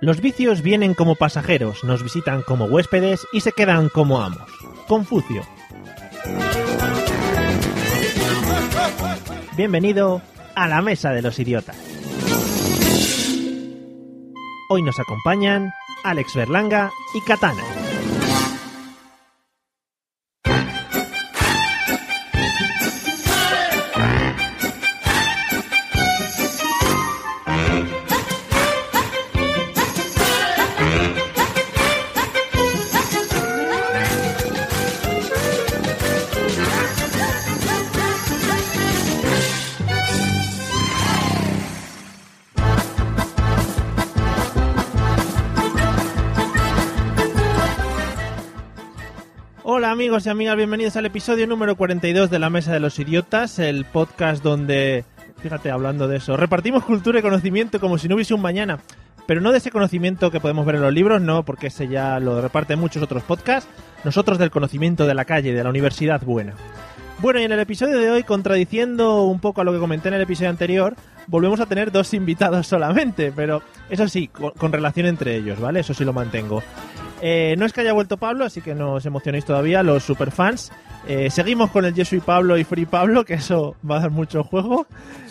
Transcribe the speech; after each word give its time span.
Los 0.00 0.20
vicios 0.20 0.62
vienen 0.62 0.94
como 0.94 1.16
pasajeros, 1.16 1.84
nos 1.84 2.02
visitan 2.02 2.42
como 2.42 2.66
huéspedes 2.66 3.26
y 3.32 3.40
se 3.40 3.52
quedan 3.52 3.88
como 3.88 4.20
amos. 4.20 4.42
Confucio. 4.86 5.42
Bienvenido 9.56 10.20
a 10.54 10.68
la 10.68 10.82
Mesa 10.82 11.10
de 11.10 11.22
los 11.22 11.38
Idiotas. 11.38 11.76
Hoy 14.68 14.82
nos 14.82 14.98
acompañan 14.98 15.72
Alex 16.02 16.34
Berlanga 16.34 16.90
y 17.14 17.20
Katana. 17.20 17.83
Amigos 50.04 50.26
y 50.26 50.28
amigas, 50.28 50.56
bienvenidos 50.58 50.96
al 50.96 51.06
episodio 51.06 51.46
número 51.46 51.76
42 51.76 52.28
de 52.28 52.38
La 52.38 52.50
Mesa 52.50 52.70
de 52.70 52.78
los 52.78 52.98
Idiotas, 52.98 53.58
el 53.58 53.86
podcast 53.86 54.42
donde, 54.42 55.02
fíjate, 55.38 55.70
hablando 55.70 56.08
de 56.08 56.18
eso, 56.18 56.36
repartimos 56.36 56.84
cultura 56.84 57.20
y 57.20 57.22
conocimiento 57.22 57.80
como 57.80 57.96
si 57.96 58.06
no 58.06 58.14
hubiese 58.14 58.34
un 58.34 58.42
mañana, 58.42 58.80
pero 59.26 59.40
no 59.40 59.50
de 59.50 59.56
ese 59.56 59.70
conocimiento 59.70 60.30
que 60.30 60.40
podemos 60.40 60.66
ver 60.66 60.74
en 60.74 60.82
los 60.82 60.92
libros, 60.92 61.22
no, 61.22 61.42
porque 61.46 61.68
ese 61.68 61.88
ya 61.88 62.20
lo 62.20 62.42
reparten 62.42 62.78
muchos 62.78 63.02
otros 63.02 63.22
podcasts, 63.22 63.66
nosotros 64.04 64.36
del 64.36 64.50
conocimiento 64.50 65.06
de 65.06 65.14
la 65.14 65.24
calle, 65.24 65.54
de 65.54 65.64
la 65.64 65.70
universidad 65.70 66.20
buena. 66.20 66.52
Bueno, 67.20 67.40
y 67.40 67.44
en 67.44 67.52
el 67.52 67.60
episodio 67.60 67.98
de 67.98 68.10
hoy, 68.10 68.24
contradiciendo 68.24 69.22
un 69.22 69.40
poco 69.40 69.62
a 69.62 69.64
lo 69.64 69.72
que 69.72 69.78
comenté 69.78 70.08
en 70.08 70.14
el 70.14 70.20
episodio 70.20 70.50
anterior, 70.50 70.96
volvemos 71.28 71.60
a 71.60 71.66
tener 71.66 71.90
dos 71.90 72.12
invitados 72.12 72.66
solamente, 72.66 73.32
pero 73.34 73.62
eso 73.88 74.06
sí, 74.06 74.28
con, 74.28 74.50
con 74.50 74.70
relación 74.70 75.06
entre 75.06 75.34
ellos, 75.34 75.58
¿vale? 75.58 75.80
Eso 75.80 75.94
sí 75.94 76.04
lo 76.04 76.12
mantengo. 76.12 76.62
Eh, 77.22 77.54
no 77.58 77.64
es 77.64 77.72
que 77.72 77.80
haya 77.80 77.92
vuelto 77.92 78.16
Pablo, 78.16 78.44
así 78.44 78.60
que 78.60 78.74
no 78.74 78.94
os 78.94 79.06
emocionéis 79.06 79.44
todavía, 79.44 79.82
los 79.82 80.02
superfans. 80.02 80.72
Eh, 81.06 81.30
seguimos 81.30 81.70
con 81.70 81.84
el 81.84 81.94
Jesuit 81.94 82.22
Pablo 82.22 82.56
y 82.58 82.64
Free 82.64 82.86
Pablo, 82.86 83.24
que 83.24 83.34
eso 83.34 83.76
va 83.88 83.96
a 83.96 84.00
dar 84.00 84.10
mucho 84.10 84.42
juego. 84.44 84.86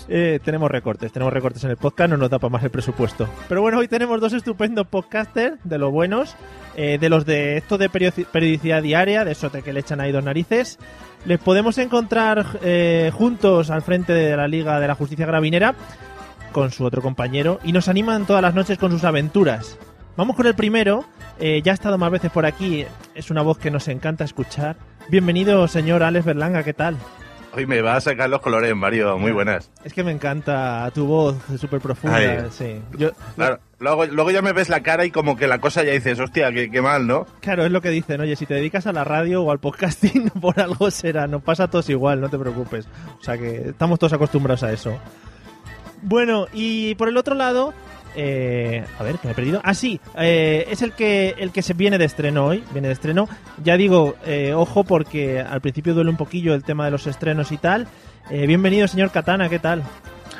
Eh, 0.07 0.39
tenemos 0.43 0.69
recortes, 0.69 1.11
tenemos 1.11 1.33
recortes 1.33 1.63
en 1.63 1.71
el 1.71 1.77
podcast, 1.77 2.09
no 2.11 2.17
nos 2.17 2.29
da 2.29 2.39
para 2.39 2.51
más 2.51 2.63
el 2.63 2.69
presupuesto. 2.71 3.27
Pero 3.47 3.61
bueno, 3.61 3.79
hoy 3.79 3.87
tenemos 3.87 4.19
dos 4.21 4.33
estupendos 4.33 4.87
podcasters, 4.87 5.57
de 5.63 5.77
los 5.77 5.91
buenos, 5.91 6.35
de 6.75 7.09
los 7.09 7.25
de 7.25 7.57
esto 7.57 7.77
de 7.77 7.89
periodi- 7.89 8.25
periodicidad 8.25 8.81
diaria, 8.81 9.23
de 9.23 9.31
eso 9.31 9.49
de 9.49 9.61
que 9.61 9.71
le 9.73 9.79
echan 9.81 10.01
ahí 10.01 10.11
dos 10.11 10.23
narices. 10.23 10.79
Les 11.25 11.39
podemos 11.39 11.77
encontrar 11.77 12.45
juntos 13.13 13.69
al 13.69 13.81
frente 13.81 14.13
de 14.13 14.35
la 14.35 14.47
Liga 14.47 14.79
de 14.79 14.87
la 14.87 14.95
Justicia 14.95 15.25
Gravinera 15.25 15.75
con 16.51 16.71
su 16.71 16.83
otro 16.85 17.01
compañero 17.01 17.59
y 17.63 17.71
nos 17.71 17.87
animan 17.87 18.25
todas 18.25 18.41
las 18.41 18.53
noches 18.53 18.77
con 18.77 18.91
sus 18.91 19.03
aventuras. 19.03 19.77
Vamos 20.15 20.35
con 20.35 20.45
el 20.45 20.53
primero, 20.53 21.05
eh, 21.39 21.61
ya 21.63 21.71
ha 21.71 21.75
estado 21.75 21.97
más 21.97 22.11
veces 22.11 22.31
por 22.31 22.45
aquí, 22.45 22.85
es 23.15 23.31
una 23.31 23.41
voz 23.41 23.57
que 23.57 23.71
nos 23.71 23.87
encanta 23.87 24.23
escuchar. 24.23 24.75
Bienvenido, 25.09 25.67
señor 25.67 26.03
Alex 26.03 26.23
Berlanga, 26.25 26.63
¿qué 26.63 26.73
tal? 26.73 26.97
Hoy 27.55 27.65
me 27.67 27.81
va 27.81 27.95
a 27.95 28.01
sacar 28.01 28.29
los 28.29 28.41
colores, 28.41 28.75
Mario. 28.75 29.17
Muy 29.19 29.31
buenas. 29.31 29.69
Es 29.83 29.93
que 29.93 30.03
me 30.03 30.11
encanta 30.11 30.89
tu 30.93 31.05
voz 31.05 31.35
súper 31.59 31.79
profunda. 31.81 32.17
Ay. 32.17 32.47
Sí. 32.51 32.81
Yo, 32.97 33.11
Claro, 33.35 33.59
luego, 33.79 34.05
luego 34.07 34.31
ya 34.31 34.41
me 34.41 34.53
ves 34.53 34.69
la 34.69 34.81
cara 34.81 35.05
y 35.05 35.11
como 35.11 35.35
que 35.35 35.45
la 35.47 35.59
cosa 35.59 35.83
ya 35.83 35.91
dices, 35.91 36.19
hostia, 36.19 36.51
qué, 36.51 36.71
qué 36.71 36.81
mal, 36.81 37.05
¿no? 37.05 37.27
claro, 37.41 37.63
es 37.63 37.71
lo 37.71 37.81
que 37.81 37.89
dicen. 37.89 38.21
Oye, 38.21 38.35
si 38.35 38.47
te 38.47 38.55
dedicas 38.55 38.87
a 38.87 38.91
la 38.93 39.03
radio 39.03 39.43
o 39.43 39.51
al 39.51 39.59
podcasting, 39.59 40.29
por 40.41 40.59
algo 40.59 40.89
será. 40.89 41.27
Nos 41.27 41.43
pasa 41.43 41.65
a 41.65 41.67
todos 41.69 41.89
igual, 41.89 42.21
no 42.21 42.29
te 42.29 42.39
preocupes. 42.39 42.87
O 43.19 43.23
sea 43.23 43.37
que 43.37 43.69
estamos 43.69 43.99
todos 43.99 44.13
acostumbrados 44.13 44.63
a 44.63 44.71
eso. 44.71 44.97
Bueno, 46.01 46.47
y 46.53 46.95
por 46.95 47.07
el 47.07 47.17
otro 47.17 47.35
lado, 47.35 47.73
eh, 48.15 48.83
a 48.99 49.03
ver, 49.03 49.17
que 49.17 49.27
me 49.27 49.31
he 49.31 49.35
perdido. 49.35 49.61
Ah, 49.63 49.73
sí, 49.73 49.99
eh, 50.17 50.67
es 50.69 50.81
el 50.81 50.93
que 50.93 51.35
el 51.37 51.51
que 51.51 51.61
se 51.61 51.73
viene 51.73 51.97
de 51.97 52.05
estreno 52.05 52.45
hoy. 52.45 52.63
Viene 52.71 52.87
de 52.87 52.93
estreno. 52.93 53.27
Ya 53.63 53.77
digo, 53.77 54.15
eh, 54.25 54.53
ojo, 54.53 54.83
porque 54.83 55.39
al 55.39 55.61
principio 55.61 55.93
duele 55.93 56.09
un 56.09 56.17
poquillo 56.17 56.53
el 56.53 56.63
tema 56.63 56.85
de 56.85 56.91
los 56.91 57.07
estrenos 57.07 57.51
y 57.51 57.57
tal. 57.57 57.87
Eh, 58.29 58.47
bienvenido, 58.47 58.87
señor 58.87 59.11
Katana, 59.11 59.49
¿qué 59.49 59.59
tal? 59.59 59.83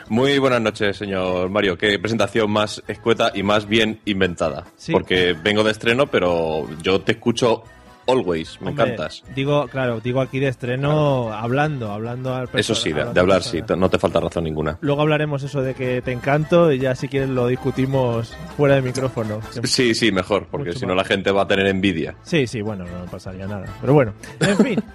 Muy 0.10 0.38
buenas 0.38 0.62
noches, 0.62 0.98
señor 0.98 1.50
Mario. 1.50 1.78
Qué 1.78 1.98
presentación 2.00 2.52
más 2.52 2.84
escueta 2.88 3.32
y 3.34 3.44
más 3.44 3.68
bien 3.68 4.00
inventada. 4.06 4.66
Sí. 4.76 4.92
Porque 4.92 5.34
vengo 5.34 5.64
de 5.64 5.72
estreno, 5.72 6.08
pero 6.08 6.68
yo 6.82 7.02
te 7.02 7.14
escucho 7.14 7.64
always. 8.08 8.59
Me 8.62 8.69
Hombre, 8.69 8.84
encantas. 8.86 9.24
Digo, 9.36 9.68
claro, 9.68 10.00
digo 10.00 10.22
aquí 10.22 10.40
de 10.40 10.47
estreno 10.50 11.31
hablando, 11.34 11.91
hablando 11.91 12.34
al 12.36 12.50
Eso 12.53 12.75
sí, 12.75 12.91
de, 12.94 13.02
hablar 13.02 13.25
persona. 13.40 13.41
sí, 13.41 13.62
te- 13.62 13.75
no 13.75 13.90
te 13.90 14.00
falta 14.00 14.19
razón 14.19 14.44
ninguna. 14.44 14.78
Luego 14.81 15.02
hablaremos 15.02 15.44
eso 15.44 15.62
de 15.62 15.74
que 15.74 16.02
te 16.02 16.12
encanto 16.12 16.72
y 16.72 16.80
ya 16.80 16.96
si 16.96 17.08
quieres 17.08 17.30
lo 17.30 17.47
discutimos 17.47 18.34
fuera 18.58 18.75
de 18.75 18.81
micrófono. 18.81 19.40
Sí, 19.63 19.94
sí, 19.96 20.12
mejor, 20.12 20.47
porque 20.50 20.74
si 20.74 20.86
no 20.86 20.96
la 20.96 21.03
gente 21.03 21.31
va 21.31 21.44
a 21.44 21.47
tener 21.47 21.68
envidia. 21.68 22.16
Sí, 22.24 22.47
sí, 22.47 22.62
bueno, 22.62 22.86
no 22.86 23.06
pasaría 23.12 23.47
nada. 23.47 23.66
Pero 23.81 23.94
bueno, 23.94 24.13
en 24.40 24.58
fin. 24.58 24.84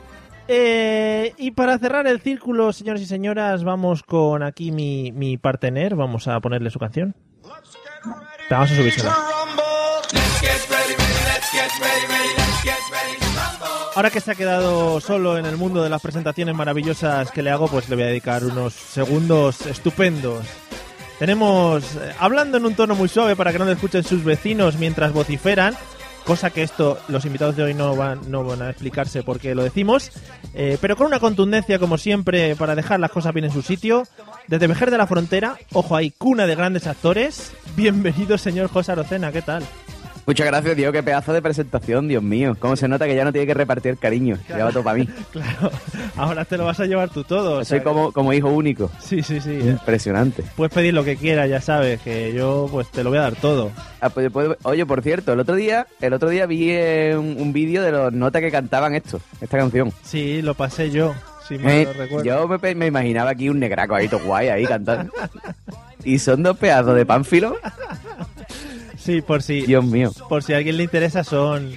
Eh, 0.50 1.34
y 1.36 1.50
para 1.50 1.76
cerrar 1.78 2.06
el 2.06 2.22
círculo, 2.22 2.72
señores 2.72 3.02
y 3.02 3.06
señoras, 3.06 3.64
vamos 3.64 4.02
con 4.02 4.42
aquí 4.42 4.72
mi, 4.72 5.12
mi 5.12 5.36
partener. 5.36 5.94
Vamos 5.94 6.26
a 6.26 6.40
ponerle 6.40 6.70
su 6.70 6.78
canción. 6.78 7.14
Vamos 8.48 8.70
a 8.72 8.74
subírsela. 8.74 9.14
Ahora 13.98 14.10
que 14.10 14.20
se 14.20 14.30
ha 14.30 14.36
quedado 14.36 15.00
solo 15.00 15.38
en 15.38 15.44
el 15.44 15.56
mundo 15.56 15.82
de 15.82 15.90
las 15.90 16.00
presentaciones 16.00 16.54
maravillosas 16.54 17.32
que 17.32 17.42
le 17.42 17.50
hago, 17.50 17.66
pues 17.66 17.88
le 17.88 17.96
voy 17.96 18.04
a 18.04 18.06
dedicar 18.06 18.44
unos 18.44 18.72
segundos 18.72 19.66
estupendos. 19.66 20.46
Tenemos, 21.18 21.82
eh, 21.96 22.14
hablando 22.20 22.58
en 22.58 22.66
un 22.66 22.76
tono 22.76 22.94
muy 22.94 23.08
suave 23.08 23.34
para 23.34 23.50
que 23.50 23.58
no 23.58 23.64
le 23.64 23.72
escuchen 23.72 24.04
sus 24.04 24.22
vecinos 24.22 24.78
mientras 24.78 25.12
vociferan, 25.12 25.74
cosa 26.24 26.50
que 26.50 26.62
esto 26.62 27.00
los 27.08 27.24
invitados 27.24 27.56
de 27.56 27.64
hoy 27.64 27.74
no 27.74 27.96
van, 27.96 28.62
a 28.62 28.70
explicarse 28.70 29.24
por 29.24 29.40
qué 29.40 29.56
lo 29.56 29.64
decimos, 29.64 30.12
eh, 30.54 30.78
pero 30.80 30.94
con 30.94 31.08
una 31.08 31.18
contundencia 31.18 31.80
como 31.80 31.98
siempre 31.98 32.54
para 32.54 32.76
dejar 32.76 33.00
las 33.00 33.10
cosas 33.10 33.34
bien 33.34 33.46
en 33.46 33.52
su 33.52 33.62
sitio. 33.62 34.04
Desde 34.46 34.68
Vejer 34.68 34.92
de 34.92 34.98
la 34.98 35.08
Frontera, 35.08 35.58
ojo 35.72 35.96
ahí, 35.96 36.12
cuna 36.12 36.46
de 36.46 36.54
grandes 36.54 36.86
actores. 36.86 37.50
Bienvenido, 37.74 38.38
señor 38.38 38.68
José 38.68 38.92
Arocena, 38.92 39.32
¿qué 39.32 39.42
tal? 39.42 39.64
Muchas 40.28 40.46
gracias, 40.46 40.76
Dios. 40.76 40.92
Qué 40.92 41.02
pedazo 41.02 41.32
de 41.32 41.40
presentación, 41.40 42.06
Dios 42.06 42.22
mío. 42.22 42.54
Cómo 42.60 42.76
se 42.76 42.86
nota 42.86 43.06
que 43.06 43.16
ya 43.16 43.24
no 43.24 43.32
tiene 43.32 43.46
que 43.46 43.54
repartir 43.54 43.96
cariño. 43.96 44.36
Ya 44.46 44.62
va 44.62 44.70
todo 44.72 44.82
para 44.84 44.98
mí. 44.98 45.08
Claro, 45.32 45.70
ahora 46.16 46.44
te 46.44 46.58
lo 46.58 46.66
vas 46.66 46.78
a 46.80 46.84
llevar 46.84 47.08
tú 47.08 47.24
todo. 47.24 47.60
o 47.60 47.64
sea 47.64 47.78
Soy 47.78 47.80
como, 47.84 48.12
como 48.12 48.34
hijo 48.34 48.50
único. 48.50 48.90
Sí, 49.00 49.22
sí, 49.22 49.40
sí. 49.40 49.52
eh. 49.52 49.70
Impresionante. 49.70 50.44
Puedes 50.54 50.74
pedir 50.74 50.92
lo 50.92 51.02
que 51.02 51.16
quieras, 51.16 51.48
ya 51.48 51.62
sabes, 51.62 52.02
que 52.02 52.34
yo 52.34 52.68
pues 52.70 52.90
te 52.90 53.02
lo 53.02 53.08
voy 53.08 53.18
a 53.20 53.22
dar 53.22 53.36
todo. 53.36 53.70
Ah, 54.02 54.10
pues, 54.10 54.30
pues, 54.30 54.50
oye, 54.64 54.84
por 54.84 55.00
cierto, 55.02 55.32
el 55.32 55.40
otro 55.40 55.54
día, 55.54 55.86
el 56.02 56.12
otro 56.12 56.28
día 56.28 56.44
vi 56.44 56.72
eh, 56.72 57.16
un, 57.16 57.36
un 57.40 57.52
vídeo 57.54 57.82
de 57.82 57.90
los 57.90 58.12
notas 58.12 58.42
que 58.42 58.50
cantaban 58.50 58.94
esto, 58.94 59.22
esta 59.40 59.56
canción. 59.56 59.92
Sí, 60.02 60.42
lo 60.42 60.52
pasé 60.52 60.90
yo, 60.90 61.14
si 61.48 61.56
me 61.56 61.82
Eh, 61.82 61.88
yo 62.22 62.46
me, 62.46 62.74
me 62.74 62.86
imaginaba 62.86 63.30
aquí 63.30 63.48
un 63.48 63.58
negraco 63.58 63.94
ahí, 63.94 64.08
todo 64.08 64.20
guay, 64.24 64.48
ahí 64.48 64.66
cantando. 64.66 65.10
y 66.04 66.18
son 66.18 66.42
dos 66.42 66.58
pedazos 66.58 66.94
de 66.96 67.06
pánfilo. 67.06 67.56
Sí, 69.08 69.22
por 69.22 69.42
si, 69.42 69.62
Dios 69.62 69.84
mío. 69.84 70.10
por 70.28 70.42
si 70.42 70.52
a 70.52 70.58
alguien 70.58 70.76
le 70.76 70.84
interesa, 70.84 71.24
son, 71.24 71.70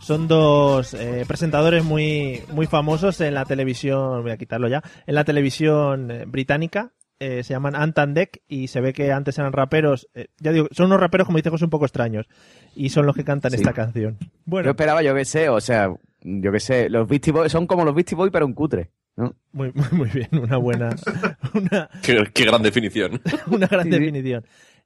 son 0.00 0.26
dos 0.26 0.94
eh, 0.94 1.24
presentadores 1.28 1.84
muy, 1.84 2.40
muy 2.52 2.66
famosos 2.66 3.20
en 3.20 3.34
la 3.34 3.44
televisión, 3.44 4.22
voy 4.22 4.32
a 4.32 4.36
quitarlo 4.36 4.66
ya, 4.68 4.82
en 5.06 5.14
la 5.14 5.24
televisión 5.24 6.10
eh, 6.10 6.24
británica. 6.26 6.92
eh, 7.20 7.44
se 7.44 7.54
llaman 7.54 7.76
Ant 7.76 7.96
and 8.00 8.16
Dec 8.16 8.42
y 8.48 8.66
se 8.66 8.80
ve 8.80 8.92
que 8.92 9.12
antes 9.12 9.38
eran 9.38 9.52
raperos. 9.52 10.08
eh, 10.14 10.26
ya 10.40 10.50
digo, 10.50 10.66
son 10.72 10.86
unos 10.86 10.98
raperos, 10.98 11.26
como 11.26 11.38
dice 11.38 11.50
José, 11.50 11.64
un 11.66 11.70
poco 11.70 11.84
extraños. 11.84 12.26
Y 12.74 12.88
son 12.88 13.06
los 13.06 13.14
que 13.14 13.22
cantan 13.24 13.52
Sí. 13.52 13.58
esta 13.58 13.72
canción. 13.72 14.16
Yo 14.20 14.26
Bueno, 14.44 14.70
esperaba, 14.70 15.02
yo 15.04 15.14
qué 15.14 15.24
sé, 15.24 15.48
o 15.48 15.60
sea, 15.60 15.94
yo 16.22 16.50
qué 16.50 16.58
sé, 16.58 16.90
los 16.90 17.06
Beastie 17.08 17.32
Boys 17.32 17.52
son 17.52 17.68
como 17.68 17.84
los 17.84 17.94
Beastie 17.94 18.16
Boys, 18.16 18.32
pero 18.32 18.44
un 18.44 18.54
cutre. 18.54 18.90
¿no? 19.14 19.34
muy, 19.52 19.70
muy, 19.74 19.86
muy 19.92 20.08
bien, 20.08 20.28
una 20.32 20.56
buena, 20.56 20.88
una, 21.54 21.88
Qué, 22.02 22.24
qué 22.32 22.44
gran 22.46 22.62
definición. 22.62 23.20
una 23.46 23.66
gran 23.66 23.84
Sí, 23.84 23.90
sí. 23.92 23.96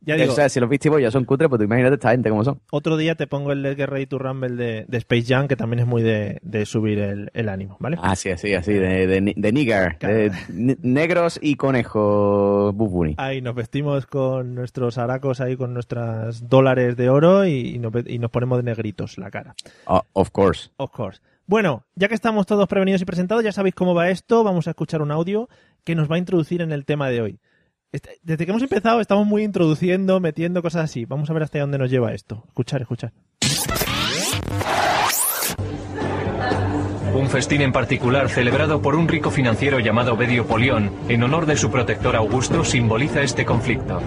Ya 0.02 0.14
digo, 0.16 0.32
o 0.32 0.36
sea, 0.36 0.48
si 0.48 0.60
los 0.60 0.68
Beastie 0.68 0.90
Boys 0.90 1.02
ya 1.02 1.10
son 1.10 1.24
cutres, 1.24 1.48
pues 1.48 1.58
tú 1.58 1.64
imagínate 1.64 1.94
esta 1.94 2.10
gente 2.12 2.30
cómo 2.30 2.44
son. 2.44 2.60
otro 2.70 2.96
día 2.96 3.14
te 3.16 3.26
pongo 3.26 3.50
el 3.52 3.62
Let's 3.62 3.76
Get 3.76 3.86
Ready 3.88 4.06
to 4.06 4.18
Rumble 4.18 4.50
de, 4.50 4.84
de 4.86 4.98
Space 4.98 5.24
Jam, 5.26 5.48
que 5.48 5.56
también 5.56 5.80
es 5.80 5.86
muy 5.86 6.02
de, 6.02 6.38
de 6.42 6.64
subir 6.66 6.98
el, 7.00 7.30
el 7.34 7.48
ánimo, 7.48 7.76
¿vale? 7.80 7.96
Así, 8.00 8.30
así, 8.30 8.54
así, 8.54 8.72
de, 8.72 9.06
de, 9.08 9.32
de 9.36 9.52
nigger, 9.52 9.98
de 9.98 10.30
ne- 10.52 10.76
negros 10.82 11.38
y 11.42 11.56
conejos 11.56 12.74
Bugs 12.74 12.92
Bunny. 12.92 13.14
Ahí 13.18 13.40
nos 13.40 13.54
vestimos 13.54 14.06
con 14.06 14.54
nuestros 14.54 14.98
aracos 14.98 15.40
ahí 15.40 15.56
con 15.56 15.74
nuestros 15.74 16.48
dólares 16.48 16.96
de 16.96 17.08
oro 17.08 17.44
y, 17.46 17.74
y 17.74 17.78
nos, 17.78 17.92
ve- 17.92 18.04
y 18.06 18.18
nos 18.18 18.30
ponemos 18.30 18.58
de 18.58 18.64
negritos 18.64 19.18
la 19.18 19.30
cara. 19.30 19.54
Oh, 19.86 20.02
of 20.12 20.30
course. 20.30 20.70
Of 20.76 20.90
course. 20.92 21.20
Bueno, 21.46 21.84
ya 21.94 22.08
que 22.08 22.14
estamos 22.14 22.44
todos 22.46 22.66
prevenidos 22.68 23.02
y 23.02 23.04
presentados, 23.04 23.44
ya 23.44 23.52
sabéis 23.52 23.74
cómo 23.74 23.94
va 23.94 24.10
esto. 24.10 24.42
Vamos 24.44 24.66
a 24.66 24.70
escuchar 24.70 25.00
un 25.02 25.10
audio 25.12 25.48
que 25.84 25.94
nos 25.94 26.10
va 26.10 26.16
a 26.16 26.18
introducir 26.18 26.60
en 26.60 26.72
el 26.72 26.84
tema 26.84 27.08
de 27.08 27.20
hoy. 27.22 27.38
Este- 27.92 28.18
Desde 28.22 28.44
que 28.44 28.50
hemos 28.50 28.62
empezado 28.62 29.00
estamos 29.00 29.26
muy 29.26 29.42
introduciendo, 29.44 30.20
metiendo 30.20 30.62
cosas 30.62 30.84
así. 30.84 31.04
Vamos 31.04 31.30
a 31.30 31.32
ver 31.32 31.42
hasta 31.44 31.58
dónde 31.60 31.78
nos 31.78 31.90
lleva 31.90 32.12
esto. 32.12 32.44
Escuchar, 32.48 32.82
escuchar. 32.82 33.12
Un 37.14 37.28
festín 37.30 37.62
en 37.62 37.72
particular 37.72 38.28
celebrado 38.28 38.82
por 38.82 38.94
un 38.94 39.08
rico 39.08 39.30
financiero 39.30 39.78
llamado 39.80 40.16
Bedio 40.16 40.46
Polión 40.46 40.90
en 41.08 41.22
honor 41.22 41.46
de 41.46 41.56
su 41.56 41.70
protector 41.70 42.14
Augusto 42.14 42.62
simboliza 42.64 43.22
este 43.22 43.46
conflicto. 43.46 44.00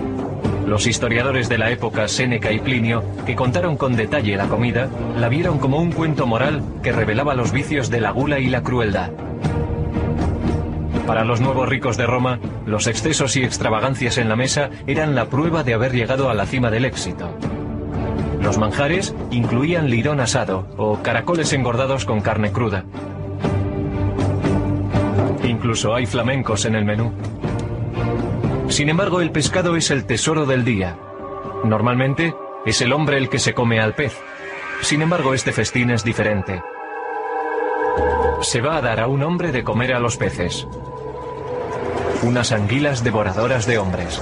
Los 0.67 0.85
historiadores 0.85 1.49
de 1.49 1.57
la 1.57 1.71
época, 1.71 2.07
Séneca 2.07 2.51
y 2.51 2.59
Plinio, 2.59 3.03
que 3.25 3.35
contaron 3.35 3.77
con 3.77 3.95
detalle 3.95 4.37
la 4.37 4.47
comida, 4.47 4.87
la 5.17 5.27
vieron 5.27 5.57
como 5.57 5.81
un 5.81 5.91
cuento 5.91 6.27
moral 6.27 6.61
que 6.83 6.91
revelaba 6.91 7.33
los 7.33 7.51
vicios 7.51 7.89
de 7.89 7.99
la 8.01 8.11
gula 8.11 8.37
y 8.37 8.47
la 8.47 8.61
crueldad. 8.61 9.09
Para 11.09 11.25
los 11.25 11.41
nuevos 11.41 11.67
ricos 11.67 11.97
de 11.97 12.05
Roma, 12.05 12.39
los 12.67 12.85
excesos 12.85 13.35
y 13.35 13.43
extravagancias 13.43 14.19
en 14.19 14.29
la 14.29 14.35
mesa 14.35 14.69
eran 14.85 15.15
la 15.15 15.25
prueba 15.25 15.63
de 15.63 15.73
haber 15.73 15.91
llegado 15.91 16.29
a 16.29 16.35
la 16.35 16.45
cima 16.45 16.69
del 16.69 16.85
éxito. 16.85 17.35
Los 18.39 18.59
manjares 18.59 19.15
incluían 19.31 19.89
lirón 19.89 20.19
asado 20.19 20.67
o 20.77 21.01
caracoles 21.01 21.51
engordados 21.51 22.05
con 22.05 22.21
carne 22.21 22.51
cruda. 22.51 22.85
Incluso 25.43 25.95
hay 25.95 26.05
flamencos 26.05 26.65
en 26.65 26.75
el 26.75 26.85
menú. 26.85 27.11
Sin 28.67 28.89
embargo, 28.89 29.19
el 29.19 29.31
pescado 29.31 29.75
es 29.77 29.89
el 29.89 30.05
tesoro 30.05 30.45
del 30.45 30.63
día. 30.63 30.95
Normalmente 31.63 32.35
es 32.67 32.83
el 32.83 32.93
hombre 32.93 33.17
el 33.17 33.29
que 33.29 33.39
se 33.39 33.55
come 33.55 33.79
al 33.79 33.95
pez. 33.95 34.15
Sin 34.81 35.01
embargo, 35.01 35.33
este 35.33 35.53
festín 35.53 35.89
es 35.89 36.03
diferente. 36.03 36.61
Se 38.41 38.61
va 38.61 38.77
a 38.77 38.81
dar 38.81 38.99
a 38.99 39.07
un 39.07 39.23
hombre 39.23 39.51
de 39.51 39.63
comer 39.63 39.95
a 39.95 39.99
los 39.99 40.15
peces. 40.15 40.67
Unas 42.21 42.51
anguilas 42.51 43.03
devoradoras 43.03 43.65
de 43.65 43.77
hombres. 43.77 44.21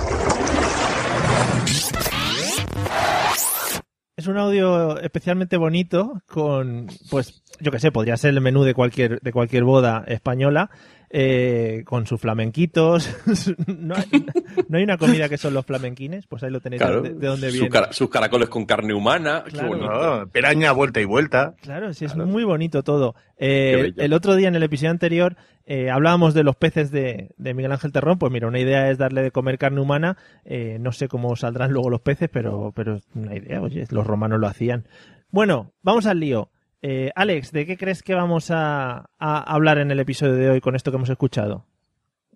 Es 4.15 4.27
un 4.27 4.37
audio 4.37 4.99
especialmente 4.99 5.57
bonito 5.57 6.21
con, 6.27 6.87
pues, 7.09 7.43
yo 7.59 7.71
que 7.71 7.79
sé, 7.79 7.91
podría 7.91 8.17
ser 8.17 8.33
el 8.33 8.41
menú 8.41 8.63
de 8.63 8.73
cualquier, 8.73 9.19
de 9.21 9.31
cualquier 9.31 9.63
boda 9.63 10.03
española, 10.07 10.69
eh, 11.09 11.83
con 11.85 12.05
sus 12.05 12.19
flamenquitos. 12.19 13.09
no, 13.67 13.95
hay, 13.95 14.25
no 14.67 14.77
hay 14.77 14.83
una 14.83 14.97
comida 14.97 15.29
que 15.29 15.37
son 15.37 15.53
los 15.53 15.65
flamenquines, 15.65 16.27
pues 16.27 16.43
ahí 16.43 16.51
lo 16.51 16.59
tenéis 16.61 16.81
Claro, 16.81 17.01
de, 17.01 17.13
de 17.13 17.27
dónde 17.27 17.47
sus 17.47 17.53
viene. 17.59 17.69
cara- 17.69 17.93
sus 17.93 18.09
caracoles 18.09 18.49
con 18.49 18.65
carne 18.65 18.93
humana. 18.93 19.43
Claro. 19.47 19.75
No, 20.21 20.27
piraña, 20.29 20.71
vuelta 20.71 20.99
y 21.01 21.05
vuelta. 21.05 21.55
Claro, 21.61 21.93
sí, 21.93 22.05
es 22.05 22.15
muy 22.15 22.43
bonito 22.43 22.83
todo. 22.83 23.15
Eh, 23.37 23.93
el 23.97 24.13
otro 24.13 24.35
día, 24.35 24.47
en 24.47 24.55
el 24.55 24.63
episodio 24.63 24.91
anterior, 24.91 25.35
eh, 25.65 25.89
hablábamos 25.89 26.33
de 26.33 26.43
los 26.43 26.55
peces 26.55 26.91
de, 26.91 27.31
de 27.37 27.53
Miguel 27.53 27.71
Ángel 27.71 27.91
Terrón. 27.91 28.17
Pues 28.17 28.31
mira, 28.31 28.47
una 28.47 28.59
idea 28.59 28.89
es 28.89 28.97
darle 28.97 29.21
de 29.21 29.31
comer 29.31 29.57
carne 29.57 29.79
humana. 29.81 30.17
Eh, 30.45 30.77
no 30.79 30.91
sé 30.91 31.07
cómo 31.07 31.35
saldrán 31.35 31.71
luego 31.71 31.89
los 31.89 32.01
peces, 32.01 32.29
pero, 32.31 32.71
pero 32.75 32.95
es 32.95 33.03
una 33.15 33.35
idea. 33.35 33.61
Oye, 33.61 33.85
los 33.91 34.05
romanos 34.07 34.39
lo 34.39 34.47
hacían. 34.47 34.87
Bueno, 35.29 35.73
vamos 35.83 36.05
al 36.05 36.19
lío. 36.19 36.49
Eh, 36.81 37.11
Alex, 37.15 37.51
¿de 37.51 37.65
qué 37.65 37.77
crees 37.77 38.03
que 38.03 38.13
vamos 38.13 38.51
a, 38.51 39.09
a 39.19 39.39
hablar 39.53 39.79
en 39.79 39.91
el 39.91 39.99
episodio 39.99 40.33
de 40.35 40.49
hoy 40.49 40.61
con 40.61 40.75
esto 40.75 40.91
que 40.91 40.97
hemos 40.97 41.09
escuchado? 41.09 41.65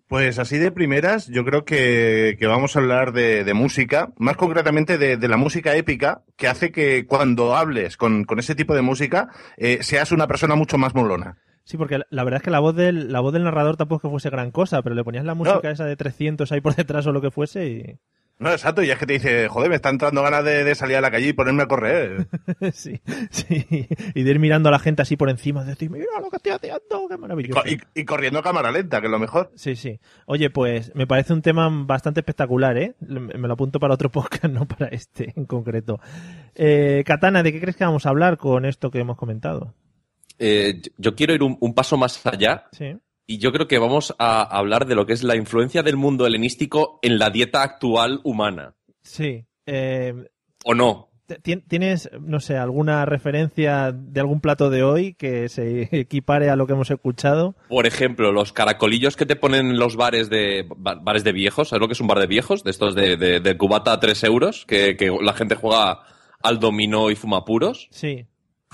Pues 0.08 0.38
así 0.38 0.58
de 0.58 0.70
primeras, 0.72 1.28
yo 1.28 1.42
creo 1.44 1.64
que, 1.64 2.36
que 2.38 2.46
vamos 2.46 2.76
a 2.76 2.80
hablar 2.80 3.12
de, 3.12 3.44
de 3.44 3.54
música, 3.54 4.12
más 4.18 4.36
concretamente 4.36 4.98
de, 4.98 5.16
de 5.16 5.28
la 5.28 5.38
música 5.38 5.74
épica, 5.74 6.22
que 6.36 6.48
hace 6.48 6.70
que 6.70 7.06
cuando 7.06 7.54
hables 7.56 7.96
con, 7.96 8.24
con 8.24 8.38
ese 8.38 8.54
tipo 8.54 8.74
de 8.74 8.82
música 8.82 9.28
eh, 9.56 9.78
seas 9.80 10.12
una 10.12 10.26
persona 10.26 10.54
mucho 10.54 10.76
más 10.76 10.94
molona. 10.94 11.38
Sí, 11.64 11.78
porque 11.78 11.96
la- 11.98 12.06
la 12.10 12.24
verdad 12.24 12.38
es 12.40 12.44
que 12.44 12.50
la 12.50 12.58
voz 12.58 12.74
del, 12.76 13.10
la 13.10 13.20
voz 13.20 13.32
del 13.32 13.44
narrador 13.44 13.76
tampoco 13.76 13.98
es 13.98 14.02
que 14.02 14.10
fuese 14.10 14.28
gran 14.30 14.50
cosa, 14.50 14.82
pero 14.82 14.94
le 14.94 15.04
ponías 15.04 15.24
la 15.24 15.34
música 15.34 15.70
esa 15.70 15.86
de 15.86 15.96
300 15.96 16.50
ahí 16.52 16.60
por 16.60 16.74
detrás 16.74 17.06
o 17.06 17.12
lo 17.12 17.20
que 17.22 17.30
fuese 17.30 17.66
y... 17.68 17.98
No, 18.42 18.50
exacto, 18.50 18.82
y 18.82 18.90
es 18.90 18.98
que 18.98 19.06
te 19.06 19.12
dice, 19.14 19.48
joder, 19.48 19.70
me 19.70 19.76
está 19.76 19.88
entrando 19.88 20.20
ganas 20.22 20.44
de, 20.44 20.64
de 20.64 20.74
salir 20.74 20.96
a 20.96 21.00
la 21.00 21.10
calle 21.10 21.28
y 21.28 21.32
ponerme 21.32 21.62
a 21.62 21.66
correr. 21.68 22.26
sí, 22.72 23.00
sí. 23.30 23.88
Y 24.14 24.22
de 24.22 24.30
ir 24.30 24.38
mirando 24.40 24.68
a 24.68 24.72
la 24.72 24.78
gente 24.78 25.02
así 25.02 25.16
por 25.16 25.30
encima, 25.30 25.62
de 25.62 25.70
decir, 25.70 25.90
mira 25.90 26.06
lo 26.20 26.28
que 26.28 26.36
estoy 26.36 26.52
haciendo, 26.52 27.08
qué 27.08 27.16
maravilloso. 27.16 27.62
Y, 27.66 27.80
y 27.94 28.04
corriendo 28.04 28.40
a 28.40 28.42
cámara 28.42 28.72
lenta, 28.72 29.00
que 29.00 29.06
es 29.06 29.10
lo 29.10 29.18
mejor. 29.18 29.52
Sí, 29.54 29.76
sí. 29.76 30.00
Oye, 30.26 30.50
pues 30.50 30.92
me 30.94 31.06
parece 31.06 31.32
un 31.32 31.42
tema 31.42 31.68
bastante 31.70 32.20
espectacular, 32.20 32.76
¿eh? 32.76 32.94
Me 33.00 33.46
lo 33.46 33.54
apunto 33.54 33.78
para 33.78 33.94
otro 33.94 34.10
podcast, 34.12 34.52
no 34.52 34.66
para 34.66 34.88
este 34.88 35.32
en 35.36 35.46
concreto. 35.46 36.00
Eh, 36.54 37.04
Katana, 37.06 37.42
¿de 37.42 37.52
qué 37.52 37.60
crees 37.60 37.76
que 37.76 37.84
vamos 37.84 38.06
a 38.06 38.08
hablar 38.08 38.38
con 38.38 38.64
esto 38.64 38.90
que 38.90 38.98
hemos 38.98 39.16
comentado? 39.16 39.74
Eh, 40.38 40.82
yo 40.96 41.14
quiero 41.14 41.34
ir 41.34 41.42
un, 41.42 41.56
un 41.60 41.74
paso 41.74 41.96
más 41.96 42.26
allá 42.26 42.66
Sí. 42.72 42.96
Y 43.34 43.38
yo 43.38 43.52
creo 43.52 43.68
que 43.68 43.78
vamos 43.78 44.14
a 44.18 44.42
hablar 44.42 44.86
de 44.86 44.94
lo 44.94 45.06
que 45.06 45.12
es 45.12 45.22
la 45.22 45.36
influencia 45.36 45.82
del 45.82 45.96
mundo 45.96 46.26
helenístico 46.26 46.98
en 47.02 47.18
la 47.18 47.30
dieta 47.30 47.62
actual 47.62 48.20
humana. 48.24 48.74
Sí. 49.02 49.44
Eh, 49.66 50.14
¿O 50.64 50.74
no? 50.74 51.08
¿ti- 51.42 51.56
¿Tienes, 51.66 52.10
no 52.20 52.40
sé, 52.40 52.56
alguna 52.58 53.04
referencia 53.06 53.90
de 53.92 54.20
algún 54.20 54.40
plato 54.40 54.68
de 54.70 54.82
hoy 54.82 55.14
que 55.14 55.48
se 55.48 55.88
equipare 55.98 56.50
a 56.50 56.56
lo 56.56 56.66
que 56.66 56.74
hemos 56.74 56.90
escuchado? 56.90 57.54
Por 57.68 57.86
ejemplo, 57.86 58.32
los 58.32 58.52
caracolillos 58.52 59.16
que 59.16 59.24
te 59.26 59.36
ponen 59.36 59.70
en 59.70 59.78
los 59.78 59.96
bares 59.96 60.28
de 60.28 60.66
ba- 60.76 60.98
bares 61.00 61.24
de 61.24 61.32
viejos. 61.32 61.68
¿Sabes 61.68 61.80
lo 61.80 61.88
que 61.88 61.94
es 61.94 62.00
un 62.00 62.06
bar 62.08 62.18
de 62.18 62.26
viejos? 62.26 62.62
De 62.64 62.70
estos 62.70 62.94
de, 62.94 63.16
de- 63.16 63.40
de 63.40 63.56
cubata 63.56 63.92
a 63.92 64.00
3 64.00 64.22
euros, 64.24 64.64
que, 64.66 64.96
que 64.96 65.10
la 65.22 65.32
gente 65.32 65.54
juega 65.54 66.00
al 66.42 66.58
dominó 66.60 67.10
y 67.10 67.14
fuma 67.14 67.44
puros. 67.44 67.88
Sí. 67.92 68.26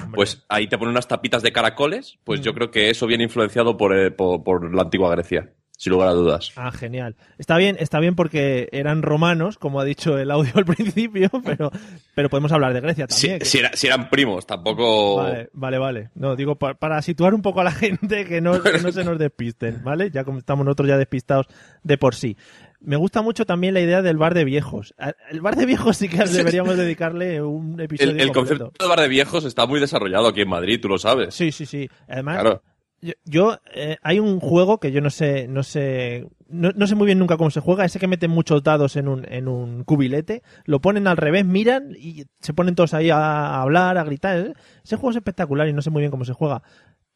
Hombre. 0.03 0.17
Pues 0.17 0.45
ahí 0.49 0.67
te 0.69 0.79
ponen 0.79 0.93
unas 0.93 1.09
tapitas 1.09 1.43
de 1.43 1.53
caracoles. 1.53 2.19
Pues 2.25 2.41
Mm. 2.41 2.43
yo 2.45 2.55
creo 2.55 2.71
que 2.71 2.91
eso 2.91 3.07
viene 3.07 3.25
influenciado 3.25 3.77
por, 3.77 3.97
eh, 3.97 4.11
por, 4.11 4.43
por 4.45 4.75
la 4.75 4.83
antigua 4.83 5.11
Grecia, 5.11 5.53
sin 5.77 5.93
lugar 5.93 6.09
a 6.09 6.13
dudas. 6.13 6.53
Ah, 6.57 6.71
genial. 6.73 7.17
Está 7.39 7.57
bien, 7.57 7.77
está 7.79 7.99
bien 8.01 8.15
porque 8.15 8.69
eran 8.73 9.03
romanos, 9.03 9.59
como 9.59 9.81
ha 9.81 9.85
dicho 9.85 10.17
el 10.19 10.31
audio 10.31 10.53
al 10.55 10.65
principio, 11.05 11.31
pero, 11.45 11.71
pero 12.15 12.29
podemos 12.31 12.53
hablar 12.53 12.73
de 12.75 12.81
Grecia 12.81 13.07
Si, 13.09 13.23
también. 13.27 13.39
que- 13.41 13.45
si 13.45 13.59
era- 13.59 13.71
si 13.75 13.87
eran 13.87 14.09
primos, 14.11 14.47
tampoco. 14.47 15.17
Vale, 15.17 15.51
vale, 15.53 15.79
vale. 15.79 16.11
No, 16.15 16.37
digo, 16.37 16.57
pa- 16.57 16.75
para, 16.75 17.03
situar 17.03 17.35
un 17.35 17.43
poco 17.43 17.61
a 17.61 17.65
la 17.65 17.71
gente 17.73 18.25
que 18.25 18.41
no, 18.41 18.63
que 18.63 18.79
no 18.79 18.93
se 18.93 19.05
nos 19.05 19.19
despisten, 19.19 19.83
¿vale? 19.85 20.11
Ya 20.11 20.25
como 20.25 20.39
estamos 20.39 20.65
nosotros 20.65 20.89
ya 20.89 20.97
despistados 20.97 21.47
de 21.83 21.99
por 21.99 22.15
sí. 22.15 22.37
Me 22.81 22.97
gusta 22.97 23.23
mucho 23.23 23.45
también 23.45 23.75
la 23.75 23.81
idea 23.81 24.03
del 24.03 24.17
bar 24.19 24.35
de 24.35 24.45
viejos. 24.45 24.95
El 25.31 25.41
bar 25.41 25.57
de 25.57 25.67
viejos 25.67 25.97
sí 25.97 26.09
que 26.09 26.17
deberíamos 26.25 26.77
dedicarle 26.77 27.43
un 27.43 27.81
episodio 27.81 28.13
El, 28.13 28.21
el 28.21 28.33
concepto 28.33 28.73
de 28.79 28.87
bar 28.87 29.01
de 29.01 29.09
viejos 29.09 29.45
está 29.45 29.67
muy 29.67 29.81
desarrollado 29.81 30.29
aquí 30.29 30.43
en 30.43 30.49
Madrid, 30.49 30.79
tú 30.81 30.89
lo 30.89 30.99
sabes. 30.99 31.35
Sí, 31.35 31.51
sí, 31.53 31.67
sí. 31.67 31.89
Además, 32.09 32.35
Claro. 32.41 32.63
yo, 33.01 33.13
yo, 33.25 33.59
eh, 33.75 33.97
hay 34.03 34.21
un 34.21 34.39
juego 34.39 34.79
que 34.79 34.93
yo 34.93 35.01
no 35.01 35.11
sé, 35.11 35.49
no 35.49 35.63
sé, 35.65 36.29
no, 36.49 36.71
no 36.75 36.87
sé 36.87 36.95
muy 36.95 37.07
bien 37.07 37.19
nunca 37.19 37.37
cómo 37.37 37.51
se 37.51 37.61
juega, 37.61 37.85
ese 37.85 37.99
que 37.99 38.07
meten 38.07 38.31
muchos 38.31 38.63
dados 38.63 38.95
en 38.97 39.09
un, 39.09 39.25
en 39.29 39.49
un 39.49 39.83
cubilete, 39.85 40.43
lo 40.65 40.81
ponen 40.81 41.07
al 41.09 41.17
revés, 41.17 41.45
miran 41.45 41.95
y 41.99 42.27
se 42.41 42.55
ponen 42.55 42.75
todos 42.77 42.95
ahí 42.95 43.11
a, 43.11 43.17
a 43.19 43.63
hablar, 43.63 43.99
a 43.99 44.05
gritar. 44.05 44.39
¿eh? 44.39 44.53
Ese 44.85 44.95
juego 44.97 45.11
es 45.11 45.17
espectacular 45.17 45.67
y 45.69 45.73
no 45.73 45.83
sé 45.83 45.91
muy 45.91 46.01
bien 46.01 46.11
cómo 46.13 46.25
se 46.25 46.33
juega. 46.33 46.63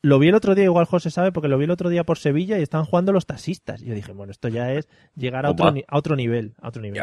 Lo 0.04 0.18
vi 0.18 0.28
el 0.28 0.34
otro 0.34 0.56
día, 0.56 0.64
igual 0.64 0.84
José 0.86 1.10
sabe, 1.10 1.30
porque 1.30 1.48
lo 1.48 1.56
vi 1.58 1.64
el 1.64 1.70
otro 1.70 1.88
día 1.88 2.02
por 2.02 2.18
Sevilla 2.18 2.58
y 2.58 2.62
estaban 2.62 2.86
jugando 2.86 3.12
los 3.12 3.24
taxistas. 3.24 3.80
Y 3.82 3.86
yo 3.86 3.94
dije, 3.94 4.12
bueno, 4.12 4.32
esto 4.32 4.48
ya 4.48 4.72
es 4.72 4.88
llegar 5.14 5.46
a 5.46 5.50
otro, 5.52 5.68
Opa. 5.68 5.80
a 5.86 5.96
otro 5.96 6.16
nivel, 6.16 6.54
a 6.60 6.68
otro 6.68 6.82
nivel. 6.82 7.00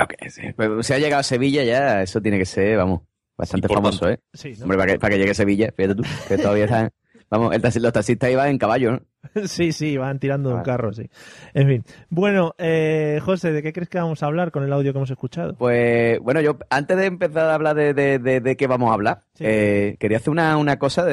Pues, 0.56 0.86
si 0.86 0.94
ha 0.94 0.98
llegado 1.00 1.22
a 1.22 1.24
Sevilla 1.24 1.64
ya, 1.64 2.02
eso 2.02 2.22
tiene 2.22 2.38
que 2.38 2.46
ser, 2.46 2.76
vamos, 2.76 3.02
bastante 3.38 3.68
Importante. 3.68 3.98
famoso, 3.98 4.10
¿eh? 4.14 4.20
Sí, 4.34 4.54
¿no? 4.58 4.64
Hombre, 4.64 4.78
para 4.78 4.92
que, 4.92 5.00
para 5.00 5.14
que 5.14 5.20
llegue 5.20 5.32
a 5.32 5.36
Sevilla, 5.36 5.72
fíjate 5.76 5.96
tú, 5.96 6.04
que 6.28 6.38
todavía 6.38 6.66
están... 6.66 6.90
Vamos, 7.32 7.54
el 7.54 7.62
taxi- 7.62 7.80
los 7.80 7.94
taxistas 7.94 8.32
iban 8.32 8.50
en 8.50 8.58
caballo, 8.58 8.92
¿no? 8.92 9.02
Sí, 9.48 9.72
sí, 9.72 9.98
van 9.98 10.18
tirando 10.20 10.50
de 10.50 10.56
un 10.56 10.62
Ah. 10.62 10.64
carro, 10.64 10.94
sí. 10.94 11.10
En 11.54 11.68
fin. 11.68 11.84
Bueno, 12.10 12.56
eh, 12.58 13.20
José, 13.24 13.52
¿de 13.52 13.62
qué 13.62 13.72
crees 13.74 13.90
que 13.90 14.00
vamos 14.00 14.24
a 14.24 14.26
hablar 14.26 14.52
con 14.52 14.64
el 14.64 14.74
audio 14.74 14.92
que 14.94 14.98
hemos 15.00 15.12
escuchado? 15.12 15.56
Pues 15.56 16.20
bueno, 16.20 16.42
yo 16.42 16.58
antes 16.70 16.98
de 16.98 17.06
empezar 17.06 17.46
a 17.48 17.54
hablar 17.56 17.76
de, 17.76 17.94
de, 17.94 18.18
de, 18.20 18.42
de 18.42 18.58
qué 18.58 18.66
vamos 18.68 18.90
a 18.90 18.94
hablar, 18.94 19.22
Sí. 19.34 19.44
eh, 19.48 19.98
quería 20.00 20.18
hacer 20.18 20.32
una, 20.32 20.58
una 20.58 20.80
cosa, 20.80 21.06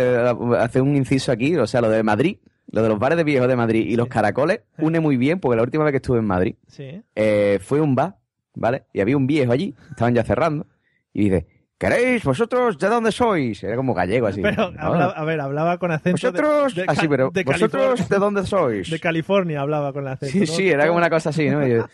hacer 0.61 0.83
un 0.83 0.97
inciso 0.97 1.33
aquí, 1.33 1.55
o 1.57 1.67
sea, 1.67 1.81
lo 1.81 1.91
de 1.91 2.03
Madrid, 2.03 2.39
lo 2.71 2.83
de 2.83 2.89
los 2.89 2.99
bares 2.99 3.19
de 3.19 3.25
viejos 3.25 3.49
de 3.49 3.57
Madrid 3.57 3.85
y 3.87 3.97
los 3.97 4.09
caracoles, 4.09 4.61
une 4.79 5.01
muy 5.01 5.17
bien, 5.17 5.39
porque 5.39 5.57
la 5.57 5.63
última 5.63 5.85
vez 5.85 5.93
que 5.93 5.97
estuve 5.99 6.19
en 6.19 6.25
Madrid, 6.27 6.55
Sí. 6.69 7.03
eh, 7.15 7.59
fue 7.61 7.81
un 7.81 7.95
bar, 7.95 8.17
¿vale? 8.55 8.85
Y 8.95 9.01
había 9.01 9.17
un 9.17 9.27
viejo 9.27 9.53
allí, 9.53 9.75
estaban 9.91 10.15
ya 10.15 10.25
cerrando, 10.25 10.67
y 11.13 11.25
dice, 11.25 11.47
¿queréis 11.79 12.25
vosotros 12.25 12.79
de 12.79 12.89
dónde 12.89 13.13
sois? 13.13 13.63
Era 13.63 13.77
como 13.77 13.95
gallego 13.95 14.27
así. 14.27 14.41
Pero, 14.43 14.71
¿no? 14.71 14.81
hablaba- 14.83 15.13
a 15.13 15.25
ver, 15.25 15.41
hablaba 15.41 15.79
con 15.79 15.93
acento 15.93 16.31
de- 16.33 16.41
¿Vosotros? 16.43 16.75
de, 16.75 16.85
así, 16.89 17.03
Ca- 17.03 17.09
pero 17.09 17.31
de 17.31 17.45
¿vosotros 17.45 18.09
de 18.09 18.17
dónde 18.19 18.47
sois? 18.47 18.91
De 18.91 18.99
California 19.01 19.61
hablaba 19.61 19.93
con 19.93 20.07
acento. 20.09 20.33
Sí, 20.33 20.41
¿no? 20.41 20.47
sí, 20.47 20.69
era 20.71 20.87
como 20.87 20.99
una 20.99 21.11
cosa 21.11 21.31
así, 21.31 21.49
¿no? 21.51 21.67
Yo, 21.67 21.87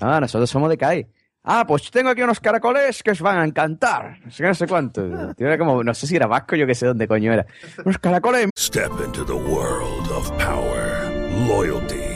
ah, 0.00 0.20
nosotros 0.20 0.48
somos 0.50 0.70
de 0.70 0.76
CAI. 0.78 1.06
Ah, 1.48 1.64
pues 1.64 1.88
tengo 1.92 2.10
aquí 2.10 2.22
unos 2.22 2.40
caracoles 2.40 3.04
que 3.04 3.12
os 3.12 3.20
van 3.20 3.38
a 3.38 3.44
encantar. 3.44 4.18
No 4.24 4.30
sé, 4.32 4.42
no 4.42 4.52
sé 4.54 4.66
cuánto. 4.66 5.06
Era 5.38 5.56
como, 5.56 5.84
no 5.84 5.94
sé 5.94 6.06
si 6.08 6.16
era 6.16 6.26
vasco, 6.26 6.56
yo 6.56 6.66
que 6.66 6.74
sé 6.74 6.86
dónde 6.86 7.06
coño 7.06 7.32
era. 7.32 7.46
Unos 7.84 7.98
caracoles. 7.98 8.48
Step 8.58 8.90
into 9.04 9.24
the 9.24 9.32
world 9.32 10.10
of 10.10 10.28
power, 10.32 11.08
loyalty, 11.46 12.15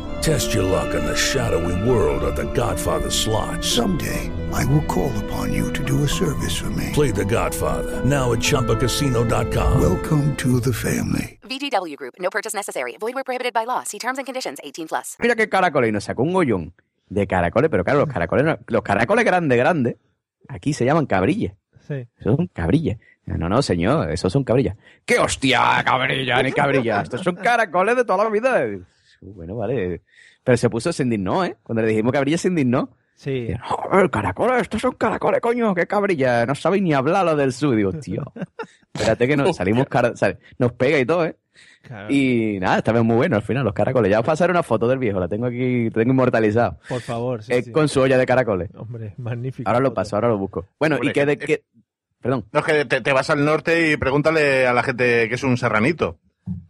Test 0.21 0.53
your 0.53 0.63
luck 0.63 0.93
in 0.93 1.03
the 1.05 1.15
shadowy 1.15 1.73
world 1.89 2.23
of 2.23 2.35
The 2.35 2.45
Godfather 2.53 3.09
slot. 3.09 3.63
Someday, 3.63 4.29
I 4.53 4.65
will 4.65 4.83
call 4.85 5.11
upon 5.25 5.51
you 5.53 5.71
to 5.73 5.83
do 5.83 6.03
a 6.03 6.07
service 6.07 6.55
for 6.57 6.69
me. 6.69 6.91
Play 6.93 7.11
The 7.11 7.25
Godfather 7.25 8.01
now 8.05 8.31
at 8.33 8.39
ChumbaCasino.com. 8.39 9.81
Welcome 9.81 10.35
to 10.37 10.59
the 10.59 10.73
family. 10.73 11.39
VGW 11.43 11.95
Group. 11.97 12.15
No 12.19 12.29
purchase 12.29 12.53
necessary. 12.55 12.97
Void 12.99 13.15
where 13.15 13.23
prohibited 13.23 13.53
by 13.53 13.65
law. 13.65 13.83
See 13.83 13.97
terms 13.99 14.19
and 14.19 14.25
conditions. 14.27 14.59
18 14.63 14.87
plus. 14.87 15.17
Mira 15.19 15.35
qué 15.35 15.49
caracoles. 15.49 15.89
Y 15.89 15.91
nos 15.91 16.03
sacó 16.03 16.21
un 16.23 16.33
gollón 16.33 16.73
de 17.09 17.25
caracoles, 17.27 17.69
pero 17.71 17.83
claro, 17.83 17.99
los 18.01 18.09
caracoles, 18.09 18.45
no- 18.45 18.59
los 18.67 18.81
caracoles 18.83 19.25
grandes, 19.25 19.57
grandes, 19.57 19.95
aquí 20.47 20.73
se 20.73 20.85
llaman 20.85 21.07
cabrillas. 21.07 21.53
Sí. 21.87 22.07
Son 22.23 22.47
cabrillas. 22.53 22.97
No, 23.25 23.49
no, 23.49 23.61
señor, 23.61 24.11
esos 24.11 24.31
son 24.31 24.43
cabrillas. 24.43 24.77
¡Qué 25.05 25.17
hostia, 25.19 25.83
cabrilla, 25.85 26.41
ni 26.43 26.51
cabrillas! 26.51 27.03
Estos 27.03 27.21
son 27.21 27.35
caracoles 27.35 27.95
de 27.95 28.03
toda 28.05 28.23
la 28.25 28.29
vida. 28.29 28.65
Bueno, 29.21 29.55
vale. 29.55 30.01
Pero 30.43 30.57
se 30.57 30.69
puso, 30.69 30.91
se 30.91 31.03
indignó, 31.03 31.45
¿eh? 31.45 31.55
Cuando 31.63 31.81
le 31.83 31.89
dijimos 31.89 32.11
cabrilla, 32.13 32.37
se 32.37 32.47
indignó. 32.47 32.89
Sí. 33.15 33.49
No, 33.91 33.99
el 33.99 34.09
caracoles, 34.09 34.63
estos 34.63 34.81
son 34.81 34.93
caracoles, 34.93 35.39
coño, 35.41 35.75
qué 35.75 35.85
cabrilla. 35.85 36.45
No 36.47 36.55
sabéis 36.55 36.81
ni 36.81 36.93
hablar 36.93 37.23
lo 37.25 37.35
del 37.35 37.53
sur. 37.53 37.75
Digo, 37.75 37.91
tío, 37.93 38.23
espérate 38.93 39.27
que 39.27 39.37
nos 39.37 39.55
salimos, 39.57 39.85
cara- 39.87 40.15
sale- 40.15 40.39
nos 40.57 40.71
pega 40.73 40.97
y 40.97 41.05
todo, 41.05 41.25
¿eh? 41.25 41.35
Claro. 41.83 42.07
Y 42.11 42.57
nada, 42.59 42.77
estaba 42.77 43.03
muy 43.03 43.15
bueno 43.17 43.35
al 43.35 43.41
final, 43.43 43.63
los 43.63 43.73
caracoles. 43.73 44.09
Ya 44.11 44.19
os 44.19 44.25
pasaré 44.25 44.51
una 44.51 44.63
foto 44.63 44.87
del 44.87 44.97
viejo, 44.99 45.19
la 45.19 45.27
tengo 45.27 45.45
aquí, 45.47 45.85
la 45.85 45.91
tengo 45.91 46.11
inmortalizado. 46.13 46.77
Por 46.89 47.01
favor, 47.01 47.43
sí, 47.43 47.53
Eh, 47.53 47.61
sí. 47.63 47.71
Con 47.71 47.87
su 47.89 48.01
olla 48.01 48.17
de 48.17 48.25
caracoles. 48.25 48.69
Hombre, 48.75 49.13
magnífico. 49.17 49.69
Ahora 49.69 49.79
lo 49.81 49.93
paso, 49.93 50.15
ahora 50.15 50.29
lo 50.29 50.37
busco. 50.39 50.65
Bueno, 50.79 50.95
Hombre, 50.95 51.09
y 51.09 51.13
que 51.13 51.25
de 51.25 51.37
que- 51.37 51.45
que... 51.45 51.63
Perdón. 52.21 52.45
No, 52.51 52.59
es 52.59 52.65
que 52.65 52.85
te, 52.85 53.01
te 53.01 53.13
vas 53.13 53.29
al 53.31 53.43
norte 53.43 53.91
y 53.91 53.97
pregúntale 53.97 54.67
a 54.67 54.73
la 54.73 54.83
gente 54.83 55.27
que 55.27 55.35
es 55.35 55.43
un 55.43 55.57
serranito. 55.57 56.17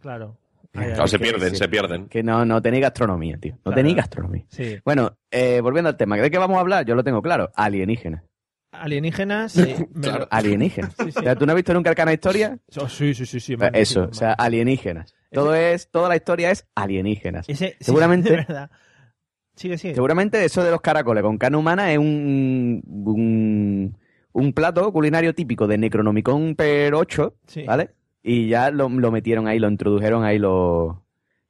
Claro. 0.00 0.36
Claro, 0.72 1.06
se 1.06 1.18
que- 1.18 1.24
pierden, 1.24 1.50
sí. 1.50 1.56
se 1.56 1.68
pierden. 1.68 2.06
Que 2.08 2.22
no, 2.22 2.44
no 2.44 2.62
tenéis 2.62 2.82
gastronomía, 2.82 3.36
tío. 3.38 3.52
No 3.56 3.62
Claro. 3.64 3.76
tenéis 3.76 3.96
gastronomía. 3.96 4.44
Sí. 4.48 4.78
Bueno, 4.84 5.16
eh, 5.30 5.60
volviendo 5.60 5.88
al 5.90 5.96
tema, 5.96 6.16
¿de 6.16 6.30
qué 6.30 6.38
vamos 6.38 6.56
a 6.56 6.60
hablar? 6.60 6.86
Yo 6.86 6.94
lo 6.94 7.04
tengo 7.04 7.20
claro. 7.22 7.50
Alienígenas. 7.54 8.22
Alienígenas. 8.72 9.52
sí, 9.52 9.74
Claro. 10.00 10.26
Alienígenas. 10.30 10.94
Sí, 10.98 11.12
sí. 11.12 11.18
O 11.18 11.22
sea, 11.22 11.36
¿tú 11.36 11.44
no 11.44 11.52
has 11.52 11.56
visto 11.56 11.74
nunca 11.74 11.90
el 11.90 11.96
canal 11.96 12.14
Historia? 12.14 12.58
Oh, 12.78 12.88
sí, 12.88 13.14
sí, 13.14 13.26
sí, 13.26 13.38
sí. 13.38 13.56
Pues 13.56 13.70
magnífico, 13.70 14.00
Eso, 14.00 14.08
o 14.10 14.14
sea, 14.14 14.32
alienígenas. 14.32 15.14
Todo 15.30 15.54
es, 15.54 15.90
toda 15.90 16.08
la 16.08 16.16
historia 16.16 16.50
es 16.50 16.66
alienígenas. 16.74 17.48
Ese, 17.48 17.68
sí, 17.70 17.74
seguramente- 17.80 18.30
de 18.30 18.36
verdad. 18.36 18.70
Sigue, 19.54 19.76
sigue. 19.76 19.94
Seguramente 19.94 20.42
eso 20.42 20.64
de 20.64 20.70
los 20.70 20.80
caracoles 20.80 21.22
con 21.22 21.36
carne 21.36 21.58
humana 21.58 21.92
es 21.92 21.98
un, 21.98 22.82
un, 22.86 23.98
un 24.32 24.52
plato 24.54 24.90
culinario 24.90 25.34
típico 25.34 25.66
de 25.66 25.76
Necronomicon 25.76 26.54
per 26.54 26.94
8, 26.94 27.34
Sí. 27.46 27.64
¿vale? 27.64 27.90
Y 28.22 28.48
ya 28.48 28.70
lo, 28.70 28.88
lo 28.88 29.10
metieron 29.10 29.46
ahí, 29.48 29.58
lo 29.58 29.68
introdujeron 29.68 30.24
ahí 30.24 30.38
los, 30.38 30.96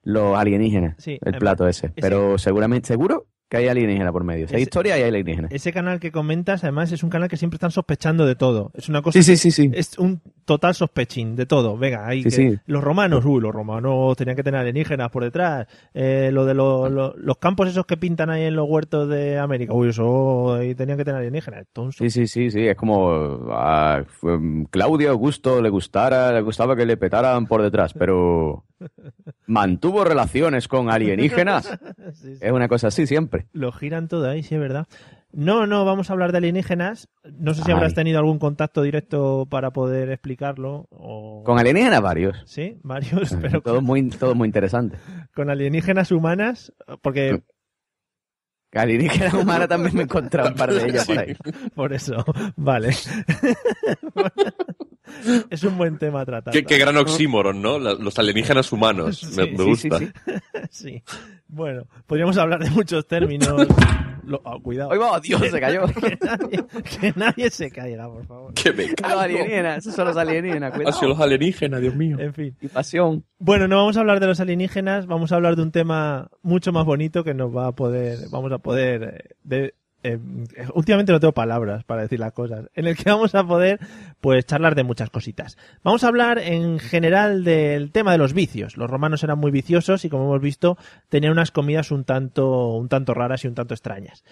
los 0.02 0.36
alienígenas, 0.36 0.94
Sí, 0.98 1.18
el 1.22 1.36
plato 1.38 1.68
ese. 1.68 1.86
ese- 1.88 1.94
Pero 2.00 2.38
seguramente, 2.38 2.88
seguro 2.88 3.26
que 3.52 3.58
hay 3.58 3.68
alienígena 3.68 4.10
por 4.10 4.24
medio. 4.24 4.48
Si 4.48 4.54
hay 4.54 4.62
Ese- 4.62 4.70
historia, 4.70 4.94
hay 4.94 5.02
alienígena. 5.02 5.48
Ese 5.50 5.74
canal 5.74 6.00
que 6.00 6.10
comentas, 6.10 6.64
además, 6.64 6.90
es 6.90 7.02
un 7.02 7.10
canal 7.10 7.28
que 7.28 7.36
siempre 7.36 7.56
están 7.56 7.70
sospechando 7.70 8.24
de 8.24 8.34
todo. 8.34 8.70
Es 8.72 8.88
una 8.88 9.02
cosa. 9.02 9.18
Sí, 9.20 9.22
sí, 9.22 9.36
sí, 9.36 9.50
sí. 9.50 9.70
Es 9.74 9.98
un 9.98 10.22
total 10.46 10.74
sospechín 10.74 11.36
de 11.36 11.44
todo. 11.44 11.76
Venga, 11.76 12.06
ahí. 12.08 12.22
Sí, 12.22 12.30
que- 12.30 12.30
sí. 12.52 12.58
Los 12.64 12.82
romanos, 12.82 13.26
uy, 13.26 13.42
los 13.42 13.52
romanos 13.52 14.16
tenían 14.16 14.36
que 14.36 14.42
tener 14.42 14.58
alienígenas 14.60 15.10
por 15.10 15.22
detrás. 15.22 15.66
Eh, 15.92 16.30
lo 16.32 16.46
de 16.46 16.54
lo- 16.54 16.88
lo- 16.88 17.14
los 17.14 17.36
campos 17.36 17.68
esos 17.68 17.84
que 17.84 17.98
pintan 17.98 18.30
ahí 18.30 18.44
en 18.44 18.56
los 18.56 18.66
huertos 18.66 19.06
de 19.10 19.38
América, 19.38 19.74
uy, 19.74 19.90
eso 19.90 20.54
ahí 20.54 20.74
tenían 20.74 20.96
que 20.96 21.04
tener 21.04 21.18
alienígenas. 21.18 21.60
Entonces, 21.66 22.10
Sí, 22.10 22.26
sí, 22.26 22.26
sí, 22.26 22.50
sí. 22.50 22.66
Es 22.66 22.76
como 22.76 23.10
a 23.52 24.02
um, 24.22 24.64
Claudio 24.64 25.10
Augusto 25.10 25.60
le 25.60 25.68
gustara, 25.68 26.32
le 26.32 26.40
gustaba 26.40 26.74
que 26.74 26.86
le 26.86 26.96
petaran 26.96 27.46
por 27.46 27.60
detrás, 27.60 27.92
pero 27.92 28.64
mantuvo 29.46 30.04
relaciones 30.04 30.68
con 30.68 30.90
alienígenas. 30.90 31.66
sí, 32.14 32.36
sí. 32.36 32.38
Es 32.40 32.52
una 32.52 32.68
cosa 32.68 32.88
así 32.88 33.06
siempre. 33.06 33.46
lo 33.52 33.72
giran 33.72 34.08
todo 34.08 34.28
ahí, 34.28 34.42
sí, 34.42 34.54
es 34.54 34.60
verdad. 34.60 34.86
No, 35.32 35.66
no, 35.66 35.84
vamos 35.86 36.10
a 36.10 36.12
hablar 36.12 36.30
de 36.32 36.38
alienígenas. 36.38 37.08
No 37.24 37.54
sé 37.54 37.62
si 37.62 37.70
Ay. 37.70 37.76
habrás 37.76 37.94
tenido 37.94 38.18
algún 38.18 38.38
contacto 38.38 38.82
directo 38.82 39.46
para 39.48 39.70
poder 39.70 40.10
explicarlo. 40.10 40.86
O... 40.90 41.42
Con 41.44 41.58
alienígenas 41.58 42.02
varios. 42.02 42.42
Sí, 42.44 42.78
varios, 42.82 43.34
pero 43.40 43.62
todo 43.62 43.80
muy, 43.80 44.10
todo 44.10 44.34
muy 44.34 44.46
interesante. 44.46 44.98
con 45.34 45.48
alienígenas 45.48 46.12
humanas, 46.12 46.72
porque 47.00 47.42
Alienígenas 48.74 49.34
humanas 49.34 49.68
también 49.68 49.94
me 49.94 50.00
he 50.00 50.04
encontrado 50.04 50.48
un 50.48 50.54
par 50.54 50.72
de 50.72 50.82
ellas 50.88 51.06
por 51.06 51.18
ahí. 51.18 51.36
por 51.74 51.92
eso, 51.92 52.24
vale. 52.56 52.90
es 55.50 55.62
un 55.64 55.76
buen 55.78 55.98
tema 55.98 56.20
a 56.22 56.26
tratar. 56.26 56.52
Qué, 56.52 56.64
qué 56.64 56.78
gran 56.78 56.96
oxímoron, 56.96 57.60
¿no? 57.62 57.78
Los 57.78 58.18
alienígenas 58.18 58.72
humanos. 58.72 59.22
Me, 59.36 59.44
Sí, 59.44 59.50
me 59.52 59.56
sí, 59.56 59.64
gusta. 59.64 59.98
sí, 59.98 60.08
Sí. 60.70 61.02
Bueno, 61.48 61.84
podríamos 62.06 62.36
hablar 62.38 62.64
de 62.64 62.70
muchos 62.70 63.06
términos. 63.06 63.66
Lo- 64.24 64.40
oh, 64.44 64.60
cuidado. 64.62 64.92
¡Ay, 64.92 64.98
va! 64.98 65.18
Dios, 65.20 65.40
se 65.42 65.60
cayó. 65.60 65.82
Que 66.00 66.16
nadie, 66.24 66.64
que 67.00 67.12
nadie 67.16 67.50
se 67.50 67.70
caiga, 67.70 68.08
por 68.08 68.24
favor. 68.24 68.54
Que 68.54 68.72
me 68.72 68.84
Los 68.86 68.94
cago. 68.94 69.20
alienígenas, 69.20 69.78
esos 69.78 69.94
son 69.96 70.06
los 70.06 70.16
alienígenas, 70.16 70.72
cuidado. 70.72 71.08
los 71.08 71.20
alienígenas, 71.20 71.80
Dios 71.80 71.94
mío. 71.96 72.16
En 72.20 72.32
fin. 72.32 72.56
Y 72.60 72.68
pasión. 72.68 73.24
Bueno, 73.38 73.66
no 73.68 73.76
vamos 73.76 73.96
a 73.96 74.00
hablar 74.00 74.20
de 74.20 74.28
los 74.28 74.38
alienígenas, 74.40 75.06
vamos 75.06 75.32
a 75.32 75.34
hablar 75.34 75.56
de 75.56 75.62
un 75.62 75.72
tema 75.72 76.28
mucho 76.42 76.72
más 76.72 76.84
bonito 76.86 77.24
que 77.24 77.34
nos 77.34 77.54
va 77.54 77.66
a 77.66 77.72
poder, 77.72 78.18
vamos 78.30 78.52
a 78.52 78.58
poder, 78.58 79.02
eh, 79.02 79.34
de- 79.42 79.74
eh, 80.02 80.18
últimamente 80.74 81.12
no 81.12 81.20
tengo 81.20 81.32
palabras 81.32 81.84
para 81.84 82.02
decir 82.02 82.18
las 82.18 82.32
cosas, 82.32 82.66
en 82.74 82.86
el 82.86 82.96
que 82.96 83.10
vamos 83.10 83.34
a 83.34 83.44
poder, 83.44 83.78
pues, 84.20 84.44
charlar 84.46 84.74
de 84.74 84.84
muchas 84.84 85.10
cositas. 85.10 85.56
Vamos 85.82 86.04
a 86.04 86.08
hablar 86.08 86.38
en 86.38 86.78
general 86.78 87.44
del 87.44 87.92
tema 87.92 88.12
de 88.12 88.18
los 88.18 88.32
vicios. 88.32 88.76
Los 88.76 88.90
romanos 88.90 89.22
eran 89.22 89.38
muy 89.38 89.50
viciosos 89.50 90.04
y, 90.04 90.08
como 90.08 90.24
hemos 90.24 90.40
visto, 90.40 90.76
tenían 91.08 91.32
unas 91.32 91.50
comidas 91.50 91.90
un 91.90 92.04
tanto, 92.04 92.74
un 92.74 92.88
tanto 92.88 93.14
raras 93.14 93.44
y 93.44 93.48
un 93.48 93.54
tanto 93.54 93.74
extrañas. 93.74 94.24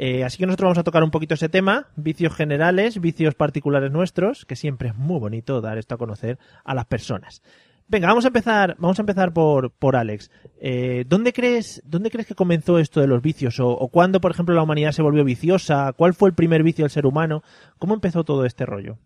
Eh, 0.00 0.22
así 0.22 0.38
que 0.38 0.46
nosotros 0.46 0.66
vamos 0.66 0.78
a 0.78 0.84
tocar 0.84 1.02
un 1.02 1.10
poquito 1.10 1.34
ese 1.34 1.48
tema, 1.48 1.88
vicios 1.96 2.32
generales, 2.32 3.00
vicios 3.00 3.34
particulares 3.34 3.90
nuestros, 3.90 4.44
que 4.44 4.54
siempre 4.54 4.90
es 4.90 4.94
muy 4.94 5.18
bonito 5.18 5.60
dar 5.60 5.76
esto 5.76 5.96
a 5.96 5.98
conocer 5.98 6.38
a 6.64 6.74
las 6.74 6.84
personas. 6.84 7.42
Venga, 7.90 8.06
vamos 8.08 8.24
a 8.24 8.28
empezar, 8.28 8.76
vamos 8.78 8.98
a 8.98 9.02
empezar 9.02 9.32
por, 9.32 9.70
por 9.70 9.96
Alex. 9.96 10.30
Eh, 10.60 11.04
¿dónde 11.06 11.32
crees, 11.32 11.80
dónde 11.86 12.10
crees 12.10 12.26
que 12.26 12.34
comenzó 12.34 12.78
esto 12.78 13.00
de 13.00 13.06
los 13.06 13.22
vicios? 13.22 13.58
O, 13.60 13.68
o 13.70 13.88
cuándo, 13.88 14.20
por 14.20 14.30
ejemplo, 14.30 14.54
la 14.54 14.62
humanidad 14.62 14.92
se 14.92 15.00
volvió 15.02 15.24
viciosa? 15.24 15.92
¿Cuál 15.96 16.12
fue 16.12 16.28
el 16.28 16.34
primer 16.34 16.62
vicio 16.62 16.84
del 16.84 16.90
ser 16.90 17.06
humano? 17.06 17.42
¿Cómo 17.78 17.94
empezó 17.94 18.24
todo 18.24 18.44
este 18.44 18.66
rollo? 18.66 18.98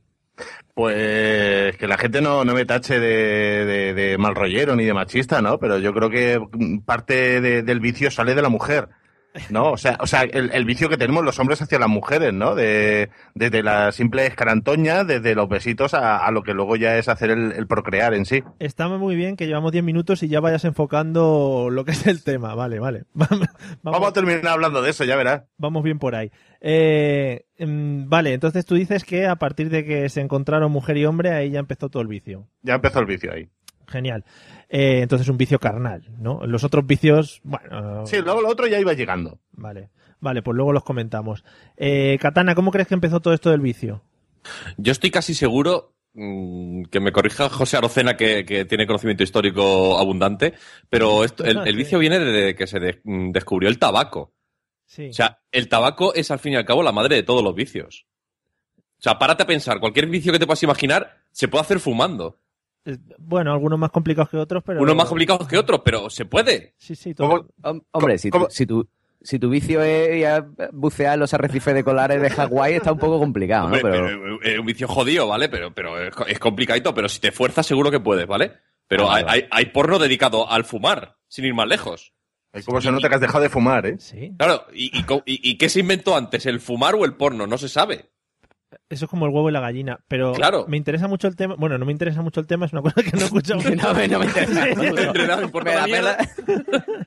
Pues 0.74 1.76
que 1.76 1.86
la 1.86 1.98
gente 1.98 2.20
no, 2.22 2.44
no 2.44 2.54
me 2.54 2.64
tache 2.64 2.98
de, 2.98 3.64
de, 3.66 3.94
de 3.94 4.18
mal 4.18 4.34
rollero 4.34 4.74
ni 4.74 4.84
de 4.84 4.94
machista, 4.94 5.42
¿no? 5.42 5.58
Pero 5.58 5.78
yo 5.78 5.92
creo 5.92 6.10
que 6.10 6.40
parte 6.84 7.40
de- 7.40 7.62
del 7.62 7.80
vicio 7.80 8.10
sale 8.10 8.34
de 8.34 8.42
la 8.42 8.48
mujer. 8.48 8.88
¿No? 9.50 9.72
O 9.72 9.76
sea, 9.76 9.96
o 10.00 10.06
sea 10.06 10.22
el, 10.22 10.50
el 10.52 10.64
vicio 10.64 10.88
que 10.88 10.96
tenemos 10.98 11.24
los 11.24 11.38
hombres 11.38 11.62
hacia 11.62 11.78
las 11.78 11.88
mujeres, 11.88 12.32
¿no? 12.34 12.54
De, 12.54 13.08
desde 13.34 13.62
la 13.62 13.90
simple 13.92 14.26
escarantoña, 14.26 15.04
desde 15.04 15.34
los 15.34 15.48
besitos 15.48 15.94
a, 15.94 16.18
a 16.18 16.30
lo 16.30 16.42
que 16.42 16.52
luego 16.52 16.76
ya 16.76 16.98
es 16.98 17.08
hacer 17.08 17.30
el, 17.30 17.52
el 17.52 17.66
procrear 17.66 18.12
en 18.14 18.26
sí. 18.26 18.42
Está 18.58 18.88
muy 18.88 19.16
bien 19.16 19.36
que 19.36 19.46
llevamos 19.46 19.72
10 19.72 19.84
minutos 19.84 20.22
y 20.22 20.28
ya 20.28 20.40
vayas 20.40 20.64
enfocando 20.64 21.68
lo 21.70 21.84
que 21.84 21.92
es 21.92 22.06
el 22.06 22.22
tema. 22.22 22.54
Vale, 22.54 22.78
vale. 22.78 23.04
Vamos, 23.14 23.48
Vamos 23.82 24.08
a 24.08 24.12
terminar 24.12 24.46
hablando 24.48 24.82
de 24.82 24.90
eso, 24.90 25.04
ya 25.04 25.16
verás. 25.16 25.44
vamos 25.56 25.82
bien 25.82 25.98
por 25.98 26.14
ahí. 26.14 26.30
Eh, 26.60 27.44
mm, 27.58 28.08
vale, 28.08 28.34
entonces 28.34 28.64
tú 28.66 28.74
dices 28.74 29.04
que 29.04 29.26
a 29.26 29.36
partir 29.36 29.70
de 29.70 29.84
que 29.84 30.08
se 30.08 30.20
encontraron 30.20 30.70
mujer 30.70 30.96
y 30.96 31.06
hombre, 31.06 31.30
ahí 31.32 31.50
ya 31.50 31.58
empezó 31.60 31.88
todo 31.88 32.02
el 32.02 32.08
vicio. 32.08 32.48
Ya 32.62 32.74
empezó 32.74 33.00
el 33.00 33.06
vicio 33.06 33.32
ahí. 33.32 33.48
Genial. 33.88 34.24
Eh, 34.74 35.00
entonces 35.02 35.28
un 35.28 35.36
vicio 35.36 35.58
carnal, 35.58 36.02
¿no? 36.18 36.40
Los 36.46 36.64
otros 36.64 36.86
vicios, 36.86 37.40
bueno. 37.44 38.06
Sí, 38.06 38.16
luego 38.24 38.40
lo 38.40 38.48
otro 38.48 38.66
ya 38.66 38.80
iba 38.80 38.94
llegando. 38.94 39.38
Vale, 39.52 39.90
vale, 40.20 40.40
pues 40.40 40.56
luego 40.56 40.72
los 40.72 40.82
comentamos. 40.82 41.44
Eh, 41.76 42.16
Katana, 42.18 42.54
¿cómo 42.54 42.70
crees 42.70 42.88
que 42.88 42.94
empezó 42.94 43.20
todo 43.20 43.34
esto 43.34 43.50
del 43.50 43.60
vicio? 43.60 44.02
Yo 44.78 44.92
estoy 44.92 45.10
casi 45.10 45.34
seguro 45.34 45.92
mm, 46.14 46.84
que 46.84 47.00
me 47.00 47.12
corrija 47.12 47.50
José 47.50 47.76
Arocena, 47.76 48.16
que, 48.16 48.46
que 48.46 48.64
tiene 48.64 48.86
conocimiento 48.86 49.22
histórico 49.22 49.98
abundante, 49.98 50.54
pero 50.88 51.22
esto- 51.22 51.44
el, 51.44 51.58
el 51.66 51.76
vicio 51.76 51.98
viene 51.98 52.18
desde 52.18 52.54
que 52.54 52.66
se 52.66 52.80
de- 52.80 53.00
mm, 53.04 53.30
descubrió 53.30 53.68
el 53.68 53.78
tabaco. 53.78 54.32
Sí. 54.86 55.08
O 55.10 55.12
sea, 55.12 55.40
el 55.52 55.68
tabaco 55.68 56.14
es 56.14 56.30
al 56.30 56.38
fin 56.38 56.54
y 56.54 56.56
al 56.56 56.64
cabo 56.64 56.82
la 56.82 56.92
madre 56.92 57.16
de 57.16 57.22
todos 57.22 57.42
los 57.44 57.54
vicios. 57.54 58.06
O 58.78 59.02
sea, 59.02 59.18
párate 59.18 59.42
a 59.42 59.46
pensar, 59.46 59.80
cualquier 59.80 60.06
vicio 60.06 60.32
que 60.32 60.38
te 60.38 60.46
puedas 60.46 60.62
imaginar 60.62 61.18
se 61.30 61.48
puede 61.48 61.62
hacer 61.62 61.78
fumando. 61.78 62.38
Eh, 62.84 62.96
Bueno, 63.18 63.52
algunos 63.52 63.78
más 63.78 63.90
complicados 63.90 64.28
que 64.30 64.36
otros, 64.36 64.62
pero. 64.64 64.80
Unos 64.80 64.96
más 64.96 65.08
complicados 65.08 65.46
que 65.46 65.58
otros, 65.58 65.80
pero 65.84 66.10
se 66.10 66.24
puede. 66.24 66.74
Sí, 66.78 66.94
sí, 66.96 67.14
todo. 67.14 67.46
Hom- 67.62 67.84
Hombre, 67.92 68.18
si 68.18 68.30
¿Cómo? 68.30 68.50
si, 68.50 68.66
tu, 68.66 68.88
si 69.20 69.38
tu 69.38 69.48
vicio 69.48 69.82
es 69.82 70.16
ir 70.16 70.26
a 70.26 70.46
bucear 70.72 71.18
los 71.18 71.32
arrecifes 71.34 71.74
de 71.74 71.84
colares 71.84 72.20
de 72.20 72.30
Hawái, 72.30 72.74
está 72.74 72.92
un 72.92 72.98
poco 72.98 73.18
complicado, 73.18 73.68
¿no? 73.68 73.76
Hombre, 73.76 73.82
Pero, 73.82 74.04
pero, 74.06 74.34
eh, 74.42 74.52
es 74.54 74.58
un 74.58 74.66
vicio 74.66 74.88
jodido, 74.88 75.28
¿vale? 75.28 75.48
Pero, 75.48 75.72
pero 75.72 76.02
es, 76.02 76.12
es 76.26 76.38
complicadito, 76.38 76.92
pero 76.94 77.08
si 77.08 77.20
te 77.20 77.30
fuerzas 77.32 77.66
seguro 77.66 77.90
que 77.90 78.00
puedes, 78.00 78.26
¿vale? 78.26 78.52
Pero 78.88 79.08
Ah, 79.10 79.16
hay, 79.16 79.24
vale. 79.24 79.42
hay, 79.42 79.48
hay 79.50 79.66
porno 79.72 79.98
dedicado 79.98 80.50
al 80.50 80.64
fumar, 80.64 81.16
sin 81.28 81.44
ir 81.44 81.54
más 81.54 81.68
lejos. 81.68 82.12
¿Cómo 82.66 82.82
se 82.82 82.92
nota 82.92 83.08
que 83.08 83.14
has 83.14 83.20
dejado 83.22 83.42
de 83.44 83.48
fumar, 83.48 83.86
eh? 83.86 83.96
Sí. 83.98 84.34
Claro, 84.36 84.66
¿y, 84.74 84.86
y, 84.98 85.00
y- 85.24 85.50
y 85.52 85.56
qué 85.56 85.70
se 85.70 85.80
inventó 85.80 86.14
antes, 86.14 86.44
el 86.44 86.60
fumar 86.60 86.94
o 86.96 87.06
el 87.06 87.14
porno? 87.14 87.46
No 87.46 87.56
se 87.56 87.68
sabe. 87.70 88.10
Eso 88.88 89.04
es 89.06 89.10
como 89.10 89.26
el 89.26 89.32
huevo 89.32 89.48
y 89.48 89.52
la 89.52 89.60
gallina. 89.60 90.00
Pero 90.08 90.32
Claro. 90.32 90.64
me 90.68 90.76
interesa 90.76 91.08
mucho 91.08 91.28
el 91.28 91.36
tema. 91.36 91.54
Bueno, 91.58 91.78
no 91.78 91.84
me 91.86 91.92
interesa 91.92 92.22
mucho 92.22 92.40
el 92.40 92.46
tema, 92.46 92.66
es 92.66 92.72
una 92.72 92.82
cosa 92.82 93.02
que 93.02 93.10
no 93.12 93.20
he 93.22 93.24
escuchado. 93.24 93.60
no, 93.76 93.94
me- 93.94 94.08
no 94.08 94.18
me 94.18 94.26
interesa. 94.26 94.66
Nada, 95.14 95.36
me 95.38 95.42
importa 95.44 95.86
Me. 95.86 95.92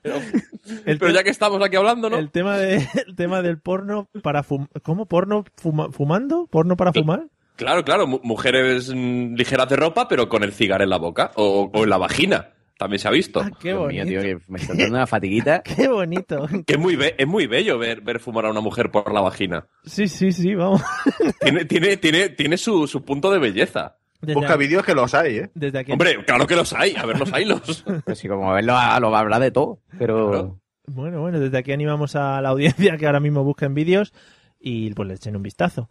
Pero, 0.01 0.15
El 0.85 0.97
pero 0.97 1.11
ya 1.11 1.23
que 1.23 1.29
estamos 1.29 1.61
aquí 1.63 1.75
hablando, 1.75 2.09
¿no? 2.09 2.17
El 2.17 2.31
tema, 2.31 2.57
de, 2.57 2.87
el 3.07 3.15
tema 3.15 3.41
del 3.41 3.59
porno 3.59 4.07
para 4.23 4.43
fumar. 4.43 4.69
¿Cómo? 4.83 5.05
¿Porno 5.05 5.43
fuma- 5.61 5.91
fumando? 5.91 6.47
¿Porno 6.49 6.75
para 6.75 6.91
fumar? 6.93 7.27
Claro, 7.55 7.83
claro, 7.85 8.05
mu- 8.07 8.19
mujeres 8.23 8.91
mm, 8.93 9.35
ligeras 9.35 9.69
de 9.69 9.75
ropa, 9.75 10.07
pero 10.07 10.27
con 10.27 10.43
el 10.43 10.51
cigarro 10.53 10.83
en 10.83 10.89
la 10.89 10.97
boca 10.97 11.31
o, 11.35 11.69
o 11.73 11.83
en 11.83 11.89
la 11.89 11.97
vagina. 11.97 12.49
También 12.77 12.99
se 12.99 13.07
ha 13.07 13.11
visto. 13.11 13.39
Ah, 13.39 13.49
qué 13.59 13.69
Dios 13.69 13.79
bonito. 13.79 14.05
mío, 14.05 14.21
tío, 14.21 14.21
que 14.39 14.51
me 14.51 14.59
está 14.59 14.73
dando 14.73 14.95
una 14.95 15.07
fatiguita. 15.07 15.61
Qué 15.77 15.87
bonito. 15.87 16.45
Que 16.67 16.73
es 16.73 16.79
muy, 16.79 16.95
be- 16.97 17.15
es 17.17 17.25
muy 17.27 17.47
bello 17.47 17.77
ver, 17.77 18.01
ver 18.01 18.19
fumar 18.19 18.45
a 18.45 18.51
una 18.51 18.59
mujer 18.59 18.91
por 18.91 19.13
la 19.13 19.21
vagina. 19.21 19.65
Sí, 19.85 20.07
sí, 20.09 20.31
sí, 20.33 20.55
vamos. 20.55 20.81
Tiene, 21.41 21.63
tiene, 21.65 21.97
tiene, 21.97 22.29
tiene 22.29 22.57
su, 22.57 22.85
su 22.87 23.03
punto 23.05 23.31
de 23.31 23.39
belleza. 23.39 23.95
Desde, 24.21 24.33
Busca 24.39 24.55
vídeos 24.57 24.83
que 24.85 24.93
los 24.95 25.13
hay, 25.13 25.37
¿eh? 25.37 25.49
desde 25.53 25.79
aquí. 25.79 25.91
Hombre, 25.91 26.23
claro 26.25 26.47
que 26.47 26.55
los 26.55 26.73
hay. 26.73 26.95
A 26.95 27.05
ver, 27.05 27.17
los 27.19 27.31
hay 27.31 27.45
los. 27.45 27.83
Pues 28.05 28.17
sí, 28.19 28.27
como 28.27 28.51
verlo, 28.51 28.75
a- 28.75 28.99
lo 28.99 29.09
va 29.11 29.19
a 29.19 29.21
hablar 29.21 29.41
de 29.41 29.51
todo. 29.51 29.79
Pero 29.97 30.29
Claro. 30.31 30.59
Bueno, 30.87 31.21
bueno, 31.21 31.39
desde 31.39 31.57
aquí 31.57 31.71
animamos 31.71 32.15
a 32.15 32.41
la 32.41 32.49
audiencia 32.49 32.97
que 32.97 33.05
ahora 33.07 33.19
mismo 33.19 33.43
busquen 33.43 33.73
vídeos 33.73 34.13
y 34.59 34.93
pues 34.93 35.07
le 35.07 35.15
echen 35.15 35.35
un 35.35 35.43
vistazo. 35.43 35.89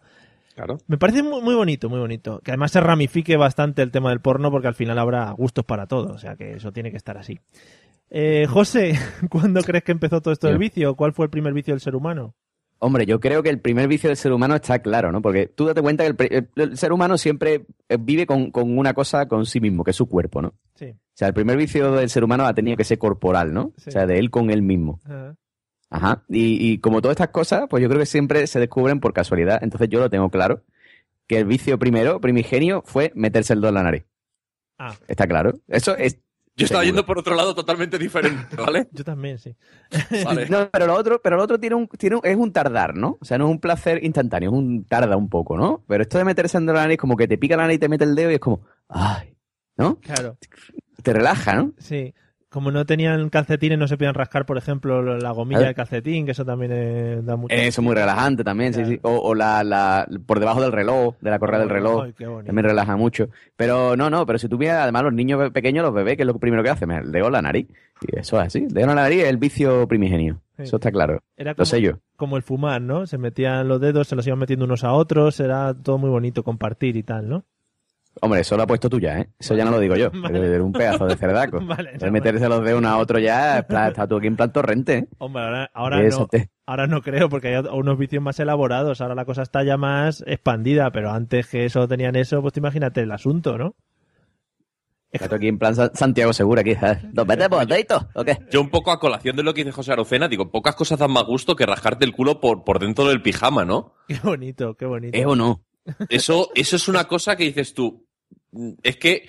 Claro. 0.55 0.77
Me 0.87 0.97
parece 0.97 1.21
muy, 1.21 1.41
muy 1.41 1.53
bonito, 1.53 1.89
muy 1.89 1.99
bonito. 1.99 2.39
Que 2.43 2.51
además 2.51 2.71
se 2.71 2.79
ramifique 2.79 3.35
bastante 3.37 3.81
el 3.81 3.91
tema 3.91 4.09
del 4.09 4.21
porno 4.21 4.49
porque 4.49 4.67
al 4.67 4.73
final 4.75 4.97
habrá 4.97 5.29
gustos 5.31 5.65
para 5.65 5.85
todo. 5.85 6.13
O 6.13 6.17
sea 6.17 6.35
que 6.35 6.53
eso 6.53 6.71
tiene 6.71 6.89
que 6.91 6.97
estar 6.97 7.17
así. 7.17 7.39
Eh, 8.09 8.45
José, 8.49 8.93
¿cuándo 9.29 9.61
crees 9.61 9.83
que 9.83 9.91
empezó 9.91 10.21
todo 10.21 10.31
esto 10.33 10.47
del 10.47 10.57
vicio? 10.57 10.95
¿Cuál 10.95 11.13
fue 11.13 11.25
el 11.25 11.29
primer 11.29 11.53
vicio 11.53 11.73
del 11.73 11.81
ser 11.81 11.95
humano? 11.95 12.35
Hombre, 12.79 13.05
yo 13.05 13.19
creo 13.21 13.41
que 13.41 13.49
el 13.49 13.59
primer 13.59 13.87
vicio 13.87 14.09
del 14.09 14.17
ser 14.17 14.31
humano 14.33 14.53
está 14.55 14.79
claro, 14.79 15.11
¿no? 15.11 15.21
Porque 15.21 15.47
tú 15.47 15.65
date 15.65 15.81
cuenta 15.81 16.03
que 16.03 16.09
el, 16.09 16.15
pri- 16.15 16.27
el- 16.31 16.49
el 16.55 16.77
ser 16.77 16.91
humano 16.91 17.17
siempre 17.17 17.65
eh, 17.89 17.97
vive 17.99 18.25
con, 18.25 18.51
con 18.51 18.77
una 18.77 18.93
cosa 18.93 19.27
con 19.27 19.45
sí 19.45 19.59
mismo, 19.61 19.83
que 19.83 19.91
es 19.91 19.97
su 19.97 20.07
cuerpo, 20.07 20.41
¿no? 20.41 20.53
Sí. 20.75 20.87
O 20.91 20.97
sea, 21.17 21.29
el 21.29 21.33
primer 21.33 21.55
vicio 21.57 21.93
del 21.93 22.09
ser 22.09 22.23
humano 22.25 22.45
ha 22.45 22.53
tenido 22.53 22.75
que 22.75 22.83
ser 22.83 22.97
corporal, 22.97 23.53
¿no? 23.53 23.71
Sí. 23.77 23.89
O 23.89 23.91
sea, 23.91 24.05
de 24.05 24.19
él 24.19 24.29
con 24.29 24.51
él 24.51 24.61
mismo. 24.61 24.99
Ajá. 25.95 26.23
Y, 26.29 26.71
y 26.73 26.77
como 26.79 27.01
todas 27.01 27.15
estas 27.15 27.29
cosas, 27.29 27.63
pues 27.69 27.81
yo 27.81 27.87
creo 27.89 27.99
que 27.99 28.05
siempre 28.05 28.47
se 28.47 28.59
descubren 28.59 28.99
por 28.99 29.13
casualidad. 29.13 29.59
Entonces 29.63 29.87
yo 29.89 29.99
lo 29.99 30.09
tengo 30.09 30.29
claro. 30.29 30.63
Que 31.27 31.39
el 31.39 31.45
vicio 31.45 31.79
primero, 31.79 32.19
primigenio, 32.21 32.83
fue 32.85 33.11
meterse 33.15 33.53
el 33.53 33.61
dedo 33.61 33.69
en 33.69 33.75
la 33.75 33.83
nariz. 33.83 34.05
Ah, 34.77 34.93
¿Está 35.07 35.25
claro? 35.27 35.53
Eso 35.67 35.95
es... 35.95 36.19
Yo 36.57 36.65
estaba 36.65 36.83
seguro. 36.83 36.95
yendo 36.97 37.05
por 37.05 37.17
otro 37.19 37.35
lado 37.35 37.53
totalmente 37.53 37.97
diferente, 37.97 38.55
¿vale? 38.55 38.87
yo 38.93 39.03
también, 39.03 39.37
sí. 39.39 39.55
Vale. 40.23 40.47
No, 40.49 40.69
pero 40.71 40.87
lo 40.87 40.93
otro, 40.95 41.21
pero 41.21 41.35
lo 41.35 41.43
otro 41.43 41.59
tiene 41.59 41.75
un, 41.75 41.87
tiene 41.89 42.15
un- 42.15 42.21
es 42.23 42.37
un 42.37 42.53
tardar, 42.53 42.95
¿no? 42.95 43.17
O 43.19 43.25
sea, 43.25 43.37
no 43.37 43.45
es 43.45 43.51
un 43.51 43.59
placer 43.59 44.01
instantáneo, 44.05 44.51
es 44.51 44.55
un 44.57 44.85
tarda 44.85 45.17
un 45.17 45.27
poco, 45.29 45.57
¿no? 45.57 45.83
Pero 45.87 46.03
esto 46.03 46.17
de 46.17 46.23
meterse 46.23 46.57
en 46.57 46.65
la 46.67 46.73
nariz, 46.73 46.97
como 46.97 47.17
que 47.17 47.27
te 47.27 47.37
pica 47.37 47.57
la 47.57 47.63
nariz 47.63 47.75
y 47.75 47.79
te 47.79 47.89
mete 47.89 48.05
el 48.05 48.15
dedo 48.15 48.31
y 48.31 48.35
es 48.35 48.39
como, 48.39 48.61
ay, 48.87 49.35
¿no? 49.77 49.99
Claro, 49.99 50.37
Te 51.03 51.11
relaja, 51.11 51.55
¿no? 51.55 51.73
sí. 51.77 52.13
Como 52.55 52.71
no 52.71 52.85
tenían 52.85 53.27
calcetines, 53.27 53.77
no 53.77 53.85
se 53.85 53.97
podían 53.97 54.13
rascar, 54.13 54.45
por 54.45 54.57
ejemplo, 54.57 55.03
la 55.17 55.31
gomilla 55.31 55.59
del 55.63 55.75
calcetín, 55.75 56.23
que 56.25 56.31
eso 56.31 56.45
también 56.45 56.71
eh, 56.73 57.19
da 57.21 57.35
mucho. 57.35 57.53
Eso 57.53 57.81
es 57.81 57.85
muy 57.85 57.93
relajante 57.93 58.45
también, 58.45 58.73
sí, 58.73 58.85
sí. 58.85 58.97
O, 59.01 59.11
o 59.11 59.35
la, 59.35 59.61
la, 59.65 60.07
por 60.25 60.39
debajo 60.39 60.61
del 60.61 60.71
reloj, 60.71 61.15
de 61.19 61.31
la 61.31 61.37
correa 61.37 61.59
del 61.59 61.67
reloj. 61.69 62.03
Ay, 62.05 62.13
qué 62.13 62.25
bonito. 62.25 62.45
También 62.45 62.63
relaja 62.63 62.95
mucho. 62.95 63.27
Pero 63.57 63.97
no, 63.97 64.09
no, 64.09 64.25
pero 64.25 64.39
si 64.39 64.47
tú 64.47 64.57
miras, 64.57 64.83
además, 64.83 65.03
los 65.03 65.13
niños 65.13 65.51
pequeños, 65.51 65.83
los 65.83 65.93
bebés, 65.93 66.15
que 66.15 66.23
es 66.23 66.27
lo 66.27 66.39
primero 66.39 66.63
que 66.63 66.69
hacen? 66.69 66.91
El 66.91 67.11
dedo 67.11 67.29
la 67.29 67.41
nariz. 67.41 67.67
Y 68.07 68.17
eso 68.17 68.39
es 68.39 68.47
así. 68.47 68.65
Dedo 68.69 68.87
la 68.87 68.95
nariz 68.95 69.23
es 69.23 69.29
el 69.29 69.35
vicio 69.37 69.85
primigenio. 69.89 70.39
Sí. 70.55 70.63
Eso 70.63 70.77
está 70.77 70.91
claro. 70.91 71.19
Era 71.35 71.51
Lo 71.51 71.55
como, 71.57 71.65
sé 71.65 71.81
yo. 71.81 71.99
como 72.15 72.37
el 72.37 72.43
fumar, 72.43 72.81
¿no? 72.81 73.05
Se 73.05 73.17
metían 73.17 73.67
los 73.67 73.81
dedos, 73.81 74.07
se 74.07 74.15
los 74.15 74.25
iban 74.25 74.39
metiendo 74.39 74.63
unos 74.63 74.85
a 74.85 74.93
otros, 74.93 75.41
era 75.41 75.73
todo 75.73 75.97
muy 75.97 76.09
bonito 76.09 76.41
compartir 76.43 76.95
y 76.95 77.03
tal, 77.03 77.27
¿no? 77.27 77.43
Hombre, 78.21 78.39
eso 78.41 78.55
lo 78.55 78.63
ha 78.63 78.67
puesto 78.67 78.89
tú 78.89 78.99
ya, 78.99 79.19
¿eh? 79.19 79.29
Eso 79.37 79.55
ya 79.55 79.65
no 79.65 79.71
lo 79.71 79.79
digo 79.79 79.95
yo. 79.95 80.09
Vale. 80.13 80.39
Eres 80.39 80.61
un 80.61 80.71
pedazo 80.71 81.05
de 81.05 81.15
cerdaco. 81.17 81.59
Vale, 81.65 81.93
De 81.97 82.05
no, 82.05 82.11
meterse 82.11 82.47
los 82.47 82.63
dedos 82.63 82.79
uno 82.79 82.89
a 82.89 82.97
otro 82.97 83.19
ya, 83.19 83.59
está 83.59 84.07
tú 84.07 84.17
aquí 84.17 84.27
en 84.27 84.35
plan 84.37 84.51
torrente, 84.53 84.97
¿eh? 84.97 85.07
Hombre, 85.17 85.67
ahora, 85.73 86.01
no, 86.01 86.27
te- 86.27 86.49
ahora 86.65 86.87
no 86.87 87.01
creo, 87.01 87.27
porque 87.29 87.49
hay 87.55 87.63
unos 87.71 87.97
vicios 87.97 88.23
más 88.23 88.39
elaborados, 88.39 89.01
ahora 89.01 89.15
la 89.15 89.25
cosa 89.25 89.41
está 89.43 89.63
ya 89.63 89.77
más 89.77 90.23
expandida, 90.27 90.91
pero 90.91 91.11
antes 91.11 91.47
que 91.47 91.65
eso 91.65 91.87
tenían 91.87 92.15
eso, 92.15 92.41
pues 92.41 92.53
tú 92.53 92.59
imagínate 92.61 93.01
el 93.01 93.11
asunto, 93.11 93.57
¿no? 93.57 93.75
Está 95.11 95.29
tú 95.29 95.35
aquí 95.35 95.47
en 95.47 95.57
plan 95.57 95.73
Sa- 95.75 95.91
Santiago 95.93 96.33
Segura, 96.33 96.61
aquí. 96.61 96.73
¿Nos 97.13 97.25
metemos, 97.25 97.65
dedito? 97.67 98.09
¿O 98.15 98.23
qué? 98.25 98.37
Yo 98.51 98.59
un 98.61 98.69
poco 98.69 98.91
a 98.91 98.99
colación 98.99 99.35
de 99.35 99.43
lo 99.43 99.53
que 99.53 99.61
dice 99.63 99.71
José 99.71 99.93
Arocena, 99.93 100.27
digo, 100.27 100.51
pocas 100.51 100.75
cosas 100.75 100.99
dan 100.99 101.11
más 101.11 101.23
gusto 101.25 101.55
que 101.55 101.65
rascarte 101.65 102.03
el 102.05 102.11
culo 102.13 102.39
por, 102.41 102.63
por 102.65 102.79
dentro 102.79 103.07
del 103.07 103.21
pijama, 103.21 103.63
¿no? 103.63 103.93
Qué 104.07 104.19
bonito, 104.21 104.75
qué 104.75 104.85
bonito. 104.85 105.17
¿Es 105.17 105.25
o 105.25 105.35
no? 105.35 105.63
Eso, 106.09 106.49
eso 106.55 106.75
es 106.75 106.87
una 106.89 107.05
cosa 107.05 107.35
que 107.35 107.43
dices 107.45 107.73
tú. 107.73 108.04
Es 108.83 108.97
que 108.97 109.27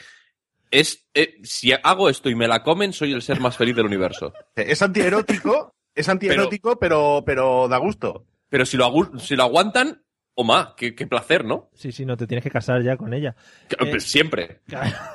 es 0.71 1.07
eh, 1.15 1.39
si 1.43 1.73
hago 1.73 2.09
esto 2.09 2.29
y 2.29 2.35
me 2.35 2.49
la 2.49 2.63
comen, 2.63 2.93
soy 2.93 3.13
el 3.13 3.23
ser 3.23 3.41
más 3.41 3.57
feliz 3.57 3.77
del 3.77 3.87
universo. 3.87 4.33
Es 4.55 4.83
antierótico, 4.83 5.75
es 5.95 6.09
antierótico, 6.09 6.79
pero, 6.79 7.23
pero 7.25 7.69
da 7.69 7.79
gusto. 7.79 8.27
Pero 8.49 8.65
si 8.67 8.77
lo, 8.77 9.19
si 9.19 9.37
lo 9.37 9.45
aguantan, 9.45 10.05
o 10.39 10.45
más, 10.45 10.75
qué, 10.77 10.95
qué 10.95 11.07
placer, 11.07 11.47
¿no? 11.47 11.71
Sí, 11.73 11.93
sí, 11.93 12.05
no 12.05 12.19
te 12.19 12.27
tienes 12.27 12.45
que 12.45 12.51
casar 12.51 12.83
ya 12.83 12.99
con 12.99 13.15
ella. 13.15 13.35
Eh, 13.71 13.87
pues 13.91 14.05
Siempre, 14.05 14.61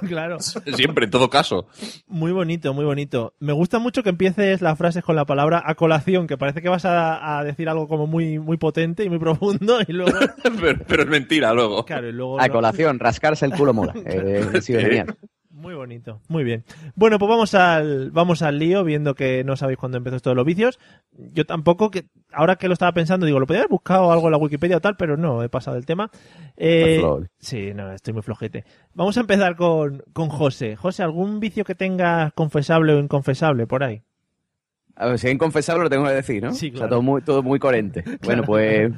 claro. 0.08 0.40
siempre, 0.76 1.06
en 1.06 1.12
todo 1.12 1.30
caso. 1.30 1.68
Muy 2.08 2.32
bonito, 2.32 2.74
muy 2.74 2.86
bonito. 2.86 3.36
Me 3.40 3.54
gusta 3.54 3.78
mucho 3.78 4.02
que 4.02 4.10
empieces 4.10 4.62
las 4.62 4.78
frases 4.80 5.04
con 5.04 5.16
la 5.16 5.26
palabra 5.26 5.62
a 5.64 5.76
colación, 5.76 6.26
que 6.26 6.40
parece 6.40 6.64
que 6.64 6.70
vas 6.70 6.86
a, 6.86 7.38
a 7.38 7.44
decir 7.44 7.70
algo 7.70 7.88
como 7.88 8.08
muy, 8.08 8.40
muy 8.40 8.58
potente 8.58 9.04
y 9.04 9.10
muy 9.10 9.20
profundo 9.20 9.78
y 9.88 9.94
luego... 9.94 10.18
pero, 10.60 10.80
pero 10.88 11.04
es 11.04 11.10
mentira 11.10 11.54
luego. 11.54 11.86
Claro, 11.86 12.10
y 12.10 12.14
luego... 12.14 12.42
A 12.42 12.50
colación, 12.50 12.98
rascarse 12.98 13.46
el 13.46 13.54
culo 13.54 13.74
mola. 13.74 13.94
Eh, 14.04 14.60
sí, 14.62 14.74
genial. 14.74 15.16
Muy 15.54 15.76
bonito, 15.76 16.22
muy 16.30 16.44
bien. 16.46 16.64
Bueno, 16.96 17.20
pues 17.20 17.30
vamos 17.30 17.54
al, 17.56 18.10
vamos 18.12 18.42
al 18.42 18.58
lío, 18.58 18.84
viendo 18.86 19.16
que 19.16 19.44
no 19.44 19.58
sabéis 19.58 19.78
cuándo 19.78 19.98
empezó 19.98 20.16
esto 20.16 20.30
de 20.30 20.36
los 20.36 20.46
vicios. 20.46 20.80
Yo 21.12 21.46
tampoco, 21.46 21.92
que 21.92 22.06
ahora 22.32 22.56
que 22.56 22.68
lo 22.68 22.74
estaba 22.74 22.94
pensando, 22.94 23.26
digo, 23.26 23.40
lo 23.40 23.46
podría 23.46 23.62
haber 23.64 23.70
buscado 23.72 24.12
algo 24.12 24.28
en 24.28 24.32
la 24.32 24.38
Wikipedia 24.38 24.78
o 24.78 24.82
tal, 24.82 24.96
pero 24.96 25.18
no, 25.18 25.44
he 25.44 25.50
pasado 25.50 25.76
el 25.76 25.86
tema. 25.86 26.10
Eh, 26.56 27.02
sí, 27.40 27.74
no, 27.74 27.92
estoy 27.92 28.14
muy 28.14 28.24
flojete. 28.24 28.64
Vamos 28.94 29.18
a 29.18 29.22
empezar 29.22 29.56
con, 29.58 30.04
con 30.14 30.30
José. 30.30 30.78
José, 30.78 31.04
¿algún 31.04 31.40
vicio 31.42 31.66
que 31.66 31.76
tengas 31.76 32.32
confesable 32.34 32.94
o 32.94 33.00
inconfesable 33.00 33.68
por 33.68 33.84
ahí? 33.84 34.04
A 34.96 35.08
ver, 35.08 35.20
si 35.20 35.28
es 35.28 35.34
inconfesable 35.34 35.84
lo 35.84 35.90
tengo 35.90 36.06
que 36.06 36.14
decir, 36.14 36.42
¿no? 36.44 36.54
Sí, 36.54 36.68
O 36.68 36.72
sea, 36.72 36.78
claro. 36.80 36.90
todo 36.92 37.02
muy, 37.02 37.22
todo 37.22 37.44
muy 37.44 37.60
coherente. 37.60 38.04
Bueno, 38.24 38.44
pues 38.44 38.92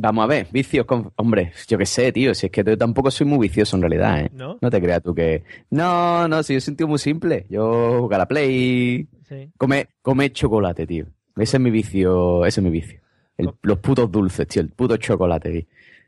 vamos 0.00 0.24
a 0.24 0.26
ver, 0.28 0.46
vicios 0.52 0.86
con... 0.86 1.12
Hombre, 1.16 1.52
yo 1.66 1.76
qué 1.76 1.84
sé, 1.86 2.12
tío, 2.12 2.32
si 2.34 2.46
es 2.46 2.52
que 2.52 2.62
yo 2.64 2.78
tampoco 2.78 3.10
soy 3.10 3.26
muy 3.26 3.38
vicioso 3.48 3.76
en 3.76 3.82
realidad, 3.82 4.20
¿eh? 4.20 4.30
¿No? 4.32 4.56
te 4.58 4.80
creas 4.80 5.02
tú 5.02 5.14
que... 5.14 5.42
No, 5.70 6.26
no, 6.28 6.42
si 6.42 6.54
yo 6.54 6.60
soy 6.60 6.72
un 6.72 6.76
tío 6.76 6.88
muy 6.88 6.98
simple. 6.98 7.46
Yo 7.50 7.98
jugar 8.00 8.20
a 8.20 8.22
la 8.22 8.28
Play, 8.28 9.08
Sí. 9.28 9.50
come, 9.58 9.88
come 10.00 10.30
chocolate, 10.32 10.86
tío. 10.86 11.06
Ese 11.36 11.56
es 11.58 11.60
mi 11.60 11.70
vicio, 11.70 12.46
ese 12.46 12.60
es 12.60 12.64
mi 12.64 12.70
vicio. 12.70 13.00
El- 13.36 13.50
los 13.62 13.78
putos 13.78 14.10
dulces, 14.10 14.46
tío, 14.46 14.62
el 14.62 14.70
puto 14.70 14.96
chocolate, 14.96 15.50
tío. 15.50 15.62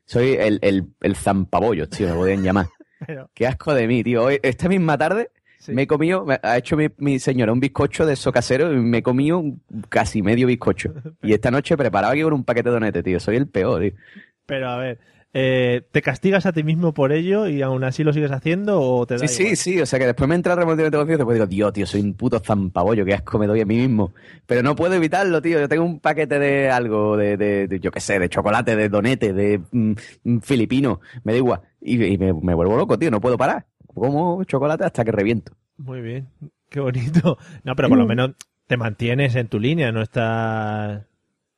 Soy 0.06 0.30
el, 0.32 0.58
el, 0.62 0.86
el 1.00 1.16
zampabollos, 1.16 1.90
tío, 1.90 2.08
me 2.08 2.14
podrían 2.14 2.42
llamar. 2.42 2.66
Pero, 3.06 3.30
Qué 3.34 3.46
asco 3.46 3.74
de 3.74 3.86
mí, 3.86 4.02
tío. 4.04 4.24
Hoy, 4.24 4.38
esta 4.42 4.68
misma 4.68 4.96
tarde 4.98 5.30
Sí. 5.60 5.72
me 5.72 5.82
he 5.82 5.86
comido, 5.86 6.24
me 6.24 6.40
ha 6.42 6.56
hecho 6.56 6.76
mi, 6.76 6.88
mi 6.98 7.18
señora 7.18 7.52
un 7.52 7.60
bizcocho 7.60 8.06
de 8.06 8.14
eso 8.14 8.32
casero 8.32 8.72
y 8.72 8.76
me 8.76 8.98
he 8.98 9.02
comido 9.02 9.38
un- 9.38 9.62
casi 9.88 10.22
medio 10.22 10.46
bizcocho. 10.46 10.92
Y 11.22 11.32
esta 11.34 11.50
noche 11.50 11.76
preparaba 11.76 12.12
aquí 12.14 12.22
con 12.22 12.32
un 12.32 12.44
paquete 12.44 12.70
de 12.70 12.74
donetes, 12.74 13.04
tío. 13.04 13.20
Soy 13.20 13.36
el 13.36 13.46
peor, 13.46 13.82
tío. 13.82 13.92
pero 14.46 14.68
a 14.70 14.78
ver, 14.78 14.98
eh, 15.32 15.82
¿te 15.92 16.02
castigas 16.02 16.44
a 16.46 16.52
ti 16.52 16.64
mismo 16.64 16.92
por 16.94 17.12
ello 17.12 17.46
y 17.46 17.62
aún 17.62 17.84
así 17.84 18.02
lo 18.02 18.12
sigues 18.12 18.32
haciendo 18.32 18.80
o 18.80 19.06
te 19.06 19.16
da 19.18 19.28
Sí, 19.28 19.28
sí, 19.28 19.42
igual? 19.42 19.56
sí. 19.58 19.80
O 19.82 19.86
sea 19.86 19.98
que 19.98 20.06
después 20.06 20.26
me 20.28 20.34
entra 20.34 20.54
el 20.54 20.58
remordimiento 20.58 20.96
de 20.96 21.00
conciencia 21.02 21.14
y 21.16 21.18
después 21.18 21.34
digo, 21.36 21.46
Dios, 21.46 21.72
tío, 21.74 21.86
soy 21.86 22.00
un 22.00 22.14
puto 22.14 22.40
zampabollo, 22.40 23.04
qué 23.04 23.14
asco 23.14 23.38
me 23.38 23.46
doy 23.46 23.60
a 23.60 23.66
mí 23.66 23.76
mismo. 23.76 24.12
Pero 24.46 24.62
no 24.62 24.74
puedo 24.74 24.94
evitarlo, 24.94 25.40
tío. 25.42 25.60
Yo 25.60 25.68
tengo 25.68 25.84
un 25.84 26.00
paquete 26.00 26.38
de 26.38 26.70
algo, 26.70 27.16
de, 27.18 27.36
de, 27.36 27.68
de, 27.68 27.78
yo 27.80 27.90
qué 27.92 28.00
sé, 28.00 28.18
de 28.18 28.28
chocolate, 28.28 28.74
de 28.74 28.88
donete, 28.88 29.32
de 29.34 29.60
mm, 29.70 29.92
mm, 30.24 30.38
filipino, 30.40 31.00
me 31.22 31.32
da 31.32 31.38
igual. 31.38 31.60
Y, 31.82 32.02
y 32.02 32.18
me, 32.18 32.32
me 32.32 32.54
vuelvo 32.54 32.76
loco, 32.76 32.98
tío, 32.98 33.10
no 33.10 33.20
puedo 33.20 33.36
parar. 33.38 33.66
Como 34.00 34.42
chocolate 34.44 34.84
hasta 34.84 35.04
que 35.04 35.12
reviento. 35.12 35.52
Muy 35.76 36.00
bien, 36.00 36.28
qué 36.68 36.80
bonito. 36.80 37.38
No, 37.64 37.74
pero 37.76 37.88
por 37.88 37.98
lo 37.98 38.06
menos 38.06 38.32
te 38.66 38.76
mantienes 38.76 39.34
en 39.36 39.48
tu 39.48 39.58
línea, 39.60 39.92
no 39.92 40.02
estás... 40.02 41.02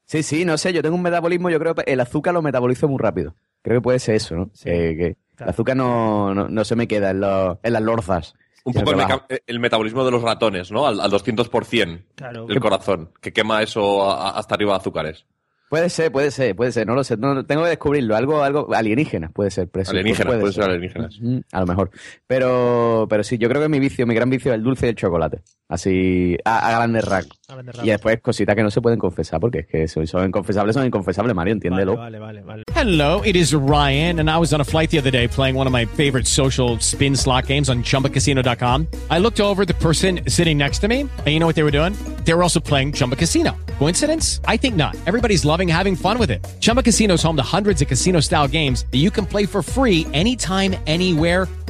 Sí, 0.05 0.23
sí, 0.23 0.45
no 0.45 0.59
sé, 0.59 0.73
yo 0.73 0.83
tengo 0.83 0.97
un 0.97 1.03
metabolismo, 1.03 1.49
yo 1.51 1.59
creo 1.59 1.75
que 1.75 1.83
el 1.87 2.01
azúcar 2.01 2.35
lo 2.35 2.43
metabolizo 2.43 2.89
muy 2.89 2.99
rápido. 2.99 3.35
Creo 3.63 3.79
que 3.81 3.83
puede 3.85 3.99
ser 3.99 4.17
eso, 4.17 4.35
¿no? 4.37 4.51
Sí, 4.53 4.65
Que- 4.65 4.97
que 4.97 5.17
claro. 5.37 5.45
el 5.45 5.49
azúcar 5.51 5.77
no, 5.77 6.35
no, 6.35 6.49
no 6.49 6.65
se 6.65 6.77
me 6.77 6.87
queda 6.89 7.11
en, 7.11 7.21
los- 7.21 7.59
en 7.63 7.73
las 7.73 7.83
lorzas. 7.83 8.35
Un 8.65 8.75
poco 8.75 8.91
el, 8.93 8.97
rebaja. 8.99 9.27
meca- 9.29 9.43
el 9.47 9.61
metabolismo 9.61 10.05
de 10.05 10.11
los 10.11 10.23
ratones, 10.23 10.71
¿no? 10.71 10.87
Al, 10.87 11.01
al 11.01 11.11
200% 11.11 12.05
Claro. 12.15 12.47
del 12.47 12.61
corazón, 12.61 13.11
que 13.21 13.33
quema 13.33 13.63
eso 13.63 14.03
a- 14.11 14.29
a- 14.31 14.39
hasta 14.39 14.55
arriba 14.55 14.73
de 14.73 14.79
azúcares. 14.79 15.27
Puede 15.73 15.89
ser, 15.89 16.13
puede 16.13 16.31
ser, 16.31 16.55
puede 16.55 16.71
ser, 16.71 16.87
no 16.87 16.95
lo 16.95 17.03
sé, 17.03 17.17
no, 17.17 17.47
tengo 17.47 17.63
que 17.63 17.71
descubrirlo, 17.71 18.15
algo, 18.15 18.43
algo 18.43 18.75
alienígenas 18.75 19.33
puede 19.33 19.51
ser, 19.51 19.69
preso, 19.69 19.93
Alienígenas, 19.93 20.27
puede 20.27 20.41
puede 20.41 20.53
ser 20.53 20.65
alienígenas. 20.65 21.19
Mm, 21.19 21.39
A 21.51 21.61
lo 21.61 21.67
mejor. 21.67 21.91
Pero, 22.27 23.07
pero 23.09 23.25
sí, 23.25 23.39
yo 23.39 23.49
creo 23.49 23.63
que 23.63 23.71
mi 23.71 23.81
vicio, 23.81 24.07
mi 24.07 24.15
gran 24.15 24.29
vicio 24.29 24.53
es 24.53 24.57
el 24.59 24.63
dulce 24.65 24.85
y 24.85 24.89
el 24.91 24.97
chocolate. 24.97 25.41
Así, 25.71 26.37
a, 26.45 26.69
a 26.69 26.77
grandes 26.77 27.07
rasgos. 27.07 27.39
Y 27.83 27.87
después 27.89 28.21
cositas 28.21 28.55
que 28.55 28.63
no 28.63 28.71
se 28.71 28.83
pueden 28.83 28.99
confesar, 28.99 29.41
porque 29.41 29.61
es 29.61 29.67
que 29.67 29.89
son, 29.89 30.07
son 30.07 30.27
inconfesables, 30.27 30.75
son 30.75 30.85
inconfesables, 30.85 31.35
Mario, 31.35 31.55
entiéndelo. 31.55 31.97
Vale, 31.97 32.19
vale, 32.19 32.43
vale. 32.43 32.65
Hello, 32.75 33.23
it 33.25 33.35
is 33.35 33.55
Ryan, 33.55 34.21
and 34.21 34.29
I 34.29 34.37
was 34.39 34.53
on 34.53 34.61
a 34.61 34.65
flight 34.65 34.91
the 34.91 34.99
other 34.99 35.11
day 35.11 35.27
playing 35.27 35.57
one 35.57 35.67
of 35.67 35.73
my 35.73 35.87
favorite 35.87 36.27
social 36.27 36.79
spin 36.81 37.17
slot 37.17 37.47
games 37.47 37.71
on 37.71 37.83
chumbacasino.com. 37.83 38.87
I 39.11 39.19
looked 39.19 39.41
over 39.41 39.63
at 39.63 39.69
the 39.69 39.75
person 39.83 40.21
sitting 40.29 40.59
next 40.59 40.81
to 40.81 40.89
me, 40.89 41.01
and 41.01 41.29
you 41.29 41.41
know 41.41 41.47
what 41.47 41.57
they 41.57 41.63
were 41.65 41.71
doing? 41.71 41.95
They 42.27 42.35
were 42.35 42.43
also 42.43 42.61
playing 42.61 42.93
Chumba 42.93 43.17
Casino. 43.17 43.57
Coincidence? 43.79 44.41
I 44.47 44.59
think 44.59 44.77
not. 44.77 44.95
Everybody's 45.07 45.45
loving 45.47 45.62
having 45.69 45.97
fun 45.97 46.19
with 46.19 46.31
it. 46.31 46.47
Chumba 46.61 46.83
Casino 46.83 47.15
is 47.15 47.23
home 47.23 47.37
to 47.37 47.43
hundreds 47.43 47.81
of 47.81 47.89
casino 47.89 48.21
style 48.21 48.47
games 48.47 48.85
that 48.93 48.99
you 48.99 49.11
can 49.11 49.27
play 49.27 49.47
for 49.47 49.63
free 49.63 50.07
anytime, 50.13 50.75
anywhere, 50.87 51.49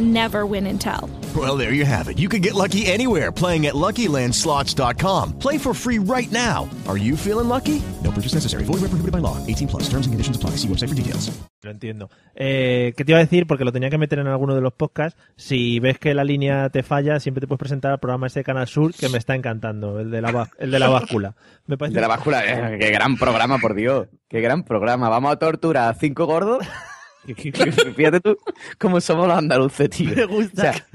never 0.00 0.44
win 0.46 0.66
and 0.66 0.80
tell. 0.80 1.08
Well, 1.36 1.56
there 1.56 1.72
you 1.72 1.84
have 1.84 2.08
it. 2.08 2.18
You 2.18 2.28
can 2.28 2.42
get 2.42 2.54
lucky 2.54 2.86
anywhere 2.86 3.30
playing 3.30 3.66
at 3.66 3.74
LuckyLandSlots.com. 3.74 5.38
Play 5.38 5.58
for 5.58 5.72
free 5.72 6.00
right 6.00 6.30
now. 6.32 6.68
Are 6.88 6.98
you 6.98 7.16
feeling 7.16 7.48
lucky? 7.48 7.80
No 8.02 8.10
purchase 8.10 8.34
necessary. 8.34 8.64
Void 8.64 8.80
where 8.80 8.90
prohibited 8.90 9.12
by 9.12 9.20
law. 9.20 9.36
18 9.46 9.68
plus. 9.68 9.84
Terms 9.84 10.06
and 10.06 10.12
conditions 10.12 10.36
apply. 10.36 10.56
See 10.56 10.66
website 10.66 10.88
for 10.88 10.96
details. 10.96 11.30
Lo 11.62 11.70
entiendo. 11.70 12.08
Eh, 12.34 12.94
¿Qué 12.96 13.04
te 13.04 13.12
iba 13.12 13.18
a 13.18 13.22
decir? 13.22 13.46
Porque 13.46 13.64
lo 13.64 13.72
tenía 13.72 13.90
que 13.90 13.98
meter 13.98 14.18
en 14.18 14.26
alguno 14.26 14.54
de 14.54 14.62
los 14.62 14.72
podcasts. 14.72 15.20
Si 15.36 15.78
ves 15.78 15.98
que 15.98 16.14
la 16.14 16.24
línea 16.24 16.70
te 16.70 16.82
falla, 16.82 17.20
siempre 17.20 17.40
te 17.40 17.46
puedes 17.46 17.58
presentar 17.58 17.92
al 17.92 18.00
programa 18.00 18.28
ese 18.28 18.40
de 18.40 18.44
Canal 18.44 18.66
Sur 18.66 18.94
que 18.94 19.10
me 19.10 19.18
está 19.18 19.34
encantando, 19.34 20.00
el 20.00 20.10
de 20.10 20.22
la, 20.22 20.50
el 20.58 20.70
de 20.70 20.78
la 20.78 20.88
báscula. 20.88 21.36
Me 21.66 21.76
parece... 21.76 21.94
De 21.94 22.00
la 22.00 22.08
báscula, 22.08 22.42
eh, 22.46 22.78
qué 22.78 22.90
gran 22.90 23.16
programa, 23.18 23.58
por 23.58 23.74
Dios. 23.74 24.08
Qué 24.28 24.40
gran 24.40 24.64
programa. 24.64 25.10
Vamos 25.10 25.32
a 25.32 25.36
torturar 25.36 25.90
a 25.90 25.94
cinco 25.94 26.24
gordos. 26.24 26.66
Fíjate 27.96 28.20
tú 28.20 28.36
cómo 28.78 29.00
somos 29.00 29.26
los 29.28 29.36
andaluces, 29.36 29.90
tío. 29.90 30.14
Me 30.14 30.24
gusta. 30.24 30.70
O 30.70 30.72
sea, 30.72 30.86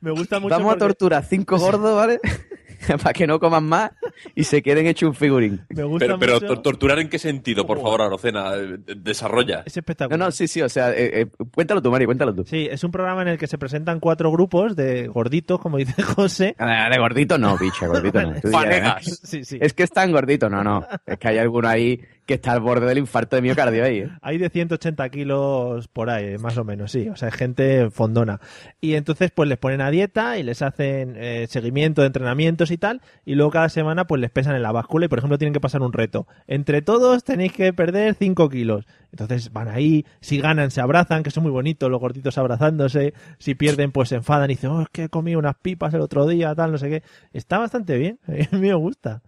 me 0.00 0.10
gusta 0.10 0.40
mucho. 0.40 0.54
vamos 0.54 0.74
a 0.74 0.78
torturar 0.78 1.24
cinco 1.24 1.58
gordos, 1.58 1.96
¿vale? 1.96 2.20
Para 3.02 3.12
que 3.12 3.26
no 3.26 3.38
coman 3.38 3.64
más 3.64 3.90
y 4.34 4.44
se 4.44 4.62
queden 4.62 4.86
hechos 4.86 5.08
un 5.10 5.14
figurín. 5.14 5.60
Me 5.70 5.84
gusta 5.84 6.06
Pero, 6.06 6.18
pero 6.18 6.34
mucho- 6.34 6.46
tor- 6.46 6.62
torturar 6.62 6.98
en 6.98 7.08
qué 7.08 7.18
sentido, 7.18 7.66
por 7.66 7.80
favor, 7.80 8.02
Arocena, 8.02 8.54
Eh, 8.54 8.78
desarrolla. 8.96 9.62
Es 9.66 9.76
espectacular. 9.76 10.18
No, 10.18 10.26
no, 10.26 10.30
sí, 10.32 10.48
sí, 10.48 10.62
o 10.62 10.68
sea, 10.68 10.90
eh, 10.92 11.22
eh, 11.22 11.26
cuéntalo 11.54 11.80
tú, 11.82 11.90
Mario, 11.90 12.06
cuéntalo 12.06 12.34
tú. 12.34 12.44
Sí, 12.46 12.68
es 12.70 12.82
un 12.84 12.90
programa 12.90 13.22
en 13.22 13.28
el 13.28 13.38
que 13.38 13.46
se 13.46 13.58
presentan 13.58 14.00
cuatro 14.00 14.30
grupos 14.32 14.76
de 14.76 15.08
gorditos, 15.08 15.60
como 15.60 15.76
dice 15.78 16.02
José. 16.02 16.54
Ah, 16.58 16.88
De 16.90 16.98
gordito 16.98 17.38
no, 17.38 17.56
bicha, 17.58 17.86
gordito 17.86 18.20
no. 18.22 18.34
Parejas. 18.50 19.06
¿eh? 19.08 19.26
Sí, 19.26 19.44
sí. 19.44 19.58
Es 19.60 19.72
que 19.74 19.82
es 19.84 19.90
tan 19.90 20.12
gordito, 20.12 20.48
no, 20.48 20.62
no. 20.62 20.86
Es 21.06 21.18
que 21.18 21.28
hay 21.28 21.38
alguno 21.38 21.68
ahí 21.68 22.00
que 22.26 22.34
está 22.34 22.52
al 22.52 22.60
borde 22.60 22.86
del 22.86 22.98
infarto 22.98 23.34
de 23.36 23.42
miocardio 23.42 23.84
ahí. 23.84 23.98
¿eh? 23.98 24.08
Hay 24.22 24.38
de 24.38 24.48
180 24.48 25.08
kilos 25.08 25.88
por 25.88 26.08
ahí, 26.08 26.38
más 26.38 26.56
o 26.56 26.64
menos, 26.64 26.92
sí. 26.92 27.08
O 27.08 27.16
sea, 27.16 27.28
es 27.28 27.34
gente 27.34 27.90
fondona. 27.90 28.40
Y 28.80 28.94
entonces, 28.94 29.30
pues 29.34 29.48
les 29.48 29.58
ponen 29.58 29.80
a 29.80 29.90
dieta 29.90 30.38
y 30.38 30.42
les 30.44 30.62
hacen 30.62 31.14
eh, 31.16 31.46
seguimiento 31.48 32.02
de 32.02 32.06
entrenamientos 32.08 32.70
y 32.70 32.78
tal. 32.78 33.00
Y 33.24 33.34
luego 33.34 33.50
cada 33.50 33.68
semana, 33.68 34.01
pues 34.06 34.20
les 34.20 34.30
pesan 34.30 34.54
en 34.56 34.62
la 34.62 34.72
báscula 34.72 35.06
y, 35.06 35.08
por 35.08 35.18
ejemplo, 35.18 35.38
tienen 35.38 35.52
que 35.52 35.60
pasar 35.60 35.82
un 35.82 35.92
reto. 35.92 36.26
Entre 36.46 36.82
todos 36.82 37.24
tenéis 37.24 37.52
que 37.52 37.72
perder 37.72 38.14
5 38.14 38.48
kilos. 38.48 38.86
Entonces 39.10 39.52
van 39.52 39.68
ahí, 39.68 40.06
si 40.20 40.38
ganan, 40.38 40.70
se 40.70 40.80
abrazan, 40.80 41.22
que 41.22 41.30
son 41.30 41.42
muy 41.42 41.52
bonitos 41.52 41.90
los 41.90 42.00
gorditos 42.00 42.38
abrazándose. 42.38 43.14
Si 43.38 43.54
pierden, 43.54 43.92
pues 43.92 44.08
se 44.08 44.16
enfadan 44.16 44.50
y 44.50 44.54
dicen, 44.54 44.70
oh, 44.70 44.82
es 44.82 44.88
que 44.90 45.04
he 45.04 45.08
comido 45.08 45.38
unas 45.38 45.56
pipas 45.56 45.94
el 45.94 46.00
otro 46.00 46.26
día, 46.26 46.54
tal, 46.54 46.72
no 46.72 46.78
sé 46.78 46.88
qué. 46.88 47.02
Está 47.32 47.58
bastante 47.58 47.96
bien. 47.96 48.18
A 48.26 48.56
mí 48.56 48.68
me 48.68 48.74
gusta. 48.74 49.22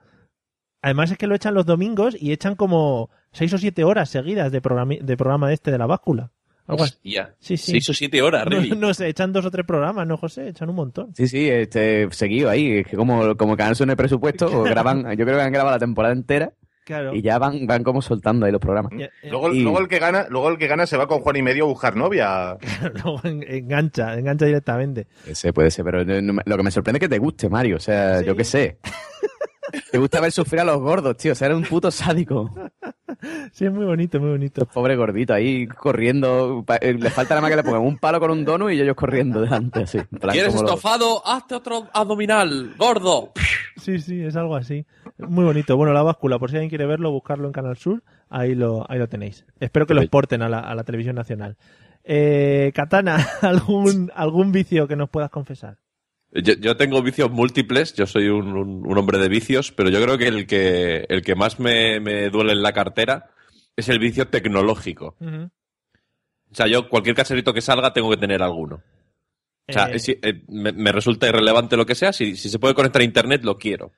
Además 0.82 1.10
es 1.10 1.18
que 1.18 1.26
lo 1.26 1.34
echan 1.34 1.54
los 1.54 1.64
domingos 1.64 2.14
y 2.20 2.32
echan 2.32 2.56
como 2.56 3.08
seis 3.32 3.52
o 3.54 3.58
siete 3.58 3.84
horas 3.84 4.10
seguidas 4.10 4.52
de, 4.52 4.60
programa 4.60 4.94
de 5.00 5.16
programa 5.16 5.52
este 5.52 5.70
de 5.70 5.78
la 5.78 5.86
báscula. 5.86 6.30
Algo 6.66 6.84
así. 6.84 6.94
Hostia, 6.94 7.34
Sí, 7.40 7.56
sí. 7.56 7.72
Seis 7.72 7.90
o 7.90 7.94
siete 7.94 8.22
horas, 8.22 8.44
No, 8.44 8.50
really. 8.50 8.70
no 8.76 8.94
sé, 8.94 9.08
echan 9.08 9.32
dos 9.32 9.44
o 9.44 9.50
tres 9.50 9.66
programas, 9.66 10.06
¿no, 10.06 10.16
José? 10.16 10.48
Echan 10.48 10.70
un 10.70 10.76
montón. 10.76 11.14
Sí, 11.14 11.28
sí, 11.28 11.48
este, 11.48 12.08
seguido 12.10 12.48
ahí. 12.48 12.78
Es 12.78 12.86
que 12.86 12.96
como, 12.96 13.36
como 13.36 13.56
Sur 13.74 13.86
no 13.86 13.92
hay 13.92 13.96
presupuesto, 13.96 14.46
o 14.46 14.62
graban, 14.64 15.02
yo 15.16 15.24
creo 15.26 15.36
que 15.36 15.42
han 15.42 15.52
grabado 15.52 15.76
la 15.76 15.80
temporada 15.80 16.14
entera 16.14 16.52
Claro. 16.86 17.14
y 17.14 17.22
ya 17.22 17.38
van, 17.38 17.66
van 17.66 17.82
como 17.82 18.02
soltando 18.02 18.44
ahí 18.44 18.52
los 18.52 18.60
programas. 18.60 18.92
Luego, 19.22 19.52
Y- 19.54 19.62
luego 19.62 19.78
el 19.80 19.88
que 19.88 19.98
gana, 19.98 20.26
luego 20.28 20.50
el 20.50 20.58
que 20.58 20.66
gana 20.66 20.86
se 20.86 20.96
va 20.98 21.06
con 21.06 21.20
Juan 21.20 21.36
y 21.36 21.42
medio 21.42 21.64
a 21.64 21.68
buscar 21.68 21.96
novia. 21.96 22.56
Luego 23.02 23.20
en- 23.24 23.42
engancha, 23.46 24.18
engancha 24.18 24.44
directamente. 24.44 25.06
Ese 25.26 25.52
puede 25.54 25.70
ser, 25.70 25.84
pero 25.84 26.04
lo 26.04 26.56
que 26.56 26.62
me 26.62 26.70
sorprende 26.70 26.98
es 26.98 27.00
que 27.00 27.08
te 27.08 27.18
guste, 27.18 27.48
Mario. 27.48 27.76
O 27.76 27.80
sea, 27.80 28.20
yo 28.22 28.36
qué 28.36 28.44
sé. 28.44 28.78
Te 29.90 29.98
gusta 29.98 30.20
ver 30.20 30.30
sufrir 30.30 30.60
a 30.60 30.64
los 30.64 30.78
gordos, 30.78 31.16
tío. 31.16 31.32
O 31.32 31.34
sea, 31.34 31.46
eres 31.46 31.58
un 31.58 31.64
puto 31.64 31.90
sádico. 31.90 32.48
Sí, 33.52 33.64
es 33.64 33.72
muy 33.72 33.84
bonito, 33.84 34.20
muy 34.20 34.30
bonito. 34.30 34.62
Los 34.62 34.72
pobres 34.72 34.96
gorditos 34.96 35.36
ahí 35.36 35.66
corriendo. 35.66 36.64
Eh, 36.80 36.94
Le 36.94 37.10
falta 37.10 37.34
nada 37.34 37.42
más 37.42 37.50
que 37.50 37.56
le 37.56 37.62
pongan 37.62 37.82
un 37.82 37.98
palo 37.98 38.20
con 38.20 38.30
un 38.30 38.44
donut 38.44 38.72
y 38.72 38.80
ellos 38.80 38.96
corriendo 38.96 39.40
delante, 39.40 39.82
así. 39.82 39.98
¿Quieres 40.30 40.54
estofado? 40.54 41.26
Hazte 41.26 41.54
otro 41.54 41.88
abdominal, 41.92 42.74
gordo. 42.78 43.32
Sí, 43.76 43.98
sí, 43.98 44.22
es 44.22 44.36
algo 44.36 44.56
así. 44.56 44.86
Muy 45.18 45.44
bonito. 45.44 45.76
Bueno, 45.76 45.92
la 45.92 46.02
báscula, 46.02 46.38
por 46.38 46.50
si 46.50 46.56
alguien 46.56 46.68
quiere 46.70 46.86
verlo, 46.86 47.10
buscarlo 47.10 47.46
en 47.46 47.52
Canal 47.52 47.76
Sur, 47.76 48.02
ahí 48.30 48.54
lo, 48.54 48.84
ahí 48.90 48.98
lo 48.98 49.08
tenéis. 49.08 49.44
Espero 49.60 49.86
que 49.86 49.94
lo 49.94 50.00
exporten 50.00 50.42
a 50.42 50.48
la, 50.48 50.60
a 50.60 50.74
la 50.74 50.84
televisión 50.84 51.16
nacional. 51.16 51.56
Eh, 52.04 52.72
Katana, 52.74 53.16
¿algún, 53.42 54.10
¿algún 54.14 54.52
vicio 54.52 54.86
que 54.86 54.96
nos 54.96 55.08
puedas 55.08 55.30
confesar? 55.30 55.78
Yo, 56.34 56.54
yo 56.54 56.76
tengo 56.76 57.00
vicios 57.02 57.30
múltiples, 57.30 57.94
yo 57.94 58.06
soy 58.06 58.28
un, 58.28 58.56
un- 58.56 58.86
un 58.86 58.98
hombre 58.98 59.18
de 59.18 59.28
vicios, 59.28 59.70
pero 59.72 59.88
yo 59.88 60.02
creo 60.02 60.18
que 60.18 60.26
el 60.28 60.46
que, 60.46 61.06
el 61.08 61.22
que 61.22 61.34
más 61.36 61.60
me, 61.60 62.00
me 62.00 62.28
duele 62.30 62.52
en 62.52 62.62
la 62.62 62.72
cartera 62.72 63.30
es 63.76 63.88
el 63.88 63.98
vicio 64.00 64.26
tecnológico. 64.28 65.16
O 66.50 66.54
sea, 66.54 66.66
yo 66.66 66.88
cualquier 66.88 67.14
caserito 67.16 67.52
que 67.54 67.60
salga 67.60 67.92
tengo 67.92 68.10
que 68.10 68.16
tener 68.16 68.42
alguno. 68.42 68.82
O 69.68 69.72
sea, 69.72 69.86
Eh, 69.94 69.98
si- 69.98 70.18
eh, 70.22 70.42
me, 70.48 70.72
me 70.72 70.92
resulta 70.92 71.28
irrelevante 71.28 71.76
lo 71.76 71.86
que 71.86 71.94
sea, 71.94 72.12
si, 72.12 72.36
si 72.36 72.48
se 72.50 72.58
puede 72.58 72.74
conectar 72.74 73.00
a 73.00 73.04
internet 73.04 73.42
lo 73.44 73.56
quiero. 73.56 73.92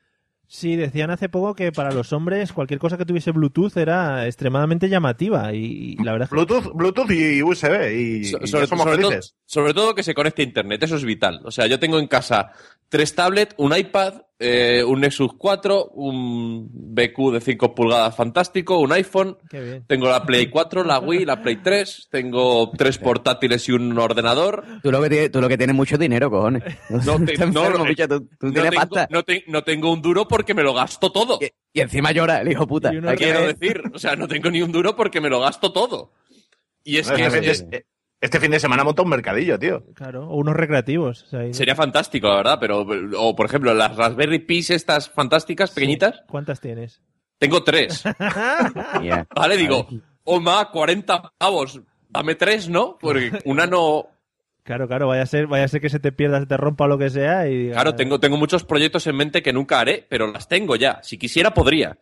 Sí, 0.48 0.76
decían 0.76 1.10
hace 1.10 1.28
poco 1.28 1.54
que 1.54 1.72
para 1.72 1.90
los 1.90 2.12
hombres 2.12 2.52
cualquier 2.52 2.78
cosa 2.78 2.96
que 2.96 3.04
tuviese 3.04 3.32
Bluetooth 3.32 3.76
era 3.76 4.26
extremadamente 4.26 4.88
llamativa 4.88 5.52
y, 5.52 5.96
y 5.98 6.04
la 6.04 6.12
verdad 6.12 6.28
Bluetooth, 6.30 6.72
Bluetooth 6.72 7.10
y 7.10 7.42
USB 7.42 7.64
y, 7.92 8.24
So- 8.26 8.38
y 8.38 8.40
ya 8.42 8.46
sobre, 8.46 8.66
somos 8.68 8.84
sobre 8.84 9.02
todo, 9.02 9.10
sobre 9.44 9.74
todo 9.74 9.94
que 9.94 10.02
se 10.04 10.14
conecte 10.14 10.42
a 10.42 10.44
internet, 10.44 10.82
eso 10.84 10.96
es 10.96 11.04
vital. 11.04 11.40
O 11.44 11.50
sea, 11.50 11.66
yo 11.66 11.80
tengo 11.80 11.98
en 11.98 12.06
casa 12.06 12.52
tres 12.88 13.14
tablets, 13.14 13.54
un 13.58 13.76
iPad, 13.76 14.22
eh, 14.38 14.84
un 14.84 15.00
Nexus 15.00 15.32
4, 15.38 15.92
un 15.94 16.68
BQ 16.70 17.32
de 17.32 17.40
5 17.40 17.74
pulgadas 17.74 18.14
fantástico, 18.14 18.78
un 18.78 18.92
iPhone, 18.92 19.38
Qué 19.48 19.60
bien. 19.60 19.84
tengo 19.86 20.08
la 20.08 20.24
Play 20.26 20.48
4, 20.50 20.84
la 20.84 20.98
Wii, 20.98 21.24
la 21.24 21.40
Play 21.40 21.56
3, 21.62 22.08
tengo 22.10 22.70
tres 22.76 22.98
portátiles 22.98 23.66
y 23.68 23.72
un 23.72 23.98
ordenador. 23.98 24.62
Tú 24.82 24.90
lo 24.92 25.00
que 25.02 25.08
tienes, 25.08 25.30
tú 25.30 25.40
lo 25.40 25.48
que 25.48 25.56
tienes 25.56 25.74
mucho 25.74 25.96
dinero, 25.96 26.30
cojones. 26.30 26.62
No, 26.90 27.16
te- 27.24 27.32
Estás 27.32 27.52
no, 27.52 27.60
enfermo, 27.62 27.84
no, 27.84 27.88
bicho, 27.88 28.06
tú, 28.08 28.20
tú 28.38 28.46
no 28.48 28.52
tienes 28.52 28.70
tengo, 28.72 28.80
pasta. 28.82 29.08
no 29.10 29.22
te- 29.22 29.44
no 29.46 29.64
tengo 29.64 29.92
un 29.92 30.02
duro 30.02 30.28
porque 30.28 30.52
me 30.52 30.62
lo 30.62 30.74
gasto 30.74 31.10
todo. 31.10 31.38
Y 31.72 31.80
encima 31.80 32.12
llora 32.12 32.40
el 32.42 32.50
hijo 32.52 32.66
puta. 32.66 32.90
Quiero 33.16 33.46
decir, 33.46 33.82
o 33.94 33.98
sea, 33.98 34.16
no 34.16 34.28
tengo 34.28 34.50
ni 34.50 34.60
un 34.60 34.70
duro 34.72 34.94
porque 34.96 35.20
me 35.20 35.30
lo 35.30 35.40
gasto 35.40 35.72
todo. 35.72 36.12
Y 36.84 36.98
es 36.98 37.08
No, 37.10 37.16
que 37.16 37.30
fin 37.30 37.44
es- 37.44 37.68
de, 37.70 37.86
este 38.20 38.40
fin 38.40 38.50
de 38.50 38.58
semana 38.60 38.82
monta 38.84 39.02
un 39.02 39.08
mercadillo, 39.10 39.58
tío. 39.58 39.84
Claro, 39.94 40.28
o 40.28 40.36
unos 40.36 40.54
recreativos. 40.56 41.22
o 41.24 41.26
sea, 41.26 41.40
ahí- 41.40 41.54
sería 41.54 41.74
fantástico, 41.74 42.28
la 42.28 42.36
verdad, 42.36 42.58
pero, 42.60 42.86
o 43.18 43.36
por 43.36 43.46
ejemplo, 43.46 43.74
las 43.74 43.94
Raspberry 43.96 44.38
Pis 44.40 44.70
estas 44.70 45.08
fantásticas, 45.10 45.70
pequeñitas, 45.70 46.22
¿Cuántas 46.28 46.60
tienes? 46.60 47.02
tengo 47.38 47.62
tres. 47.62 48.02
Ya. 49.02 49.26
Vale, 49.34 49.56
digo, 49.56 49.86
Oma, 50.24 50.70
40 50.70 51.32
pavos, 51.38 51.80
dame 52.08 52.34
tres, 52.34 52.68
¿no? 52.68 52.96
Porque 53.00 53.30
una 53.44 53.66
no... 53.66 54.06
Claro, 54.64 54.88
claro, 54.88 55.06
vaya 55.06 55.22
a 55.22 55.26
ser, 55.26 55.46
vaya 55.46 55.64
a 55.64 55.68
ser 55.68 55.80
que 55.80 55.88
se 55.90 56.00
te 56.00 56.10
pierda, 56.10 56.40
se 56.40 56.46
te 56.46 56.56
rompa 56.56 56.86
o 56.86 56.88
lo 56.88 56.98
que 56.98 57.08
sea 57.10 57.48
y 57.48 57.70
Claro, 57.70 57.94
tengo, 57.94 58.18
tengo 58.18 58.36
muchos 58.36 58.64
proyectos 58.64 59.06
en 59.06 59.14
mente 59.14 59.40
que 59.40 59.52
nunca 59.52 59.78
haré, 59.78 60.04
pero 60.08 60.26
las 60.32 60.48
tengo 60.48 60.74
ya. 60.74 60.98
Si 61.04 61.18
quisiera, 61.18 61.54
podría. 61.54 61.98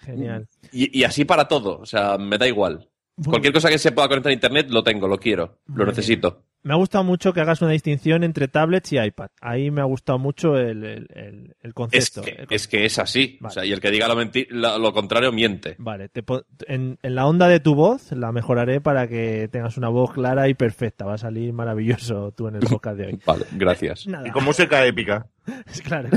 Genial. 0.00 0.48
Y, 0.72 0.98
y 0.98 1.04
así 1.04 1.24
para 1.24 1.46
todo, 1.46 1.78
o 1.78 1.86
sea, 1.86 2.18
me 2.18 2.36
da 2.38 2.48
igual. 2.48 2.88
Muy 3.18 3.30
Cualquier 3.30 3.52
cosa 3.52 3.68
que 3.68 3.78
se 3.78 3.92
pueda 3.92 4.08
conectar 4.08 4.30
a 4.30 4.34
internet, 4.34 4.68
lo 4.70 4.82
tengo, 4.82 5.08
lo 5.08 5.18
quiero, 5.18 5.58
Muy 5.66 5.78
lo 5.78 5.84
bien. 5.84 5.88
necesito. 5.96 6.44
Me 6.62 6.72
ha 6.74 6.76
gustado 6.76 7.04
mucho 7.04 7.32
que 7.32 7.40
hagas 7.40 7.62
una 7.62 7.70
distinción 7.70 8.24
entre 8.24 8.48
tablets 8.48 8.92
y 8.92 8.98
iPad. 8.98 9.28
Ahí 9.40 9.70
me 9.70 9.80
ha 9.80 9.84
gustado 9.84 10.18
mucho 10.18 10.56
el, 10.58 10.82
el- 10.84 11.06
el- 11.14 11.56
el 11.62 11.68
Es 11.68 11.72
concepto. 11.74 12.22
que, 12.22 12.30
El 12.30 12.46
es 12.50 12.66
que 12.68 12.84
es 12.84 12.98
así. 12.98 13.38
O 13.42 13.48
sea, 13.50 13.64
y 13.64 13.72
el 13.72 13.80
que 13.80 13.90
diga 13.92 14.08
lo, 14.08 14.92
contrario 14.92 15.30
miente. 15.32 15.76
Vale, 15.78 16.08
te 16.08 16.24
en, 16.66 16.98
en 17.00 17.14
la 17.14 17.26
onda 17.26 17.46
de 17.48 17.60
tu 17.60 17.74
voz 17.76 18.10
la 18.12 18.32
mejoraré 18.32 18.80
para 18.80 19.06
que 19.08 19.48
tengas 19.52 19.76
una 19.78 19.88
voz 19.88 20.12
clara 20.12 20.48
y 20.48 20.54
perfecta. 20.54 21.04
Va 21.06 21.14
a 21.14 21.18
salir 21.18 21.52
maravilloso 21.52 22.32
tú 22.32 22.48
en 22.48 22.56
el 22.56 22.60
podcast 22.68 22.98
de 22.98 23.06
hoy. 23.06 23.20
Vale, 23.24 23.46
gracias. 23.52 24.06
Nada. 24.08 24.26
Y 24.26 24.30
con 24.32 24.44
música 24.44 24.84
épica. 24.84 25.26
Claro, 25.84 26.10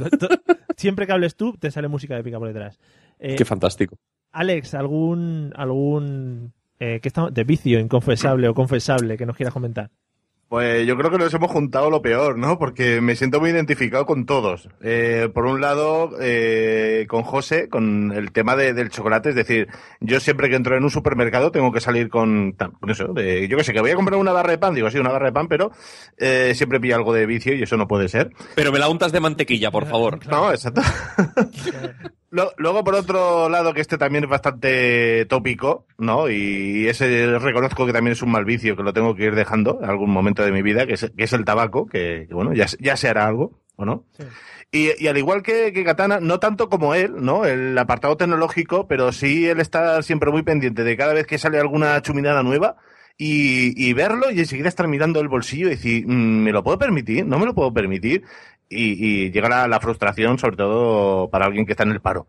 siempre 0.75 1.05
que 1.07 1.13
hables 1.13 1.35
tú 1.35 1.53
te 1.57 1.71
sale 1.71 1.87
música 1.87 2.17
épica 2.17 2.37
por 2.39 2.47
detrás. 2.47 2.79
Eh, 3.19 3.35
Qué 3.35 3.45
fantástico. 3.45 3.97
Alex, 4.31 4.73
algún 4.73 5.53
algún 5.55 6.51
eh, 6.81 6.99
¿qué 7.01 7.07
estamos? 7.07 7.33
de 7.33 7.43
vicio 7.45 7.79
inconfesable 7.79 8.47
o 8.49 8.53
confesable 8.53 9.17
que 9.17 9.25
nos 9.25 9.35
quieras 9.37 9.53
comentar. 9.53 9.89
Pues 10.49 10.85
yo 10.85 10.97
creo 10.97 11.09
que 11.09 11.17
nos 11.17 11.33
hemos 11.33 11.49
juntado 11.49 11.89
lo 11.89 12.01
peor, 12.01 12.37
¿no? 12.37 12.59
Porque 12.59 12.99
me 12.99 13.15
siento 13.15 13.39
muy 13.39 13.51
identificado 13.51 14.05
con 14.05 14.25
todos. 14.25 14.67
Eh, 14.81 15.29
por 15.33 15.45
un 15.45 15.61
lado, 15.61 16.11
eh, 16.19 17.05
con 17.07 17.23
José, 17.23 17.69
con 17.69 18.11
el 18.11 18.33
tema 18.33 18.57
de- 18.57 18.73
del 18.73 18.89
chocolate, 18.89 19.29
es 19.29 19.35
decir, 19.35 19.69
yo 20.01 20.19
siempre 20.19 20.49
que 20.49 20.57
entro 20.57 20.75
en 20.75 20.83
un 20.83 20.89
supermercado 20.89 21.51
tengo 21.51 21.71
que 21.71 21.79
salir 21.79 22.09
con, 22.09 22.51
con 22.51 22.89
eso, 22.89 23.13
de, 23.13 23.47
yo 23.47 23.55
que 23.55 23.63
sé, 23.63 23.71
que 23.71 23.79
voy 23.79 23.91
a 23.91 23.95
comprar 23.95 24.19
una 24.19 24.33
barra 24.33 24.51
de 24.51 24.57
pan, 24.57 24.73
digo, 24.75 24.91
sí, 24.91 24.97
una 24.97 25.11
barra 25.13 25.27
de 25.27 25.31
pan, 25.31 25.47
pero 25.47 25.71
eh, 26.17 26.51
siempre 26.53 26.81
pilla 26.81 26.97
algo 26.97 27.13
de 27.13 27.25
vicio 27.25 27.53
y 27.55 27.63
eso 27.63 27.77
no 27.77 27.87
puede 27.87 28.09
ser. 28.09 28.31
Pero 28.53 28.73
me 28.73 28.79
la 28.79 28.89
untas 28.89 29.13
de 29.13 29.21
mantequilla, 29.21 29.71
por 29.71 29.85
favor. 29.85 30.19
No, 30.27 30.51
exacto. 30.51 30.81
Lo- 32.31 32.53
Luego, 32.57 32.83
por 32.83 32.95
otro 32.95 33.49
lado, 33.49 33.73
que 33.73 33.81
este 33.81 33.97
también 33.97 34.23
es 34.23 34.29
bastante 34.29 35.25
tópico, 35.25 35.85
¿no? 35.97 36.29
Y 36.29 36.87
ese 36.87 37.37
reconozco 37.39 37.85
que 37.85 37.93
también 37.93 38.13
es 38.13 38.21
un 38.21 38.31
mal 38.31 38.45
vicio, 38.45 38.75
que 38.77 38.83
lo 38.83 38.93
tengo 38.93 39.15
que 39.15 39.25
ir 39.25 39.35
dejando 39.35 39.79
en 39.83 39.89
algún 39.89 40.09
momento 40.11 40.43
de 40.43 40.51
mi 40.53 40.61
vida, 40.61 40.87
que 40.87 40.93
es, 40.93 41.11
que 41.15 41.23
es 41.25 41.33
el 41.33 41.43
tabaco, 41.45 41.85
que, 41.87 42.25
que, 42.29 42.33
bueno, 42.33 42.53
ya, 42.53 42.67
se- 42.69 42.77
ya 42.79 42.95
se 42.95 43.09
hará 43.09 43.27
algo, 43.27 43.59
¿o 43.75 43.83
no? 43.85 44.05
Y, 44.71 44.91
y 45.03 45.07
al 45.09 45.17
igual 45.17 45.43
que, 45.43 45.73
que 45.73 45.83
Katana, 45.83 46.21
no 46.21 46.39
tanto 46.39 46.69
como 46.69 46.95
él, 46.95 47.15
¿no? 47.19 47.43
El 47.45 47.77
apartado 47.77 48.15
tecnológico, 48.15 48.87
pero 48.87 49.11
sí 49.11 49.47
él 49.49 49.59
está 49.59 50.01
siempre 50.01 50.31
muy 50.31 50.43
pendiente 50.43 50.85
de 50.85 50.95
cada 50.95 51.11
vez 51.13 51.27
que 51.27 51.37
sale 51.37 51.59
alguna 51.59 52.01
chuminada 52.01 52.41
nueva 52.43 52.77
y, 53.17 53.73
y 53.75 53.91
verlo 53.91 54.31
y 54.31 54.39
enseguida 54.39 54.69
estar 54.69 54.87
mirando 54.87 55.19
el 55.19 55.27
bolsillo 55.27 55.67
y 55.67 55.71
decir, 55.71 56.07
mm, 56.07 56.43
¿me 56.43 56.53
lo 56.53 56.63
puedo 56.63 56.79
permitir? 56.79 57.25
¿No 57.25 57.37
me 57.37 57.45
lo 57.45 57.53
puedo 57.53 57.73
permitir? 57.73 58.23
Y, 58.71 59.25
y 59.25 59.31
llega 59.31 59.49
la, 59.49 59.67
la 59.67 59.79
frustración, 59.79 60.39
sobre 60.39 60.55
todo 60.57 61.29
para 61.29 61.45
alguien 61.45 61.65
que 61.65 61.73
está 61.73 61.83
en 61.83 61.91
el 61.91 61.99
paro. 62.01 62.27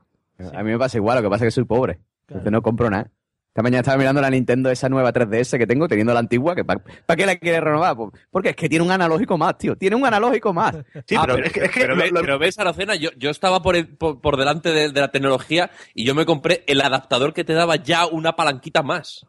A 0.55 0.63
mí 0.63 0.71
me 0.73 0.79
pasa 0.79 0.97
igual, 0.99 1.17
lo 1.19 1.23
que 1.23 1.31
pasa 1.31 1.45
es 1.45 1.49
que 1.49 1.61
soy 1.61 1.65
pobre. 1.65 2.01
Entonces 2.29 2.51
no 2.51 2.63
compro 2.63 2.91
nada. 2.91 3.11
Esta 3.49 3.63
mañana 3.63 3.81
estaba 3.81 3.99
mirando 3.99 4.23
la 4.23 4.31
Nintendo, 4.31 4.71
esa 4.71 4.89
nueva 4.89 5.13
3DS 5.13 5.59
que 5.59 5.67
tengo, 5.67 5.87
teniendo 5.87 6.15
la 6.15 6.21
antigua, 6.21 6.55
que 6.55 6.65
¿para 6.65 6.81
qué 7.17 7.27
la 7.27 7.37
quieres 7.37 7.61
renovar? 7.63 7.95
Pues, 7.97 8.11
porque 8.31 8.49
es 8.49 8.57
que 8.57 8.67
tiene 8.69 8.83
un 8.83 8.91
analógico 8.91 9.37
más, 9.37 9.59
tío. 9.59 9.77
Tiene 9.77 9.95
un 9.95 10.07
analógico 10.07 10.55
más. 10.55 10.75
Sí, 11.07 11.15
Ah, 11.17 11.25
pero, 11.27 11.37
es 11.45 11.53
que, 11.53 11.61
es 11.65 11.71
que 11.71 11.81
pero, 11.83 11.95
lo- 11.95 12.03
ve- 12.03 12.11
lo- 12.11 12.21
pero 12.23 12.39
ves, 12.39 12.59
Aracena, 12.59 12.95
yo, 12.97 13.11
yo 13.19 13.29
estaba 13.29 13.61
por, 13.61 13.77
el- 13.77 13.89
por, 13.89 14.23
por 14.23 14.39
delante 14.39 14.71
de, 14.71 14.91
de 14.91 15.01
la 15.01 15.11
tecnología 15.11 15.71
y 15.95 16.05
yo 16.05 16.15
me 16.15 16.25
compré 16.25 16.65
el 16.67 16.81
adaptador 16.81 17.35
que 17.35 17.45
te 17.45 17.53
daba 17.53 17.77
ya 17.77 18.07
una 18.07 18.37
palanquita 18.37 18.83
más. 18.83 19.27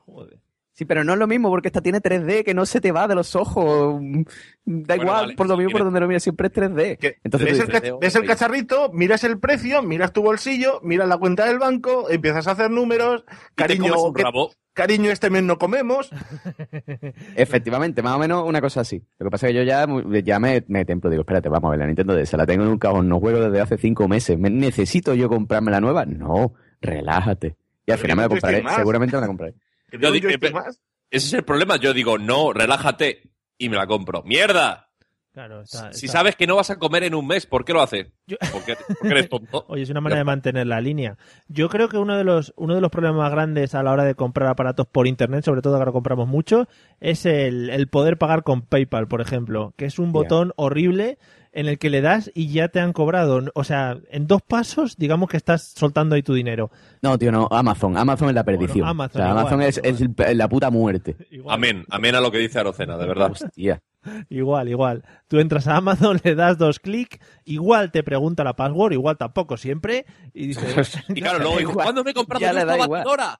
Sí, 0.75 0.85
pero 0.85 1.03
no 1.03 1.13
es 1.13 1.19
lo 1.19 1.27
mismo 1.27 1.49
porque 1.49 1.67
esta 1.67 1.81
tiene 1.81 2.01
3D, 2.01 2.43
que 2.43 2.55
no 2.55 2.65
se 2.65 2.81
te 2.81 2.91
va 2.91 3.07
de 3.07 3.13
los 3.13 3.35
ojos. 3.35 4.01
Da 4.65 4.95
igual, 4.95 5.07
vale, 5.25 5.35
por 5.35 5.47
lo 5.47 5.55
mismo 5.55 5.71
por 5.71 5.83
donde 5.83 5.99
lo 5.99 6.07
mires, 6.07 6.23
siempre 6.23 6.47
es 6.47 6.53
3D. 6.53 6.97
Entonces 7.23 7.49
ves, 7.51 7.59
el, 7.59 7.65
dices, 7.67 7.81
cach- 7.83 7.99
ves 8.01 8.15
el 8.15 8.25
cacharrito, 8.25 8.91
miras 8.91 9.23
el 9.23 9.37
precio, 9.37 9.83
miras 9.83 10.13
tu 10.13 10.23
bolsillo, 10.23 10.79
miras 10.83 11.07
la 11.07 11.17
cuenta 11.17 11.45
del 11.45 11.59
banco, 11.59 12.09
empiezas 12.09 12.47
a 12.47 12.51
hacer 12.51 12.71
números, 12.71 13.23
cariño, 13.53 13.93
un 14.01 14.13
cariño, 14.73 15.11
este 15.11 15.29
mes 15.29 15.43
no 15.43 15.59
comemos. 15.59 16.09
Efectivamente, 17.35 18.01
más 18.01 18.15
o 18.15 18.19
menos 18.19 18.43
una 18.47 18.61
cosa 18.61 18.81
así. 18.81 19.03
Lo 19.19 19.25
que 19.25 19.29
pasa 19.31 19.47
es 19.47 19.51
que 19.53 19.57
yo 19.59 19.63
ya, 19.63 19.85
ya 20.23 20.39
me, 20.39 20.63
me 20.67 20.85
templo, 20.85 21.09
digo, 21.09 21.21
espérate, 21.21 21.49
vamos 21.49 21.67
a 21.69 21.71
ver, 21.71 21.79
la 21.79 21.85
Nintendo 21.87 22.15
DS 22.15 22.33
la 22.33 22.45
tengo 22.45 22.63
en 22.63 22.69
un 22.69 22.79
cajón, 22.79 23.07
no 23.07 23.19
juego 23.19 23.39
desde 23.41 23.61
hace 23.61 23.77
cinco 23.77 24.07
meses. 24.07 24.37
¿Me- 24.39 24.49
¿Necesito 24.49 25.13
yo 25.13 25.29
comprarme 25.29 25.71
la 25.71 25.81
nueva? 25.81 26.05
No, 26.05 26.53
relájate. 26.81 27.55
Y 27.85 27.91
al 27.91 27.97
Pero 27.97 28.01
final 28.01 28.15
me 28.17 28.21
la 28.23 28.29
compraré, 28.29 28.63
seguramente 28.75 29.15
me 29.17 29.21
la 29.21 29.27
compraré. 29.27 29.53
Yo 29.99 30.09
eh, 30.29 30.37
ese 31.11 31.27
es 31.27 31.33
el 31.33 31.43
problema. 31.43 31.77
Yo 31.77 31.93
digo, 31.93 32.17
no, 32.17 32.53
relájate 32.53 33.29
y 33.57 33.69
me 33.69 33.77
la 33.77 33.87
compro. 33.87 34.23
¡Mierda! 34.23 34.89
Claro, 35.31 35.61
está- 35.61 35.91
Si 35.93 36.07
sabes 36.07 36.35
que 36.35 36.45
no 36.45 36.55
vas 36.57 36.69
a 36.69 36.77
comer 36.77 37.03
en 37.03 37.15
un 37.15 37.25
mes, 37.25 37.47
¿por 37.47 37.65
qué 37.65 37.73
lo 37.73 37.81
haces? 37.81 38.11
Porque, 38.51 38.75
porque 38.99 39.09
eres 39.09 39.29
tonto. 39.29 39.65
Oye, 39.67 39.81
es 39.81 39.89
una 39.89 39.99
manera 39.99 40.19
de 40.19 40.25
mantener 40.25 40.67
la 40.67 40.79
línea. 40.79 41.17
Yo 41.47 41.69
creo 41.69 41.89
que 41.89 41.97
uno 41.97 42.15
de 42.15 42.23
los 42.23 42.53
uno 42.55 42.75
de 42.75 42.81
los 42.81 42.91
problemas 42.91 43.17
más 43.17 43.31
grandes 43.31 43.73
a 43.73 43.81
la 43.81 43.91
hora 43.91 44.03
de 44.03 44.13
comprar 44.13 44.47
aparatos 44.49 44.85
por 44.85 45.07
internet, 45.07 45.43
sobre 45.43 45.61
todo 45.63 45.73
que 45.73 45.79
ahora 45.79 45.91
compramos 45.91 46.27
mucho, 46.27 46.67
es 46.99 47.25
el, 47.25 47.71
el 47.71 47.87
poder 47.87 48.19
pagar 48.19 48.43
con 48.43 48.61
PayPal, 48.61 49.07
por 49.07 49.21
ejemplo, 49.21 49.73
que 49.75 49.85
es 49.85 49.97
un 49.97 50.11
botón 50.11 50.53
horrible 50.55 51.17
en 51.53 51.67
el 51.67 51.77
que 51.77 51.89
le 51.89 52.01
das 52.01 52.31
y 52.33 52.51
ya 52.51 52.67
te 52.67 52.79
han 52.79 52.93
cobrado. 52.93 53.43
O 53.53 53.63
sea, 53.63 53.97
en 54.09 54.27
dos 54.27 54.41
pasos, 54.41 54.97
digamos 54.97 55.29
que 55.29 55.37
estás 55.37 55.73
soltando 55.75 56.15
ahí 56.15 56.23
tu 56.23 56.33
dinero. 56.33 56.71
No, 57.01 57.17
tío, 57.17 57.31
no, 57.31 57.47
Amazon. 57.51 57.97
Amazon 57.97 58.29
es 58.29 58.35
la 58.35 58.43
perdición. 58.43 58.87
Amazon 58.87 59.21
O 59.21 59.23
sea, 59.23 59.29
igual, 59.29 59.47
Amazon 59.53 59.61
es, 59.85 60.35
la 60.35 60.49
puta 60.49 60.69
muerte. 60.69 61.15
Amén. 61.47 61.85
Amén 61.89 62.15
a 62.15 62.21
lo 62.21 62.31
que 62.31 62.39
dice 62.39 62.59
Arocena, 62.59 62.97
de 62.97 63.07
verdad. 63.07 63.31
Hostia. 63.31 63.81
Igual, 64.29 64.69
igual. 64.69 65.03
Tú 65.27 65.39
entras 65.39 65.67
a 65.67 65.77
Amazon, 65.77 66.19
le 66.23 66.35
das 66.35 66.57
dos 66.57 66.79
clics, 66.79 67.19
igual 67.45 67.91
te 67.91 68.03
pregunta 68.03 68.43
la 68.43 68.55
password, 68.55 68.93
igual 68.93 69.17
tampoco 69.17 69.57
siempre, 69.57 70.05
y 70.33 70.47
dices... 70.47 70.99
Y 71.09 71.21
claro, 71.21 71.39
luego 71.39 71.57
dices, 71.57 71.73
¿cuándo 71.73 72.03
me 72.03 72.11
he 72.11 72.13
comprado 72.13 72.45
esta 72.45 72.65
batidora? 72.87 73.39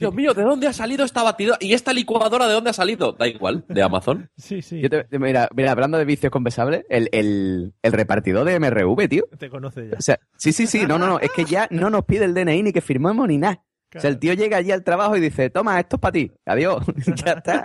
Dios 0.00 0.14
mío, 0.14 0.34
¿de 0.34 0.42
dónde 0.42 0.66
ha 0.66 0.72
salido 0.72 1.04
esta 1.04 1.22
batidora? 1.22 1.58
¿Y 1.60 1.72
esta 1.74 1.92
licuadora 1.92 2.46
de 2.46 2.54
dónde 2.54 2.70
ha 2.70 2.74
salido? 2.74 3.12
Da 3.12 3.26
igual, 3.26 3.64
de 3.68 3.82
Amazon. 3.82 4.30
Sí, 4.36 4.62
sí. 4.62 4.80
Yo 4.80 4.88
te- 4.88 5.06
mira, 5.18 5.48
mira, 5.54 5.72
hablando 5.72 5.98
de 5.98 6.04
vicios 6.04 6.30
confesables, 6.32 6.84
el, 6.88 7.08
el, 7.12 7.74
el 7.82 7.92
repartidor 7.92 8.46
de 8.46 8.58
MRV, 8.58 9.08
tío. 9.08 9.24
Te 9.38 9.50
conoce 9.50 9.88
ya. 9.90 9.96
O 9.98 10.00
sea, 10.00 10.18
sí, 10.36 10.52
sí, 10.52 10.66
sí, 10.66 10.86
no, 10.86 10.98
no, 10.98 11.06
no, 11.06 11.18
es 11.20 11.30
que 11.32 11.44
ya 11.44 11.66
no 11.70 11.90
nos 11.90 12.04
pide 12.04 12.24
el 12.24 12.34
DNI 12.34 12.62
ni 12.62 12.72
que 12.72 12.80
firmemos 12.80 13.28
ni 13.28 13.36
nada. 13.38 13.62
O 13.96 14.00
sea, 14.00 14.10
el 14.10 14.18
tío 14.18 14.34
llega 14.34 14.58
allí 14.58 14.70
al 14.70 14.84
trabajo 14.84 15.16
y 15.16 15.20
dice, 15.20 15.48
toma, 15.50 15.80
esto 15.80 15.96
es 15.96 16.00
para 16.00 16.12
ti, 16.12 16.30
adiós, 16.44 16.84
ya 17.24 17.32
está. 17.32 17.64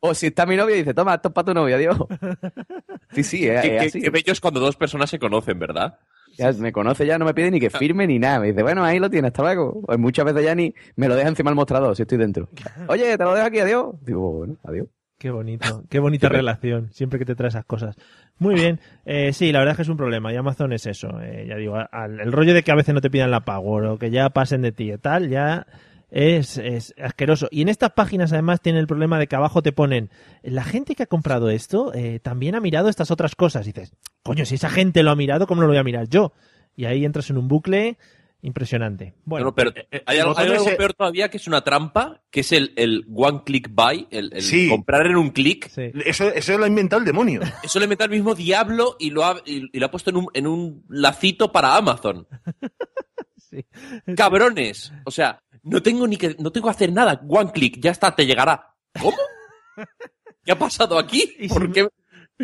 O 0.00 0.12
si 0.14 0.26
está 0.26 0.44
mi 0.44 0.56
novia, 0.56 0.74
dice, 0.76 0.92
toma, 0.92 1.14
esto 1.14 1.28
es 1.28 1.34
para 1.34 1.44
tu 1.46 1.54
novia, 1.54 1.76
adiós. 1.76 1.96
Sí, 3.12 3.22
sí, 3.24 3.46
es, 3.46 3.60
Qué, 3.60 3.76
es 3.76 3.86
así. 3.88 4.00
qué 4.00 4.08
bello 4.08 4.32
es 4.32 4.40
cuando 4.40 4.58
dos 4.58 4.74
personas 4.74 5.10
se 5.10 5.18
conocen, 5.18 5.58
¿verdad? 5.58 5.98
Ya 6.38 6.50
me 6.52 6.72
conoce 6.72 7.04
ya, 7.04 7.18
no 7.18 7.26
me 7.26 7.34
pide 7.34 7.50
ni 7.50 7.60
que 7.60 7.68
firme 7.68 8.06
ni 8.06 8.18
nada. 8.18 8.40
Me 8.40 8.46
dice, 8.48 8.62
bueno, 8.62 8.82
ahí 8.84 8.98
lo 8.98 9.10
tienes, 9.10 9.28
hasta 9.28 9.42
luego. 9.42 9.82
O 9.86 9.98
muchas 9.98 10.24
veces 10.24 10.42
ya 10.44 10.54
ni 10.54 10.74
me 10.96 11.08
lo 11.08 11.14
deja 11.14 11.28
encima 11.28 11.50
del 11.50 11.56
mostrador 11.56 11.94
si 11.94 12.02
estoy 12.02 12.16
dentro. 12.16 12.48
Oye, 12.88 13.18
te 13.18 13.24
lo 13.24 13.34
dejo 13.34 13.46
aquí, 13.46 13.58
adiós. 13.58 13.94
Digo, 14.00 14.32
bueno, 14.32 14.56
adiós. 14.64 14.86
Qué 15.22 15.30
bonito, 15.30 15.84
qué 15.88 16.00
bonita 16.00 16.28
relación, 16.28 16.88
siempre 16.92 17.16
que 17.20 17.24
te 17.24 17.36
trae 17.36 17.48
esas 17.48 17.64
cosas. 17.64 17.94
Muy 18.40 18.56
bien, 18.56 18.80
eh, 19.04 19.32
sí, 19.32 19.52
la 19.52 19.60
verdad 19.60 19.74
es 19.74 19.76
que 19.76 19.82
es 19.82 19.88
un 19.88 19.96
problema 19.96 20.32
y 20.32 20.36
Amazon 20.36 20.72
es 20.72 20.84
eso, 20.86 21.20
eh, 21.22 21.46
ya 21.48 21.54
digo, 21.54 21.76
al- 21.76 22.18
el 22.18 22.32
rollo 22.32 22.52
de 22.54 22.64
que 22.64 22.72
a 22.72 22.74
veces 22.74 22.92
no 22.92 23.00
te 23.00 23.08
pidan 23.08 23.30
la 23.30 23.44
Power 23.44 23.84
o 23.84 23.98
que 24.00 24.10
ya 24.10 24.30
pasen 24.30 24.62
de 24.62 24.72
ti 24.72 24.90
y 24.92 24.98
tal, 24.98 25.28
ya 25.28 25.64
es, 26.10 26.58
es 26.58 26.92
asqueroso. 27.00 27.46
Y 27.52 27.62
en 27.62 27.68
estas 27.68 27.92
páginas 27.92 28.32
además 28.32 28.60
tiene 28.62 28.80
el 28.80 28.88
problema 28.88 29.16
de 29.20 29.28
que 29.28 29.36
abajo 29.36 29.62
te 29.62 29.70
ponen, 29.70 30.10
la 30.42 30.64
gente 30.64 30.96
que 30.96 31.04
ha 31.04 31.06
comprado 31.06 31.50
esto 31.50 31.94
eh, 31.94 32.18
también 32.20 32.56
ha 32.56 32.60
mirado 32.60 32.88
estas 32.88 33.12
otras 33.12 33.36
cosas. 33.36 33.64
Y 33.68 33.72
dices, 33.72 33.92
coño, 34.24 34.44
si 34.44 34.56
esa 34.56 34.70
gente 34.70 35.04
lo 35.04 35.12
ha 35.12 35.16
mirado, 35.16 35.46
¿cómo 35.46 35.60
no 35.60 35.68
lo 35.68 35.72
voy 35.72 35.78
a 35.80 35.84
mirar 35.84 36.08
yo? 36.08 36.32
Y 36.74 36.86
ahí 36.86 37.04
entras 37.04 37.30
en 37.30 37.38
un 37.38 37.46
bucle 37.46 37.96
impresionante. 38.42 39.14
Bueno, 39.24 39.44
No, 39.44 39.50
no, 39.50 39.54
pero 39.54 39.72
hay 40.06 40.18
algo, 40.18 40.36
hay 40.36 40.50
algo 40.50 40.76
peor 40.76 40.92
todavía 40.94 41.30
que 41.30 41.36
es 41.38 41.46
una 41.46 41.62
trampa, 41.62 42.20
que 42.30 42.40
es 42.40 42.52
el, 42.52 42.72
el 42.76 43.06
one 43.14 43.42
click 43.44 43.70
buy, 43.72 44.06
el, 44.10 44.32
el 44.34 44.42
Sí. 44.42 44.68
comprar 44.68 45.06
en 45.06 45.16
un 45.16 45.30
clic. 45.30 45.70
Eso, 46.04 46.28
eso 46.28 46.58
lo 46.58 46.64
ha 46.64 46.68
inventado 46.68 47.00
el 47.00 47.06
demonio. 47.06 47.40
Eso 47.62 47.78
lo 47.78 47.84
inventó 47.84 48.04
el 48.04 48.10
mismo 48.10 48.34
diablo 48.34 48.96
y 48.98 49.10
lo 49.10 49.24
ha, 49.24 49.40
y, 49.46 49.68
y 49.74 49.78
lo 49.80 49.86
ha 49.86 49.90
puesto 49.90 50.10
en 50.10 50.16
un, 50.16 50.26
en 50.34 50.46
un 50.46 50.84
lacito 50.88 51.50
para 51.52 51.76
Amazon. 51.76 52.26
Cabrones. 54.16 54.92
O 55.04 55.10
sea, 55.10 55.40
no 55.62 55.82
tengo 55.82 56.06
ni 56.06 56.16
que, 56.16 56.36
no 56.38 56.50
tengo 56.50 56.66
que 56.66 56.72
hacer 56.72 56.92
nada. 56.92 57.20
One 57.28 57.52
click, 57.52 57.78
ya 57.80 57.90
está, 57.90 58.14
te 58.14 58.26
llegará. 58.26 58.74
¿Cómo? 59.00 59.16
¿Qué 60.44 60.52
ha 60.52 60.58
pasado 60.58 60.98
aquí? 60.98 61.36
¿Por 61.48 61.70
qué? 61.72 61.86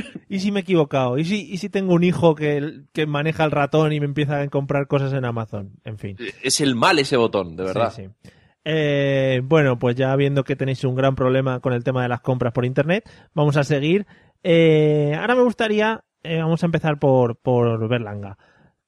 ¿Y 0.29 0.41
si 0.41 0.53
me 0.53 0.61
he 0.61 0.63
equivocado? 0.63 1.19
¿Y 1.19 1.25
si, 1.25 1.51
y 1.51 1.59
si 1.59 1.69
tengo 1.69 1.95
un 1.95 2.05
hijo 2.05 2.35
que, 2.35 2.83
que 2.93 3.07
maneja 3.07 3.45
el 3.45 3.51
ratón 3.51 3.93
y 3.93 4.01
me 4.01 4.07
empieza 4.07 4.41
a 4.41 4.49
comprar 4.49 4.87
cosas 4.87 5.13
en 5.13 5.25
Amazon? 5.25 5.73
En 5.85 5.99
fin. 5.99 6.17
Es 6.43 6.61
el 6.61 6.75
mal 6.75 6.99
ese 6.99 7.17
botón, 7.17 7.57
de 7.57 7.65
verdad. 7.65 7.93
Sí, 7.95 8.03
sí. 8.05 8.31
Eh, 8.65 9.41
bueno, 9.45 9.79
pues 9.79 9.97
ya 9.97 10.15
viendo 10.17 10.45
que 10.45 10.57
tenéis 10.57 10.85
un 10.85 10.95
gran 10.95 11.15
problema 11.15 11.61
con 11.61 11.73
el 11.73 11.85
tema 11.85 12.03
de 12.03 12.09
las 12.09 12.21
compras 12.21 12.53
por 12.53 12.65
internet, 12.65 13.09
vamos 13.35 13.57
a 13.57 13.65
seguir. 13.65 14.07
Eh, 14.43 15.17
ahora 15.19 15.35
me 15.35 15.43
gustaría, 15.43 16.05
eh, 16.23 16.39
vamos 16.39 16.63
a 16.63 16.67
empezar 16.67 16.99
por, 16.99 17.37
por 17.37 17.89
Berlanga. 17.89 18.37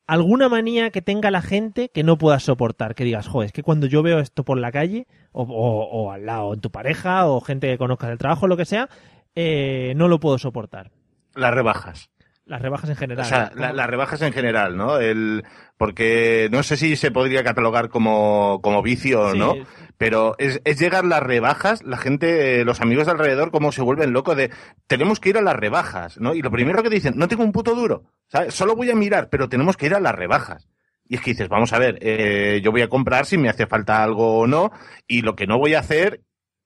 ¿Alguna 0.07 0.49
manía 0.49 0.91
que 0.91 1.03
tenga 1.03 1.31
la 1.31 1.41
gente 1.41 1.89
que 1.89 2.03
no 2.03 2.19
puedas 2.19 2.43
soportar? 2.43 2.95
Que 2.97 3.05
digas, 3.05 3.29
joder, 3.29 3.47
es 3.47 3.53
que 3.53 3.63
cuando 3.63 3.87
yo 3.87 4.03
veo 4.03 4.19
esto 4.19 4.45
por 4.45 4.59
la 4.59 4.73
calle, 4.73 5.07
o, 5.33 5.45
o- 5.45 5.85
o 5.89 6.11
al 6.11 6.27
lado, 6.27 6.53
en 6.53 6.61
tu 6.61 6.71
pareja, 6.71 7.27
o 7.29 7.41
gente 7.41 7.69
que 7.69 7.79
conozcas 7.79 8.09
del 8.11 8.19
trabajo, 8.19 8.49
lo 8.49 8.57
que 8.57 8.65
sea, 8.65 8.89
eh, 9.37 9.93
no 9.97 10.09
lo 10.09 10.19
puedo 10.19 10.37
soportar. 10.39 10.91
Las 11.35 11.55
rebajas. 11.55 12.11
Las 12.45 12.61
rebajas 12.63 12.91
en 12.91 12.97
general. 12.97 13.25
O 13.25 13.29
sea, 13.29 13.53
la- 13.55 13.73
las 13.73 13.87
rebajas 13.89 14.23
en 14.23 14.33
general, 14.33 14.77
¿no? 14.77 14.99
El, 14.99 15.45
porque 15.77 16.49
no 16.51 16.63
sé 16.65 16.77
si 16.77 16.97
se 16.97 17.11
podría 17.13 17.45
catalogar 17.45 17.89
como, 17.91 18.61
como 18.63 18.83
vicio 18.83 19.21
o 19.23 19.33
Sí. 19.33 19.39
no, 19.39 19.55
pero 19.99 20.35
es, 20.39 20.61
es 20.65 20.81
llegar 20.81 21.05
las 21.05 21.23
rebajas, 21.23 21.83
la 21.85 21.97
gente, 21.97 22.61
eh, 22.61 22.65
los 22.65 22.81
amigos 22.81 23.07
de 23.07 23.13
alrededor, 23.13 23.53
como 23.53 23.71
se 23.71 23.83
vuelven 23.83 24.13
locos 24.13 24.37
de, 24.37 24.51
tenemos 24.89 25.21
que 25.21 25.29
ir 25.29 25.39
a 25.39 25.43
las 25.43 25.55
rebajas, 25.55 26.19
¿no? 26.19 26.35
Y 26.35 26.43
lo 26.43 26.51
primero 26.51 26.83
que 26.83 26.91
dicen, 26.91 27.15
no 27.17 27.29
tengo 27.29 27.45
un 27.45 27.53
puto 27.53 27.75
duro, 27.77 28.03
¿sabes? 28.27 28.53
Solo 28.55 28.75
voy 28.75 28.91
a 28.91 28.97
mirar, 28.97 29.29
pero 29.31 29.49
tenemos 29.49 29.77
que 29.77 29.87
ir 29.87 29.95
a 29.95 30.01
las 30.01 30.15
rebajas. 30.15 30.69
Y 31.09 31.17
es 31.17 31.21
que 31.23 31.31
dices, 31.33 31.49
vamos 31.49 31.73
a 31.73 31.79
ver, 31.79 31.99
eh, 32.01 32.61
yo 32.65 32.73
voy 32.73 32.83
a 32.83 32.89
comprar 32.89 33.27
si 33.27 33.39
me 33.39 33.49
hace 33.49 33.67
falta 33.67 34.03
algo 34.03 34.39
o 34.41 34.47
no, 34.49 34.71
y 35.07 35.23
lo 35.23 35.37
que 35.37 35.47
no 35.47 35.59
voy 35.59 35.75
a 35.75 35.81
hacer 35.81 36.21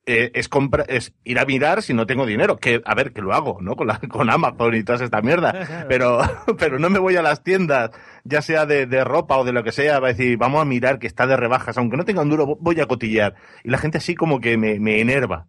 eh, 0.06 0.30
es 0.34 0.50
compra- 0.50 0.84
es 0.88 1.14
ir 1.24 1.38
a 1.38 1.44
mirar 1.46 1.82
si 1.82 1.94
no 1.94 2.06
tengo 2.06 2.26
dinero. 2.26 2.56
Que, 2.58 2.82
a 2.84 2.94
ver, 2.94 3.12
que 3.12 3.22
lo 3.22 3.32
hago, 3.32 3.58
¿no? 3.60 3.76
Con, 3.76 3.86
la, 3.86 3.98
con 4.00 4.28
Amazon 4.30 4.74
y 4.74 4.84
todas 4.84 5.00
esta 5.00 5.22
mierda. 5.22 5.84
Pero, 5.88 6.20
pero 6.58 6.78
no 6.78 6.90
me 6.90 6.98
voy 6.98 7.16
a 7.16 7.22
las 7.22 7.42
tiendas, 7.42 7.90
ya 8.24 8.42
sea 8.42 8.66
de, 8.66 8.86
de 8.86 9.04
ropa 9.04 9.36
o 9.38 9.44
de 9.44 9.52
lo 9.52 9.62
que 9.64 9.72
sea, 9.72 10.00
va 10.00 10.08
a 10.08 10.12
decir, 10.12 10.36
vamos 10.36 10.60
a 10.62 10.64
mirar 10.64 10.98
que 10.98 11.06
está 11.06 11.26
de 11.26 11.36
rebajas, 11.36 11.76
aunque 11.78 11.96
no 11.96 12.04
tenga 12.04 12.22
un 12.22 12.30
duro, 12.30 12.56
voy 12.60 12.80
a 12.80 12.86
cotillear. 12.86 13.34
Y 13.64 13.70
la 13.70 13.78
gente 13.78 13.98
así 13.98 14.14
como 14.14 14.40
que 14.40 14.56
me, 14.56 14.78
me 14.80 15.00
enerva. 15.00 15.46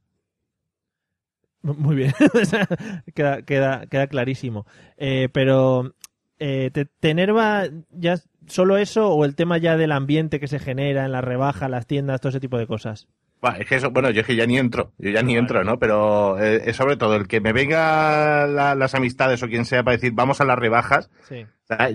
Muy 1.61 1.95
bien, 1.95 2.13
queda, 3.15 3.41
queda, 3.41 3.87
queda 3.87 4.07
clarísimo. 4.07 4.67
Eh, 4.97 5.29
pero, 5.33 5.95
eh, 6.37 6.69
¿te, 6.71 6.85
te 6.85 7.09
enerva 7.09 7.63
ya 7.89 8.17
solo 8.45 8.77
eso 8.77 9.09
o 9.09 9.25
el 9.25 9.35
tema 9.35 9.57
ya 9.57 9.75
del 9.75 9.91
ambiente 9.91 10.39
que 10.39 10.47
se 10.47 10.59
genera 10.59 11.05
en 11.05 11.11
la 11.11 11.21
rebaja, 11.21 11.67
las 11.67 11.87
tiendas, 11.87 12.21
todo 12.21 12.29
ese 12.29 12.39
tipo 12.39 12.59
de 12.59 12.67
cosas? 12.67 13.07
Buah, 13.41 13.57
es 13.59 13.67
que 13.67 13.75
eso, 13.75 13.91
bueno, 13.91 14.09
yo 14.09 14.21
es 14.21 14.27
que 14.27 14.35
ya 14.35 14.45
ni 14.47 14.57
entro, 14.57 14.91
yo 14.97 15.09
ya 15.11 15.21
ni 15.21 15.35
entro, 15.37 15.63
¿no? 15.63 15.77
Pero 15.77 16.39
eh, 16.41 16.63
es 16.65 16.75
sobre 16.75 16.97
todo 16.97 17.15
el 17.15 17.27
que 17.27 17.41
me 17.41 17.53
venga 17.53 18.47
la- 18.47 18.75
las 18.75 18.95
amistades 18.95 19.41
o 19.43 19.47
quien 19.47 19.65
sea 19.65 19.83
para 19.83 19.97
decir, 19.97 20.13
vamos 20.13 20.41
a 20.41 20.45
las 20.45 20.57
rebajas, 20.57 21.09
Sí. 21.27 21.45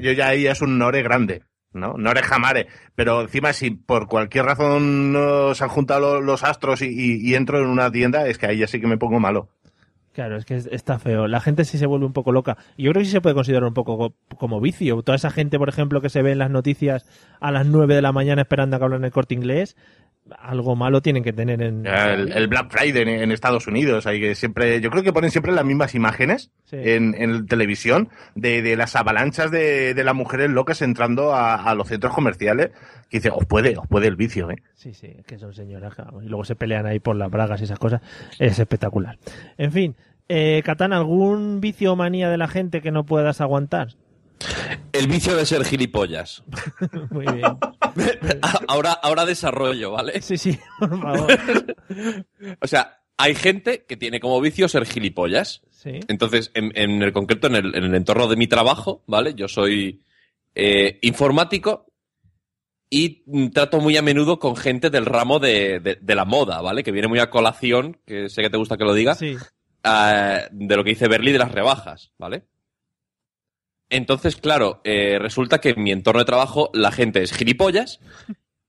Yo 0.00 0.10
ya 0.12 0.28
ahí 0.28 0.46
es 0.48 0.62
un 0.62 0.78
Nore 0.78 1.02
grande, 1.02 1.42
¿no? 1.72 1.94
Nore 1.96 2.22
jamare. 2.22 2.66
Pero 2.96 3.20
encima, 3.22 3.52
si 3.52 3.70
por 3.70 4.08
cualquier 4.08 4.44
razón 4.44 5.12
no 5.12 5.54
se 5.54 5.62
han 5.64 5.70
juntado 5.70 6.00
lo- 6.14 6.20
los 6.20 6.42
astros 6.42 6.82
y, 6.82 6.86
y- 6.88 7.20
y 7.30 7.34
entro 7.36 7.58
en 7.60 7.66
una 7.68 7.90
tienda, 7.90 8.26
es 8.26 8.36
que 8.38 8.46
ahí 8.46 8.58
ya 8.58 8.66
sí 8.66 8.80
que 8.80 8.88
me 8.88 8.98
pongo 8.98 9.20
malo. 9.20 9.48
Claro, 10.12 10.36
es 10.36 10.44
que 10.44 10.56
es- 10.56 10.66
está 10.66 10.98
feo. 10.98 11.28
La 11.28 11.40
gente 11.40 11.64
sí 11.64 11.78
se 11.78 11.86
vuelve 11.86 12.04
un 12.04 12.12
poco 12.12 12.32
loca. 12.32 12.56
Yo 12.76 12.90
creo 12.90 13.00
que 13.00 13.04
sí 13.06 13.12
se 13.12 13.20
puede 13.20 13.34
considerar 13.36 13.62
un 13.68 13.74
poco 13.74 13.96
co- 13.96 14.14
como 14.36 14.60
vicio. 14.60 15.00
Toda 15.02 15.14
esa 15.14 15.30
gente, 15.30 15.56
por 15.56 15.68
ejemplo, 15.68 16.00
que 16.00 16.10
se 16.10 16.20
ve 16.22 16.32
en 16.32 16.38
las 16.38 16.50
noticias 16.50 17.06
a 17.40 17.52
las 17.52 17.64
9 17.66 17.94
de 17.94 18.02
la 18.02 18.10
mañana 18.12 18.42
esperando 18.42 18.74
a 18.74 18.78
que 18.80 18.84
hablen 18.86 19.04
el 19.04 19.12
corte 19.12 19.34
inglés, 19.34 19.76
algo 20.38 20.76
malo 20.76 21.00
tienen 21.02 21.24
que 21.24 21.32
tener 21.32 21.60
en... 21.62 21.84
El, 21.86 22.30
el 22.32 22.46
Black 22.48 22.70
Friday 22.70 23.02
en, 23.02 23.08
en 23.08 23.32
Estados 23.32 23.66
Unidos, 23.66 24.06
ahí 24.06 24.20
que 24.20 24.34
siempre, 24.34 24.80
yo 24.80 24.90
creo 24.90 25.02
que 25.02 25.12
ponen 25.12 25.30
siempre 25.30 25.50
las 25.52 25.64
mismas 25.64 25.94
imágenes 25.94 26.50
Sí. 26.64 26.76
en, 26.78 27.16
en 27.20 27.46
televisión 27.46 28.10
de, 28.36 28.62
de 28.62 28.76
las 28.76 28.94
avalanchas 28.94 29.50
de, 29.50 29.92
de 29.92 30.04
las 30.04 30.14
mujeres 30.14 30.48
locas 30.50 30.82
entrando 30.82 31.34
a, 31.34 31.56
a 31.56 31.74
los 31.74 31.88
centros 31.88 32.14
comerciales. 32.14 32.70
Que 33.08 33.16
dice, 33.16 33.30
os 33.30 33.44
puede, 33.44 33.76
os 33.76 33.88
puede 33.88 34.06
el 34.06 34.14
vicio, 34.14 34.48
¿eh? 34.52 34.62
Sí, 34.74 34.94
sí, 34.94 35.08
es 35.18 35.26
que 35.26 35.36
son 35.36 35.52
señoras. 35.52 35.94
Y 36.22 36.26
luego 36.26 36.44
se 36.44 36.54
pelean 36.54 36.86
ahí 36.86 37.00
por 37.00 37.16
las 37.16 37.28
bragas 37.28 37.60
y 37.60 37.64
esas 37.64 37.80
cosas. 37.80 38.00
Es 38.38 38.56
espectacular. 38.60 39.18
En 39.58 39.72
fin, 39.72 39.96
eh, 40.28 40.62
Catán, 40.64 40.92
¿algún 40.92 41.60
vicio 41.60 41.94
o 41.94 41.96
manía 41.96 42.30
de 42.30 42.38
la 42.38 42.46
gente 42.46 42.80
que 42.80 42.92
no 42.92 43.04
puedas 43.04 43.40
aguantar? 43.40 43.88
El 44.92 45.06
vicio 45.06 45.36
de 45.36 45.44
ser 45.46 45.64
gilipollas. 45.64 46.42
Muy 47.10 47.26
bien. 47.26 47.42
ahora, 48.68 48.92
ahora 48.92 49.24
desarrollo, 49.26 49.92
¿vale? 49.92 50.20
Sí, 50.22 50.36
sí, 50.38 50.58
por 50.78 51.00
favor. 51.00 51.38
o 52.60 52.66
sea, 52.66 53.02
hay 53.16 53.34
gente 53.34 53.84
que 53.86 53.96
tiene 53.96 54.20
como 54.20 54.40
vicio 54.40 54.68
ser 54.68 54.86
gilipollas. 54.86 55.62
Sí. 55.70 56.00
Entonces, 56.08 56.50
en, 56.54 56.72
en 56.74 57.02
el 57.02 57.12
concreto, 57.12 57.46
en 57.46 57.56
el, 57.56 57.74
en 57.74 57.84
el 57.84 57.94
entorno 57.94 58.26
de 58.28 58.36
mi 58.36 58.46
trabajo, 58.46 59.02
¿vale? 59.06 59.34
Yo 59.34 59.48
soy 59.48 60.02
eh, 60.54 60.98
informático 61.02 61.86
y 62.90 63.22
mm, 63.26 63.48
trato 63.50 63.80
muy 63.80 63.96
a 63.96 64.02
menudo 64.02 64.38
con 64.38 64.56
gente 64.56 64.90
del 64.90 65.06
ramo 65.06 65.38
de, 65.38 65.80
de- 65.80 65.98
de 66.00 66.14
la 66.14 66.24
moda, 66.24 66.60
¿vale? 66.60 66.82
Que 66.82 66.92
viene 66.92 67.08
muy 67.08 67.18
a 67.18 67.30
colación, 67.30 67.98
que 68.06 68.28
sé 68.28 68.42
que 68.42 68.50
te 68.50 68.56
gusta 68.56 68.76
que 68.76 68.84
lo 68.84 68.94
diga, 68.94 69.14
Sí. 69.14 69.36
ah, 69.84 70.40
de 70.50 70.76
lo 70.76 70.82
que 70.84 70.90
dice 70.90 71.08
Berly 71.08 71.32
de 71.32 71.38
las 71.38 71.52
rebajas, 71.52 72.12
¿vale? 72.18 72.44
Entonces, 73.90 74.36
claro, 74.36 74.80
eh, 74.84 75.18
resulta 75.20 75.60
que 75.60 75.70
en 75.70 75.82
mi 75.82 75.90
entorno 75.90 76.20
de 76.20 76.24
trabajo 76.24 76.70
la 76.72 76.92
gente 76.92 77.22
es 77.22 77.32
gilipollas 77.32 78.00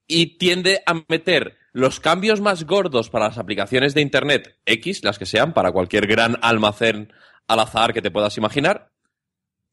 y 0.07 0.38
tiende 0.38 0.81
a 0.88 1.03
meter 1.07 1.57
los 1.73 1.99
cambios 1.99 2.41
más 2.41 2.65
gordos 2.65 3.10
para 3.10 3.27
las 3.27 3.38
aplicaciones 3.38 3.93
de 3.93 4.01
Internet 4.01 4.57
X, 4.65 5.03
las 5.03 5.19
que 5.19 5.27
sean, 5.27 5.53
para 5.53 5.71
cualquier 5.71 6.07
gran 6.07 6.38
almacén 6.41 7.13
al 7.47 7.60
azar 7.60 7.93
que 7.93 8.01
te 8.01 8.12
puedas 8.12 8.36
imaginar, 8.38 8.91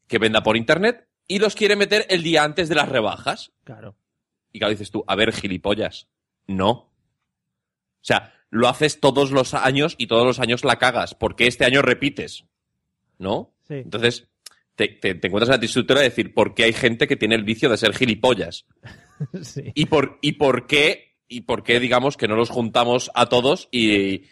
que 0.06 0.18
venda 0.18 0.42
por 0.42 0.56
Internet, 0.56 1.08
y 1.26 1.38
los 1.38 1.54
quiere 1.54 1.76
meter 1.76 2.06
el 2.10 2.22
día 2.22 2.44
antes 2.44 2.68
de 2.68 2.74
las 2.74 2.88
rebajas. 2.88 3.52
Claro. 3.64 3.96
Y 4.52 4.58
claro, 4.58 4.70
dices 4.70 4.90
tú, 4.90 5.02
a 5.06 5.16
ver, 5.16 5.32
gilipollas. 5.32 6.08
No. 6.46 6.70
O 6.70 6.92
sea, 8.02 8.34
lo 8.50 8.68
haces 8.68 9.00
todos 9.00 9.30
los 9.30 9.54
años 9.54 9.94
y 9.98 10.06
todos 10.06 10.26
los 10.26 10.40
años 10.40 10.62
la 10.62 10.76
cagas, 10.76 11.14
porque 11.14 11.46
este 11.46 11.64
año 11.64 11.82
repites. 11.82 12.44
¿No? 13.18 13.54
Sí. 13.66 13.74
Entonces, 13.74 14.28
te, 14.78 14.86
te- 14.88 15.14
te 15.16 15.26
encuentras 15.26 15.48
en 15.48 15.54
la 15.56 15.60
tesitura 15.60 16.00
de 16.00 16.08
decir, 16.08 16.32
¿por 16.32 16.54
qué 16.54 16.64
hay 16.64 16.72
gente 16.72 17.06
que 17.08 17.16
tiene 17.16 17.34
el 17.34 17.42
vicio 17.42 17.68
de 17.68 17.76
ser 17.76 17.92
gilipollas? 17.94 18.64
Sí. 19.42 19.64
¿Y 19.74 19.86
por, 19.86 20.18
y 20.22 20.34
por 20.34 20.68
qué, 20.68 21.16
y 21.26 21.40
por 21.40 21.64
qué, 21.64 21.80
digamos, 21.80 22.16
que 22.16 22.28
no 22.28 22.36
los 22.36 22.50
juntamos 22.50 23.10
a 23.16 23.26
todos 23.26 23.68
y 23.72 24.22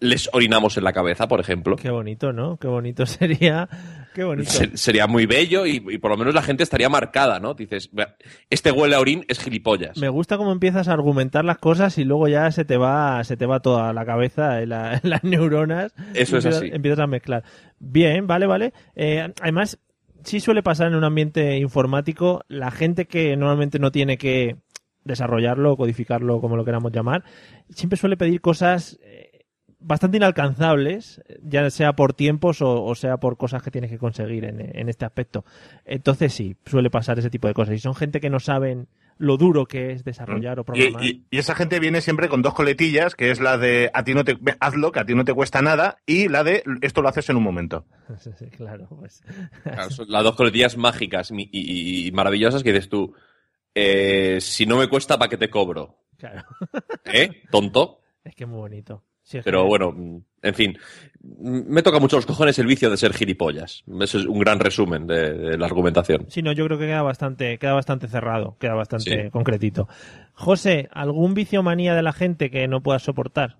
les 0.00 0.28
orinamos 0.34 0.76
en 0.76 0.84
la 0.84 0.92
cabeza, 0.92 1.28
por 1.28 1.40
ejemplo? 1.40 1.76
Qué 1.76 1.88
bonito, 1.90 2.30
¿no? 2.34 2.58
Qué 2.58 2.68
bonito 2.68 3.06
sería. 3.06 3.66
Qué 4.14 4.22
bonito. 4.22 4.50
Se- 4.50 4.76
sería 4.76 5.06
muy 5.06 5.24
bello 5.24 5.64
y, 5.64 5.82
y 5.88 5.96
por 5.96 6.10
lo 6.10 6.18
menos 6.18 6.34
la 6.34 6.42
gente 6.42 6.62
estaría 6.62 6.90
marcada, 6.90 7.40
¿no? 7.40 7.54
Dices, 7.54 7.88
"Vea, 7.90 8.16
este 8.50 8.70
huele 8.70 8.96
a 8.96 9.00
orín 9.00 9.24
es 9.28 9.38
gilipollas. 9.40 9.96
Me 9.96 10.10
gusta 10.10 10.36
cómo 10.36 10.52
empiezas 10.52 10.88
a 10.88 10.92
argumentar 10.92 11.44
las 11.46 11.56
cosas 11.56 11.96
y 11.96 12.04
luego 12.04 12.28
ya 12.28 12.50
se 12.52 12.66
te 12.66 12.76
va, 12.76 13.24
se 13.24 13.38
te 13.38 13.46
va 13.46 13.60
toda 13.60 13.94
la 13.94 14.04
cabeza, 14.04 14.60
en 14.60 14.68
la- 14.68 15.00
en 15.02 15.08
las 15.10 15.24
neuronas. 15.24 15.94
Eso 16.12 16.36
es 16.36 16.44
Empiezas- 16.44 16.56
así. 16.56 16.70
Empiezas 16.70 17.00
a 17.00 17.06
mezclar. 17.06 17.44
Bien, 17.78 18.26
vale, 18.26 18.46
vale. 18.46 18.72
Eh, 18.94 19.26
además, 19.40 19.78
sí 20.24 20.40
suele 20.40 20.62
pasar 20.62 20.88
en 20.88 20.94
un 20.94 21.04
ambiente 21.04 21.56
informático, 21.58 22.42
la 22.48 22.70
gente 22.70 23.06
que 23.06 23.36
normalmente 23.36 23.78
no 23.78 23.90
tiene 23.90 24.18
que 24.18 24.56
desarrollarlo, 25.04 25.76
codificarlo, 25.76 26.40
como 26.40 26.56
lo 26.56 26.64
queramos 26.64 26.92
llamar, 26.92 27.24
siempre 27.70 27.98
suele 27.98 28.16
pedir 28.16 28.40
cosas 28.40 28.98
eh, 29.02 29.44
bastante 29.78 30.16
inalcanzables, 30.16 31.22
ya 31.42 31.68
sea 31.70 31.92
por 31.92 32.14
tiempos 32.14 32.62
o, 32.62 32.94
sea 32.94 33.18
por 33.18 33.36
cosas 33.36 33.62
que 33.62 33.70
tienes 33.70 33.90
que 33.90 33.98
conseguir 33.98 34.44
en 34.44 34.88
este 34.88 35.04
aspecto. 35.04 35.44
Entonces 35.84 36.32
sí, 36.32 36.56
suele 36.64 36.90
pasar 36.90 37.18
ese 37.18 37.30
tipo 37.30 37.48
de 37.48 37.54
cosas. 37.54 37.74
Y 37.74 37.78
son 37.78 37.94
gente 37.94 38.20
que 38.20 38.30
no 38.30 38.40
saben 38.40 38.88
lo 39.18 39.36
duro 39.36 39.66
que 39.66 39.92
es 39.92 40.04
desarrollar 40.04 40.58
o 40.58 40.62
Y, 40.62 40.64
programar. 40.64 41.04
y- 41.04 41.24
y 41.30 41.38
esa 41.38 41.54
gente 41.54 41.78
viene 41.80 42.00
siempre 42.00 42.28
con 42.28 42.42
dos 42.42 42.54
coletillas, 42.54 43.14
que 43.14 43.30
es 43.30 43.40
la 43.40 43.56
de 43.58 43.90
a 43.94 44.02
ti 44.04 44.14
no 44.14 44.24
te 44.24 44.36
hazlo, 44.60 44.90
que 44.92 45.00
a 45.00 45.06
ti 45.06 45.14
no 45.14 45.24
te 45.24 45.32
cuesta 45.34 45.62
nada, 45.62 45.98
y 46.06 46.28
la 46.28 46.42
de 46.44 46.64
esto 46.82 47.00
lo 47.02 47.08
haces 47.08 47.28
en 47.30 47.36
un 47.36 47.42
momento. 47.42 47.86
Sí, 48.18 48.30
sí, 48.38 48.46
claro, 48.46 48.86
pues. 48.88 49.22
Claro, 49.62 49.90
son 49.90 50.06
las 50.10 50.22
dos 50.24 50.36
coletillas 50.36 50.76
mágicas 50.76 51.30
y, 51.30 51.48
y- 51.52 52.06
y 52.08 52.12
maravillosas 52.12 52.62
que 52.62 52.72
dices 52.72 52.88
tú, 52.88 53.14
eh, 53.74 54.38
si 54.40 54.66
no 54.66 54.76
me 54.78 54.88
cuesta, 54.88 55.18
¿para 55.18 55.28
qué 55.28 55.36
te 55.36 55.50
cobro? 55.50 55.98
Claro. 56.18 56.42
¿Eh? 57.04 57.42
Tonto. 57.50 58.00
Es 58.24 58.34
que 58.34 58.44
es 58.44 58.50
muy 58.50 58.58
bonito. 58.58 59.02
Sí, 59.24 59.40
Pero 59.42 59.64
bueno, 59.64 60.22
en 60.42 60.54
fin, 60.54 60.76
me 61.22 61.82
toca 61.82 61.98
mucho 61.98 62.16
los 62.16 62.26
cojones 62.26 62.58
el 62.58 62.66
vicio 62.66 62.90
de 62.90 62.96
ser 62.98 63.14
gilipollas. 63.14 63.82
Eso 64.00 64.18
es 64.18 64.26
un 64.26 64.38
gran 64.38 64.60
resumen 64.60 65.06
de, 65.06 65.32
de 65.32 65.58
la 65.58 65.64
argumentación. 65.64 66.26
Sí, 66.28 66.42
no, 66.42 66.52
yo 66.52 66.66
creo 66.66 66.78
que 66.78 66.84
queda 66.84 67.00
bastante, 67.02 67.56
queda 67.58 67.72
bastante 67.72 68.06
cerrado, 68.06 68.56
queda 68.60 68.74
bastante 68.74 69.24
Sí. 69.24 69.30
concretito. 69.30 69.88
José, 70.34 70.88
¿algún 70.92 71.32
vicio 71.32 71.62
manía 71.62 71.94
de 71.94 72.02
la 72.02 72.12
gente 72.12 72.50
que 72.50 72.68
no 72.68 72.82
puedas 72.82 73.02
soportar? 73.02 73.56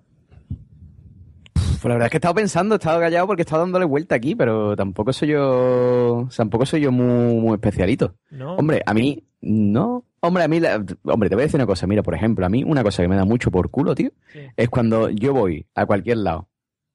Pues 1.55 1.91
la 1.91 1.95
verdad 1.95 2.07
es 2.07 2.11
que 2.13 2.17
he 2.17 2.19
estado 2.19 2.35
pensando, 2.35 2.75
he 2.75 2.79
estado 2.79 3.01
callado 3.01 3.27
porque 3.27 3.43
he 3.43 3.45
estado 3.45 3.63
dándole 3.63 3.85
vuelta 3.85 4.15
aquí, 4.15 4.35
pero 4.35 4.75
tampoco 4.77 5.13
soy 5.13 5.29
yo, 5.29 6.29
tampoco 6.35 6.65
soy 6.65 6.81
yo 6.83 6.93
muy, 6.93 7.35
muy 7.37 7.55
especialito. 7.55 8.15
¿No? 8.31 8.55
Hombre, 8.57 8.83
a 8.87 8.95
mí, 8.95 9.23
no. 9.43 10.05
Hombre, 10.27 10.45
a 10.45 10.49
mí, 10.49 10.61
la- 10.61 10.85
hombre, 11.05 11.29
te 11.29 11.35
voy 11.35 11.43
a 11.43 11.47
decir 11.47 11.59
una 11.59 11.67
cosa. 11.67 11.87
Mira, 11.87 12.03
por 12.03 12.15
ejemplo, 12.15 12.45
a 12.47 12.49
mí 12.49 12.65
una 12.65 12.83
cosa 12.83 13.03
que 13.03 13.09
me 13.09 13.17
da 13.17 13.25
mucho 13.25 13.51
por 13.51 13.71
culo, 13.71 13.95
tío, 13.95 14.11
es 14.57 14.69
cuando 14.69 15.11
yo 15.11 15.33
voy 15.33 15.67
a 15.75 15.87
cualquier 15.87 16.19
lado 16.19 16.49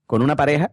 con 0.05 0.21
una 0.21 0.35
pareja, 0.35 0.71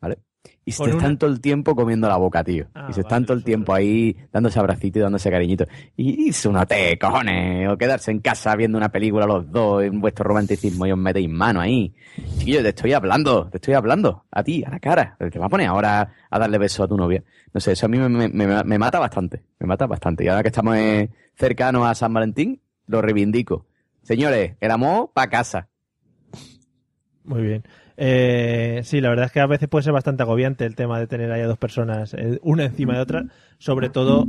¿vale? 0.00 0.18
Y 0.64 0.72
se 0.72 0.82
una- 0.82 0.92
están 0.92 1.18
todo 1.18 1.30
el 1.30 1.40
tiempo 1.40 1.74
comiendo 1.74 2.08
la 2.08 2.16
boca, 2.16 2.44
tío. 2.44 2.66
Ah, 2.74 2.86
y 2.88 2.92
se 2.92 3.00
están 3.00 3.24
todo 3.24 3.36
el 3.36 3.42
tiempo 3.42 3.72
ahí 3.74 4.16
dándose 4.32 4.58
abracitos 4.60 5.00
y 5.00 5.02
dándose 5.02 5.30
cariñitos. 5.30 5.66
Y, 5.96 6.28
es 6.28 6.46
una 6.46 6.64
té, 6.66 6.96
cojones. 6.98 7.68
O 7.68 7.76
quedarse 7.76 8.10
en 8.12 8.20
casa 8.20 8.54
viendo 8.54 8.78
una 8.78 8.88
película 8.90 9.26
los 9.26 9.50
dos 9.50 9.82
en 9.82 10.00
vuestro 10.00 10.24
romanticismo 10.24 10.86
y 10.86 10.92
os 10.92 10.98
metéis 10.98 11.28
mano 11.28 11.60
ahí. 11.60 11.92
Chiquillo, 12.36 12.62
te 12.62 12.68
estoy 12.68 12.92
hablando, 12.92 13.48
te 13.48 13.56
estoy 13.58 13.74
hablando. 13.74 14.24
A 14.30 14.42
ti, 14.44 14.62
a 14.64 14.70
la 14.70 14.78
cara. 14.78 15.16
Te 15.18 15.36
vas 15.38 15.46
a 15.46 15.48
poner 15.48 15.66
ahora 15.68 16.12
a 16.30 16.38
darle 16.38 16.58
besos 16.58 16.84
a 16.84 16.88
tu 16.88 16.96
novia. 16.96 17.24
No 17.52 17.60
sé, 17.60 17.72
eso 17.72 17.86
a 17.86 17.88
mí 17.88 17.98
me, 17.98 18.08
me- 18.08 18.28
me- 18.28 18.62
me 18.64 18.78
mata 18.78 18.98
bastante. 19.00 19.42
Me 19.58 19.66
mata 19.66 19.86
bastante. 19.86 20.24
Y 20.24 20.28
ahora 20.28 20.42
que 20.42 20.48
estamos 20.48 20.76
eh, 20.76 21.08
cercanos 21.36 21.86
a 21.86 21.94
San 21.94 22.12
Valentín, 22.12 22.60
lo 22.86 23.02
reivindico. 23.02 23.66
Señores, 24.02 24.56
el 24.60 24.70
amor 24.70 25.10
pa' 25.12 25.28
casa. 25.28 25.68
Muy 27.24 27.42
bien. 27.42 27.64
Eh, 27.96 28.82
sí, 28.84 29.00
la 29.00 29.08
verdad 29.08 29.26
es 29.26 29.32
que 29.32 29.40
a 29.40 29.46
veces 29.46 29.68
puede 29.68 29.82
ser 29.82 29.92
bastante 29.92 30.22
agobiante 30.22 30.64
el 30.64 30.76
tema 30.76 30.98
de 30.98 31.06
tener 31.06 31.32
ahí 31.32 31.40
a 31.40 31.46
dos 31.46 31.58
personas, 31.58 32.14
eh, 32.14 32.38
una 32.42 32.64
encima 32.64 32.94
de 32.94 33.00
otra, 33.00 33.26
sobre 33.58 33.88
todo... 33.88 34.26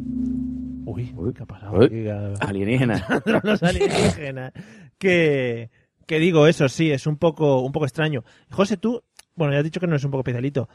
Uy, 0.85 1.13
¿qué 1.35 1.43
ha 1.43 1.45
pasado? 1.45 1.79
Uy, 1.79 2.07
alienígena. 2.39 3.05
los 3.43 3.61
alienígenas. 3.61 4.53
Que, 4.97 5.69
que 6.05 6.19
digo, 6.19 6.47
eso 6.47 6.69
sí, 6.69 6.91
es 6.91 7.05
un 7.07 7.17
poco, 7.17 7.61
un 7.61 7.71
poco 7.73 7.85
extraño. 7.85 8.23
José, 8.49 8.77
tú, 8.77 9.03
bueno, 9.35 9.53
ya 9.53 9.59
has 9.59 9.65
dicho 9.65 9.79
que 9.79 9.87
no 9.87 9.95
es 9.95 10.03
un 10.03 10.11
poco 10.11 10.21
especialito. 10.21 10.69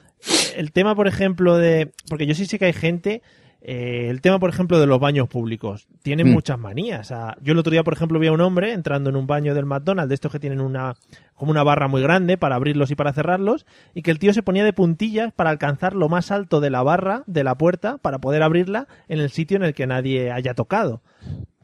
El 0.54 0.70
tema, 0.70 0.94
por 0.94 1.08
ejemplo, 1.08 1.58
de. 1.58 1.90
Porque 2.08 2.26
yo 2.26 2.34
sí 2.34 2.46
sé 2.46 2.58
que 2.58 2.66
hay 2.66 2.72
gente. 2.72 3.22
Eh, 3.64 4.08
el 4.10 4.20
tema, 4.20 4.40
por 4.40 4.50
ejemplo, 4.50 4.80
de 4.80 4.86
los 4.86 4.98
baños 4.98 5.28
públicos. 5.28 5.86
Tienen 6.02 6.28
Mm. 6.28 6.32
muchas 6.32 6.58
manías. 6.58 7.00
O 7.00 7.04
sea, 7.04 7.36
yo 7.42 7.52
el 7.52 7.58
otro 7.58 7.70
día, 7.70 7.84
por 7.84 7.94
ejemplo, 7.94 8.18
vi 8.18 8.26
a 8.26 8.32
un 8.32 8.40
hombre 8.40 8.72
entrando 8.72 9.08
en 9.10 9.16
un 9.16 9.28
baño 9.28 9.54
del 9.54 9.66
McDonald's, 9.66 10.08
de 10.08 10.14
estos 10.16 10.32
que 10.32 10.40
tienen 10.40 10.60
una 10.60 10.94
como 11.34 11.50
una 11.52 11.62
barra 11.64 11.88
muy 11.88 12.02
grande 12.02 12.36
para 12.38 12.54
abrirlos 12.56 12.90
y 12.90 12.94
para 12.94 13.12
cerrarlos, 13.12 13.66
y 13.94 14.02
que 14.02 14.10
el 14.12 14.18
tío 14.20 14.32
se 14.32 14.42
ponía 14.44 14.62
de 14.64 14.72
puntillas 14.72 15.32
para 15.32 15.50
alcanzar 15.50 15.94
lo 15.94 16.08
más 16.08 16.30
alto 16.30 16.60
de 16.60 16.70
la 16.70 16.82
barra 16.84 17.24
de 17.26 17.42
la 17.42 17.56
puerta 17.56 17.98
para 17.98 18.18
poder 18.18 18.42
abrirla 18.44 18.86
en 19.08 19.18
el 19.20 19.30
sitio 19.30 19.56
en 19.56 19.64
el 19.64 19.74
que 19.74 19.86
nadie 19.88 20.30
haya 20.30 20.54
tocado. 20.54 21.02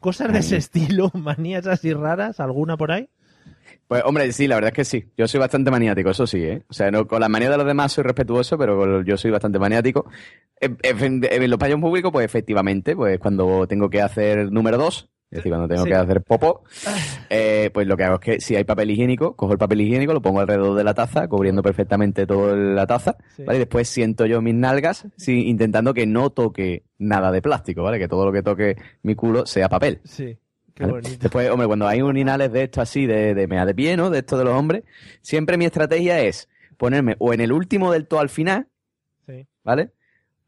Cosas 0.01 0.31
de 0.33 0.39
ese 0.39 0.57
estilo, 0.57 1.11
manías 1.13 1.67
así 1.67 1.93
raras, 1.93 2.39
alguna 2.39 2.75
por 2.77 2.91
ahí. 2.91 3.09
Pues 3.87 4.03
hombre, 4.05 4.31
sí, 4.31 4.47
la 4.47 4.55
verdad 4.55 4.69
es 4.69 4.75
que 4.75 4.85
sí. 4.85 5.05
Yo 5.17 5.27
soy 5.27 5.39
bastante 5.39 5.71
maniático, 5.71 6.09
eso 6.11 6.27
sí, 6.27 6.43
¿eh? 6.43 6.63
O 6.69 6.73
sea, 6.73 6.91
no, 6.91 7.07
con 7.07 7.19
la 7.21 7.29
manía 7.29 7.49
de 7.49 7.57
los 7.57 7.65
demás 7.65 7.91
soy 7.91 8.03
respetuoso, 8.03 8.57
pero 8.57 9.01
yo 9.03 9.17
soy 9.17 9.31
bastante 9.31 9.57
maniático. 9.59 10.09
En, 10.59 10.77
en- 10.83 11.21
en 11.29 11.49
los 11.49 11.59
baños 11.59 11.79
públicos, 11.79 12.11
pues 12.11 12.25
efectivamente, 12.25 12.95
pues 12.95 13.17
cuando 13.19 13.65
tengo 13.67 13.89
que 13.89 14.01
hacer 14.01 14.51
número 14.51 14.77
dos, 14.77 15.09
es 15.31 15.37
decir, 15.37 15.51
cuando 15.51 15.67
tengo 15.67 15.83
Sí. 15.83 15.89
que 15.89 15.95
hacer 15.95 16.21
popó, 16.23 16.63
eh, 17.29 17.69
pues 17.73 17.85
lo 17.87 17.95
que 17.97 18.03
hago 18.03 18.15
es 18.15 18.19
que 18.21 18.39
si 18.41 18.55
hay 18.55 18.63
papel 18.63 18.89
higiénico, 18.91 19.35
cojo 19.35 19.53
el 19.53 19.59
papel 19.59 19.81
higiénico, 19.81 20.13
lo 20.13 20.21
pongo 20.21 20.39
alrededor 20.39 20.75
de 20.75 20.83
la 20.83 20.93
taza, 20.93 21.27
cubriendo 21.27 21.61
perfectamente 21.61 22.25
toda 22.25 22.55
la 22.55 22.87
taza, 22.87 23.15
Sí. 23.35 23.43
¿vale? 23.43 23.57
Y 23.57 23.59
después 23.59 23.87
siento 23.87 24.25
yo 24.25 24.41
mis 24.41 24.55
nalgas, 24.55 25.05
sí, 25.17 25.47
intentando 25.47 25.93
que 25.93 26.07
no 26.07 26.29
toque 26.31 26.83
nada 26.97 27.31
de 27.31 27.41
plástico, 27.41 27.83
¿vale? 27.83 27.99
Que 27.99 28.07
todo 28.07 28.25
lo 28.25 28.31
que 28.31 28.41
toque 28.43 28.75
mi 29.03 29.15
culo 29.15 29.45
sea 29.45 29.69
papel. 29.69 29.99
Sí, 30.03 30.35
qué 30.79 30.85
¿vale? 30.91 31.01
bonito. 31.01 31.17
Después, 31.21 31.49
hombre, 31.49 31.67
cuando 31.67 31.87
hay 31.87 32.01
urinales 32.01 32.51
de 32.51 32.63
esto 32.63 32.81
así, 32.81 33.05
de, 33.05 33.35
de 33.35 33.47
mea 33.47 33.65
de 33.65 33.75
pie, 33.75 33.95
¿no? 33.97 34.09
De 34.09 34.19
esto 34.19 34.37
de 34.37 34.45
los 34.45 34.53
hombres, 34.53 34.83
siempre 35.21 35.57
mi 35.57 35.65
estrategia 35.65 36.19
es 36.21 36.49
ponerme 36.77 37.15
o 37.19 37.33
en 37.33 37.41
el 37.41 37.51
último 37.51 37.91
del 37.91 38.07
todo 38.07 38.19
al 38.21 38.29
final, 38.29 38.67
Sí. 39.27 39.45
¿vale? 39.63 39.91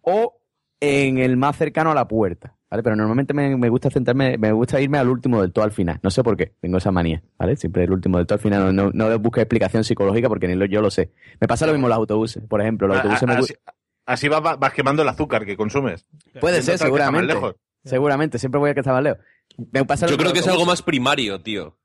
O 0.02 0.38
en 0.80 1.20
el 1.20 1.38
más 1.38 1.56
cercano 1.58 1.92
a 1.92 1.94
la 1.94 2.08
puerta, 2.08 2.56
¿vale? 2.70 2.82
Pero 2.82 2.96
normalmente 2.96 3.34
me, 3.36 3.56
me 3.56 3.70
gusta 3.70 3.92
centrarme, 3.92 4.38
me 4.40 4.52
gusta 4.52 4.82
irme 4.82 4.98
al 4.98 5.10
último 5.10 5.42
del 5.42 5.52
todo 5.52 5.64
al 5.66 5.72
final. 5.72 6.00
No 6.02 6.10
sé 6.10 6.24
por 6.24 6.36
qué, 6.36 6.54
tengo 6.60 6.78
esa 6.80 6.92
manía, 6.92 7.22
¿vale? 7.38 7.56
Siempre 7.56 7.84
el 7.84 7.92
último 7.92 8.18
del 8.18 8.26
todo 8.26 8.38
al 8.38 8.42
final. 8.42 8.76
No, 8.76 8.90
no, 8.92 8.92
explicación 9.42 9.84
psicológica 9.84 10.28
porque 10.30 10.48
ni 10.48 10.56
lo- 10.56 10.66
yo 10.66 10.82
lo 10.82 10.90
sé. 10.90 11.12
Me 11.40 11.48
pasa 11.48 11.68
lo 11.68 11.74
mismo 11.74 11.86
en 11.88 11.90
los 11.90 11.98
autobuses, 11.98 12.44
por 12.48 12.62
ejemplo. 12.62 12.88
Los 12.88 12.98
A- 12.98 13.02
autobuses 13.02 13.28
me 13.28 13.34
a- 13.34 13.38
así, 13.40 13.54
así 14.08 14.28
vas, 14.30 14.42
vas 14.58 14.74
quemando 14.74 15.04
el 15.04 15.10
azúcar 15.10 15.46
que 15.46 15.56
consumes. 15.56 16.06
Puede 16.40 16.64
ser, 16.64 16.78
seguramente. 16.80 17.34
lejos. 17.34 17.56
Seguramente, 17.84 18.38
siempre 18.40 18.60
voy 18.60 18.70
a 18.70 18.74
que 18.76 18.82
más 18.84 19.04
lejos. 19.04 19.20
Me 19.58 19.80
Yo 20.08 20.18
creo 20.18 20.34
que 20.34 20.40
es 20.40 20.48
algo 20.48 20.66
más 20.66 20.82
primario, 20.82 21.42
tío. 21.42 21.78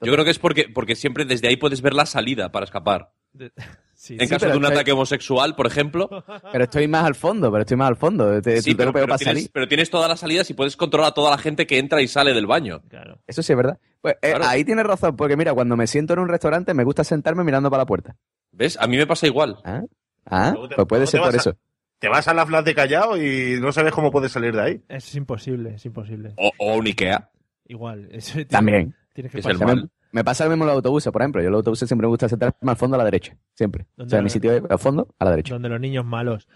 Yo 0.00 0.12
creo 0.12 0.24
que 0.24 0.30
es 0.32 0.38
porque, 0.38 0.68
porque 0.68 0.96
siempre 0.96 1.24
desde 1.24 1.48
ahí 1.48 1.56
puedes 1.56 1.80
ver 1.82 1.94
la 1.94 2.06
salida 2.06 2.50
para 2.52 2.64
escapar. 2.64 3.12
Sí, 3.94 4.14
en 4.14 4.26
sí, 4.26 4.28
caso 4.30 4.46
de 4.48 4.56
un 4.56 4.64
estoy- 4.64 4.72
ataque 4.74 4.90
homosexual, 4.90 5.54
por 5.54 5.64
ejemplo. 5.68 6.24
Pero 6.50 6.64
estoy 6.64 6.88
más 6.88 7.04
al 7.04 7.14
fondo, 7.14 7.52
pero 7.52 7.60
estoy 7.62 7.76
más 7.76 7.86
al 7.86 7.94
fondo. 7.96 8.42
Te, 8.42 8.60
Sí, 8.60 8.74
pero, 8.74 8.88
pego 8.90 8.94
pero 8.94 9.06
para 9.06 9.18
tienes, 9.18 9.34
salir. 9.34 9.50
pero 9.52 9.68
tienes 9.68 9.90
todas 9.90 10.08
las 10.08 10.18
salidas 10.18 10.50
y 10.50 10.54
puedes 10.54 10.76
controlar 10.76 11.10
a 11.10 11.14
toda 11.14 11.30
la 11.30 11.38
gente 11.38 11.68
que 11.68 11.78
entra 11.78 12.02
y 12.02 12.08
sale 12.08 12.34
del 12.34 12.48
baño. 12.48 12.82
Eso 13.28 13.44
sí 13.44 13.52
es 13.52 13.56
verdad. 13.56 13.78
Pues 14.00 14.14
eh, 14.20 14.30
Claro. 14.30 14.46
ahí 14.48 14.64
tienes 14.64 14.84
razón, 14.86 15.14
porque 15.14 15.36
mira, 15.36 15.54
cuando 15.54 15.76
me 15.76 15.86
siento 15.86 16.14
en 16.14 16.18
un 16.18 16.28
restaurante 16.28 16.74
me 16.74 16.82
gusta 16.82 17.04
sentarme 17.04 17.44
mirando 17.44 17.70
para 17.70 17.82
la 17.82 17.86
puerta. 17.86 18.16
¿Ves? 18.50 18.76
A 18.80 18.88
mí 18.88 18.96
me 18.96 19.06
pasa 19.06 19.28
igual. 19.28 19.58
Ah, 19.64 19.82
ah 20.26 20.52
pues 20.74 20.88
puede 20.88 21.06
ser 21.06 21.20
por 21.20 21.32
a- 21.32 21.36
eso. 21.36 21.54
Te 22.02 22.08
vas 22.08 22.26
a 22.28 22.34
la 22.34 22.44
flat 22.44 22.64
de 22.66 22.74
Callao 22.74 23.16
y 23.16 23.58
no 23.60 23.70
sabes 23.72 23.92
cómo 23.92 24.10
puedes 24.10 24.30
salir 24.32 24.54
de 24.54 24.60
ahí. 24.60 24.82
Es 24.88 25.14
imposible, 25.14 25.74
es 25.76 25.86
imposible. 25.86 26.34
O, 26.36 26.50
o 26.58 26.74
un 26.76 26.86
Ikea. 26.86 27.30
Igual. 27.68 28.08
eso 28.12 28.32
tiene- 28.34 28.44
También. 28.46 28.94
Tienes 29.14 29.32
que 29.32 29.38
Es 29.38 29.46
pasar-. 29.46 29.88
Me 30.10 30.24
pasa 30.24 30.44
lo 30.44 30.50
mismo 30.50 30.64
en 30.64 30.68
los 30.68 30.76
autobuses, 30.76 31.10
por 31.12 31.22
ejemplo. 31.22 31.40
Yo 31.40 31.46
en 31.46 31.52
los 31.52 31.60
autobuses 31.60 31.88
siempre 31.88 32.06
me 32.06 32.10
gusta 32.10 32.28
sentarme 32.28 32.54
al 32.70 32.76
fondo 32.76 32.96
a 32.96 32.98
la 32.98 33.04
derecha. 33.04 33.34
Siempre. 33.54 33.84
O 33.84 33.86
¿Dónde 33.98 34.10
sea, 34.10 34.18
la- 34.18 34.22
mi 34.24 34.30
sitio 34.30 34.52
es 34.52 34.62
al 34.68 34.78
fondo 34.78 35.14
a 35.18 35.24
la 35.24 35.30
derecha. 35.30 35.54
donde 35.54 35.68
los 35.70 35.80
niños 35.80 36.04
malos. 36.04 36.48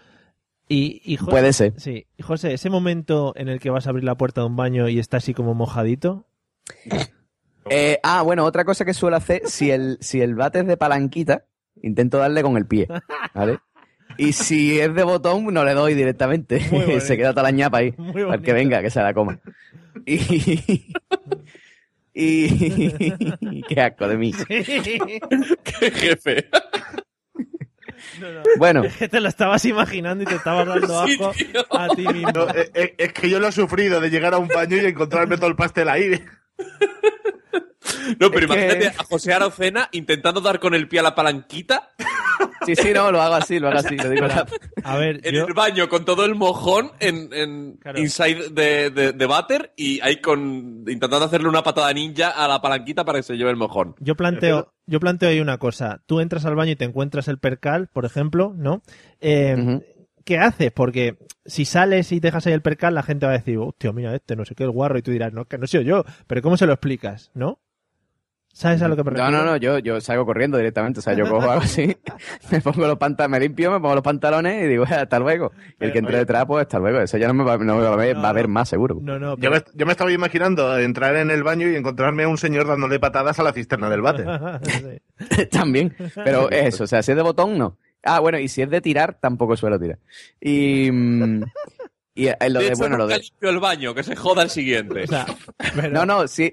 Y, 0.67 1.01
y 1.05 1.15
José- 1.15 1.31
Puede 1.31 1.53
ser. 1.53 1.73
Sí. 1.79 2.05
Y 2.17 2.23
José, 2.23 2.53
ese 2.53 2.69
momento 2.69 3.31
en 3.37 3.47
el 3.47 3.59
que 3.61 3.69
vas 3.69 3.87
a 3.87 3.91
abrir 3.91 4.03
la 4.03 4.15
puerta 4.17 4.41
de 4.41 4.47
un 4.47 4.57
baño 4.57 4.89
y 4.89 4.99
está 4.99 5.17
así 5.17 5.33
como 5.33 5.53
mojadito. 5.53 6.27
Eh, 7.69 7.99
ah, 8.03 8.21
bueno, 8.21 8.43
otra 8.45 8.65
cosa 8.65 8.85
que 8.85 8.93
suelo 8.93 9.15
hacer, 9.17 9.43
si 9.45 9.71
el, 9.71 9.97
si 10.01 10.21
el 10.21 10.35
bate 10.35 10.59
es 10.59 10.67
de 10.67 10.77
palanquita, 10.77 11.45
intento 11.81 12.17
darle 12.17 12.41
con 12.43 12.57
el 12.57 12.65
pie. 12.65 12.87
¿Vale? 13.33 13.59
Y 14.17 14.33
si 14.33 14.79
es 14.79 14.93
de 14.93 15.03
botón, 15.03 15.45
no 15.53 15.63
le 15.63 15.73
doy 15.73 15.93
directamente. 15.93 16.59
Se 17.01 17.17
queda 17.17 17.31
toda 17.31 17.43
la 17.43 17.51
ñapa 17.51 17.79
ahí. 17.79 17.91
Bonito. 17.97 18.41
que 18.41 18.53
venga, 18.53 18.81
que 18.81 18.89
se 18.89 19.01
la 19.01 19.13
coma. 19.13 19.39
Y. 20.05 20.95
y. 22.13 23.61
Qué 23.63 23.81
asco 23.81 24.07
de 24.07 24.17
mí. 24.17 24.33
¡Qué 24.47 25.91
jefe! 25.91 26.49
No, 28.19 28.31
no. 28.31 28.41
Bueno. 28.57 28.83
Es 28.83 28.97
que 28.97 29.07
te 29.07 29.19
lo 29.19 29.27
estabas 29.27 29.65
imaginando 29.65 30.23
y 30.23 30.27
te 30.27 30.35
estabas 30.35 30.67
dando 30.67 30.99
asco 30.99 31.33
a 31.71 31.89
ti 31.89 32.07
mismo. 32.07 32.31
No, 32.31 32.49
eh, 32.49 32.71
eh, 32.73 32.95
es 32.97 33.13
que 33.13 33.29
yo 33.29 33.39
lo 33.39 33.47
he 33.47 33.51
sufrido 33.51 33.99
de 33.99 34.09
llegar 34.09 34.33
a 34.33 34.37
un 34.37 34.47
baño 34.47 34.77
y 34.77 34.85
encontrarme 34.85 35.37
todo 35.37 35.47
el 35.47 35.55
pastel 35.55 35.89
ahí. 35.89 36.23
No, 38.19 38.29
pero 38.31 38.45
Es 38.47 38.51
que- 38.51 38.63
imagínate 38.65 38.87
a 38.99 39.03
José 39.03 39.33
Arocena 39.33 39.89
intentando 39.91 40.41
dar 40.41 40.59
con 40.59 40.73
el 40.73 40.87
pie 40.87 40.99
a 40.99 41.03
la 41.03 41.15
palanquita 41.15 41.89
Sí, 42.65 42.75
sí, 42.75 42.91
no, 42.93 43.11
lo 43.11 43.21
hago 43.21 43.35
así, 43.35 43.59
lo 43.59 43.69
hago 43.69 43.79
así. 43.79 43.95
Lo 43.95 44.09
digo 44.09 44.25
A 44.83 44.97
ver, 44.97 45.21
en 45.25 45.35
yo, 45.35 45.45
el 45.47 45.53
baño 45.53 45.87
con 45.87 46.03
todo 46.05 46.25
el 46.25 46.35
mojón 46.35 46.91
en, 46.99 47.29
en 47.31 47.77
Claro. 47.77 47.99
inside 47.99 48.49
de, 48.49 48.89
de, 48.89 49.13
de 49.13 49.25
váter 49.25 49.73
y 49.77 50.01
ahí 50.01 50.19
con 50.19 50.83
intentando 50.87 51.23
hacerle 51.25 51.47
una 51.47 51.63
patada 51.63 51.91
ninja 51.93 52.29
a 52.29 52.47
la 52.47 52.61
palanquita 52.61 53.05
para 53.05 53.19
que 53.19 53.23
se 53.23 53.35
lleve 53.37 53.51
el 53.51 53.55
mojón. 53.55 53.95
yo 53.99 54.15
planteo, 54.15 54.73
yo 54.85 54.99
planteo 54.99 55.29
ahí 55.29 55.39
una 55.39 55.57
cosa. 55.59 56.01
Tú 56.07 56.19
entras 56.19 56.45
al 56.45 56.55
baño 56.55 56.71
y 56.71 56.75
te 56.75 56.85
encuentras 56.85 57.27
el 57.29 57.37
percal, 57.39 57.87
por 57.87 58.05
ejemplo, 58.05 58.53
¿no? 58.57 58.81
Eh. 59.21 59.79
¿Qué 60.25 60.37
haces? 60.39 60.73
Porque 60.73 61.17
si 61.45 61.63
sales 61.63 62.11
y 62.11 62.19
dejas 62.19 62.45
ahí 62.47 62.53
el 62.53 62.61
percal, 62.61 62.93
la 62.93 63.01
gente 63.03 63.25
va 63.25 63.31
a 63.31 63.37
decir, 63.37 63.57
hostia, 63.59 63.93
mira 63.93 64.13
este, 64.13 64.35
no 64.35 64.43
sé 64.43 64.55
qué, 64.55 64.65
el 64.65 64.71
guarro, 64.71 64.97
y 64.97 65.01
tú 65.01 65.11
dirás, 65.11 65.31
no, 65.31 65.45
que 65.45 65.57
no 65.57 65.67
soy 65.67 65.85
yo. 65.85 66.03
Pero 66.27 66.41
¿cómo 66.41 66.57
se 66.57 66.65
lo 66.67 66.73
explicas? 66.73 67.31
¿no? 67.33 67.61
¿Sabes 68.57 68.81
a 68.81 68.87
lo 68.87 68.95
que 68.95 69.03
me 69.03 69.11
No, 69.11 69.17
refiero? 69.17 69.43
no, 69.45 69.51
no, 69.51 69.57
yo, 69.57 69.77
yo 69.77 70.01
salgo 70.01 70.25
corriendo 70.25 70.57
directamente. 70.57 70.99
O 70.99 71.03
sea, 71.03 71.13
yo 71.13 71.29
cojo 71.29 71.47
algo 71.51 71.63
así, 71.63 71.95
me 72.51 72.59
pongo 72.59 72.87
los 72.87 72.97
pantalones, 72.97 73.31
me 73.39 73.45
limpio, 73.45 73.69
me 73.71 73.79
pongo 73.79 73.93
los 73.93 74.03
pantalones 74.03 74.63
y 74.63 74.67
digo, 74.67 74.83
"Eh, 74.85 74.95
hasta 74.95 75.19
luego. 75.19 75.51
Y 75.79 75.85
el 75.85 75.91
que 75.91 75.99
entre 75.99 76.17
detrás, 76.17 76.45
pues 76.47 76.63
hasta 76.63 76.79
luego. 76.79 76.99
Eso 77.01 77.19
ya 77.19 77.27
no 77.27 77.35
me 77.35 77.43
va, 77.43 77.55
no 77.59 77.75
me 77.75 77.83
va 77.83 77.93
a 77.93 77.95
ver, 77.95 78.15
No, 78.15 78.23
va 78.23 78.29
a 78.29 78.33
ver 78.33 78.47
no. 78.47 78.53
más 78.55 78.67
seguro. 78.67 78.97
No, 78.99 79.19
no, 79.19 79.37
Yo 79.37 79.51
me, 79.51 79.61
yo 79.75 79.85
me 79.85 79.91
estaba 79.91 80.11
imaginando 80.11 80.75
entrar 80.79 81.15
en 81.17 81.29
el 81.29 81.43
baño 81.43 81.69
y 81.69 81.75
encontrarme 81.75 82.23
a 82.23 82.27
un 82.29 82.39
señor 82.39 82.65
dándole 82.65 82.99
patadas 82.99 83.37
a 83.39 83.43
la 83.43 83.53
cisterna 83.53 83.91
del 83.91 84.01
bate. 84.01 84.25
También. 85.51 85.95
Pero 86.15 86.49
es 86.49 86.73
eso, 86.73 86.85
o 86.85 86.87
sea, 86.87 87.03
si 87.03 87.11
es 87.11 87.17
de 87.17 87.21
botón, 87.23 87.59
no. 87.59 87.77
Ah, 88.03 88.19
bueno, 88.21 88.39
y 88.39 88.47
si 88.47 88.61
es 88.63 88.69
de 88.71 88.81
tirar, 88.81 89.19
tampoco 89.21 89.55
suelo 89.55 89.79
tirar. 89.79 89.99
Y. 90.41 90.89
mm, 90.91 91.43
Y 92.15 92.27
eh, 92.29 92.35
lo 92.49 92.59
de 92.59 92.65
de, 92.65 92.71
hecho, 92.71 92.77
bueno, 92.79 92.97
lo 92.97 93.05
de. 93.05 93.19
limpio 93.19 93.49
el 93.51 93.59
baño, 93.59 93.93
que 93.93 94.01
se 94.01 94.15
joda 94.15 94.41
el 94.41 94.49
siguiente. 94.49 95.03
O 95.03 95.07
sea, 95.07 95.25
pero- 95.75 95.89
No, 95.91 96.05
no, 96.05 96.27
sí. 96.27 96.51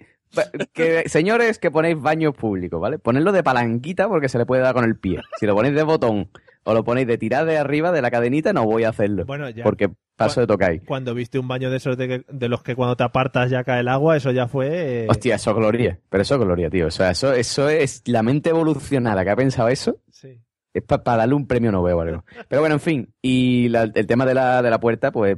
Que, 0.72 1.09
señores 1.09 1.59
que 1.59 1.70
ponéis 1.70 2.01
baños 2.01 2.35
públicos, 2.35 2.80
¿vale? 2.80 2.99
Ponedlo 2.99 3.32
de 3.32 3.43
palanquita 3.43 4.09
porque 4.09 4.28
se 4.28 4.39
le 4.39 4.47
puede 4.47 4.62
dar 4.62 4.74
con 4.74 4.85
el 4.85 4.97
pie. 4.97 5.20
Si 5.39 5.47
lo 5.47 5.55
ponéis 5.55 5.74
de 5.74 5.82
botón 5.82 6.28
o 6.64 6.74
lo 6.74 6.82
ponéis 6.85 7.07
de 7.07 7.18
tirar 7.18 7.45
de 7.45 7.59
arriba 7.59 7.93
de 7.93 8.01
la 8.03 8.11
cadenita, 8.11 8.53
no 8.53 8.64
voy 8.64 8.85
a 8.85 8.89
hacerlo. 8.91 9.24
Bueno, 9.26 9.49
ya. 9.51 9.62
Porque 9.62 9.91
paso 10.16 10.47
de 10.47 10.64
ahí. 10.64 10.78
Cuando 10.80 11.12
viste 11.14 11.39
un 11.39 11.47
baño 11.49 11.70
de 11.70 11.76
esos 11.76 11.97
de, 11.99 12.09
que- 12.09 12.24
de 12.28 12.49
los 12.49 12.62
que 12.62 12.74
cuando 12.74 12.97
te 12.97 13.03
apartas 13.05 13.51
ya 13.51 13.64
cae 13.64 13.80
el 13.80 13.89
agua, 13.89 14.16
eso 14.16 14.30
ya 14.30 14.47
fue... 14.49 14.68
eh, 15.05 15.07
Hostia, 15.11 15.35
eso 15.35 15.51
es 15.51 15.57
gloria. 15.57 15.99
Pero 16.09 16.22
eso 16.22 16.35
es 16.37 16.41
gloria, 16.41 16.70
tío. 16.70 16.87
O 16.87 16.91
sea, 16.91 17.11
eso, 17.11 17.32
eso 17.35 17.68
es 17.68 18.03
la 18.07 18.22
mente 18.22 18.51
evolucionada 18.51 19.24
que 19.24 19.30
ha 19.30 19.37
pensado 19.37 19.68
eso. 19.68 19.99
sí. 20.11 20.41
Es 20.72 20.82
para 20.82 21.18
darle 21.18 21.35
un 21.37 21.47
premio 21.47 21.70
Nobel 21.70 21.95
o 21.95 22.01
algo. 22.01 22.24
Pero 22.49 22.61
bueno, 22.61 22.74
en 22.74 22.80
fin. 22.80 23.14
Y 23.22 23.68
la- 23.68 23.91
el 23.95 24.07
tema 24.09 24.26
de 24.26 24.35
la, 24.35 24.61
de 24.61 24.70
la 24.70 24.80
puerta, 24.80 25.12
pues 25.12 25.37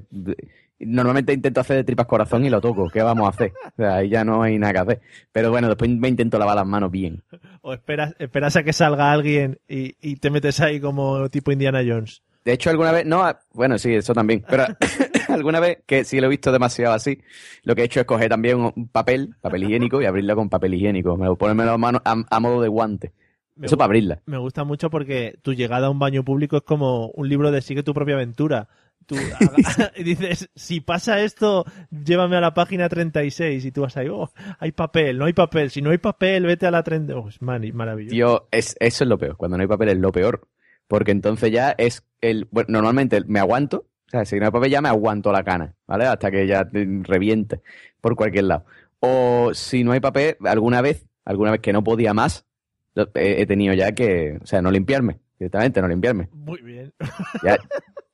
normalmente 0.78 1.32
intento 1.32 1.60
hacer 1.60 1.76
de 1.76 1.84
tripas 1.84 2.06
corazón 2.06 2.44
y 2.44 2.50
lo 2.50 2.60
toco. 2.60 2.88
¿Qué 2.88 3.02
vamos 3.02 3.26
a 3.26 3.30
hacer? 3.30 3.52
O 3.64 3.76
sea, 3.76 3.96
ahí 3.96 4.08
ya 4.08 4.24
no 4.24 4.42
hay 4.42 4.58
nada 4.58 4.72
que 4.72 4.78
hacer. 4.78 5.00
Pero 5.32 5.50
bueno, 5.50 5.68
después 5.68 5.90
me 5.90 6.08
intento 6.08 6.38
lavar 6.38 6.56
las 6.56 6.66
manos 6.66 6.90
bien. 6.90 7.22
O 7.62 7.72
esperas, 7.72 8.14
esperas 8.18 8.56
a 8.56 8.62
que 8.62 8.72
salga 8.72 9.12
alguien 9.12 9.58
y, 9.68 9.96
y 10.00 10.16
te 10.16 10.30
metes 10.30 10.60
ahí 10.60 10.80
como 10.80 11.28
tipo 11.28 11.52
Indiana 11.52 11.82
Jones. 11.86 12.22
De 12.46 12.52
hecho, 12.52 12.70
alguna 12.70 12.92
vez, 12.92 13.04
no, 13.04 13.24
bueno, 13.54 13.76
sí, 13.76 13.92
eso 13.92 14.14
también, 14.14 14.44
pero 14.48 14.66
alguna 15.28 15.58
vez 15.58 15.78
que 15.84 16.04
sí 16.04 16.20
lo 16.20 16.26
he 16.26 16.30
visto 16.30 16.52
demasiado 16.52 16.94
así, 16.94 17.20
lo 17.64 17.74
que 17.74 17.82
he 17.82 17.84
hecho 17.86 17.98
es 17.98 18.06
coger 18.06 18.28
también 18.28 18.58
un 18.58 18.88
papel, 18.88 19.34
papel 19.40 19.64
higiénico, 19.64 20.00
y 20.00 20.04
abrirla 20.04 20.36
con 20.36 20.48
papel 20.48 20.74
higiénico, 20.74 21.16
me 21.16 21.26
lo 21.26 21.34
ponerme 21.34 21.64
las 21.64 21.76
manos 21.76 22.02
a, 22.04 22.14
a 22.30 22.40
modo 22.40 22.62
de 22.62 22.68
guante. 22.68 23.12
Me 23.56 23.66
Eso 23.66 23.76
para 23.76 23.86
abrirla. 23.86 24.20
Me 24.26 24.38
gusta 24.38 24.62
mucho 24.62 24.90
porque 24.90 25.38
tu 25.42 25.54
llegada 25.54 25.88
a 25.88 25.90
un 25.90 25.98
baño 25.98 26.24
público 26.24 26.58
es 26.58 26.62
como 26.62 27.08
un 27.08 27.28
libro 27.28 27.50
de 27.50 27.62
sigue 27.62 27.82
tu 27.82 27.94
propia 27.94 28.14
aventura. 28.14 28.68
Tú 29.06 29.16
y 29.96 30.02
dices, 30.02 30.50
si 30.54 30.80
pasa 30.80 31.20
esto, 31.20 31.64
llévame 31.90 32.36
a 32.36 32.40
la 32.40 32.54
página 32.54 32.88
36 32.88 33.64
y 33.64 33.72
tú 33.72 33.82
vas 33.82 33.96
ahí, 33.96 34.08
oh, 34.08 34.30
hay 34.58 34.72
papel, 34.72 35.18
no 35.18 35.24
hay 35.24 35.32
papel, 35.32 35.70
si 35.70 35.80
no 35.80 35.90
hay 35.90 35.98
papel, 35.98 36.44
vete 36.46 36.66
a 36.66 36.70
la 36.70 36.82
30. 36.82 37.16
Oh, 37.16 37.28
es 37.28 37.40
maravilloso. 37.40 38.10
Tío, 38.10 38.48
es, 38.50 38.76
eso 38.80 39.04
es 39.04 39.08
lo 39.08 39.18
peor. 39.18 39.36
Cuando 39.36 39.56
no 39.56 39.62
hay 39.62 39.68
papel 39.68 39.88
es 39.90 39.98
lo 39.98 40.12
peor. 40.12 40.48
Porque 40.88 41.10
entonces 41.10 41.50
ya 41.50 41.74
es 41.78 42.04
el. 42.20 42.46
Bueno, 42.50 42.68
normalmente 42.70 43.20
me 43.26 43.40
aguanto. 43.40 43.86
O 44.06 44.10
sea, 44.10 44.24
si 44.24 44.38
no 44.38 44.46
hay 44.46 44.52
papel 44.52 44.70
ya 44.70 44.80
me 44.80 44.88
aguanto 44.88 45.32
la 45.32 45.42
cana, 45.42 45.74
¿vale? 45.86 46.04
Hasta 46.04 46.30
que 46.30 46.46
ya 46.46 46.64
te 46.64 46.86
reviente 47.02 47.60
por 48.00 48.14
cualquier 48.14 48.44
lado. 48.44 48.66
O 49.00 49.50
si 49.52 49.82
no 49.82 49.92
hay 49.92 50.00
papel, 50.00 50.36
alguna 50.44 50.80
vez, 50.80 51.08
alguna 51.24 51.50
vez 51.50 51.60
que 51.60 51.72
no 51.72 51.82
podía 51.82 52.14
más, 52.14 52.46
he, 52.94 53.42
he 53.42 53.46
tenido 53.46 53.74
ya 53.74 53.92
que. 53.92 54.38
O 54.40 54.46
sea, 54.46 54.62
no 54.62 54.70
limpiarme. 54.70 55.18
Directamente, 55.38 55.82
no 55.82 55.88
limpiarme. 55.88 56.28
Muy 56.32 56.62
bien. 56.62 56.94
Ya, 57.42 57.58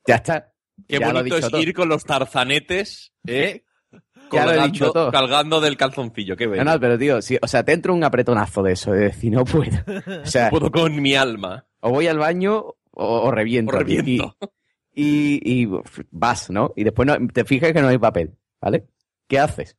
ya 0.07 0.15
está. 0.15 0.52
Qué 0.87 0.99
Ya 0.99 1.11
bonito 1.11 1.37
es 1.37 1.49
todo. 1.49 1.61
ir 1.61 1.73
con 1.73 1.89
los 1.89 2.03
tarzanetes, 2.03 3.11
¿eh? 3.27 3.63
Ya 4.31 4.45
lo 4.45 4.51
he 4.53 4.63
dicho 4.65 4.85
Colgando, 4.85 4.93
todo. 4.93 5.11
colgando 5.11 5.61
del 5.61 5.77
calzoncillo, 5.77 6.35
qué 6.35 6.47
bello. 6.47 6.63
No, 6.63 6.73
no, 6.73 6.79
pero 6.79 6.97
tío, 6.97 7.21
si, 7.21 7.37
o 7.39 7.47
sea, 7.47 7.63
te 7.63 7.73
entra 7.73 7.91
un 7.93 8.03
apretonazo 8.03 8.63
de 8.63 8.73
eso, 8.73 8.91
de 8.91 9.05
decir, 9.05 9.31
no 9.31 9.45
puedo. 9.45 9.77
O 10.23 10.25
sea, 10.25 10.49
Puedo 10.49 10.71
con 10.71 10.99
mi 11.01 11.13
alma. 11.13 11.67
o 11.81 11.91
voy 11.91 12.07
al 12.07 12.17
baño 12.17 12.57
o, 12.59 12.75
o 12.91 13.31
reviento. 13.31 13.75
O 13.75 13.77
reviento. 13.79 14.35
Y, 14.95 15.39
y, 15.43 15.61
y, 15.61 15.65
uf, 15.67 15.99
vas, 16.09 16.49
¿no? 16.49 16.73
Y 16.75 16.83
después 16.83 17.05
no, 17.07 17.15
te 17.31 17.45
fijas 17.45 17.73
que 17.73 17.81
no 17.81 17.89
hay 17.89 17.97
papel, 17.99 18.35
¿vale? 18.59 18.87
¿Qué 19.27 19.37
haces? 19.39 19.77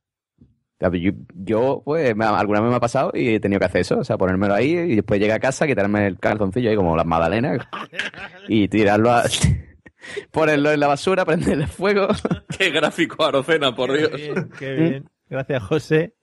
Yo, 0.78 0.90
yo, 1.34 1.82
pues, 1.84 2.14
me 2.14 2.24
ha- 2.24 2.38
alguna 2.38 2.60
vez 2.60 2.70
me 2.70 2.76
ha 2.76 2.80
pasado 2.80 3.10
y 3.14 3.34
he 3.34 3.40
tenido 3.40 3.58
que 3.58 3.66
hacer 3.66 3.80
eso, 3.80 3.98
o 3.98 4.04
sea, 4.04 4.18
ponérmelo 4.18 4.54
ahí 4.54 4.70
y 4.72 4.96
después 4.96 5.18
llegar 5.18 5.38
a 5.38 5.40
casa, 5.40 5.66
quitarme 5.66 6.06
el 6.06 6.18
calzoncillo 6.20 6.68
ahí 6.70 6.76
como 6.76 6.94
las 6.96 7.06
magdalenas 7.06 7.66
y 8.48 8.68
tirarlo 8.68 9.10
a... 9.10 9.24
ponerlo 10.30 10.72
en 10.72 10.80
la 10.80 10.86
basura, 10.86 11.24
prenderle 11.26 11.66
fuego. 11.66 12.08
Qué 12.56 12.70
gráfico, 12.70 13.24
Arocena, 13.24 13.74
por 13.74 13.92
Dios. 13.96 14.12
Bien, 14.12 14.50
qué 14.58 14.72
bien. 14.74 15.10
Gracias, 15.28 15.62
José. 15.62 16.14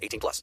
18 0.00 0.20
plus. 0.20 0.42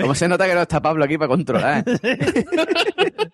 Como 0.00 0.14
se 0.14 0.28
nota 0.28 0.46
que 0.46 0.54
no 0.54 0.62
está 0.62 0.80
Pablo 0.80 1.04
aquí 1.04 1.18
para 1.18 1.28
controlar. 1.28 1.84
¿eh? 1.86 2.34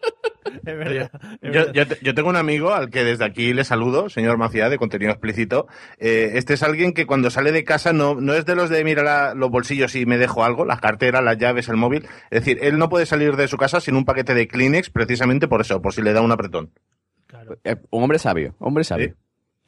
Es 0.65 0.77
verdad. 0.77 1.11
es 1.41 2.01
Yo, 2.03 2.15
tengo 2.15 2.29
un 2.29 2.37
amigo 2.37 2.73
al 2.75 2.91
que 2.91 3.05
desde 3.05 3.25
aquí 3.25 3.53
le 3.55 3.65
saludo, 3.65 4.09
señor 4.11 4.37
Macía, 4.39 4.69
de 4.69 4.77
contenido 4.79 5.11
explícito. 5.13 5.67
Eh, 5.99 6.33
este 6.35 6.55
es 6.55 6.63
alguien 6.63 6.93
que 6.93 7.07
cuando 7.07 7.31
sale 7.31 7.53
de 7.53 7.65
casa 7.65 7.93
no, 7.93 8.15
no 8.17 8.35
es 8.35 8.45
de 8.45 8.55
los 8.55 8.69
de 8.71 8.85
mira 8.85 9.03
la- 9.03 9.35
los 9.35 9.51
bolsillos 9.51 9.95
y 9.95 10.05
me 10.07 10.19
dejo 10.19 10.45
algo, 10.45 10.65
las 10.65 10.81
carteras, 10.81 11.23
las 11.23 11.39
llaves, 11.39 11.69
el 11.69 11.77
móvil. 11.77 12.07
Es 12.31 12.41
decir, 12.45 12.59
él 12.63 12.79
no 12.79 12.89
puede 12.89 13.07
salir 13.07 13.37
de 13.37 13.49
su 13.49 13.57
casa 13.57 13.81
sin 13.81 13.95
un 13.97 14.05
paquete 14.05 14.35
de 14.35 14.47
Kleenex 14.49 14.91
precisamente 14.91 15.49
por 15.49 15.61
eso, 15.61 15.81
por 15.81 15.93
si 15.95 16.03
le 16.03 16.13
da 16.13 16.21
un 16.23 16.33
apretón. 16.33 16.71
Eh, 17.65 17.77
Un 17.91 18.03
hombre 18.03 18.19
sabio, 18.19 18.55
hombre 18.59 18.85
sabio. 18.85 19.15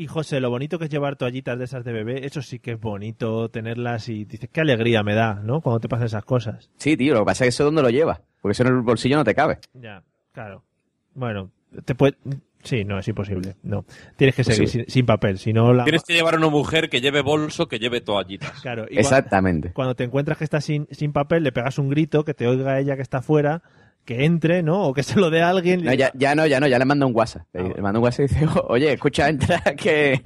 Y 0.01 0.07
José, 0.07 0.41
lo 0.41 0.49
bonito 0.49 0.79
que 0.79 0.87
es 0.87 0.91
llevar 0.91 1.17
toallitas 1.17 1.59
de 1.59 1.67
esas 1.67 1.85
de 1.85 1.93
bebé, 1.93 2.25
eso 2.25 2.41
sí 2.41 2.59
que 2.59 2.73
es 2.73 2.81
bonito 2.81 3.51
tenerlas 3.51 4.09
y 4.09 4.25
dices, 4.25 4.49
qué 4.51 4.63
alegría 4.63 5.03
me 5.03 5.15
da, 5.15 5.35
¿no? 5.35 5.61
Cuando 5.61 5.79
te 5.79 5.91
pasan 5.91 6.07
esas 6.07 6.25
cosas. 6.25 6.71
Sí, 6.79 6.97
tío, 6.97 7.13
lo 7.13 7.21
que 7.21 7.27
pasa 7.27 7.45
es 7.45 7.49
que 7.49 7.49
eso 7.51 7.65
dónde 7.65 7.83
lo 7.83 7.91
llevas. 7.91 8.23
Porque 8.41 8.53
eso 8.53 8.63
en 8.63 8.69
el 8.71 8.81
bolsillo 8.81 9.19
no 9.19 9.25
te 9.25 9.35
cabe. 9.35 9.59
Ya, 9.75 10.03
claro. 10.33 10.65
Bueno, 11.13 11.51
te 11.85 11.95
puede... 11.95 12.17
Sí, 12.63 12.83
no, 12.83 12.99
es 12.99 13.09
imposible. 13.09 13.57
No. 13.63 13.85
Tienes 14.17 14.35
que 14.37 14.43
seguir 14.43 14.63
Posible. 14.63 14.85
sin, 14.87 14.91
sin 14.91 15.05
papel, 15.05 15.39
si 15.39 15.53
no 15.53 15.75
la... 15.75 15.85
Tienes 15.85 16.03
que 16.03 16.15
llevar 16.15 16.33
a 16.33 16.39
una 16.39 16.49
mujer 16.49 16.89
que 16.89 17.03
lleve 17.03 17.21
bolso, 17.21 17.69
que 17.69 17.79
lleve 17.79 18.01
toallitas. 18.01 18.59
Claro, 18.63 18.87
Exactamente. 18.89 19.75
Cuando 19.75 19.97
te 19.97 20.05
encuentras 20.05 20.39
que 20.39 20.45
estás 20.45 20.65
sin, 20.65 20.89
sin 20.93 21.13
papel, 21.13 21.43
le 21.43 21.53
pegas 21.53 21.79
un 21.79 21.91
grito, 21.91 22.25
que 22.25 22.33
te 22.33 22.47
oiga 22.47 22.79
ella 22.79 22.97
que 22.97 23.03
está 23.03 23.19
afuera, 23.19 23.63
que 24.05 24.25
entre, 24.25 24.63
¿no? 24.63 24.83
O 24.89 24.95
que 24.95 25.03
se 25.03 25.19
lo 25.21 25.31
dé 25.31 25.43
a 25.43 25.51
alguien. 25.51 25.85
No, 25.85 25.93
ya, 25.95 26.11
ya 26.15 26.35
no, 26.35 26.47
ya 26.47 26.59
no, 26.61 26.67
ya 26.67 26.79
le 26.79 26.85
mando 26.85 27.07
un 27.07 27.15
WhatsApp. 27.15 27.43
Ah, 27.55 27.63
Le 27.63 27.81
mando 27.83 28.01
un 28.01 28.05
WhatsApp 28.05 28.27
y 28.31 28.35
dice, 28.35 28.47
oye, 28.69 28.93
escucha, 28.93 29.29
entra 29.29 29.61
que... 29.77 30.21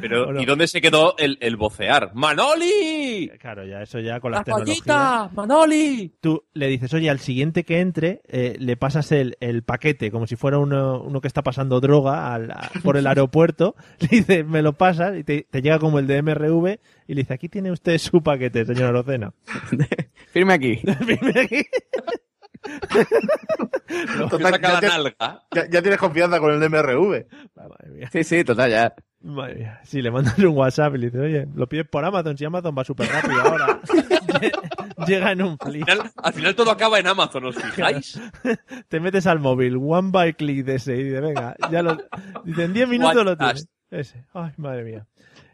Pero, 0.00 0.40
¿y 0.40 0.44
dónde 0.44 0.66
se 0.68 0.80
quedó 0.80 1.16
el, 1.16 1.38
el 1.40 1.56
vocear? 1.56 2.10
¡Manoli! 2.14 3.30
Claro, 3.40 3.64
ya 3.66 3.82
eso 3.82 4.00
ya 4.00 4.20
con 4.20 4.32
las 4.32 4.40
¡La 4.40 4.44
tecnologías. 4.44 5.32
¡Manoli! 5.34 6.12
Tú 6.20 6.44
le 6.52 6.66
dices, 6.68 6.92
oye, 6.94 7.08
al 7.08 7.20
siguiente 7.20 7.64
que 7.64 7.80
entre, 7.80 8.20
eh, 8.28 8.56
le 8.58 8.76
pasas 8.76 9.10
el, 9.12 9.36
el 9.40 9.62
paquete, 9.62 10.10
como 10.10 10.26
si 10.26 10.36
fuera 10.36 10.58
uno, 10.58 11.00
uno 11.02 11.20
que 11.20 11.28
está 11.28 11.42
pasando 11.42 11.80
droga 11.80 12.34
al- 12.34 12.50
a- 12.50 12.70
por 12.82 12.96
el 12.96 13.06
aeropuerto. 13.06 13.74
Le 14.00 14.08
dices, 14.08 14.46
me 14.46 14.60
lo 14.62 14.74
pasas 14.74 15.16
y 15.18 15.24
te, 15.24 15.46
te 15.50 15.62
llega 15.62 15.78
como 15.78 15.98
el 15.98 16.06
de 16.06 16.20
MRV 16.22 16.78
y 17.08 17.14
le 17.14 17.22
dice, 17.22 17.34
aquí 17.34 17.48
tiene 17.48 17.70
usted 17.70 17.96
su 17.98 18.22
paquete, 18.22 18.64
señor 18.66 18.86
Arocena. 18.88 19.32
Firme 20.32 20.52
aquí. 20.54 20.76
Firme 20.76 21.40
aquí. 21.40 21.62
Total, 24.30 24.52
saca 24.52 24.68
ya, 24.68 24.72
la 24.74 24.80
te- 24.80 24.88
nalga. 24.88 25.42
ya- 25.54 25.68
ya 25.70 25.82
tienes 25.82 25.98
confianza 25.98 26.38
con 26.40 26.50
el. 26.52 26.70
Madre 26.70 26.96
mía. 27.90 28.08
Sí, 28.12 28.24
sí, 28.24 28.44
total, 28.44 28.70
ya. 28.70 28.94
Madre 29.20 29.54
mía. 29.56 29.80
Sí, 29.84 30.02
le 30.02 30.10
mandas 30.10 30.38
un 30.38 30.56
WhatsApp 30.56 30.94
y 30.94 30.98
le 30.98 31.06
dices, 31.06 31.20
oye, 31.20 31.46
lo 31.54 31.68
pides 31.68 31.86
por 31.88 32.04
Amazon, 32.04 32.36
si 32.36 32.44
Amazon 32.44 32.74
va 32.76 32.84
súper 32.84 33.08
rápido 33.08 33.40
ahora. 33.40 33.80
Llega 35.06 35.32
en 35.32 35.42
un 35.42 35.50
Al 35.52 35.58
clic. 35.58 35.84
final, 35.88 36.10
al 36.16 36.32
final 36.32 36.54
todo 36.54 36.70
acaba 36.70 36.98
en 36.98 37.06
Amazon, 37.06 37.44
¿os 37.46 37.56
fijáis? 37.56 38.20
Te 38.88 39.00
metes 39.00 39.26
al 39.26 39.40
móvil, 39.40 39.76
one 39.76 40.10
by 40.10 40.34
click 40.34 40.64
de 40.64 40.76
ese 40.76 40.96
y 40.96 41.04
dice, 41.04 41.20
venga, 41.20 41.56
ya 41.70 41.82
lo... 41.82 41.96
Dice, 42.44 42.64
en 42.64 42.72
10 42.72 42.88
minutos 42.88 43.24
lo 43.24 43.36
tienes. 43.36 43.68
Ese. 43.90 44.24
Ay, 44.32 44.52
madre 44.56 44.84
mía. 44.84 45.06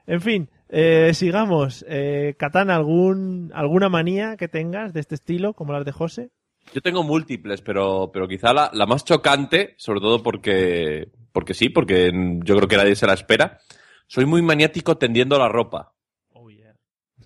En 0.06 0.20
fin, 0.20 0.48
eh, 0.68 1.10
sigamos. 1.14 1.84
Eh, 1.88 2.34
Katana, 2.38 2.76
¿algún, 2.76 3.50
¿alguna 3.54 3.88
manía 3.88 4.36
que 4.36 4.48
tengas 4.48 4.92
de 4.92 5.00
este 5.00 5.14
estilo, 5.16 5.54
como 5.54 5.72
las 5.72 5.84
de 5.84 5.92
José? 5.92 6.30
Yo 6.74 6.80
tengo 6.80 7.02
múltiples, 7.02 7.62
pero, 7.62 8.10
pero 8.12 8.28
quizá 8.28 8.52
la, 8.52 8.70
la 8.72 8.86
más 8.86 9.04
chocante, 9.04 9.74
sobre 9.78 10.00
todo 10.00 10.22
porque, 10.22 11.10
porque 11.32 11.54
sí, 11.54 11.68
porque 11.68 12.12
yo 12.44 12.56
creo 12.56 12.68
que 12.68 12.76
nadie 12.76 12.96
se 12.96 13.06
la 13.06 13.14
espera. 13.14 13.58
Soy 14.06 14.26
muy 14.26 14.42
maniático 14.42 14.96
tendiendo 14.96 15.38
la 15.38 15.48
ropa. 15.48 15.94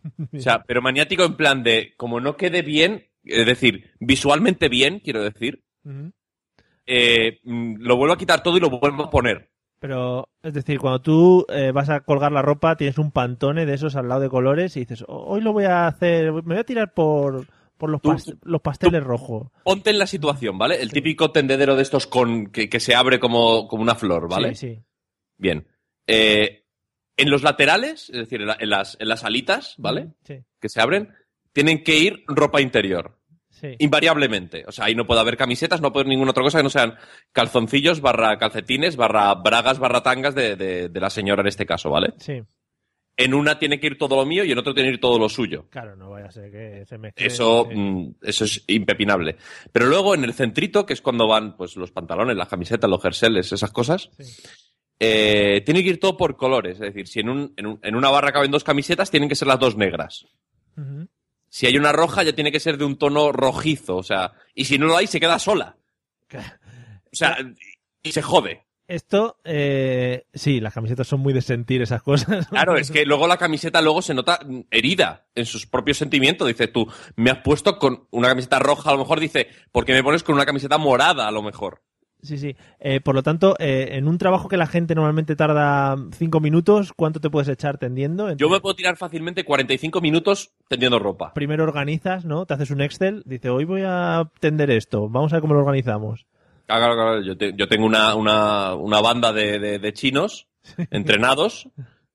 O 0.34 0.40
sea, 0.40 0.62
pero 0.66 0.82
maniático 0.82 1.24
en 1.24 1.36
plan 1.36 1.62
de, 1.62 1.94
como 1.96 2.20
no 2.20 2.36
quede 2.36 2.62
bien, 2.62 3.06
es 3.24 3.46
decir, 3.46 3.90
visualmente 4.00 4.68
bien, 4.68 5.00
quiero 5.00 5.22
decir, 5.22 5.62
eh, 6.86 7.40
mm, 7.44 7.76
lo 7.78 7.96
vuelvo 7.96 8.14
a 8.14 8.18
quitar 8.18 8.42
todo 8.42 8.56
y 8.56 8.60
lo 8.60 8.70
vuelvo 8.70 9.04
a 9.04 9.10
poner. 9.10 9.50
Pero, 9.78 10.28
es 10.42 10.54
decir, 10.54 10.78
cuando 10.78 11.00
tú 11.00 11.46
eh, 11.48 11.72
vas 11.72 11.88
a 11.88 12.00
colgar 12.00 12.30
la 12.30 12.42
ropa, 12.42 12.76
tienes 12.76 12.98
un 12.98 13.10
pantone 13.10 13.66
de 13.66 13.74
esos 13.74 13.96
al 13.96 14.08
lado 14.08 14.20
de 14.20 14.28
colores 14.28 14.76
y 14.76 14.80
dices, 14.80 15.04
"Oh, 15.08 15.24
hoy 15.26 15.40
lo 15.40 15.52
voy 15.52 15.64
a 15.64 15.88
hacer, 15.88 16.32
me 16.32 16.40
voy 16.42 16.58
a 16.58 16.64
tirar 16.64 16.94
por, 16.94 17.46
por 17.82 17.90
los, 17.90 18.00
pas- 18.00 18.38
los 18.44 18.60
pasteles 18.60 19.02
rojos. 19.02 19.48
Ponte 19.64 19.90
en 19.90 19.98
la 19.98 20.06
situación, 20.06 20.56
¿vale? 20.56 20.80
El 20.80 20.92
típico 20.92 21.32
tendedero 21.32 21.74
de 21.74 21.82
estos 21.82 22.06
con 22.06 22.46
que, 22.52 22.68
que 22.70 22.78
se 22.78 22.94
abre 22.94 23.18
como, 23.18 23.66
como 23.66 23.82
una 23.82 23.96
flor, 23.96 24.28
¿vale? 24.28 24.54
Sí, 24.54 24.68
sí. 24.76 24.82
Bien. 25.36 25.66
Eh, 26.06 26.64
en 27.16 27.28
los 27.28 27.42
laterales, 27.42 28.08
es 28.10 28.18
decir, 28.18 28.40
en, 28.42 28.46
la- 28.46 28.56
en 28.60 28.70
las, 28.70 28.96
en 29.00 29.08
las 29.08 29.24
alitas, 29.24 29.74
¿vale? 29.78 30.12
Sí, 30.22 30.36
Que 30.60 30.68
se 30.68 30.80
abren, 30.80 31.12
tienen 31.52 31.82
que 31.82 31.98
ir 31.98 32.22
ropa 32.28 32.60
interior. 32.60 33.18
sí. 33.50 33.74
Invariablemente. 33.80 34.62
O 34.68 34.70
sea, 34.70 34.84
ahí 34.84 34.94
no 34.94 35.04
puede 35.04 35.20
haber 35.20 35.36
camisetas, 35.36 35.80
no 35.80 35.92
puede 35.92 36.02
haber 36.04 36.10
ninguna 36.10 36.30
otra 36.30 36.44
cosa 36.44 36.58
que 36.58 36.64
no 36.64 36.70
sean 36.70 36.94
calzoncillos, 37.32 38.00
barra 38.00 38.38
calcetines, 38.38 38.94
barra 38.94 39.34
bragas, 39.34 39.80
barra 39.80 40.04
tangas 40.04 40.36
de, 40.36 40.54
de- 40.54 40.88
de 40.88 41.00
la 41.00 41.10
señora 41.10 41.40
en 41.42 41.48
este 41.48 41.66
caso, 41.66 41.90
¿vale? 41.90 42.14
Sí, 42.18 42.40
En 43.16 43.34
una 43.34 43.58
tiene 43.58 43.78
que 43.78 43.88
ir 43.88 43.98
todo 43.98 44.16
lo 44.16 44.24
mío 44.26 44.42
y 44.44 44.52
en 44.52 44.58
otro 44.58 44.72
tiene 44.72 44.88
que 44.88 44.94
ir 44.94 45.00
todo 45.00 45.18
lo 45.18 45.28
suyo. 45.28 45.66
claro, 45.68 45.94
no 45.96 46.10
vaya 46.10 46.26
a 46.26 46.30
ser 46.32 46.50
que 46.50 46.84
se 46.86 46.96
mezcle. 46.98 47.26
Eso, 47.26 47.68
mm, 47.70 48.14
eso 48.22 48.44
es 48.44 48.64
impepinable. 48.68 49.36
Pero 49.70 49.86
luego 49.86 50.14
en 50.14 50.24
el 50.24 50.32
centrito, 50.32 50.86
que 50.86 50.94
es 50.94 51.02
cuando 51.02 51.28
van 51.28 51.56
pues 51.56 51.76
los 51.76 51.90
pantalones, 51.92 52.36
las 52.36 52.48
camisetas, 52.48 52.88
los 52.88 53.02
jerseles, 53.02 53.52
esas 53.52 53.70
cosas, 53.70 54.10
eh, 54.98 55.62
tiene 55.64 55.82
que 55.82 55.90
ir 55.90 56.00
todo 56.00 56.16
por 56.16 56.36
colores. 56.36 56.74
Es 56.76 56.80
decir, 56.80 57.06
si 57.08 57.20
en, 57.20 57.28
un- 57.28 57.52
en 57.56 57.66
un- 57.66 57.78
en 57.82 57.94
una 57.96 58.08
barra 58.10 58.32
caben 58.32 58.50
dos 58.50 58.64
camisetas, 58.64 59.10
tienen 59.10 59.28
que 59.28 59.34
ser 59.34 59.48
las 59.48 59.58
dos 59.58 59.76
negras. 59.76 60.26
Si 61.48 61.66
hay 61.66 61.76
una 61.76 61.92
roja, 61.92 62.22
ya 62.22 62.32
tiene 62.32 62.50
que 62.50 62.60
ser 62.60 62.78
de 62.78 62.84
un 62.86 62.96
tono 62.96 63.30
rojizo. 63.30 63.96
O 63.96 64.02
sea, 64.02 64.32
y 64.54 64.64
si 64.64 64.78
no 64.78 64.86
lo 64.86 64.96
hay, 64.96 65.06
se 65.06 65.20
queda 65.20 65.38
sola. 65.38 65.76
O 67.12 67.14
sea, 67.16 67.36
y 68.02 68.10
se 68.12 68.22
jode. 68.22 68.64
Esto, 68.88 69.38
eh, 69.44 70.26
sí, 70.34 70.60
las 70.60 70.74
camisetas 70.74 71.06
son 71.06 71.20
muy 71.20 71.32
de 71.32 71.40
sentir 71.40 71.82
esas 71.82 72.02
cosas. 72.02 72.48
Claro, 72.48 72.76
es 72.78 72.90
que 72.90 73.06
luego 73.06 73.26
la 73.26 73.36
camiseta 73.36 73.80
luego 73.80 74.02
se 74.02 74.14
nota 74.14 74.40
herida 74.70 75.26
en 75.34 75.46
sus 75.46 75.66
propios 75.66 75.98
sentimientos. 75.98 76.48
Dice 76.48 76.68
tú, 76.68 76.86
me 77.16 77.30
has 77.30 77.38
puesto 77.38 77.78
con 77.78 78.06
una 78.10 78.28
camiseta 78.28 78.58
roja, 78.58 78.90
a 78.90 78.92
lo 78.92 78.98
mejor 78.98 79.20
dice, 79.20 79.48
¿por 79.70 79.84
qué 79.84 79.92
me 79.92 80.02
pones 80.02 80.22
con 80.22 80.34
una 80.34 80.46
camiseta 80.46 80.78
morada, 80.78 81.28
a 81.28 81.30
lo 81.30 81.42
mejor? 81.42 81.80
Sí, 82.22 82.38
sí. 82.38 82.54
Eh, 82.78 83.00
por 83.00 83.16
lo 83.16 83.24
tanto, 83.24 83.56
eh, 83.58 83.88
en 83.92 84.06
un 84.06 84.16
trabajo 84.16 84.48
que 84.48 84.56
la 84.56 84.68
gente 84.68 84.94
normalmente 84.94 85.34
tarda 85.34 85.96
cinco 86.12 86.38
minutos, 86.38 86.92
¿cuánto 86.94 87.20
te 87.20 87.30
puedes 87.30 87.48
echar 87.48 87.78
tendiendo? 87.78 88.32
Yo 88.34 88.48
me 88.48 88.60
puedo 88.60 88.76
tirar 88.76 88.96
fácilmente 88.96 89.44
45 89.44 90.00
minutos 90.00 90.52
tendiendo 90.68 91.00
ropa. 91.00 91.34
Primero 91.34 91.64
organizas, 91.64 92.24
¿no? 92.24 92.46
Te 92.46 92.54
haces 92.54 92.70
un 92.70 92.80
Excel, 92.80 93.24
dice, 93.26 93.50
hoy 93.50 93.64
voy 93.64 93.82
a 93.84 94.30
tender 94.38 94.70
esto, 94.70 95.08
vamos 95.08 95.32
a 95.32 95.36
ver 95.36 95.40
cómo 95.40 95.54
lo 95.54 95.60
organizamos. 95.60 96.26
Claro, 96.66 96.84
claro, 96.86 96.94
claro. 96.94 97.22
Yo, 97.22 97.36
te- 97.36 97.52
yo 97.56 97.68
tengo 97.68 97.86
una, 97.86 98.14
una, 98.14 98.74
una 98.74 99.00
banda 99.00 99.32
de, 99.32 99.58
de- 99.58 99.78
de 99.78 99.92
chinos 99.92 100.48
entrenados 100.90 101.68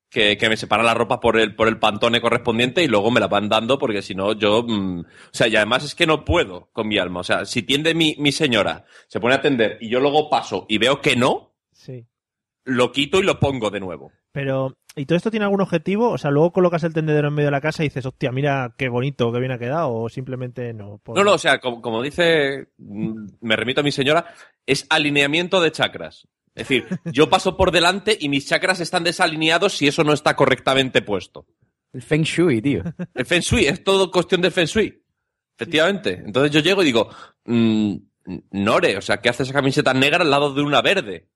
que, 0.09 0.37
que 0.37 0.47
me 0.49 0.55
separan 0.57 0.85
la 0.85 0.93
ropa 0.93 1.19
por 1.19 1.37
el, 1.37 1.53
por 1.55 1.67
el 1.67 1.79
pantone 1.79 2.21
correspondiente 2.21 2.81
y 2.83 2.87
luego 2.87 3.11
me 3.11 3.19
la 3.19 3.27
van 3.27 3.49
dando 3.49 3.77
porque 3.77 4.01
si 4.01 4.15
no 4.15 4.33
yo... 4.33 4.63
mm, 4.63 4.99
o 5.01 5.05
sea, 5.31 5.47
y 5.47 5.55
además 5.55 5.83
es 5.83 5.95
que 5.95 6.07
no 6.07 6.23
puedo 6.23 6.69
con 6.71 6.87
mi 6.87 6.97
alma. 6.97 7.19
O 7.19 7.23
sea, 7.23 7.45
si 7.45 7.61
tiende 7.63 7.93
mi, 7.93 8.15
mi 8.17 8.31
señora, 8.31 8.85
se 9.07 9.19
pone 9.19 9.35
a 9.35 9.41
tender 9.41 9.77
y 9.81 9.89
yo 9.89 9.99
luego 9.99 10.29
paso 10.29 10.65
y 10.69 10.77
veo 10.77 11.01
que 11.01 11.15
no, 11.15 11.53
Sí. 11.73 12.05
lo 12.63 12.91
quito 12.91 13.19
y 13.19 13.23
lo 13.23 13.39
pongo 13.39 13.69
de 13.69 13.79
nuevo. 13.79 14.11
Pero, 14.31 14.75
¿y 14.97 15.05
todo 15.05 15.15
esto 15.15 15.31
tiene 15.31 15.45
algún 15.45 15.61
objetivo? 15.61 16.09
O 16.09 16.17
sea, 16.17 16.31
luego 16.31 16.51
colocas 16.51 16.83
el 16.83 16.93
tendedero 16.93 17.29
en 17.29 17.33
medio 17.35 17.47
de 17.47 17.51
la 17.51 17.61
casa 17.61 17.83
y 17.83 17.87
dices, 17.87 18.05
hostia, 18.05 18.31
mira 18.31 18.73
qué 18.77 18.89
bonito, 18.89 19.31
qué 19.31 19.39
bien 19.39 19.51
ha 19.51 19.59
quedado, 19.59 19.93
o 19.93 20.09
simplemente 20.09 20.73
no. 20.73 20.97
Por- 21.03 21.15
No, 21.17 21.23
no, 21.23 21.33
o 21.33 21.37
sea, 21.37 21.59
como, 21.59 21.81
como 21.81 22.01
dice, 22.01 22.69
mm, 22.77 23.25
me 23.41 23.55
remito 23.55 23.81
a 23.81 23.83
mi 23.83 23.91
señora, 23.91 24.25
es 24.65 24.85
alineamiento 24.89 25.61
de 25.61 25.71
chakras. 25.71 26.27
Es 26.55 26.67
decir, 26.67 26.87
yo 27.05 27.29
paso 27.29 27.55
por 27.55 27.71
delante 27.71 28.17
y 28.19 28.29
mis 28.29 28.47
chakras 28.47 28.79
están 28.79 29.03
desalineados 29.03 29.73
si 29.73 29.87
eso 29.87 30.03
no 30.03 30.11
está 30.13 30.35
correctamente 30.35 31.01
puesto. 31.03 31.45
El 31.93 32.01
Feng 32.01 32.23
Shui, 32.23 32.61
tío. 32.61 32.83
El 33.13 33.25
Feng 33.25 33.41
Shui, 33.41 33.65
es 33.67 33.83
todo 33.83 34.09
cuestión 34.11 34.41
de 34.41 34.49
Feng 34.51 34.65
Shui. 34.65 35.03
Efectivamente. 35.55 36.21
Entonces 36.25 36.51
yo 36.51 36.59
llego 36.59 36.81
y 36.81 36.85
digo, 36.85 37.09
mm, 37.45 37.95
Nore, 38.51 38.97
o 38.97 39.01
sea, 39.01 39.17
¿qué 39.21 39.29
hace 39.29 39.43
esa 39.43 39.53
camiseta 39.53 39.93
negra 39.93 40.21
al 40.23 40.29
lado 40.29 40.53
de 40.53 40.61
una 40.61 40.81
verde? 40.81 41.27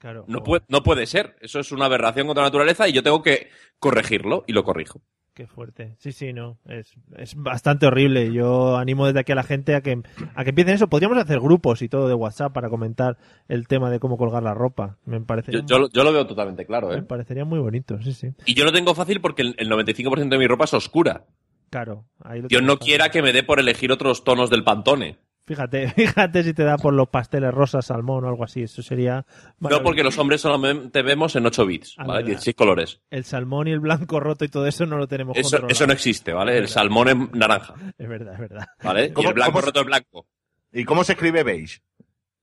Claro. 0.00 0.24
No 0.26 0.42
puede, 0.42 0.64
no 0.68 0.82
puede 0.82 1.06
ser. 1.06 1.36
Eso 1.40 1.60
es 1.60 1.70
una 1.72 1.84
aberración 1.84 2.26
contra 2.26 2.42
la 2.42 2.48
naturaleza 2.48 2.88
y 2.88 2.92
yo 2.92 3.02
tengo 3.02 3.22
que 3.22 3.48
corregirlo 3.78 4.44
y 4.46 4.52
lo 4.52 4.64
corrijo. 4.64 5.00
Qué 5.34 5.46
fuerte. 5.46 5.94
Sí, 5.98 6.10
sí, 6.12 6.32
no. 6.32 6.58
Es, 6.66 6.92
es 7.16 7.34
bastante 7.36 7.86
horrible. 7.86 8.32
Yo 8.32 8.76
animo 8.76 9.06
desde 9.06 9.20
aquí 9.20 9.32
a 9.32 9.36
la 9.36 9.42
gente 9.44 9.74
a 9.74 9.80
que, 9.80 10.02
a 10.34 10.42
que 10.42 10.50
empiecen 10.50 10.74
eso. 10.74 10.88
Podríamos 10.88 11.16
hacer 11.18 11.38
grupos 11.38 11.80
y 11.82 11.88
todo 11.88 12.08
de 12.08 12.14
WhatsApp 12.14 12.52
para 12.52 12.68
comentar 12.68 13.16
el 13.48 13.68
tema 13.68 13.90
de 13.90 14.00
cómo 14.00 14.18
colgar 14.18 14.42
la 14.42 14.52
ropa. 14.54 14.98
Me 15.04 15.20
parece. 15.20 15.52
Yo, 15.52 15.60
yo, 15.64 15.78
lo- 15.78 15.88
yo 15.90 16.02
lo 16.02 16.12
veo 16.12 16.26
totalmente 16.26 16.66
claro, 16.66 16.88
Me 16.88 16.96
¿eh? 16.96 17.02
parecería 17.02 17.44
muy 17.44 17.58
bonito, 17.60 17.98
sí, 18.02 18.12
sí. 18.12 18.28
Y 18.44 18.54
yo 18.54 18.64
lo 18.64 18.72
tengo 18.72 18.94
fácil 18.94 19.20
porque 19.20 19.42
el, 19.42 19.54
el 19.58 19.70
95% 19.70 20.28
de 20.28 20.38
mi 20.38 20.46
ropa 20.46 20.64
es 20.64 20.74
oscura. 20.74 21.24
Claro. 21.70 22.04
Ahí 22.24 22.42
lo 22.42 22.48
tienes 22.48 22.66
no 22.66 22.74
fácil. 22.74 22.86
quiera 22.88 23.10
que 23.10 23.22
me 23.22 23.32
dé 23.32 23.42
por 23.42 23.60
elegir 23.60 23.92
otros 23.92 24.24
tonos 24.24 24.50
del 24.50 24.64
pantone. 24.64 25.18
Fíjate, 25.46 25.88
fíjate 25.96 26.42
si 26.44 26.54
te 26.54 26.62
da 26.64 26.76
por 26.76 26.94
los 26.94 27.08
pasteles 27.08 27.52
rosas, 27.52 27.86
salmón 27.86 28.24
o 28.24 28.28
algo 28.28 28.44
así. 28.44 28.62
Eso 28.62 28.82
sería. 28.82 29.24
No 29.58 29.82
porque 29.82 30.02
los 30.04 30.16
hombres 30.18 30.40
solamente 30.40 31.02
vemos 31.02 31.34
en 31.36 31.46
8 31.46 31.66
bits, 31.66 31.94
Ah, 31.98 32.04
¿vale? 32.04 32.18
verdad. 32.18 32.26
16 32.28 32.54
colores. 32.56 33.00
El 33.10 33.24
salmón 33.24 33.66
y 33.68 33.72
el 33.72 33.80
blanco 33.80 34.20
roto 34.20 34.44
y 34.44 34.48
todo 34.48 34.66
eso 34.66 34.86
no 34.86 34.96
lo 34.98 35.08
tenemos 35.08 35.36
Eso, 35.36 35.44
controlado. 35.50 35.72
eso 35.72 35.86
no 35.86 35.92
existe, 35.92 36.32
¿vale? 36.32 36.56
El 36.58 36.68
salmón 36.68 37.08
es 37.08 37.16
naranja, 37.32 37.74
Es 37.98 38.08
verdad, 38.08 38.34
es 38.34 38.40
verdad. 38.40 38.66
¿vale? 38.82 39.06
Y 39.06 39.10
¿Cómo- 39.12 39.28
el 39.28 39.34
blanco 39.34 39.52
cómo 39.52 39.66
roto 39.66 39.80
es 39.80 39.86
blanco. 39.86 40.26
¿Y 40.72 40.84
cómo 40.84 41.02
se 41.04 41.12
escribe 41.14 41.42
beige? 41.42 41.80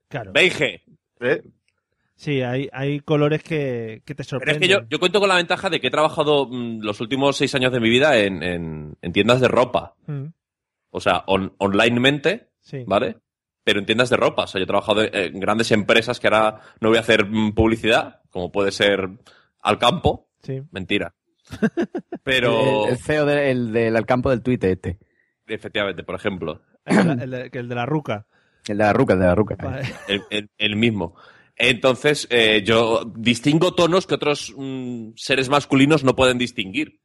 Claro. 0.09 0.31
Beige. 0.33 0.83
¿Eh? 1.21 1.41
Sí, 2.15 2.41
hay, 2.41 2.67
hay 2.73 2.99
colores 3.01 3.43
que, 3.43 4.01
que 4.03 4.15
te 4.15 4.15
Pero 4.15 4.21
es 4.23 4.27
sorprenden. 4.27 4.61
que 4.61 4.67
yo, 4.67 4.79
yo 4.89 4.99
cuento 4.99 5.19
con 5.19 5.29
la 5.29 5.35
ventaja 5.35 5.69
de 5.69 5.79
que 5.79 5.87
he 5.87 5.91
trabajado 5.91 6.47
mm, 6.47 6.79
los 6.81 6.99
últimos 6.99 7.37
seis 7.37 7.53
años 7.55 7.71
de 7.71 7.79
mi 7.79 7.89
vida 7.89 8.17
en, 8.17 8.41
en- 8.43 8.97
en 9.01 9.13
tiendas 9.13 9.39
de 9.39 9.47
ropa. 9.47 9.93
Mm, 10.07 10.25
O 10.89 10.99
sea, 10.99 11.23
on- 11.27 11.53
onlinemente, 11.59 12.49
sí. 12.67 12.83
¿vale? 12.85 13.17
Pero 13.63 13.79
en 13.79 13.85
tiendas 13.85 14.09
de 14.09 14.17
ropa. 14.17 14.43
O 14.43 14.47
sea, 14.47 14.59
yo 14.59 14.63
he 14.63 14.67
trabajado 14.67 15.01
en 15.03 15.39
grandes 15.39 15.71
empresas 15.71 16.19
que 16.19 16.27
ahora 16.27 16.61
no 16.79 16.89
voy 16.89 16.97
a 16.97 17.01
hacer 17.01 17.25
mm, 17.25 17.53
publicidad, 17.53 18.21
como 18.29 18.51
puede 18.51 18.71
ser 18.71 19.09
al 19.61 19.77
campo. 19.77 20.29
Sí. 20.43 20.61
Mentira. 20.71 21.13
Pero, 22.23 22.85
El, 22.85 22.91
el 22.91 22.97
CEO 22.97 23.25
del, 23.25 23.37
el 23.39 23.73
del 23.73 24.05
campo 24.05 24.29
del 24.29 24.41
Twitter 24.41 24.71
este. 24.71 24.97
efectivamente, 25.47 26.03
por 26.03 26.15
ejemplo, 26.15 26.61
El 26.85 26.95
de, 26.97 27.03
la, 27.03 27.23
el 27.23 27.29
de- 27.51 27.59
el 27.59 27.69
de 27.69 27.75
la 27.75 27.85
ruca. 27.85 28.27
El 28.67 28.77
de 28.77 28.83
la 28.83 28.93
ruca, 28.93 29.13
el 29.13 29.19
de 29.19 29.25
la 29.25 29.35
ruca. 29.35 29.55
Vale. 29.61 29.83
el, 30.07 30.21
el- 30.29 30.49
el 30.57 30.75
mismo. 30.75 31.15
Entonces, 31.55 32.27
eh, 32.29 32.61
yo 32.63 33.03
distingo 33.15 33.73
tonos 33.73 34.05
que 34.05 34.15
otros 34.15 34.53
mm, 34.55 35.11
seres 35.15 35.49
masculinos 35.49 36.03
no 36.03 36.15
pueden 36.15 36.37
distinguir. 36.37 36.99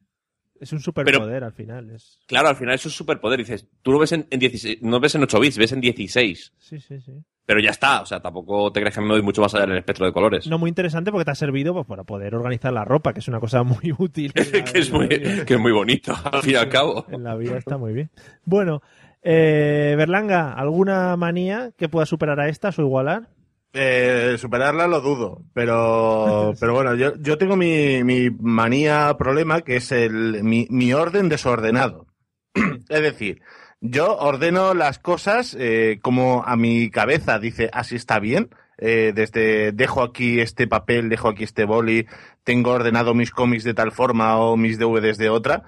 Es 0.63 0.73
un 0.73 0.79
superpoder 0.79 1.43
al 1.43 1.53
final. 1.53 1.89
Es... 1.91 2.19
Claro, 2.27 2.47
al 2.49 2.55
final 2.55 2.75
es 2.75 2.81
superpoder. 2.81 3.39
Dices, 3.39 3.67
tú 3.81 3.91
lo 3.91 3.99
ves 3.99 4.11
en, 4.13 4.25
en 4.29 4.39
16, 4.39 4.81
no 4.81 4.99
ves 4.99 5.15
en 5.15 5.23
8 5.23 5.39
bits, 5.39 5.57
ves 5.57 5.71
en 5.73 5.81
16. 5.81 6.53
Sí, 6.57 6.79
sí, 6.79 6.99
sí. 6.99 7.11
Pero 7.45 7.59
ya 7.59 7.71
está, 7.71 8.01
o 8.01 8.05
sea, 8.05 8.21
tampoco 8.21 8.71
te 8.71 8.79
crees 8.79 8.95
que 8.95 9.01
me 9.01 9.09
doy 9.09 9.21
mucho 9.21 9.41
más 9.41 9.53
allá 9.53 9.65
en 9.65 9.71
el 9.71 9.77
espectro 9.79 10.05
de 10.05 10.13
colores. 10.13 10.47
No 10.47 10.57
muy 10.57 10.69
interesante 10.69 11.11
porque 11.11 11.25
te 11.25 11.31
ha 11.31 11.35
servido 11.35 11.73
pues, 11.73 11.85
para 11.85 12.05
poder 12.05 12.33
organizar 12.35 12.71
la 12.71 12.85
ropa, 12.85 13.11
que 13.11 13.19
es 13.19 13.27
una 13.27 13.41
cosa 13.41 13.63
muy 13.63 13.91
útil. 13.97 14.31
la- 14.33 14.43
que, 14.63 14.79
es 14.79 14.91
muy, 14.91 15.07
que 15.45 15.53
es 15.53 15.59
muy 15.59 15.73
bonito, 15.73 16.15
al 16.31 16.41
fin 16.41 16.53
y 16.53 16.55
al 16.55 16.69
cabo. 16.69 17.05
En 17.09 17.23
la 17.23 17.35
vida 17.35 17.57
está 17.57 17.77
muy 17.77 17.91
bien. 17.93 18.09
Bueno, 18.45 18.81
eh, 19.21 19.95
Berlanga, 19.97 20.53
¿alguna 20.53 21.15
manía 21.17 21.71
que 21.77 21.89
pueda 21.89 22.05
superar 22.05 22.39
a 22.39 22.47
estas 22.49 22.79
o 22.79 22.81
igualar? 22.83 23.27
Eh, 23.75 24.35
superarla 24.37 24.85
lo 24.85 25.01
dudo, 25.01 25.41
pero, 25.53 26.53
pero 26.59 26.73
bueno, 26.73 26.93
yo, 26.93 27.15
yo 27.15 27.39
tengo 27.39 27.55
mi, 27.55 28.03
mi 28.03 28.29
manía 28.29 29.15
problema 29.17 29.61
que 29.61 29.77
es 29.77 29.91
el, 29.91 30.43
mi, 30.43 30.67
mi 30.69 30.93
orden 30.93 31.27
desordenado. 31.27 32.05
es 32.53 33.01
decir, 33.01 33.41
yo 33.81 34.15
ordeno 34.15 34.73
las 34.73 34.99
cosas 34.99 35.57
eh, 35.59 35.99
como 36.01 36.43
a 36.45 36.55
mi 36.55 36.89
cabeza 36.89 37.39
dice, 37.39 37.69
así 37.73 37.95
está 37.95 38.19
bien. 38.19 38.49
Eh, 38.77 39.11
desde 39.13 39.71
dejo 39.71 40.01
aquí 40.01 40.39
este 40.39 40.67
papel, 40.67 41.09
dejo 41.09 41.29
aquí 41.29 41.43
este 41.43 41.65
boli, 41.65 42.07
tengo 42.43 42.71
ordenado 42.71 43.13
mis 43.13 43.31
cómics 43.31 43.63
de 43.63 43.73
tal 43.73 43.91
forma 43.91 44.37
o 44.37 44.55
mis 44.55 44.79
DVDs 44.79 45.17
de 45.17 45.29
otra. 45.29 45.63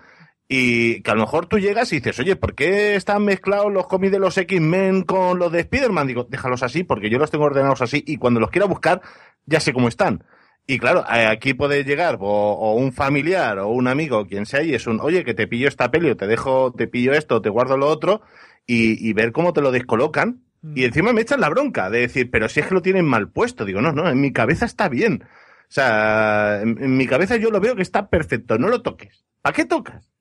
Y 0.48 1.02
que 1.02 1.12
a 1.12 1.16
lo 1.16 1.22
mejor 1.22 1.48
tú 1.48 1.58
llegas 1.58 1.92
y 1.92 1.96
dices, 1.98 2.20
oye, 2.20 2.36
¿por 2.36 2.54
qué 2.54 2.96
están 2.96 3.26
mezclados 3.26 3.74
los 3.74 3.88
cómics 3.88 4.12
de 4.12 4.20
los 4.20 4.38
X-Men 4.38 5.02
con 5.04 5.40
los 5.40 5.52
de 5.52 5.62
Spider-Man? 5.62 6.08
Digo, 6.08 6.28
déjalos 6.30 6.62
así, 6.62 6.84
porque 6.84 7.10
yo 7.10 7.18
los 7.18 7.32
tengo 7.32 7.46
ordenados 7.46 7.82
así 7.82 8.04
y 8.06 8.18
cuando 8.18 8.40
los 8.40 8.52
quiera 8.52 8.68
buscar, 8.68 9.02
ya 9.46 9.60
sé 9.60 9.74
cómo 9.74 9.88
están. 9.88 10.24
Y 10.68 10.80
claro, 10.80 11.04
aquí 11.08 11.54
puede 11.54 11.84
llegar 11.84 12.18
o, 12.20 12.28
o 12.28 12.76
un 12.76 12.92
familiar 12.92 13.60
o 13.60 13.70
un 13.70 13.88
amigo, 13.88 14.26
quien 14.28 14.46
sea, 14.46 14.64
y 14.64 14.74
es 14.74 14.88
un, 14.88 15.00
oye, 15.00 15.24
que 15.24 15.34
te 15.34 15.48
pillo 15.48 15.68
esta 15.68 15.90
peli 15.92 16.10
o 16.10 16.18
te 16.18 16.28
dejo, 16.28 16.74
te 16.74 16.88
pillo 16.88 17.14
esto, 17.14 17.42
te 17.42 17.50
guardo 17.50 17.78
lo 17.78 17.88
otro, 17.88 18.22
y, 18.68 19.08
y 19.08 19.14
ver 19.14 19.32
cómo 19.32 19.54
te 19.54 19.62
lo 19.62 19.72
descolocan. 19.72 20.42
Y 20.74 20.84
encima 20.86 21.14
me 21.14 21.22
echan 21.22 21.42
la 21.42 21.50
bronca 21.50 21.92
de 21.92 22.00
decir, 22.00 22.32
pero 22.32 22.50
si 22.50 22.60
es 22.60 22.66
que 22.66 22.74
lo 22.74 22.82
tienen 22.82 23.06
mal 23.06 23.30
puesto. 23.30 23.66
Digo, 23.66 23.82
no, 23.82 23.92
no, 23.92 24.10
en 24.10 24.20
mi 24.20 24.34
cabeza 24.34 24.66
está 24.66 24.90
bien. 24.90 25.24
O 25.24 25.72
sea, 25.72 26.60
en, 26.64 26.82
en 26.82 26.98
mi 26.98 27.06
cabeza 27.06 27.36
yo 27.36 27.52
lo 27.52 27.60
veo 27.60 27.76
que 27.76 27.84
está 27.84 28.10
perfecto, 28.10 28.58
no 28.58 28.68
lo 28.68 28.82
toques. 28.82 29.24
¿Para 29.44 29.56
qué 29.56 29.66
tocas? 29.66 30.15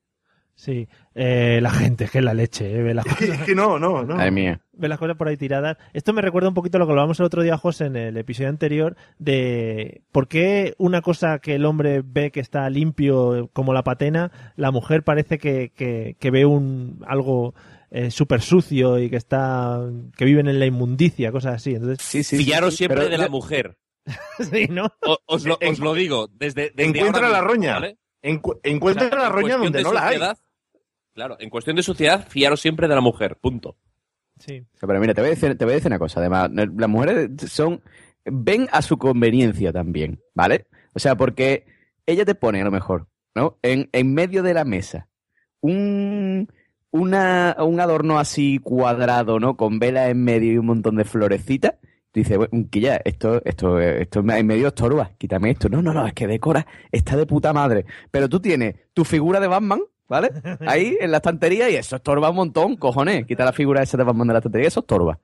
Sí, 0.57 0.87
eh, 1.15 1.59
la 1.61 1.69
gente, 1.69 2.07
que 2.07 2.19
es 2.19 2.23
la 2.23 2.33
leche, 2.33 2.71
eh, 2.73 2.81
ve 2.81 2.93
las 2.93 3.05
Es 3.05 3.15
que, 3.17 3.25
es 3.25 3.41
que 3.41 3.55
no, 3.55 3.77
no, 3.77 4.03
no. 4.05 4.15
Madre 4.15 4.31
mía. 4.31 4.61
ve 4.71 4.87
las 4.87 4.97
cosas 4.97 5.17
por 5.17 5.27
ahí 5.27 5.35
tiradas. 5.35 5.77
Esto 5.93 6.13
me 6.13 6.21
recuerda 6.21 6.47
un 6.47 6.53
poquito 6.55 6.77
a 6.77 6.79
lo 6.79 6.85
que 6.85 6.91
hablábamos 6.93 7.19
el 7.19 7.25
otro 7.25 7.43
día, 7.43 7.57
José, 7.57 7.87
en 7.87 7.97
el 7.97 8.15
episodio 8.15 8.49
anterior, 8.49 8.95
de 9.19 10.01
por 10.13 10.29
qué 10.29 10.73
una 10.77 11.01
cosa 11.01 11.39
que 11.39 11.55
el 11.55 11.65
hombre 11.65 12.01
ve 12.05 12.31
que 12.31 12.39
está 12.39 12.69
limpio 12.69 13.49
como 13.51 13.73
la 13.73 13.83
patena, 13.83 14.31
la 14.55 14.71
mujer 14.71 15.03
parece 15.03 15.37
que, 15.39 15.71
que, 15.75 16.15
que 16.19 16.31
ve 16.31 16.45
un 16.45 17.03
algo 17.05 17.53
eh, 17.91 18.09
súper 18.09 18.41
sucio 18.41 18.97
y 18.97 19.09
que 19.09 19.17
está 19.17 19.81
que 20.15 20.23
viven 20.25 20.47
en 20.47 20.59
la 20.59 20.65
inmundicia, 20.67 21.31
cosas 21.33 21.55
así. 21.55 21.71
Entonces, 21.75 21.97
Sí, 22.01 22.23
sí. 22.23 22.37
Sí, 22.37 22.43
siempre 22.71 22.97
pero 23.01 23.09
de 23.09 23.17
la 23.17 23.27
mujer. 23.27 23.77
sí, 24.39 24.67
¿no? 24.69 24.85
O- 25.05 25.17
os, 25.25 25.45
lo, 25.45 25.57
En- 25.59 25.73
os 25.73 25.79
lo 25.79 25.93
digo, 25.93 26.29
desde, 26.31 26.71
desde 26.73 26.89
encuentra 26.97 27.27
ahora 27.27 27.41
la 27.41 27.45
roña. 27.45 27.73
¿vale? 27.73 27.97
Encu- 28.23 28.55
O 28.55 28.59
encuentra 28.63 29.09
sea, 29.09 29.17
la 29.19 29.29
roña 29.29 29.57
donde 29.57 29.79
de 29.79 29.83
no 29.83 29.91
la 29.91 30.07
hay. 30.07 30.17
Claro, 31.15 31.37
en 31.39 31.49
cuestión 31.49 31.77
de 31.77 31.81
suciedad, 31.81 32.27
fiaros 32.27 32.59
siempre 32.59 32.89
de 32.89 32.93
la 32.93 32.99
mujer, 32.99 33.37
punto. 33.37 33.77
Sí. 34.37 34.65
Pero 34.77 34.99
mira, 34.99 35.13
te 35.13 35.21
voy, 35.21 35.29
a 35.29 35.33
decir, 35.33 35.57
te 35.57 35.63
voy 35.63 35.71
a 35.71 35.75
decir 35.75 35.87
una 35.87 35.97
cosa. 35.97 36.19
Además, 36.19 36.51
las 36.51 36.89
mujeres 36.89 37.29
son. 37.49 37.81
ven 38.25 38.67
a 38.73 38.81
su 38.81 38.97
conveniencia 38.97 39.71
también, 39.71 40.21
¿vale? 40.33 40.67
O 40.93 40.99
sea, 40.99 41.15
porque 41.15 41.67
ella 42.05 42.25
te 42.25 42.35
pone 42.35 42.59
a 42.59 42.65
lo 42.65 42.71
mejor, 42.71 43.07
¿no? 43.33 43.57
En, 43.61 43.89
en 43.93 44.13
medio 44.13 44.43
de 44.43 44.53
la 44.53 44.65
mesa. 44.65 45.07
Un. 45.61 46.49
Una, 46.91 47.57
un 47.59 47.79
adorno 47.81 48.19
así 48.19 48.59
cuadrado, 48.59 49.39
¿no? 49.39 49.57
Con 49.57 49.79
vela 49.79 50.09
en 50.09 50.23
medio 50.23 50.53
y 50.53 50.57
un 50.57 50.65
montón 50.65 50.97
de 50.97 51.03
florecitas. 51.05 51.75
Dice, 52.13 52.37
bueno, 52.37 52.67
que 52.71 52.79
ya, 52.79 53.01
esto, 53.03 53.41
esto, 53.43 53.79
esto 53.79 54.23
me 54.23 54.41
medio 54.43 54.67
estorba, 54.67 55.11
quítame 55.17 55.51
esto. 55.51 55.67
No, 55.67 55.81
no, 55.81 55.93
no, 55.93 56.07
es 56.07 56.13
que 56.13 56.27
decora, 56.27 56.65
está 56.91 57.17
de 57.17 57.25
puta 57.25 57.51
madre. 57.51 57.85
Pero 58.11 58.29
tú 58.29 58.39
tienes 58.39 58.75
tu 58.93 59.03
figura 59.03 59.41
de 59.41 59.47
Batman, 59.47 59.81
¿vale? 60.07 60.29
Ahí 60.67 60.97
en 60.99 61.11
la 61.11 61.17
estantería 61.17 61.69
y 61.69 61.75
eso 61.75 61.95
estorba 61.95 62.29
un 62.29 62.35
montón, 62.37 62.75
cojones. 62.75 63.25
Quita 63.25 63.45
la 63.45 63.53
figura 63.53 63.81
esa 63.83 63.97
de 63.97 64.03
Batman 64.03 64.27
de 64.27 64.33
la 64.33 64.39
estantería, 64.39 64.67
eso 64.67 64.81
estorba. 64.81 65.19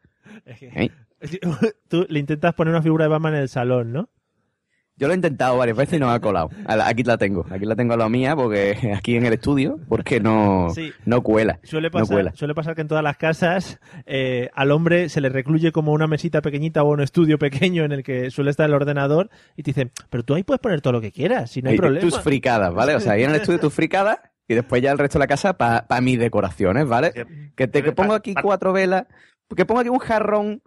¿Eh? 0.45 0.89
Tú 1.87 2.05
le 2.09 2.19
intentas 2.19 2.53
poner 2.53 2.73
una 2.73 2.81
figura 2.81 3.05
de 3.05 3.09
Batman 3.09 3.35
en 3.35 3.41
el 3.41 3.49
salón, 3.49 3.91
¿no? 3.93 4.09
Yo 4.97 5.07
lo 5.07 5.13
he 5.13 5.15
intentado 5.15 5.57
varias 5.57 5.75
veces 5.77 5.95
y 5.97 5.99
no 5.99 6.07
me 6.07 6.13
ha 6.13 6.19
colado. 6.19 6.49
Aquí 6.67 7.01
la 7.01 7.17
tengo, 7.17 7.43
aquí 7.49 7.65
la 7.65 7.75
tengo 7.75 7.93
a 7.93 7.97
la 7.97 8.07
mía 8.07 8.35
porque 8.35 8.75
aquí 8.95 9.15
en 9.15 9.25
el 9.25 9.33
estudio, 9.33 9.79
porque 9.89 10.19
no, 10.19 10.67
Sí. 10.75 10.91
no 11.05 11.23
cuela. 11.23 11.59
Suele 11.63 11.87
no 11.87 11.91
pasar, 11.91 12.07
cuela. 12.15 12.33
suele 12.35 12.53
pasar 12.53 12.75
que 12.75 12.81
en 12.81 12.87
todas 12.87 13.03
las 13.03 13.17
casas 13.17 13.79
eh, 14.05 14.49
al 14.53 14.69
hombre 14.69 15.09
se 15.09 15.19
le 15.21 15.29
recluye 15.29 15.71
como 15.71 15.91
una 15.91 16.05
mesita 16.05 16.41
pequeñita 16.41 16.83
o 16.83 16.91
un 16.91 17.01
estudio 17.01 17.39
pequeño 17.39 17.83
en 17.83 17.93
el 17.93 18.03
que 18.03 18.29
suele 18.29 18.51
estar 18.51 18.67
el 18.69 18.75
ordenador 18.75 19.31
y 19.55 19.63
te 19.63 19.71
dicen, 19.71 19.91
pero 20.11 20.23
tú 20.23 20.35
ahí 20.35 20.43
puedes 20.43 20.59
poner 20.61 20.81
todo 20.81 20.93
lo 20.93 21.01
que 21.01 21.11
quieras, 21.11 21.49
si 21.49 21.63
no 21.63 21.69
hay 21.69 21.73
Ahí 21.75 21.79
problema. 21.79 22.01
Tus 22.07 22.19
fricadas, 22.19 22.71
¿vale? 22.71 22.93
O 22.93 22.99
sea, 22.99 23.13
ahí 23.13 23.23
en 23.23 23.31
el 23.31 23.37
estudio 23.37 23.59
tus 23.59 23.73
fricadas 23.73 24.19
y 24.51 24.55
después 24.55 24.81
ya 24.81 24.91
el 24.91 24.97
resto 24.97 25.17
de 25.17 25.23
la 25.23 25.27
casa 25.27 25.57
para 25.57 26.01
mis 26.01 26.19
decoraciones, 26.19 26.85
¿vale? 26.85 27.13
Que 27.55 27.67
te 27.67 27.81
que 27.81 27.93
pongo 27.93 28.13
aquí 28.13 28.35
cuatro 28.35 28.73
velas, 28.73 29.05
que 29.55 29.65
pongo 29.65 29.79
aquí 29.79 29.89
un 29.89 29.99
jarrón. 29.99 30.61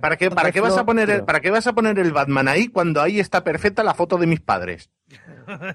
¿Para 0.00 0.18
qué, 0.18 0.30
para, 0.30 0.52
qué 0.52 0.60
vas 0.60 0.76
a 0.76 0.84
poner 0.84 1.08
el, 1.08 1.24
¿Para 1.24 1.40
qué 1.40 1.50
vas 1.50 1.66
a 1.66 1.72
poner 1.72 1.98
el 1.98 2.12
Batman 2.12 2.48
ahí 2.48 2.68
cuando 2.68 3.00
ahí 3.00 3.18
está 3.18 3.44
perfecta 3.44 3.82
la 3.82 3.94
foto 3.94 4.18
de 4.18 4.26
mis 4.26 4.40
padres? 4.40 4.90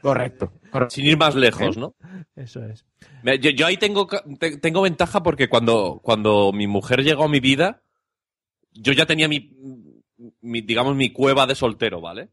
Correcto. 0.04 0.54
Sin 0.90 1.06
ir 1.06 1.18
más 1.18 1.34
lejos, 1.34 1.76
¿no? 1.76 1.96
Eso 2.36 2.64
es. 2.66 2.86
Yo, 3.24 3.50
yo 3.50 3.66
ahí 3.66 3.78
tengo, 3.78 4.08
tengo 4.62 4.82
ventaja 4.84 5.24
porque 5.24 5.50
cuando, 5.50 6.02
cuando 6.04 6.52
mi 6.54 6.68
mujer 6.68 7.04
llegó 7.04 7.24
a 7.24 7.30
mi 7.30 7.40
vida, 7.40 7.82
yo 8.74 8.94
ya 8.94 9.08
tenía 9.08 9.28
mi, 9.28 9.50
mi, 10.42 10.62
digamos, 10.62 10.96
mi 10.96 11.12
cueva 11.12 11.48
de 11.48 11.56
soltero, 11.56 12.00
¿vale? 12.00 12.30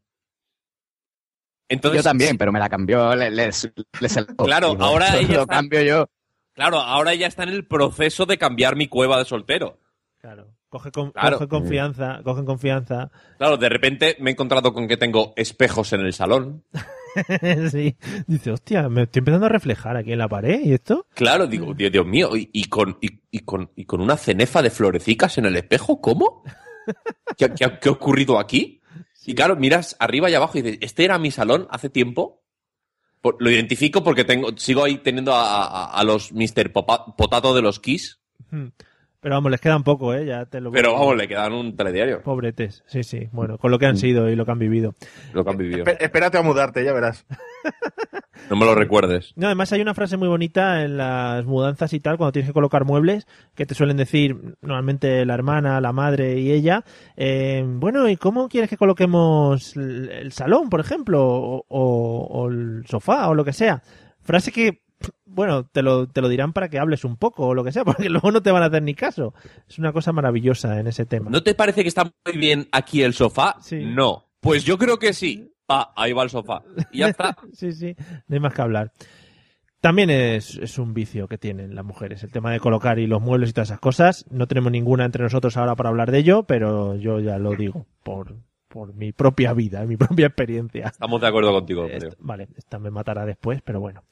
Entonces, 1.69 1.99
yo 1.99 2.03
también, 2.09 2.37
pero 2.37 2.51
me 2.51 2.59
la 2.59 2.69
cambió, 2.69 3.15
le, 3.15 3.31
le- 3.31 3.49
le 3.99 4.09
saltó. 4.09 4.43
Claro, 4.45 4.71
Digo, 4.71 4.83
ahora 4.83 5.07
ella 5.17 5.33
lo 5.35 5.41
está- 5.41 5.55
cambio 5.55 5.81
yo. 5.81 6.07
Claro, 6.53 6.79
ahora 6.79 7.13
ella 7.13 7.27
está 7.27 7.43
en 7.43 7.49
el 7.49 7.65
proceso 7.65 8.25
de 8.25 8.37
cambiar 8.37 8.75
mi 8.75 8.87
cueva 8.87 9.17
de 9.17 9.25
soltero. 9.25 9.79
Claro. 10.21 10.53
Coge, 10.69 10.91
con- 10.91 11.11
Claro. 11.11 11.37
coge 11.37 11.47
confianza, 11.47 12.21
cogen 12.23 12.45
confianza. 12.45 13.11
Claro, 13.37 13.57
de 13.57 13.69
repente 13.69 14.17
me 14.19 14.29
he 14.31 14.33
encontrado 14.33 14.73
con 14.73 14.87
que 14.87 14.97
tengo 14.97 15.33
espejos 15.35 15.93
en 15.93 16.01
el 16.01 16.13
salón. 16.13 16.63
sí. 17.71 17.95
Dice, 18.27 18.51
hostia, 18.51 18.89
me 18.89 19.03
estoy 19.03 19.19
empezando 19.19 19.45
a 19.45 19.49
reflejar 19.49 19.97
aquí 19.97 20.11
en 20.13 20.17
la 20.19 20.27
pared 20.27 20.61
y 20.63 20.73
esto. 20.73 21.05
Claro, 21.13 21.45
digo, 21.47 21.73
Dios, 21.73 21.91
Dios 21.91 22.05
mío, 22.05 22.35
y, 22.35 22.49
y 22.53 22.65
con, 22.65 22.97
y, 23.01 23.19
y 23.31 23.39
con, 23.41 23.69
y 23.75 23.85
con 23.85 24.01
una 24.01 24.17
cenefa 24.17 24.61
de 24.61 24.69
florecicas 24.71 25.37
en 25.37 25.45
el 25.45 25.55
espejo, 25.55 26.01
¿cómo? 26.01 26.43
¿Qué, 27.37 27.45
ha- 27.45 27.53
qué 27.53 27.65
ha- 27.65 27.79
qué 27.79 27.89
ha 27.89 27.91
ocurrido 27.91 28.39
aquí? 28.39 28.81
Y 29.25 29.35
claro, 29.35 29.55
miras 29.55 29.95
arriba 29.99 30.29
y 30.29 30.33
abajo 30.33 30.57
y 30.57 30.61
dices, 30.61 30.79
¿este 30.81 31.05
era 31.05 31.17
mi 31.17 31.31
salón 31.31 31.67
hace 31.69 31.89
tiempo? 31.89 32.41
Lo 33.39 33.49
identifico 33.49 34.03
porque 34.03 34.25
tengo, 34.25 34.57
sigo 34.57 34.83
ahí 34.83 34.97
teniendo 34.97 35.31
a, 35.33 36.01
los 36.05 36.33
Mr. 36.33 36.73
Potato 36.73 37.55
de 37.55 37.61
los 37.61 37.79
Kiss. 37.79 38.19
Pero 39.23 39.35
vamos, 39.35 39.49
les 39.51 39.61
quedan 39.61 39.83
poco, 39.83 40.13
¿eh? 40.13 40.25
Ya 40.25 40.45
te 40.45 40.59
lo 40.61 40.69
pero 40.71 40.93
vamos, 40.93 41.15
le 41.15 41.27
quedan 41.27 41.53
un 41.53 41.75
telediario. 41.75 42.21
Pobretes, 42.21 42.83
sí, 42.85 43.03
sí. 43.03 43.29
Bueno, 43.31 43.57
con 43.57 43.71
lo 43.71 43.79
que 43.79 43.85
han 43.87 43.95
sido 43.97 44.29
y 44.29 44.35
lo 44.35 44.45
que 44.45 44.51
han 44.51 44.59
vivido. 44.59 44.93
Lo 45.33 45.43
que 45.43 45.49
han 45.49 45.57
vivido. 45.57 45.85
Espe- 45.85 45.97
espérate 46.01 46.37
a 46.37 46.41
mudarte, 46.43 46.83
ya 46.83 46.93
verás. 46.93 47.25
No 48.49 48.57
me 48.57 48.65
lo 48.65 48.75
recuerdes. 48.75 49.31
No, 49.37 49.45
además 49.47 49.71
hay 49.71 49.81
una 49.81 49.93
frase 49.93 50.17
muy 50.17 50.27
bonita 50.27 50.83
en 50.83 50.97
las 50.97 51.45
mudanzas 51.45 51.93
y 51.93 52.01
tal, 52.01 52.17
cuando 52.17 52.33
tienes 52.33 52.49
que 52.49 52.53
colocar 52.53 52.83
muebles, 52.83 53.25
que 53.55 53.65
te 53.65 53.73
suelen 53.73 53.95
decir 53.95 54.57
normalmente 54.61 55.25
la 55.25 55.33
hermana, 55.33 55.79
la 55.79 55.93
madre 55.93 56.37
y 56.39 56.51
ella, 56.51 56.83
eh, 57.15 57.63
bueno, 57.65 58.09
¿y 58.09 58.17
cómo 58.17 58.49
quieres 58.49 58.69
que 58.69 58.75
coloquemos 58.75 59.77
el, 59.77 60.09
el 60.09 60.31
salón, 60.33 60.69
por 60.69 60.81
ejemplo, 60.81 61.23
o, 61.25 61.65
o- 61.69 62.27
o 62.29 62.49
el 62.49 62.83
sofá, 62.85 63.29
o 63.29 63.33
lo 63.33 63.45
que 63.45 63.53
sea? 63.53 63.81
Frase 64.21 64.51
que, 64.51 64.81
bueno, 65.33 65.65
te 65.65 65.81
lo, 65.81 66.07
te 66.07 66.21
lo 66.21 66.29
dirán 66.29 66.53
para 66.53 66.69
que 66.69 66.79
hables 66.79 67.03
un 67.03 67.17
poco, 67.17 67.47
o 67.47 67.53
lo 67.53 67.63
que 67.63 67.71
sea, 67.71 67.83
porque 67.85 68.09
luego 68.09 68.31
no 68.31 68.41
te 68.41 68.51
van 68.51 68.63
a 68.63 68.67
hacer 68.67 68.83
ni 68.83 68.93
caso. 68.93 69.33
Es 69.67 69.79
una 69.79 69.91
cosa 69.91 70.11
maravillosa 70.11 70.79
en 70.79 70.87
ese 70.87 71.05
tema. 71.05 71.29
¿No 71.29 71.43
te 71.43 71.55
parece 71.55 71.81
que 71.81 71.87
está 71.87 72.11
muy 72.25 72.37
bien 72.37 72.67
aquí 72.71 73.01
el 73.01 73.13
sofá? 73.13 73.57
Sí. 73.61 73.83
No. 73.83 74.25
Pues 74.39 74.63
yo 74.63 74.77
creo 74.77 74.99
que 74.99 75.13
sí. 75.13 75.51
Ah, 75.67 75.93
ahí 75.95 76.13
va 76.13 76.23
el 76.23 76.29
sofá. 76.29 76.61
Y 76.91 76.99
ya 76.99 77.07
está. 77.07 77.35
sí, 77.53 77.71
sí, 77.71 77.95
no 78.27 78.35
hay 78.35 78.39
más 78.39 78.53
que 78.53 78.61
hablar. 78.61 78.91
También 79.79 80.09
es, 80.09 80.55
es 80.55 80.77
un 80.77 80.93
vicio 80.93 81.27
que 81.27 81.37
tienen 81.37 81.75
las 81.75 81.83
mujeres, 81.83 82.23
el 82.23 82.31
tema 82.31 82.51
de 82.51 82.59
colocar 82.61 82.99
y 82.99 83.07
los 83.07 83.21
muebles 83.21 83.49
y 83.49 83.53
todas 83.53 83.69
esas 83.69 83.81
cosas. 83.81 84.25
No 84.29 84.47
tenemos 84.47 84.71
ninguna 84.71 85.03
entre 85.03 85.23
nosotros 85.23 85.57
ahora 85.57 85.75
para 85.75 85.89
hablar 85.89 86.09
de 86.11 86.19
ello, 86.19 86.43
pero 86.43 86.95
yo 86.95 87.19
ya 87.19 87.37
lo 87.37 87.51
digo 87.55 87.85
por, 88.01 88.37
por 88.73 88.91
mi 88.95 89.11
propia 89.11 89.53
vida, 89.53 89.85
mi 89.85 89.97
propia 89.97 90.25
experiencia. 90.25 90.87
Estamos 90.87 91.21
de 91.21 91.27
acuerdo 91.27 91.51
contigo, 91.51 91.85
Esto- 91.85 92.09
creo. 92.09 92.11
vale, 92.17 92.47
esta 92.57 92.79
me 92.79 92.89
matará 92.89 93.23
después, 93.23 93.61
pero 93.61 93.79
bueno. 93.79 94.03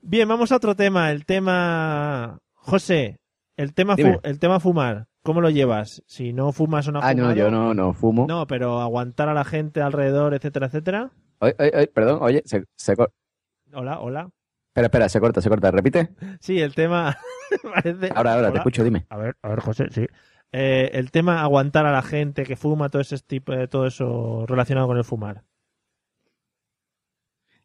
Bien, 0.00 0.28
vamos 0.28 0.52
a 0.52 0.56
otro 0.56 0.76
tema, 0.76 1.10
el 1.10 1.26
tema... 1.26 2.38
José, 2.54 3.18
el 3.56 3.74
tema, 3.74 3.96
fu- 3.96 4.20
el 4.22 4.38
tema 4.38 4.60
fumar, 4.60 5.08
¿cómo 5.22 5.40
lo 5.40 5.50
llevas? 5.50 6.02
Si 6.06 6.32
no 6.32 6.52
fumas 6.52 6.86
o 6.86 6.92
no 6.92 7.00
has 7.00 7.04
Ah, 7.04 7.14
no, 7.14 7.32
yo 7.34 7.50
no, 7.50 7.74
no 7.74 7.92
fumo. 7.94 8.26
No, 8.28 8.46
pero 8.46 8.80
aguantar 8.80 9.28
a 9.28 9.34
la 9.34 9.44
gente 9.44 9.80
alrededor, 9.80 10.34
etcétera, 10.34 10.66
etcétera. 10.66 11.10
Oye, 11.40 11.54
oye, 11.58 11.72
oye, 11.74 11.86
perdón, 11.88 12.18
oye, 12.22 12.42
se, 12.44 12.64
se 12.76 12.94
Hola, 13.72 13.98
hola. 14.00 14.30
Espera, 14.68 14.86
espera, 14.86 15.08
se 15.08 15.20
corta, 15.20 15.40
se 15.40 15.48
corta. 15.48 15.70
Repite. 15.72 16.10
Sí, 16.40 16.60
el 16.60 16.74
tema 16.76 17.16
parece... 17.74 18.10
Ahora, 18.14 18.34
ahora, 18.34 18.52
te 18.52 18.58
escucho, 18.58 18.84
dime. 18.84 19.06
A 19.10 19.16
ver, 19.16 19.36
a 19.42 19.48
ver, 19.48 19.60
José, 19.60 19.86
sí. 19.90 20.06
Eh, 20.52 20.90
el 20.94 21.10
tema 21.10 21.42
aguantar 21.42 21.86
a 21.86 21.92
la 21.92 22.02
gente 22.02 22.44
que 22.44 22.56
fuma, 22.56 22.88
todo 22.88 23.02
ese 23.02 23.18
tipo, 23.18 23.52
eh, 23.52 23.68
todo 23.68 23.86
eso 23.86 24.44
relacionado 24.46 24.86
con 24.88 24.96
el 24.96 25.04
fumar. 25.04 25.44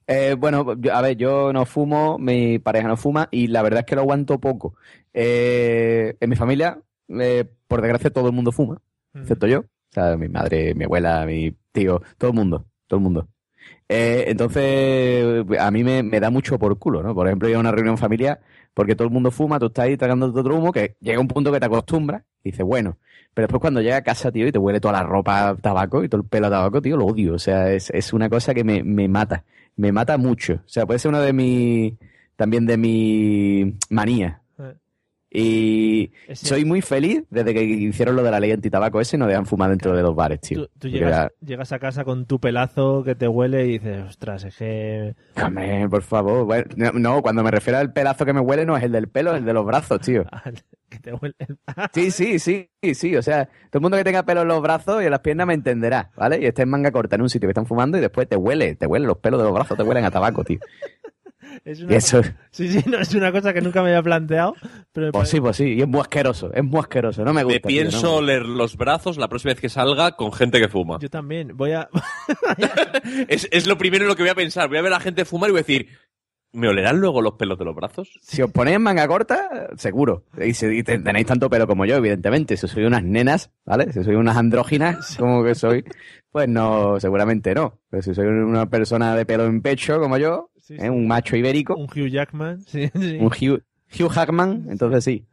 Eh, 0.08 0.36
bueno, 0.38 0.76
yo- 0.80 0.94
a 0.94 1.02
ver, 1.02 1.16
yo 1.16 1.54
no 1.54 1.66
fumo, 1.66 2.18
mi 2.20 2.60
pareja 2.60 2.88
no 2.88 2.98
fuma 2.98 3.30
y 3.32 3.48
la 3.48 3.62
verdad 3.62 3.82
es 3.82 3.86
que 3.86 3.96
lo 3.96 4.02
aguanto 4.02 4.40
poco. 4.40 4.76
Eh, 5.14 6.16
en 6.20 6.30
mi 6.30 6.36
familia, 6.36 6.82
eh, 7.10 7.46
por 7.68 7.82
desgracia, 7.82 8.10
todo 8.12 8.28
el 8.28 8.34
mundo 8.34 8.52
fuma, 8.52 8.82
excepto 9.22 9.48
yo. 9.48 9.60
O 9.62 9.66
sea, 9.94 10.18
mi 10.18 10.28
madre, 10.30 10.74
mi 10.76 10.86
abuela, 10.86 11.26
mi 11.26 11.56
tío, 11.72 12.02
todo 12.18 12.32
el 12.32 12.36
mundo, 12.36 12.66
todo 12.88 12.98
el 12.98 13.04
mundo. 13.04 13.28
Eh, 13.90 14.26
entonces, 14.28 15.46
a 15.60 15.72
mí 15.72 15.84
me, 15.84 16.04
me 16.04 16.20
da 16.20 16.30
mucho 16.32 16.60
por 16.60 16.78
culo, 16.80 17.04
¿no? 17.04 17.16
Por 17.16 17.28
ejemplo, 17.28 17.50
ir 17.50 17.56
a 17.56 17.60
una 17.60 17.72
reunión 17.72 17.98
familiar 17.98 18.42
porque 18.74 18.96
todo 18.96 19.08
el 19.08 19.14
mundo 19.14 19.32
fuma, 19.32 19.60
tú 19.60 19.68
estás 19.68 19.86
ahí 19.86 19.98
tragando 19.98 20.28
otro 20.28 20.56
humo, 20.58 20.72
que 20.74 20.96
llega 21.02 21.20
un 21.22 21.28
punto 21.28 21.52
que 21.52 21.60
te 21.60 21.66
acostumbras 21.68 22.24
y 22.44 22.52
dices, 22.52 22.66
bueno, 22.66 22.98
pero 23.34 23.48
después 23.48 23.62
cuando 23.62 23.82
llega 23.82 23.98
a 23.98 24.02
casa, 24.04 24.32
tío, 24.32 24.48
y 24.48 24.52
te 24.52 24.58
huele 24.60 24.80
toda 24.80 24.94
la 24.94 25.04
ropa 25.04 25.50
a 25.50 25.56
tabaco 25.56 26.04
y 26.04 26.10
todo 26.10 26.22
el 26.22 26.28
pelo 26.28 26.48
a 26.48 26.50
tabaco, 26.50 26.82
tío, 26.82 26.98
lo 26.98 27.06
odio. 27.06 27.34
O 27.36 27.40
sea, 27.40 27.72
es, 27.72 27.90
es 27.92 28.12
una 28.14 28.30
cosa 28.30 28.54
que 28.54 28.64
me, 28.64 28.84
me 28.84 29.08
mata. 29.08 29.44
Me 29.78 29.92
mata 29.92 30.18
mucho. 30.18 30.56
O 30.56 30.68
sea, 30.70 30.86
puede 30.86 31.00
ser 31.00 31.10
una 31.10 31.22
de 31.22 31.32
mis, 31.32 31.94
también 32.36 32.66
de 32.66 32.78
mi 32.78 33.78
manía. 33.90 34.42
Eh. 34.60 34.74
Y 35.34 36.12
Ese- 36.28 36.46
soy 36.46 36.66
muy 36.66 36.82
feliz 36.82 37.24
desde 37.30 37.54
que 37.54 37.64
hicieron 37.64 38.18
lo 38.18 38.24
de 38.24 38.32
la 38.32 38.40
ley 38.42 38.52
antitabaco 38.52 39.00
ese, 39.00 39.18
no 39.18 39.28
dejan 39.28 39.46
fumar 39.46 39.70
dentro 39.70 39.96
de 39.96 40.04
los 40.04 40.14
bares, 40.14 40.42
tío. 40.42 40.68
Tú, 40.78 40.90
llegas, 40.90 41.32
llegas 41.40 41.72
a 41.72 41.80
casa 41.80 42.04
con 42.04 42.26
tu 42.26 42.38
pelazo 42.40 43.02
que 43.06 43.16
te 43.16 43.30
huele 43.30 43.66
y 43.66 43.80
dices, 43.80 44.04
ostras, 44.10 44.44
es 44.44 44.58
que... 44.58 45.16
por 45.90 46.02
favor. 46.04 46.46
Bueno, 46.46 46.66
no, 46.96 47.22
cuando 47.22 47.44
me 47.44 47.52
refiero 47.52 47.80
al 47.80 47.94
pelazo 47.94 48.26
que 48.26 48.34
me 48.34 48.42
huele, 48.42 48.66
no 48.66 48.76
es 48.76 48.84
el 48.84 48.92
del 48.92 49.08
pelo, 49.08 49.32
es 49.32 49.38
el 49.38 49.46
de 49.46 49.54
los 49.54 49.66
brazos, 49.66 50.02
tío. 50.02 50.26
que 50.92 51.00
te. 51.00 51.12
Sí, 51.94 52.12
sí, 52.12 52.40
sí, 52.40 52.70
sí, 52.82 52.94
sí. 52.94 53.16
O 53.16 53.22
sea, 53.22 53.46
todo 53.46 53.80
el 53.80 53.82
mundo 53.82 53.98
que 53.98 54.04
tenga 54.04 54.24
pelo 54.24 54.42
en 54.42 54.48
los 54.50 54.62
brazos 54.62 55.02
y 55.02 55.06
en 55.06 55.12
las 55.12 55.22
piernas 55.22 55.48
me 55.48 55.54
entenderá, 55.54 56.12
¿vale? 56.16 56.40
Y 56.42 56.46
esté 56.46 56.64
en 56.64 56.70
manga 56.70 56.92
corta 56.92 57.16
en 57.16 57.24
un 57.24 57.30
sitio 57.30 57.48
que 57.48 57.52
están 57.52 57.66
fumando 57.66 57.98
y 57.98 58.02
después 58.02 58.28
te 58.28 58.36
huele, 58.36 58.76
te 58.76 58.86
huelen 58.86 59.08
los 59.08 59.18
pelos 59.18 59.40
de 59.40 59.46
los 59.46 59.54
brazos, 59.54 59.78
te 59.78 59.84
huelen 59.84 60.06
a 60.06 60.12
tabaco, 60.12 60.44
tío. 60.44 60.60
Es 61.66 61.82
una... 61.82 61.96
eso, 61.96 62.22
Sí, 62.50 62.70
sí, 62.70 62.82
no, 62.90 62.98
es 63.00 63.14
una 63.14 63.32
cosa 63.32 63.54
que 63.54 63.62
nunca 63.62 63.82
me 63.82 63.90
había 63.90 64.02
planteado. 64.02 64.56
Pero 64.94 65.12
pues 65.12 65.30
sí, 65.30 65.42
pues 65.42 65.58
sí. 65.58 65.74
Y 65.74 65.82
es 65.82 65.88
muy 65.88 66.00
asqueroso, 66.00 66.52
es 66.54 66.64
muy 66.64 66.80
asqueroso. 66.80 67.26
No 67.26 67.34
me 67.34 67.44
gusta. 67.44 67.56
Me 67.56 67.60
tío, 67.60 67.82
pienso 67.82 68.08
no. 68.08 68.16
oler 68.16 68.46
los 68.46 68.78
brazos 68.78 69.18
la 69.18 69.28
próxima 69.28 69.52
vez 69.52 69.62
que 69.62 69.70
salga 69.70 70.16
con 70.16 70.32
gente 70.32 70.60
que 70.60 70.70
fuma. 70.70 70.98
Yo 71.02 71.10
también. 71.10 71.56
Voy 71.56 71.74
a... 71.74 71.90
Es, 73.28 73.48
es 73.52 73.68
lo 73.68 73.78
primero 73.78 74.06
en 74.06 74.10
lo 74.10 74.16
que 74.16 74.24
voy 74.24 74.30
a 74.30 74.36
pensar. 74.36 74.70
Voy 74.70 74.78
a 74.78 74.82
ver 74.82 74.94
a 74.94 74.98
la 74.98 75.02
gente 75.02 75.26
fumar 75.26 75.50
y 75.50 75.52
voy 75.52 75.60
a 75.60 75.64
decir, 75.64 75.90
¿me 76.54 76.68
olerán 76.68 77.00
luego 77.00 77.22
los 77.22 77.34
pelos 77.34 77.58
de 77.58 77.66
los 77.66 77.76
brazos? 77.76 78.10
Si 78.22 78.42
os 78.42 78.52
ponéis 78.52 78.80
manga 78.80 79.08
corta, 79.08 79.70
seguro. 79.78 80.26
Y 80.44 80.54
si 80.54 80.84
tenéis 80.84 81.26
tanto 81.26 81.50
pelo 81.50 81.68
como 81.68 81.86
yo, 81.86 81.96
evidentemente. 81.96 82.58
Si 82.58 82.68
sois 82.68 82.86
unas 82.88 83.04
nenas, 83.04 83.52
¿vale? 83.66 83.92
Si 83.94 84.04
sois 84.04 84.18
unas 84.18 84.38
andróginas, 84.38 85.16
como 85.20 85.44
que 85.44 85.56
soy, 85.56 85.84
pues 86.32 86.48
no, 86.50 87.00
seguramente 87.00 87.54
no. 87.56 87.80
Pero 87.90 88.02
si 88.04 88.14
soy 88.14 88.28
una 88.28 88.70
persona 88.70 89.16
de 89.16 89.26
pelo 89.26 89.46
en 89.46 89.62
pecho, 89.62 90.00
como 90.00 90.18
yo, 90.18 90.50
Sí, 90.62 90.76
¿eh? 90.76 90.82
sí. 90.82 90.90
un 90.90 91.08
macho 91.08 91.36
ibérico, 91.36 91.76
Un 91.76 91.86
Hugh 91.86 92.10
Jackman. 92.10 92.62
Sí, 92.68 92.90
sí. 92.94 93.18
un 93.20 93.28
Hugh, 93.28 93.64
Hugh 94.00 94.10
Hackman, 94.10 94.68
entonces 94.70 95.04
sí. 95.04 95.26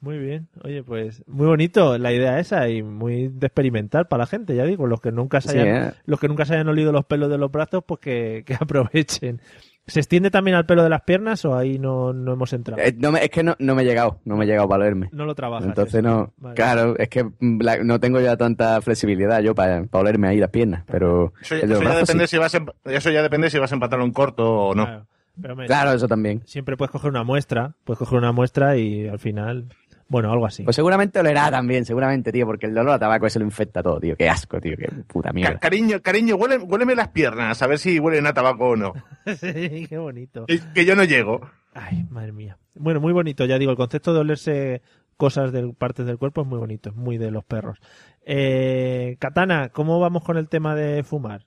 Muy 0.00 0.18
bien. 0.18 0.48
Oye, 0.64 0.82
pues 0.82 1.22
muy 1.28 1.46
bonito 1.46 1.96
la 1.96 2.12
idea 2.12 2.40
esa 2.40 2.68
y 2.68 2.82
muy 2.82 3.28
de 3.28 3.46
experimentar 3.46 4.08
para 4.08 4.24
la 4.24 4.26
gente, 4.26 4.56
ya 4.56 4.64
digo, 4.64 4.88
los 4.88 5.00
que 5.00 5.12
nunca 5.12 5.40
se 5.40 5.50
Sí, 5.50 5.58
hayan, 5.60 5.90
¿eh? 5.90 5.92
los 6.06 6.18
que 6.18 6.26
nunca 6.26 6.44
se 6.44 6.54
hayan 6.54 6.66
olido 6.68 6.90
los 6.90 7.04
pelos 7.04 7.30
de 7.30 7.38
los 7.38 7.52
brazos, 7.52 7.84
pues 7.86 8.00
que, 8.00 8.42
que 8.44 8.54
aprovechen. 8.60 9.40
¿Se 9.86 9.98
extiende 10.00 10.30
también 10.30 10.56
al 10.56 10.64
pelo 10.64 10.82
de 10.84 10.88
las 10.88 11.02
piernas 11.02 11.44
o 11.44 11.56
ahí 11.56 11.78
no, 11.78 12.12
no 12.12 12.34
hemos 12.34 12.52
entrado? 12.52 12.80
Eh, 12.80 12.94
no 12.96 13.10
me- 13.10 13.24
es 13.24 13.30
que 13.30 13.42
no, 13.42 13.56
no 13.58 13.74
me 13.74 13.82
he 13.82 13.84
llegado, 13.84 14.20
no 14.24 14.36
me 14.36 14.44
he 14.44 14.46
llegado 14.48 14.68
para 14.68 14.82
olerme. 14.84 15.08
No 15.12 15.26
lo 15.26 15.34
trabajas. 15.34 15.66
Entonces 15.66 15.94
eso. 15.96 16.02
no, 16.08 16.32
Vale. 16.36 16.54
claro, 16.54 16.96
es 16.98 17.08
que 17.08 17.24
mm, 17.24 17.60
la- 17.60 17.82
no 17.82 17.98
tengo 17.98 18.20
ya 18.20 18.36
tanta 18.36 18.80
flexibilidad 18.80 19.40
yo 19.40 19.54
para, 19.56 19.82
para 19.84 20.02
olerme 20.02 20.28
ahí 20.28 20.38
las 20.38 20.50
piernas, 20.50 20.84
pero 20.86 21.32
Eso, 21.42 21.56
eso 21.56 21.66
ya 21.66 21.78
brazos 21.78 22.00
depende 22.00 22.26
sí. 22.28 22.36
si 22.36 22.38
vas 22.38 22.54
en, 22.54 22.66
eso 22.84 23.10
ya 23.10 23.22
depende 23.22 23.50
si 23.50 23.58
vas 23.58 23.72
en 23.72 23.80
pantalón 23.80 24.12
corto 24.12 24.52
o 24.68 24.74
no. 24.74 24.84
Claro. 24.84 25.06
Pero, 25.40 25.54
hombre, 25.54 25.66
Claro, 25.66 25.92
eso 25.92 26.06
también. 26.06 26.42
Siempre 26.44 26.76
puedes 26.76 26.90
coger 26.92 27.10
una 27.10 27.24
muestra, 27.24 27.74
puedes 27.84 27.98
coger 27.98 28.18
una 28.18 28.32
muestra 28.32 28.76
y 28.76 29.08
al 29.08 29.18
final, 29.18 29.66
bueno, 30.12 30.30
algo 30.30 30.44
así. 30.46 30.62
Pues 30.62 30.76
seguramente 30.76 31.18
olerá 31.20 31.50
también, 31.50 31.86
seguramente, 31.86 32.30
tío, 32.30 32.44
porque 32.44 32.66
el 32.66 32.76
olor 32.76 32.92
a 32.94 32.98
tabaco 32.98 33.28
se 33.30 33.38
lo 33.38 33.46
infecta 33.46 33.82
todo, 33.82 33.98
tío. 33.98 34.14
Qué 34.14 34.28
asco, 34.28 34.60
tío, 34.60 34.76
qué 34.76 34.86
puta 35.06 35.30
Ca- 35.30 35.32
mierda. 35.32 35.58
cariño, 35.58 36.00
cariño, 36.02 36.36
huele- 36.36 36.62
huéleme 36.62 36.94
las 36.94 37.08
piernas, 37.08 37.62
a 37.62 37.66
ver 37.66 37.78
si 37.78 37.98
huelen 37.98 38.26
a 38.26 38.34
tabaco 38.34 38.70
o 38.70 38.76
no. 38.76 38.92
Sí, 39.38 39.86
qué 39.88 39.96
bonito. 39.98 40.44
Que, 40.46 40.60
que 40.74 40.84
yo 40.84 40.94
no 40.94 41.04
llego. 41.04 41.40
Ay, 41.74 42.04
madre 42.10 42.32
mía. 42.32 42.58
Bueno, 42.74 43.00
muy 43.00 43.12
bonito, 43.14 43.44
ya 43.46 43.58
digo, 43.58 43.70
el 43.70 43.76
concepto 43.78 44.12
de 44.12 44.20
olerse 44.20 44.82
cosas 45.16 45.50
de 45.52 45.72
partes 45.72 46.04
del 46.04 46.18
cuerpo 46.18 46.42
es 46.42 46.46
muy 46.46 46.58
bonito, 46.58 46.90
es 46.90 46.94
muy 46.96 47.16
de 47.16 47.30
los 47.30 47.44
perros. 47.44 47.78
Eh, 48.26 49.16
Katana, 49.18 49.70
¿cómo 49.70 49.98
vamos 49.98 50.24
con 50.24 50.36
el 50.36 50.48
tema 50.48 50.74
de 50.74 51.02
fumar? 51.04 51.46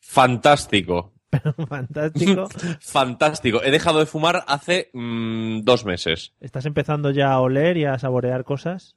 Fantástico. 0.00 1.12
Fantástico. 1.68 2.48
Fantástico. 2.80 3.62
He 3.62 3.70
dejado 3.70 3.98
de 4.00 4.06
fumar 4.06 4.44
hace 4.46 4.90
mm, 4.92 5.60
dos 5.62 5.84
meses. 5.84 6.34
¿Estás 6.40 6.66
empezando 6.66 7.10
ya 7.10 7.32
a 7.32 7.40
oler 7.40 7.76
y 7.76 7.84
a 7.84 7.98
saborear 7.98 8.44
cosas? 8.44 8.96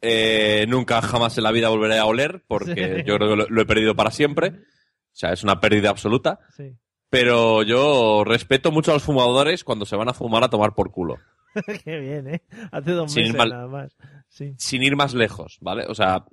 Eh, 0.00 0.66
nunca 0.68 1.00
jamás 1.02 1.36
en 1.38 1.44
la 1.44 1.52
vida 1.52 1.68
volveré 1.68 1.98
a 1.98 2.04
oler 2.06 2.44
porque 2.46 2.74
Sí. 2.74 3.02
yo 3.06 3.16
creo 3.16 3.30
que 3.30 3.36
lo, 3.36 3.46
lo 3.48 3.62
he 3.62 3.66
perdido 3.66 3.94
para 3.94 4.10
siempre. 4.10 4.48
O 4.48 5.16
sea, 5.16 5.32
es 5.32 5.42
una 5.44 5.60
pérdida 5.60 5.90
absoluta. 5.90 6.40
Sí. 6.56 6.74
Pero 7.10 7.62
yo 7.62 8.24
respeto 8.24 8.72
mucho 8.72 8.90
a 8.90 8.94
los 8.94 9.02
fumadores 9.04 9.64
cuando 9.64 9.86
se 9.86 9.96
van 9.96 10.08
a 10.08 10.14
fumar 10.14 10.42
a 10.44 10.50
tomar 10.50 10.74
por 10.74 10.90
culo. 10.90 11.16
Qué 11.84 11.98
bien, 12.00 12.28
¿eh? 12.28 12.42
Hace 12.72 12.90
dos 12.92 13.12
Sin 13.12 13.22
meses 13.24 13.36
mal- 13.38 13.50
nada 13.50 13.68
más. 13.68 13.96
Sí. 14.28 14.54
Sin 14.58 14.82
ir 14.82 14.96
más 14.96 15.14
lejos, 15.14 15.58
¿vale? 15.60 15.84
O 15.88 15.94
sea, 15.94 16.24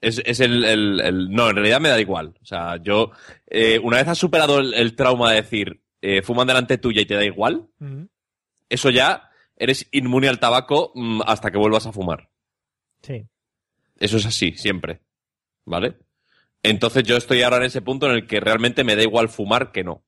es, 0.00 0.20
es 0.24 0.40
el, 0.40 0.64
el- 0.64 1.00
el- 1.00 1.30
No, 1.30 1.48
en 1.50 1.56
realidad 1.56 1.80
me 1.80 1.88
da 1.88 2.00
igual. 2.00 2.34
O 2.40 2.44
sea, 2.44 2.76
yo... 2.82 3.10
eh, 3.46 3.78
una 3.82 3.96
vez 3.98 4.08
has 4.08 4.18
superado 4.18 4.58
el, 4.58 4.74
el 4.74 4.94
trauma 4.96 5.30
de 5.30 5.36
decir, 5.42 5.82
eh, 6.02 6.22
fuman 6.22 6.46
delante 6.46 6.78
tuya 6.78 7.02
y 7.02 7.06
te 7.06 7.14
da 7.14 7.24
igual, 7.24 7.68
eso 8.68 8.90
ya 8.90 9.30
eres 9.56 9.88
inmune 9.92 10.28
al 10.28 10.38
tabaco 10.38 10.92
mm, 10.94 11.22
hasta 11.26 11.50
que 11.50 11.58
vuelvas 11.58 11.86
a 11.86 11.92
fumar. 11.92 12.28
Sí. 13.02 13.26
Eso 13.98 14.16
es 14.18 14.26
así, 14.26 14.52
siempre. 14.52 15.00
¿Vale? 15.64 15.96
Entonces 16.62 17.02
yo 17.04 17.16
estoy 17.16 17.42
ahora 17.42 17.56
en 17.58 17.64
ese 17.64 17.82
punto 17.82 18.06
en 18.06 18.12
el 18.12 18.26
que 18.26 18.40
realmente 18.40 18.84
me 18.84 18.94
da 18.96 19.02
igual 19.02 19.28
fumar 19.28 19.72
que 19.72 19.84
no. 19.84 20.04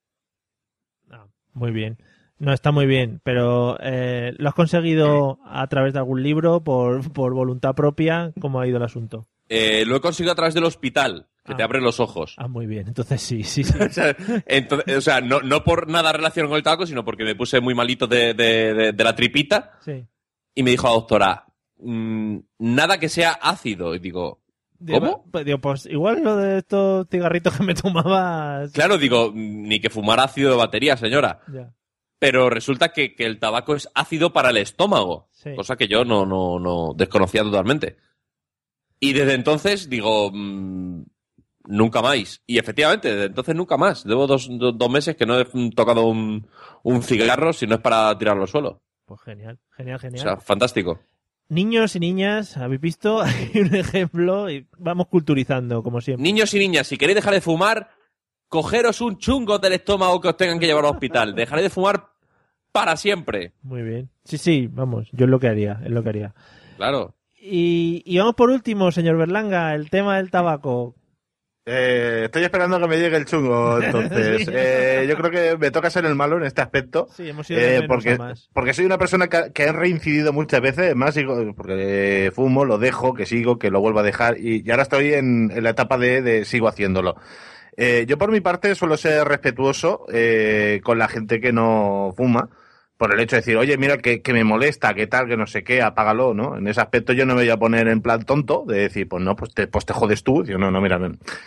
Muy 1.52 1.72
bien. 1.72 1.98
No, 2.38 2.52
está 2.52 2.70
muy 2.70 2.86
bien, 2.86 3.20
pero 3.24 3.76
eh, 3.82 4.32
¿lo 4.38 4.48
has 4.48 4.54
conseguido 4.54 5.40
a 5.44 5.66
través 5.66 5.92
de 5.92 5.98
algún 5.98 6.22
libro, 6.22 6.62
por, 6.62 7.12
por 7.12 7.34
voluntad 7.34 7.74
propia? 7.74 8.32
¿Cómo 8.40 8.60
ha 8.60 8.66
ido 8.66 8.76
el 8.78 8.84
asunto? 8.84 9.26
Eh, 9.52 9.84
lo 9.84 9.96
he 9.96 10.00
conseguido 10.00 10.30
a 10.32 10.36
través 10.36 10.54
del 10.54 10.62
hospital, 10.64 11.26
que 11.44 11.54
te 11.56 11.62
Ah. 11.62 11.64
abre 11.66 11.80
los 11.80 11.98
ojos. 11.98 12.34
Ah, 12.38 12.46
muy 12.46 12.66
bien. 12.66 12.86
Entonces 12.86 13.20
sí, 13.20 13.42
sí, 13.42 13.64
sí. 13.64 13.74
O 13.78 13.90
sea, 13.90 14.16
entonces, 14.46 14.96
o 14.96 15.00
sea, 15.00 15.20
no, 15.20 15.40
no 15.40 15.64
por 15.64 15.88
nada 15.88 16.12
relacionado 16.12 16.50
con 16.50 16.56
el 16.58 16.62
tabaco, 16.62 16.86
sino 16.86 17.04
porque 17.04 17.24
me 17.24 17.34
puse 17.34 17.60
muy 17.60 17.74
malito 17.74 18.06
de, 18.06 18.32
de- 18.34 18.74
de- 18.74 18.92
de 18.92 19.04
la 19.04 19.14
tripita 19.16 19.72
Sí. 19.84 20.06
y 20.54 20.62
me 20.62 20.70
dijo 20.70 20.86
la 20.86 20.92
doctora, 20.92 21.46
"Mm, 21.78 22.38
nada 22.60 22.98
que 22.98 23.08
sea 23.08 23.32
ácido. 23.32 23.94
Y 23.96 23.98
digo, 23.98 24.40
¿cómo? 24.88 25.24
Pues, 25.32 25.44
digo, 25.44 25.58
pues 25.58 25.86
igual 25.86 26.22
lo 26.22 26.36
de 26.36 26.58
estos 26.58 27.08
cigarritos 27.10 27.56
que 27.56 27.64
me 27.64 27.74
tomaba... 27.74 28.68
Claro, 28.72 28.98
digo, 28.98 29.32
ni 29.34 29.80
que 29.80 29.90
fumar 29.90 30.20
ácido 30.20 30.50
de 30.52 30.56
batería, 30.58 30.96
señora. 30.96 31.40
Ya. 31.52 31.72
Pero 32.20 32.50
resulta 32.50 32.90
que, 32.92 33.14
que 33.16 33.24
el 33.26 33.38
tabaco 33.40 33.74
es 33.74 33.88
ácido 33.94 34.32
para 34.32 34.50
el 34.50 34.58
estómago, 34.58 35.28
Sí. 35.32 35.54
cosa 35.56 35.74
que 35.76 35.88
yo 35.88 36.04
no, 36.04 36.24
no, 36.26 36.58
no 36.60 36.92
desconocía 36.94 37.42
totalmente. 37.42 37.96
Y 39.00 39.12
desde 39.14 39.34
entonces 39.34 39.88
digo, 39.88 40.30
mm, 40.32 41.02
nunca 41.66 42.02
más. 42.02 42.42
Y 42.46 42.58
efectivamente, 42.58 43.08
desde 43.10 43.24
entonces 43.26 43.54
nunca 43.54 43.76
más. 43.76 44.04
Llevo 44.04 44.26
dos, 44.26 44.48
do- 44.50 44.72
dos 44.72 44.90
meses 44.90 45.16
que 45.16 45.26
no 45.26 45.38
he 45.40 45.46
tocado 45.74 46.04
un, 46.06 46.46
un 46.82 47.02
cigarro 47.02 47.52
si 47.52 47.66
no 47.66 47.76
es 47.76 47.80
para 47.80 48.16
tirarlo 48.18 48.42
al 48.42 48.48
suelo. 48.48 48.82
Pues 49.06 49.20
genial, 49.22 49.58
genial, 49.76 49.96
O 49.96 49.98
genial. 50.00 50.22
sea, 50.22 50.36
fantástico. 50.36 51.00
Niños 51.48 51.96
y 51.96 52.00
niñas, 52.00 52.56
¿habéis 52.58 52.80
visto? 52.80 53.20
Hay 53.22 53.50
un 53.60 53.74
ejemplo 53.74 54.50
y 54.50 54.68
vamos 54.78 55.08
culturizando, 55.08 55.82
como 55.82 56.00
siempre. 56.00 56.22
Niños 56.22 56.52
y 56.54 56.58
niñas, 56.58 56.86
si 56.86 56.96
queréis 56.96 57.16
dejar 57.16 57.32
de 57.34 57.40
fumar, 57.40 57.90
cogeros 58.48 59.00
un 59.00 59.16
chungo 59.18 59.58
del 59.58 59.72
estómago 59.72 60.20
que 60.20 60.28
os 60.28 60.36
tengan 60.36 60.58
que 60.60 60.66
llevar 60.66 60.84
al 60.84 60.92
hospital. 60.92 61.34
Dejaré 61.36 61.62
de 61.62 61.70
fumar 61.70 62.10
para 62.70 62.96
siempre. 62.96 63.54
Muy 63.62 63.82
bien. 63.82 64.10
Sí, 64.24 64.38
sí, 64.38 64.68
vamos, 64.70 65.08
yo 65.12 65.24
es 65.24 65.30
lo 65.30 65.40
que 65.40 65.48
haría, 65.48 65.80
es 65.84 65.90
lo 65.90 66.02
que 66.02 66.08
haría. 66.10 66.34
Claro. 66.76 67.14
Y, 67.40 68.02
y 68.04 68.18
vamos 68.18 68.34
por 68.34 68.50
último, 68.50 68.92
señor 68.92 69.16
Berlanga, 69.16 69.74
el 69.74 69.88
tema 69.90 70.16
del 70.18 70.30
tabaco. 70.30 70.94
Eh, 71.66 72.22
estoy 72.24 72.42
esperando 72.42 72.76
a 72.76 72.80
que 72.80 72.88
me 72.88 72.98
llegue 72.98 73.16
el 73.16 73.26
chungo, 73.26 73.80
entonces. 73.82 74.44
Sí. 74.44 74.50
Eh, 74.52 75.06
yo 75.08 75.16
creo 75.16 75.30
que 75.30 75.56
me 75.58 75.70
toca 75.70 75.88
ser 75.90 76.04
el 76.04 76.14
malo 76.14 76.36
en 76.36 76.44
este 76.44 76.60
aspecto. 76.62 77.08
Sí, 77.16 77.28
hemos 77.28 77.48
ido 77.50 77.60
de 77.60 77.76
eh, 77.78 77.82
porque, 77.86 78.16
más. 78.18 78.48
porque 78.52 78.74
soy 78.74 78.84
una 78.86 78.98
persona 78.98 79.28
que, 79.28 79.52
que 79.54 79.64
he 79.64 79.72
reincidido 79.72 80.32
muchas 80.32 80.60
veces, 80.60 80.94
más 80.96 81.14
sigo- 81.16 81.54
porque 81.54 82.32
fumo, 82.34 82.64
lo 82.64 82.78
dejo, 82.78 83.14
que 83.14 83.26
sigo, 83.26 83.58
que 83.58 83.70
lo 83.70 83.80
vuelvo 83.80 84.00
a 84.00 84.04
dejar, 84.04 84.38
y, 84.38 84.62
y 84.66 84.70
ahora 84.70 84.82
estoy 84.84 85.14
en, 85.14 85.50
en 85.54 85.62
la 85.62 85.70
etapa 85.70 85.96
de, 85.98 86.22
de 86.22 86.44
sigo 86.44 86.66
haciéndolo. 86.68 87.16
Eh, 87.76 88.04
yo 88.08 88.18
por 88.18 88.30
mi 88.32 88.40
parte 88.40 88.74
suelo 88.74 88.96
ser 88.96 89.26
respetuoso 89.26 90.04
eh, 90.12 90.80
con 90.82 90.98
la 90.98 91.08
gente 91.08 91.40
que 91.40 91.52
no 91.52 92.12
fuma, 92.16 92.48
por 93.00 93.14
el 93.14 93.20
hecho 93.20 93.36
de 93.36 93.40
decir, 93.40 93.56
oye, 93.56 93.78
mira 93.78 93.96
que, 93.96 94.20
que 94.20 94.34
me 94.34 94.44
molesta, 94.44 94.92
que 94.92 95.06
tal, 95.06 95.26
que 95.26 95.34
no 95.34 95.46
sé 95.46 95.64
qué, 95.64 95.80
apágalo, 95.80 96.34
¿no? 96.34 96.58
En 96.58 96.68
ese 96.68 96.82
aspecto 96.82 97.14
yo 97.14 97.24
no 97.24 97.34
me 97.34 97.40
voy 97.40 97.48
a 97.48 97.56
poner 97.56 97.88
en 97.88 98.02
plan 98.02 98.26
tonto 98.26 98.66
de 98.68 98.80
decir, 98.80 99.08
pues 99.08 99.24
no, 99.24 99.34
pues 99.34 99.54
te, 99.54 99.66
pues 99.68 99.86
te 99.86 99.94
jodes 99.94 100.22
tú. 100.22 100.42
Digo, 100.42 100.58
no, 100.58 100.70
no, 100.70 100.82
mira, 100.82 101.00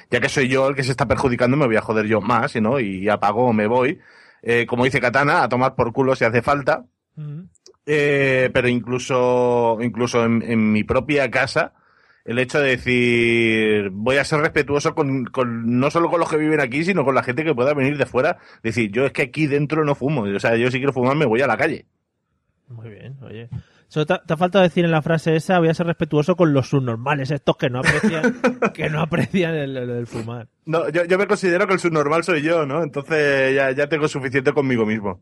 ya 0.09 0.19
que 0.19 0.29
soy 0.29 0.47
yo 0.47 0.67
el 0.67 0.73
que 0.73 0.81
se 0.81 0.89
está 0.89 1.07
perjudicando, 1.07 1.55
me 1.55 1.67
voy 1.67 1.75
a 1.75 1.81
joder 1.81 2.07
yo 2.07 2.21
más, 2.21 2.55
¿no? 2.55 2.79
Y 2.79 3.07
apago 3.07 3.45
o 3.45 3.53
me 3.53 3.67
voy. 3.67 3.99
Eh, 4.41 4.65
como 4.65 4.83
dice 4.85 4.99
Katana, 4.99 5.43
a 5.43 5.47
tomar 5.47 5.75
por 5.75 5.93
culo 5.93 6.15
si 6.15 6.25
hace 6.25 6.41
falta. 6.41 6.85
Eh, 7.85 8.49
pero 8.51 8.67
incluso, 8.67 9.77
incluso 9.79 10.25
en, 10.25 10.41
en 10.41 10.71
mi 10.71 10.83
propia 10.83 11.29
casa, 11.29 11.73
el 12.26 12.39
hecho 12.39 12.59
de 12.59 12.69
decir, 12.78 13.89
voy 13.91 14.17
a 14.17 14.24
ser 14.24 14.39
respetuoso 14.39 14.95
con, 14.95 15.26
con, 15.26 15.80
no 15.80 15.89
solo 15.91 16.09
con 16.09 16.19
los 16.19 16.30
que 16.30 16.38
viven 16.38 16.59
aquí, 16.61 16.84
sino 16.84 17.03
con 17.03 17.15
la 17.15 17.24
gente 17.24 17.43
que 17.43 17.53
pueda 17.55 17.74
venir 17.74 17.97
de 17.97 18.05
fuera. 18.05 18.38
Decir, 18.61 18.91
yo 18.91 19.05
es 19.05 19.11
que 19.11 19.24
aquí 19.24 19.47
dentro 19.47 19.84
no 19.86 19.95
fumo. 19.95 20.21
O 20.24 20.39
sea, 20.39 20.55
yo 20.55 20.71
si 20.71 20.78
quiero 20.78 20.93
fumar 20.93 21.15
me 21.15 21.26
voy 21.26 21.41
a 21.41 21.47
la 21.47 21.57
calle. 21.57 21.86
Muy 22.69 22.89
bien, 22.89 23.17
oye. 23.21 23.49
Te, 23.93 24.05
te 24.05 24.34
ha 24.34 24.38
faltado 24.38 24.63
decir 24.63 24.86
en 24.86 24.89
la 24.91 25.03
frase 25.03 25.36
esa, 25.36 25.59
voy 25.59 25.67
a 25.69 25.74
ser 25.76 25.86
respetuoso 25.86 26.36
con 26.36 26.51
los 26.51 26.69
subnormales, 26.69 27.30
estos 27.30 27.57
que 27.57 27.69
no 27.69 27.80
aprecian, 27.80 28.39
que 28.74 28.89
no 28.89 29.01
aprecian 29.01 29.53
el, 29.53 29.78
el- 29.78 29.89
el 29.91 30.07
fumar. 30.07 30.47
No, 30.65 30.89
yo, 30.89 31.05
yo 31.05 31.17
me 31.19 31.28
considero 31.28 31.67
que 31.67 31.74
el 31.74 31.80
subnormal 31.80 32.24
soy 32.24 32.41
yo, 32.41 32.65
¿no? 32.65 32.82
Entonces 32.82 33.53
ya, 33.53 33.69
ya 33.71 33.88
tengo 33.89 34.07
suficiente 34.07 34.51
conmigo 34.51 34.86
mismo. 34.86 35.21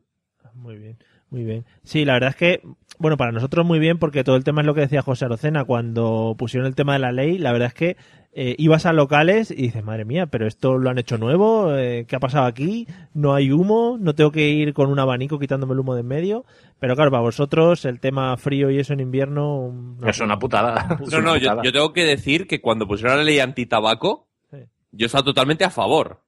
Muy 0.53 0.77
bien, 0.77 0.97
muy 1.31 1.43
bien. 1.43 1.65
Sí, 1.83 2.05
la 2.05 2.13
verdad 2.13 2.29
es 2.29 2.35
que, 2.35 2.61
bueno, 2.99 3.17
para 3.17 3.31
nosotros 3.31 3.65
muy 3.65 3.79
bien, 3.79 3.97
porque 3.97 4.23
todo 4.23 4.35
el 4.35 4.43
tema 4.43 4.61
es 4.61 4.67
lo 4.67 4.75
que 4.75 4.81
decía 4.81 5.01
José 5.01 5.25
Arocena, 5.25 5.63
cuando 5.65 6.35
pusieron 6.37 6.67
el 6.67 6.75
tema 6.75 6.93
de 6.93 6.99
la 6.99 7.11
ley, 7.11 7.37
la 7.39 7.51
verdad 7.51 7.69
es 7.69 7.73
que 7.73 7.97
eh, 8.33 8.55
ibas 8.57 8.85
a 8.85 8.93
locales 8.93 9.49
y 9.51 9.55
dices, 9.63 9.83
madre 9.83 10.05
mía, 10.05 10.27
pero 10.27 10.45
esto 10.47 10.77
lo 10.77 10.89
han 10.89 10.97
hecho 10.99 11.17
nuevo, 11.17 11.75
eh, 11.75 12.05
¿qué 12.07 12.15
ha 12.15 12.19
pasado 12.19 12.45
aquí? 12.45 12.87
No 13.13 13.33
hay 13.33 13.51
humo, 13.51 13.97
no 13.99 14.13
tengo 14.15 14.31
que 14.31 14.47
ir 14.49 14.73
con 14.73 14.89
un 14.89 14.99
abanico 14.99 15.37
quitándome 15.39 15.73
el 15.73 15.79
humo 15.79 15.95
de 15.95 16.01
en 16.01 16.07
medio. 16.07 16.45
Pero 16.79 16.95
claro, 16.95 17.11
para 17.11 17.21
vosotros 17.23 17.83
el 17.85 17.99
tema 17.99 18.37
frío 18.37 18.69
y 18.71 18.79
eso 18.79 18.93
en 18.93 18.99
invierno... 19.01 19.57
una- 19.67 20.09
Es 20.09 20.19
una 20.21 20.37
putada. 20.39 20.97
No, 21.11 21.21
no, 21.21 21.35
yo, 21.37 21.71
tengo 21.73 21.91
que 21.93 22.05
decir 22.05 22.47
que 22.47 22.61
cuando 22.61 22.87
pusieron 22.87 23.17
la 23.17 23.23
ley 23.23 23.39
antitabaco, 23.39 24.27
Sí. 24.49 24.57
yo 24.91 25.05
estaba 25.07 25.23
totalmente 25.23 25.63
a 25.65 25.69
favor. 25.69 26.21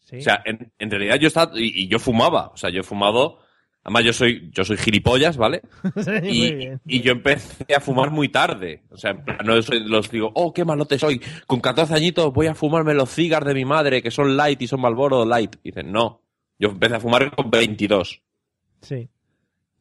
Sí. 0.00 0.16
O 0.16 0.20
sea, 0.22 0.42
en, 0.44 0.72
en 0.78 0.90
realidad 0.90 1.16
yo 1.16 1.28
estaba, 1.28 1.52
y, 1.54 1.84
y 1.84 1.88
yo 1.88 1.98
fumaba, 1.98 2.48
o 2.48 2.56
sea, 2.56 2.70
yo 2.70 2.80
he 2.80 2.84
fumado, 2.84 3.38
además 3.84 4.04
yo 4.04 4.12
soy, 4.12 4.50
yo 4.52 4.64
soy 4.64 4.76
gilipollas, 4.76 5.36
¿vale? 5.36 5.62
Sí, 6.04 6.10
Y, 6.86 6.96
y 6.96 7.00
yo 7.02 7.12
empecé 7.12 7.74
a 7.74 7.80
fumar 7.80 8.10
muy 8.10 8.28
tarde. 8.28 8.82
O 8.90 8.96
sea, 8.96 9.12
no 9.44 9.60
soy- 9.62 9.84
los 9.88 10.10
digo, 10.10 10.30
oh, 10.34 10.52
qué 10.52 10.64
malote 10.64 10.98
soy. 10.98 11.20
Con 11.46 11.60
14 11.60 11.94
añitos 11.94 12.32
voy 12.32 12.46
a 12.46 12.54
fumarme 12.54 12.94
los 12.94 13.10
cigars 13.10 13.46
de 13.46 13.54
mi 13.54 13.64
madre, 13.64 14.02
que 14.02 14.10
son 14.10 14.36
light 14.36 14.60
y 14.62 14.66
son 14.66 14.80
Malboro 14.80 15.24
light. 15.24 15.56
Y 15.62 15.70
dicen, 15.70 15.90
no. 15.92 16.22
Yo 16.58 16.68
empecé 16.68 16.96
a 16.96 17.00
fumar 17.00 17.34
con 17.34 17.50
22. 17.50 18.22
Sí. 18.82 19.08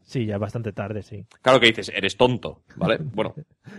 Sí, 0.02 0.26
ya 0.26 0.40
bastante 0.40 0.72
tarde, 0.74 1.04
sí. 1.04 1.24
Claro 1.44 1.60
que 1.60 1.68
dices, 1.68 1.92
eres 1.94 2.18
tonto, 2.18 2.64
¿vale? 2.78 2.98
Bueno, 3.00 3.36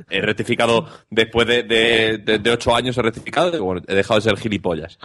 he 0.09 0.21
rectificado 0.21 0.87
después 1.11 1.45
de, 1.49 1.65
de, 1.65 2.19
de, 2.19 2.39
de 2.39 2.51
ocho 2.53 2.73
años, 2.73 2.97
he 2.99 3.03
rectificado, 3.03 3.57
y 3.57 3.59
bueno, 3.61 3.83
he 3.89 3.97
dejado 3.97 4.21
de 4.21 4.25
ser 4.31 4.37
gilipollas. 4.37 4.97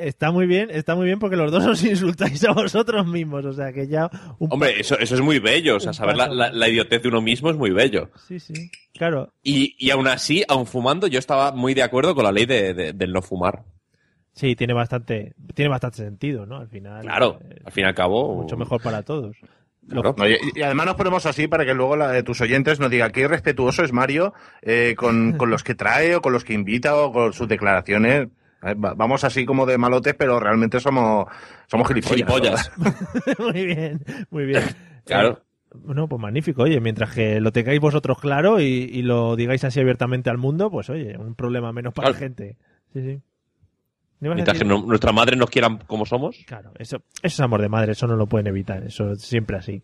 Está 0.00 0.30
muy 0.30 0.46
bien, 0.46 0.68
está 0.70 0.94
muy 0.94 1.06
bien 1.06 1.18
porque 1.18 1.36
los 1.36 1.50
dos 1.52 1.66
os 1.66 1.84
insultáis 1.84 2.42
a 2.44 2.52
vosotros 2.52 3.06
mismos, 3.06 3.44
o 3.44 3.52
sea 3.52 3.72
que 3.72 3.86
ya 3.88 4.10
un 4.38 4.48
Hombre, 4.52 4.80
eso, 4.80 4.98
eso 4.98 5.14
es 5.14 5.20
muy 5.20 5.38
bello, 5.38 5.76
o 5.76 5.80
sea, 5.80 5.92
saber 5.92 6.16
la, 6.16 6.28
la, 6.28 6.50
la 6.50 6.68
idiotez 6.68 7.02
de 7.02 7.08
uno 7.08 7.20
mismo 7.20 7.50
es 7.50 7.56
muy 7.56 7.70
bello. 7.70 8.10
Sí, 8.26 8.40
sí. 8.40 8.70
Claro. 8.94 9.32
Y, 9.42 9.76
y 9.78 9.90
aún 9.90 10.08
así, 10.08 10.42
aún 10.48 10.66
fumando, 10.66 11.06
yo 11.06 11.18
estaba 11.18 11.52
muy 11.52 11.74
de 11.74 11.82
acuerdo 11.82 12.14
con 12.14 12.24
la 12.24 12.32
ley 12.32 12.46
de, 12.46 12.74
de- 12.74 12.92
del 12.92 13.12
no 13.12 13.22
fumar. 13.22 13.62
Sí, 14.32 14.54
tiene 14.56 14.72
bastante, 14.74 15.34
tiene 15.54 15.68
bastante 15.68 15.98
sentido, 15.98 16.46
¿no? 16.46 16.56
Al 16.58 16.68
final. 16.68 17.02
Claro, 17.02 17.38
al 17.64 17.72
fin 17.72 17.84
y 17.84 17.86
al 17.88 17.94
cabo. 17.94 18.36
Mucho 18.42 18.56
mejor 18.56 18.80
para 18.80 19.02
todos. 19.02 19.36
Claro. 19.88 20.14
No, 20.16 20.28
y, 20.28 20.36
y 20.54 20.62
además 20.62 20.86
nos 20.86 20.94
ponemos 20.94 21.26
así 21.26 21.48
para 21.48 21.64
que 21.66 21.74
luego 21.74 21.96
la 21.96 22.12
de 22.12 22.22
tus 22.22 22.40
oyentes 22.40 22.78
nos 22.78 22.90
diga 22.90 23.10
qué 23.10 23.26
respetuoso 23.26 23.82
es 23.82 23.92
Mario 23.92 24.32
eh, 24.62 24.94
con, 24.96 25.32
con 25.36 25.50
los 25.50 25.64
que 25.64 25.74
trae 25.74 26.14
o 26.14 26.22
con 26.22 26.32
los 26.32 26.44
que 26.44 26.52
invita 26.52 26.94
o 26.96 27.12
con 27.12 27.32
sus 27.32 27.48
declaraciones. 27.48 28.28
Va- 28.62 28.94
Vamos 28.94 29.24
así 29.24 29.44
como 29.46 29.64
de 29.66 29.78
malotes, 29.78 30.14
pero 30.14 30.38
realmente 30.40 30.80
somos, 30.80 31.26
somos 31.66 31.88
gilipollas. 31.88 32.16
Gilipollas. 32.16 32.72
muy 33.38 33.64
bien, 33.66 34.04
muy 34.30 34.44
bien. 34.46 34.62
Claro. 35.04 35.40
Eh, 35.72 35.76
bueno, 35.82 36.08
pues 36.08 36.20
magnífico. 36.20 36.62
Oye, 36.62 36.80
mientras 36.80 37.12
que 37.14 37.40
lo 37.40 37.52
tengáis 37.52 37.80
vosotros 37.80 38.18
claro 38.20 38.60
y, 38.60 38.64
y 38.64 39.02
lo 39.02 39.34
digáis 39.34 39.64
así 39.64 39.80
abiertamente 39.80 40.28
al 40.30 40.36
mundo, 40.38 40.70
pues 40.70 40.90
oye, 40.90 41.16
un 41.16 41.34
problema 41.34 41.72
menos 41.72 41.94
para 41.94 42.08
Claro. 42.08 42.14
la 42.14 42.18
gente. 42.18 42.56
Sí, 42.92 43.00
sí. 43.00 43.20
¿Me 44.20 44.28
ibas 44.28 44.32
a 44.32 44.34
Mientras 44.36 44.58
que 44.58 44.64
no- 44.64 44.82
nuestra 44.84 45.12
madre 45.12 45.36
nos 45.36 45.48
quieran 45.48 45.78
como 45.86 46.04
somos. 46.04 46.36
Claro, 46.46 46.72
eso, 46.78 46.96
eso 46.98 47.02
es 47.22 47.40
amor 47.40 47.62
de 47.62 47.68
madre, 47.70 47.92
eso 47.92 48.06
no 48.06 48.16
lo 48.16 48.26
pueden 48.26 48.48
evitar, 48.48 48.84
eso 48.84 49.12
es 49.12 49.22
siempre 49.22 49.56
así. 49.56 49.82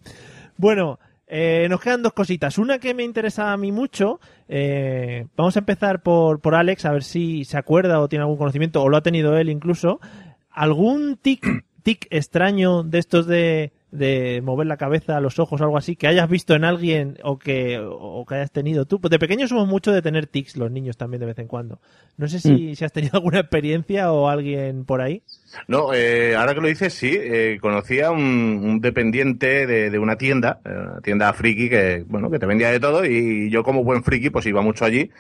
Bueno, 0.59 0.99
eh, 1.27 1.67
nos 1.69 1.81
quedan 1.81 2.03
dos 2.03 2.13
cositas. 2.13 2.59
Una 2.59 2.79
que 2.79 2.95
me 2.95 3.03
interesa 3.03 3.53
a 3.53 3.57
mí 3.57 3.73
mucho, 3.73 4.21
eh, 4.49 5.27
vamos 5.37 5.57
a 5.57 5.61
empezar 5.61 6.03
por, 6.03 6.41
por 6.41 6.55
Alex, 6.55 6.85
a 6.85 6.93
ver 6.93 7.03
si 7.03 7.45
se 7.45 7.59
acuerda 7.59 8.01
o 8.01 8.09
tiene 8.09 8.23
algún 8.23 8.39
conocimiento, 8.39 8.83
o 8.83 8.89
lo 8.89 8.97
ha 8.97 9.03
tenido 9.03 9.37
él 9.37 9.49
incluso. 9.49 10.01
¿Algún 10.51 11.17
tic, 11.17 11.65
tic 11.83 12.07
extraño 12.11 12.83
de 12.83 12.99
estos 12.99 13.27
de, 13.27 13.73
de 13.97 14.41
mover 14.43 14.67
la 14.67 14.77
cabeza, 14.77 15.21
los 15.21 15.39
ojos, 15.39 15.61
algo 15.61 15.77
así, 15.77 15.97
que 15.97 16.07
hayas 16.07 16.29
visto 16.29 16.55
en 16.55 16.65
alguien 16.65 17.19
o 17.23 17.39
que, 17.39 17.79
o 17.81 18.25
que 18.27 18.35
hayas 18.37 18.51
tenido 18.51 18.85
tú? 18.87 19.01
Pues 19.01 19.11
de 19.11 19.19
pequeños 19.19 19.51
somos 19.51 19.67
mucho 19.67 19.93
de 19.93 20.03
tener 20.03 20.27
tics, 20.27 20.57
los 20.57 20.71
niños 20.71 20.97
también 20.97 21.21
de 21.21 21.27
vez 21.27 21.39
en 21.39 21.47
cuando. 21.47 21.81
No 22.17 22.29
sé 22.29 22.41
si, 22.41 22.77
si 22.77 22.85
has 22.85 22.93
tenido 22.93 23.13
alguna 23.15 23.41
experiencia 23.41 24.13
o 24.13 24.29
alguien 24.29 24.85
por 24.85 25.01
ahí. 25.01 25.23
No, 25.69 25.95
eh, 25.95 26.37
ahora 26.37 26.55
que 26.55 26.61
lo 26.61 26.69
dices, 26.69 26.93
sí, 26.95 27.13
eh, 27.15 27.59
conocí 27.61 28.01
a 28.01 28.11
un, 28.11 28.21
un 28.21 28.81
dependiente 28.81 29.67
de, 29.67 29.91
de 29.91 29.99
una 29.99 30.17
tienda, 30.17 30.61
eh, 30.65 30.71
una 30.71 31.01
tienda 31.01 31.33
friki 31.33 31.69
que, 31.69 32.05
bueno, 32.07 32.31
que 32.31 32.39
te 32.39 32.47
vendía 32.47 32.71
de 32.71 32.81
todo 32.81 33.05
y 33.05 33.51
yo 33.51 33.63
como 33.63 33.85
buen 33.85 34.03
friki 34.03 34.31
pues 34.31 34.47
iba 34.47 34.63
mucho 34.63 34.85
allí. 34.85 35.11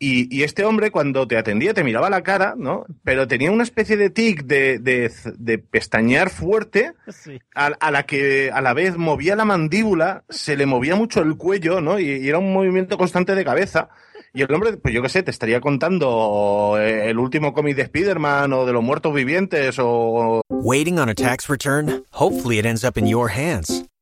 Y, 0.00 0.28
y 0.36 0.44
este 0.44 0.64
hombre 0.64 0.90
cuando 0.92 1.26
te 1.26 1.36
atendía 1.36 1.74
te 1.74 1.82
miraba 1.82 2.08
la 2.08 2.22
cara, 2.22 2.54
¿no? 2.56 2.86
Pero 3.02 3.26
tenía 3.26 3.50
una 3.50 3.64
especie 3.64 3.96
de 3.96 4.10
tic 4.10 4.44
de, 4.44 4.78
de, 4.78 5.10
de 5.36 5.58
pestañear 5.58 6.30
fuerte 6.30 6.92
Sí. 7.08 7.40
a, 7.54 7.66
a 7.66 7.90
la 7.90 8.04
que 8.04 8.50
a 8.52 8.60
la 8.60 8.74
vez 8.74 8.96
movía 8.96 9.34
la 9.34 9.44
mandíbula, 9.44 10.22
se 10.28 10.56
le 10.56 10.66
movía 10.66 10.94
mucho 10.94 11.20
el 11.20 11.36
cuello, 11.36 11.80
¿no? 11.80 11.98
Y, 11.98 12.10
y 12.10 12.28
era 12.28 12.38
un 12.38 12.52
movimiento 12.52 12.96
constante 12.96 13.34
de 13.34 13.44
cabeza. 13.44 13.88
Y 14.34 14.42
el 14.42 14.54
hombre, 14.54 14.76
pues 14.76 14.94
yo 14.94 15.02
qué 15.02 15.08
sé, 15.08 15.22
te 15.24 15.30
estaría 15.32 15.60
contando 15.60 16.76
eh, 16.78 17.10
el 17.10 17.18
último 17.18 17.52
cómic 17.52 17.74
de 17.76 17.82
Spider-Man 17.82 18.52
o 18.52 18.66
de 18.66 18.72
los 18.72 18.84
muertos 18.84 19.12
vivientes 19.14 19.76
o... 19.80 20.42
Waiting 20.50 20.98
on 20.98 21.08
a 21.08 21.14
tax 21.14 21.48
return? 21.48 22.04
Hopefully, 22.12 22.58
it 22.58 22.66
ends 22.66 22.84
up 22.84 22.96
in 22.98 23.06
your 23.06 23.30
hands. 23.30 23.84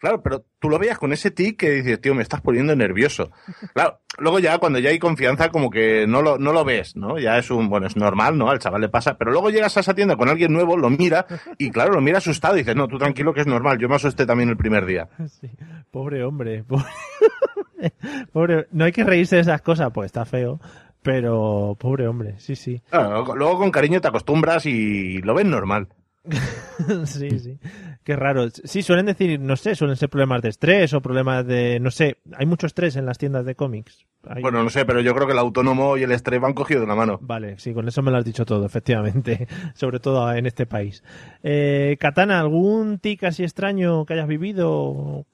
Claro, 0.00 0.22
pero 0.22 0.44
tú 0.58 0.68
lo 0.68 0.78
veías 0.78 0.98
con 0.98 1.12
ese 1.12 1.30
tic 1.30 1.58
que 1.58 1.70
dices, 1.70 2.00
tío, 2.00 2.14
me 2.14 2.22
estás 2.22 2.40
poniendo 2.42 2.76
nervioso. 2.76 3.30
Claro, 3.72 4.00
luego 4.18 4.38
ya 4.38 4.58
cuando 4.58 4.78
ya 4.78 4.90
hay 4.90 4.98
confianza 4.98 5.48
como 5.48 5.70
que 5.70 6.06
no 6.06 6.20
lo, 6.20 6.36
no 6.38 6.52
lo 6.52 6.64
ves, 6.64 6.94
¿no? 6.96 7.18
Ya 7.18 7.38
es 7.38 7.50
un, 7.50 7.68
bueno, 7.68 7.86
es 7.86 7.96
normal, 7.96 8.36
¿no? 8.36 8.50
Al 8.50 8.58
chaval 8.58 8.82
le 8.82 8.88
pasa, 8.88 9.16
pero 9.16 9.30
luego 9.30 9.50
llegas 9.50 9.76
a 9.76 9.80
esa 9.80 9.94
tienda 9.94 10.16
con 10.16 10.28
alguien 10.28 10.52
nuevo, 10.52 10.76
lo 10.76 10.90
mira 10.90 11.26
y 11.58 11.70
claro, 11.70 11.94
lo 11.94 12.00
mira 12.00 12.18
asustado 12.18 12.54
y 12.56 12.58
dices, 12.58 12.76
no, 12.76 12.86
tú 12.88 12.98
tranquilo 12.98 13.32
que 13.32 13.40
es 13.40 13.46
normal, 13.46 13.78
yo 13.78 13.88
me 13.88 13.94
asusté 13.96 14.26
también 14.26 14.48
el 14.50 14.56
primer 14.56 14.84
día. 14.86 15.08
Sí. 15.28 15.48
Pobre 15.90 16.22
hombre. 16.24 16.64
Pobre... 16.68 17.92
pobre- 18.32 18.66
No 18.72 18.84
hay 18.84 18.92
que 18.92 19.04
reírse 19.04 19.36
de 19.36 19.42
esas 19.42 19.62
cosas, 19.62 19.90
pues 19.92 20.06
está 20.06 20.24
feo. 20.24 20.60
Pero 21.02 21.76
pobre 21.78 22.06
hombre, 22.08 22.36
sí, 22.38 22.56
sí. 22.56 22.80
Claro, 22.88 23.34
luego 23.36 23.58
con 23.58 23.70
cariño 23.70 24.00
te 24.00 24.08
acostumbras 24.08 24.64
y 24.64 25.18
lo 25.20 25.34
ves 25.34 25.44
normal. 25.44 25.88
sí, 27.04 27.38
sí. 27.38 27.58
Qué 28.04 28.16
raro. 28.16 28.50
Sí, 28.50 28.82
suelen 28.82 29.06
decir, 29.06 29.40
no 29.40 29.56
sé, 29.56 29.74
suelen 29.74 29.96
ser 29.96 30.10
problemas 30.10 30.42
de 30.42 30.50
estrés 30.50 30.92
o 30.92 31.00
problemas 31.00 31.46
de, 31.46 31.80
no 31.80 31.90
sé, 31.90 32.18
hay 32.36 32.44
mucho 32.44 32.66
estrés 32.66 32.96
en 32.96 33.06
las 33.06 33.16
tiendas 33.16 33.46
de 33.46 33.54
cómics. 33.54 34.04
Hay- 34.28 34.42
Bueno, 34.42 34.62
no 34.62 34.68
sé, 34.68 34.84
pero 34.84 35.00
yo 35.00 35.14
creo 35.14 35.26
que 35.26 35.32
el 35.32 35.38
autónomo 35.38 35.96
y 35.96 36.02
el 36.02 36.12
estrés 36.12 36.38
van 36.40 36.52
cogidos 36.52 36.82
de 36.82 36.86
la 36.88 36.94
mano. 36.94 37.18
Vale, 37.22 37.58
sí, 37.58 37.72
con 37.72 37.88
eso 37.88 38.02
me 38.02 38.10
lo 38.10 38.18
has 38.18 38.24
dicho 38.24 38.44
todo, 38.44 38.66
efectivamente, 38.66 39.48
sobre 39.74 40.00
todo 40.00 40.30
en 40.34 40.44
este 40.44 40.66
país. 40.66 41.02
Eh, 41.42 41.96
Katana, 41.98 42.40
¿algún 42.40 42.98
tic 42.98 43.24
así 43.24 43.42
extraño 43.42 44.04
que 44.04 44.12
hayas 44.12 44.28
vivido? 44.28 45.24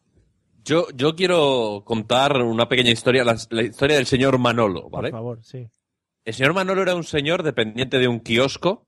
Yo, 0.64 0.86
yo 0.94 1.16
quiero 1.16 1.82
contar 1.84 2.36
una 2.36 2.68
pequeña 2.68 2.90
historia, 2.90 3.24
la, 3.24 3.36
la 3.50 3.62
historia 3.62 3.96
del 3.96 4.06
señor 4.06 4.38
Manolo, 4.38 4.88
¿vale? 4.90 5.10
Por 5.10 5.18
favor, 5.18 5.38
sí. 5.42 5.68
El 6.24 6.34
señor 6.34 6.54
Manolo 6.54 6.82
era 6.82 6.94
un 6.94 7.02
señor 7.02 7.42
dependiente 7.42 7.98
de 7.98 8.06
un 8.06 8.20
kiosco 8.20 8.86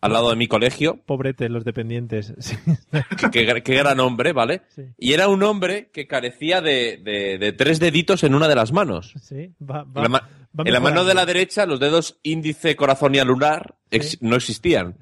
al 0.00 0.12
lado 0.12 0.30
de 0.30 0.36
mi 0.36 0.48
colegio. 0.48 1.00
Pobrete, 1.06 1.48
los 1.48 1.64
dependientes. 1.64 2.32
Sí. 2.38 2.56
Qué, 3.32 3.62
qué 3.62 3.74
gran 3.76 3.98
hombre, 4.00 4.32
¿vale? 4.32 4.62
Sí. 4.74 4.82
Y 4.98 5.12
era 5.12 5.28
un 5.28 5.42
hombre 5.42 5.90
que 5.92 6.06
carecía 6.06 6.60
de, 6.60 6.98
de- 7.02 7.38
de 7.38 7.52
tres 7.52 7.78
deditos 7.80 8.22
en 8.24 8.34
una 8.34 8.48
de 8.48 8.54
las 8.54 8.72
manos. 8.72 9.12
Sí, 9.22 9.52
va, 9.60 9.84
va- 9.84 9.96
En 9.96 10.02
la, 10.04 10.08
ma- 10.08 10.28
va 10.58 10.64
en 10.66 10.72
la 10.72 10.80
mano 10.80 11.04
de 11.04 11.14
la 11.14 11.26
derecha, 11.26 11.66
los 11.66 11.80
dedos 11.80 12.18
índice, 12.22 12.76
corazón 12.76 13.14
y 13.14 13.18
anular 13.18 13.74
ex- 13.90 14.18
no 14.22 14.36
existían. 14.36 14.96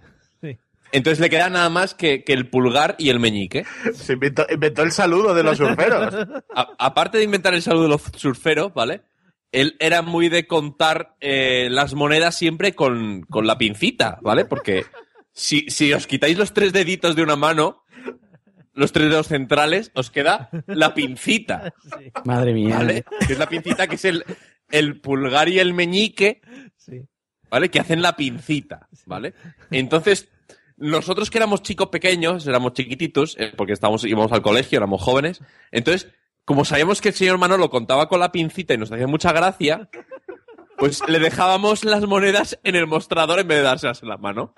Entonces 0.92 1.18
le 1.18 1.28
queda 1.28 1.50
nada 1.50 1.68
más 1.70 1.92
que, 1.92 2.22
que 2.22 2.32
el 2.32 2.48
pulgar 2.48 2.94
y 3.00 3.08
el 3.08 3.18
meñique. 3.18 3.64
Se 3.94 4.12
inventó, 4.12 4.46
inventó 4.48 4.82
el 4.84 4.92
saludo 4.92 5.34
de 5.34 5.42
los 5.42 5.58
surferos. 5.58 6.14
A- 6.54 6.68
aparte 6.78 7.18
de 7.18 7.24
inventar 7.24 7.52
el 7.52 7.62
saludo 7.62 7.82
de 7.84 7.88
los 7.88 8.02
surferos, 8.16 8.72
¿vale? 8.72 9.00
Él 9.54 9.76
era 9.78 10.02
muy 10.02 10.28
de 10.28 10.46
contar 10.46 11.14
eh, 11.20 11.68
las 11.70 11.94
monedas 11.94 12.36
siempre 12.36 12.74
con, 12.74 13.22
con 13.22 13.46
la 13.46 13.56
pincita, 13.56 14.18
¿vale? 14.20 14.44
Porque 14.44 14.84
si, 15.32 15.70
si 15.70 15.92
os 15.92 16.06
quitáis 16.08 16.36
los 16.36 16.52
tres 16.52 16.72
deditos 16.72 17.14
de 17.14 17.22
una 17.22 17.36
mano, 17.36 17.84
los 18.72 18.90
tres 18.90 19.08
dedos 19.10 19.28
centrales, 19.28 19.92
os 19.94 20.10
queda 20.10 20.50
la 20.66 20.92
pincita, 20.94 21.72
Madre 22.24 22.52
mía. 22.52 22.78
¿vale? 22.78 23.04
Que 23.26 23.34
es 23.34 23.38
la 23.38 23.48
pincita 23.48 23.86
que 23.86 23.94
es 23.94 24.04
el, 24.04 24.24
el 24.70 25.00
pulgar 25.00 25.48
y 25.48 25.60
el 25.60 25.72
meñique, 25.72 26.40
Sí. 26.76 27.02
¿vale? 27.48 27.70
Que 27.70 27.78
hacen 27.78 28.02
la 28.02 28.16
pincita, 28.16 28.88
¿vale? 29.06 29.34
Entonces, 29.70 30.28
nosotros 30.76 31.30
que 31.30 31.38
éramos 31.38 31.62
chicos 31.62 31.90
pequeños, 31.90 32.44
éramos 32.48 32.72
chiquititos, 32.72 33.36
eh, 33.38 33.52
porque 33.56 33.72
estábamos, 33.72 34.04
íbamos 34.04 34.32
al 34.32 34.42
colegio, 34.42 34.78
éramos 34.78 35.00
jóvenes, 35.00 35.40
entonces, 35.70 36.10
como 36.44 36.64
sabíamos 36.64 37.00
que 37.00 37.08
el 37.10 37.14
señor 37.14 37.38
Manolo 37.38 37.70
contaba 37.70 38.08
con 38.08 38.20
la 38.20 38.32
pincita 38.32 38.74
y 38.74 38.78
nos 38.78 38.92
hacía 38.92 39.06
mucha 39.06 39.32
gracia, 39.32 39.88
pues 40.76 41.06
le 41.08 41.18
dejábamos 41.18 41.84
las 41.84 42.06
monedas 42.06 42.58
en 42.62 42.76
el 42.76 42.86
mostrador 42.86 43.38
en 43.38 43.48
vez 43.48 43.58
de 43.58 43.64
dárselas 43.64 44.02
en 44.02 44.08
la 44.08 44.16
mano. 44.16 44.54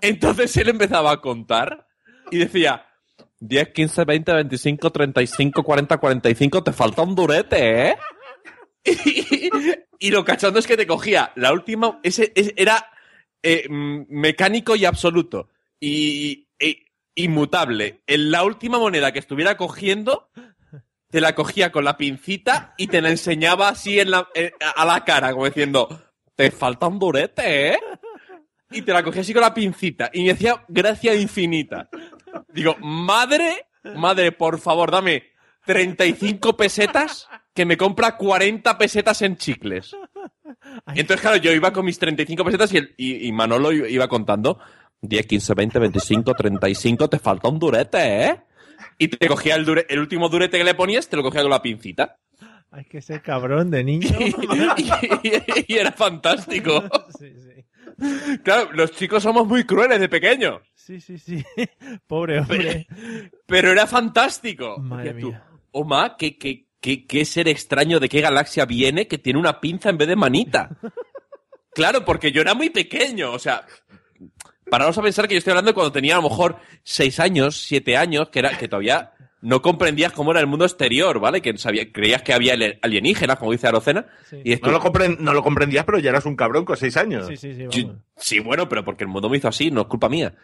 Entonces 0.00 0.56
él 0.56 0.68
empezaba 0.68 1.12
a 1.12 1.20
contar 1.20 1.86
y 2.30 2.38
decía, 2.38 2.86
10, 3.40 3.68
15, 3.70 4.04
20, 4.04 4.32
25, 4.32 4.90
35, 4.90 5.62
40, 5.62 5.98
45, 5.98 6.62
te 6.64 6.72
falta 6.72 7.02
un 7.02 7.14
durete, 7.14 7.88
¿eh? 7.90 7.96
Y, 8.86 9.50
y 9.98 10.10
lo 10.10 10.24
cachondo 10.24 10.58
es 10.58 10.66
que 10.66 10.76
te 10.76 10.86
cogía 10.86 11.32
la 11.36 11.52
última, 11.52 12.00
ese, 12.02 12.32
ese 12.34 12.52
era 12.56 12.90
eh, 13.42 13.66
mm, 13.68 14.04
mecánico 14.08 14.76
y 14.76 14.84
absoluto 14.84 15.48
y, 15.80 16.48
e- 16.58 16.86
inmutable. 17.14 18.02
En 18.06 18.30
la 18.30 18.44
última 18.44 18.78
moneda 18.78 19.12
que 19.12 19.18
estuviera 19.18 19.56
cogiendo, 19.56 20.30
te 21.14 21.20
la 21.20 21.32
cogía 21.32 21.70
con 21.70 21.84
la 21.84 21.96
pincita 21.96 22.74
y 22.76 22.88
te 22.88 23.00
la 23.00 23.08
enseñaba 23.08 23.68
así 23.68 24.00
en 24.00 24.10
la, 24.10 24.26
eh, 24.34 24.50
a 24.74 24.84
la 24.84 25.04
cara, 25.04 25.30
como 25.30 25.44
diciendo, 25.46 25.86
te 26.34 26.50
falta 26.50 26.88
un 26.88 26.98
durete, 26.98 27.68
¿eh? 27.74 27.78
Y 28.72 28.82
te 28.82 28.92
la 28.92 29.04
cogía 29.04 29.20
así 29.22 29.32
con 29.32 29.42
la 29.42 29.54
pincita 29.54 30.10
y 30.12 30.24
me 30.24 30.32
hacía 30.32 30.64
gracia 30.66 31.14
infinita. 31.14 31.88
Digo, 32.52 32.74
madre, 32.80 33.68
madre, 33.94 34.32
por 34.32 34.58
favor, 34.58 34.90
dame 34.90 35.22
35 35.66 36.56
pesetas 36.56 37.28
que 37.54 37.64
me 37.64 37.76
compra 37.76 38.16
40 38.16 38.76
pesetas 38.76 39.22
en 39.22 39.36
chicles. 39.36 39.94
Entonces, 40.96 41.20
claro, 41.20 41.36
yo 41.36 41.52
iba 41.52 41.72
con 41.72 41.84
mis 41.84 41.96
35 42.00 42.44
pesetas 42.44 42.72
y, 42.74 42.78
el- 42.78 42.94
y, 42.96 43.28
y 43.28 43.30
Manolo 43.30 43.70
iba 43.70 43.88
iba 43.88 44.08
contando 44.08 44.58
10, 45.00 45.26
15, 45.26 45.54
20, 45.54 45.78
25, 45.78 46.34
35, 46.34 47.08
te 47.08 47.20
falta 47.20 47.48
un 47.48 47.60
durete, 47.60 48.24
¿eh? 48.24 48.40
Y 48.98 49.08
te 49.08 49.26
cogía 49.28 49.54
el, 49.56 49.66
dure- 49.66 49.86
el 49.88 49.98
último 49.98 50.28
durete 50.28 50.58
que 50.58 50.64
le 50.64 50.74
ponías, 50.74 51.08
te 51.08 51.16
lo 51.16 51.22
cogía 51.22 51.42
con 51.42 51.50
la 51.50 51.62
pincita. 51.62 52.18
Hay 52.70 52.84
que 52.86 53.00
ser 53.00 53.22
cabrón 53.22 53.70
de 53.70 53.84
niño. 53.84 54.08
y, 55.22 55.72
y 55.72 55.76
era 55.76 55.92
fantástico. 55.92 56.82
Sí, 57.18 57.32
sí. 57.36 58.38
Claro, 58.42 58.72
los 58.72 58.90
chicos 58.90 59.22
somos 59.22 59.46
muy 59.46 59.62
crueles 59.64 60.00
de 60.00 60.08
pequeños. 60.08 60.60
Sí, 60.74 61.00
sí, 61.00 61.16
sí. 61.18 61.44
Pobre 62.08 62.40
hombre. 62.40 62.88
Pero 63.46 63.70
era 63.70 63.86
fantástico. 63.86 64.78
Madre 64.78 65.14
mía. 65.14 65.44
Oma, 65.70 66.16
¿qué, 66.16 66.36
qué, 66.36 66.66
qué, 66.80 67.06
qué 67.06 67.24
ser 67.24 67.46
extraño 67.46 68.00
de 68.00 68.08
qué 68.08 68.20
galaxia 68.20 68.64
viene 68.64 69.06
que 69.06 69.18
tiene 69.18 69.38
una 69.38 69.60
pinza 69.60 69.90
en 69.90 69.98
vez 69.98 70.08
de 70.08 70.16
manita? 70.16 70.70
claro, 71.72 72.04
porque 72.04 72.32
yo 72.32 72.40
era 72.40 72.54
muy 72.54 72.70
pequeño. 72.70 73.30
O 73.30 73.38
sea, 73.38 73.64
pararos 74.74 74.98
a 74.98 75.02
pensar 75.02 75.28
que 75.28 75.34
yo 75.34 75.38
estoy 75.38 75.52
hablando 75.52 75.70
de 75.70 75.74
cuando 75.74 75.92
tenía 75.92 76.14
a 76.14 76.20
lo 76.20 76.28
mejor 76.28 76.56
seis 76.82 77.20
años, 77.20 77.60
siete 77.60 77.96
años, 77.96 78.28
que 78.30 78.40
era 78.40 78.58
que 78.58 78.66
todavía 78.66 79.12
no 79.40 79.62
comprendías 79.62 80.10
cómo 80.10 80.32
era 80.32 80.40
el 80.40 80.48
mundo 80.48 80.64
exterior, 80.64 81.20
¿vale? 81.20 81.40
Que 81.40 81.56
sabía, 81.58 81.92
creías 81.92 82.22
que 82.22 82.32
había 82.32 82.56
alienígenas, 82.82 83.38
como 83.38 83.52
dice 83.52 83.68
Arocena. 83.68 84.04
Y 84.42 84.52
esto, 84.52 84.72
No 84.72 84.80
lo, 84.80 85.08
no 85.20 85.32
lo 85.32 85.42
comprendías, 85.44 85.84
pero 85.84 86.00
ya 86.00 86.10
eras 86.10 86.26
un 86.26 86.34
cabrón 86.34 86.64
con 86.64 86.76
seis 86.76 86.96
años. 86.96 87.28
Sí, 87.28 87.36
sí, 87.36 87.54
sí. 87.70 87.88
Sí, 88.16 88.40
bueno, 88.40 88.68
pero 88.68 88.84
porque 88.84 89.04
el 89.04 89.10
mundo 89.10 89.28
me 89.30 89.36
hizo 89.36 89.46
así, 89.46 89.70
no 89.70 89.82
es 89.82 89.86
culpa 89.86 90.08
mía. 90.08 90.34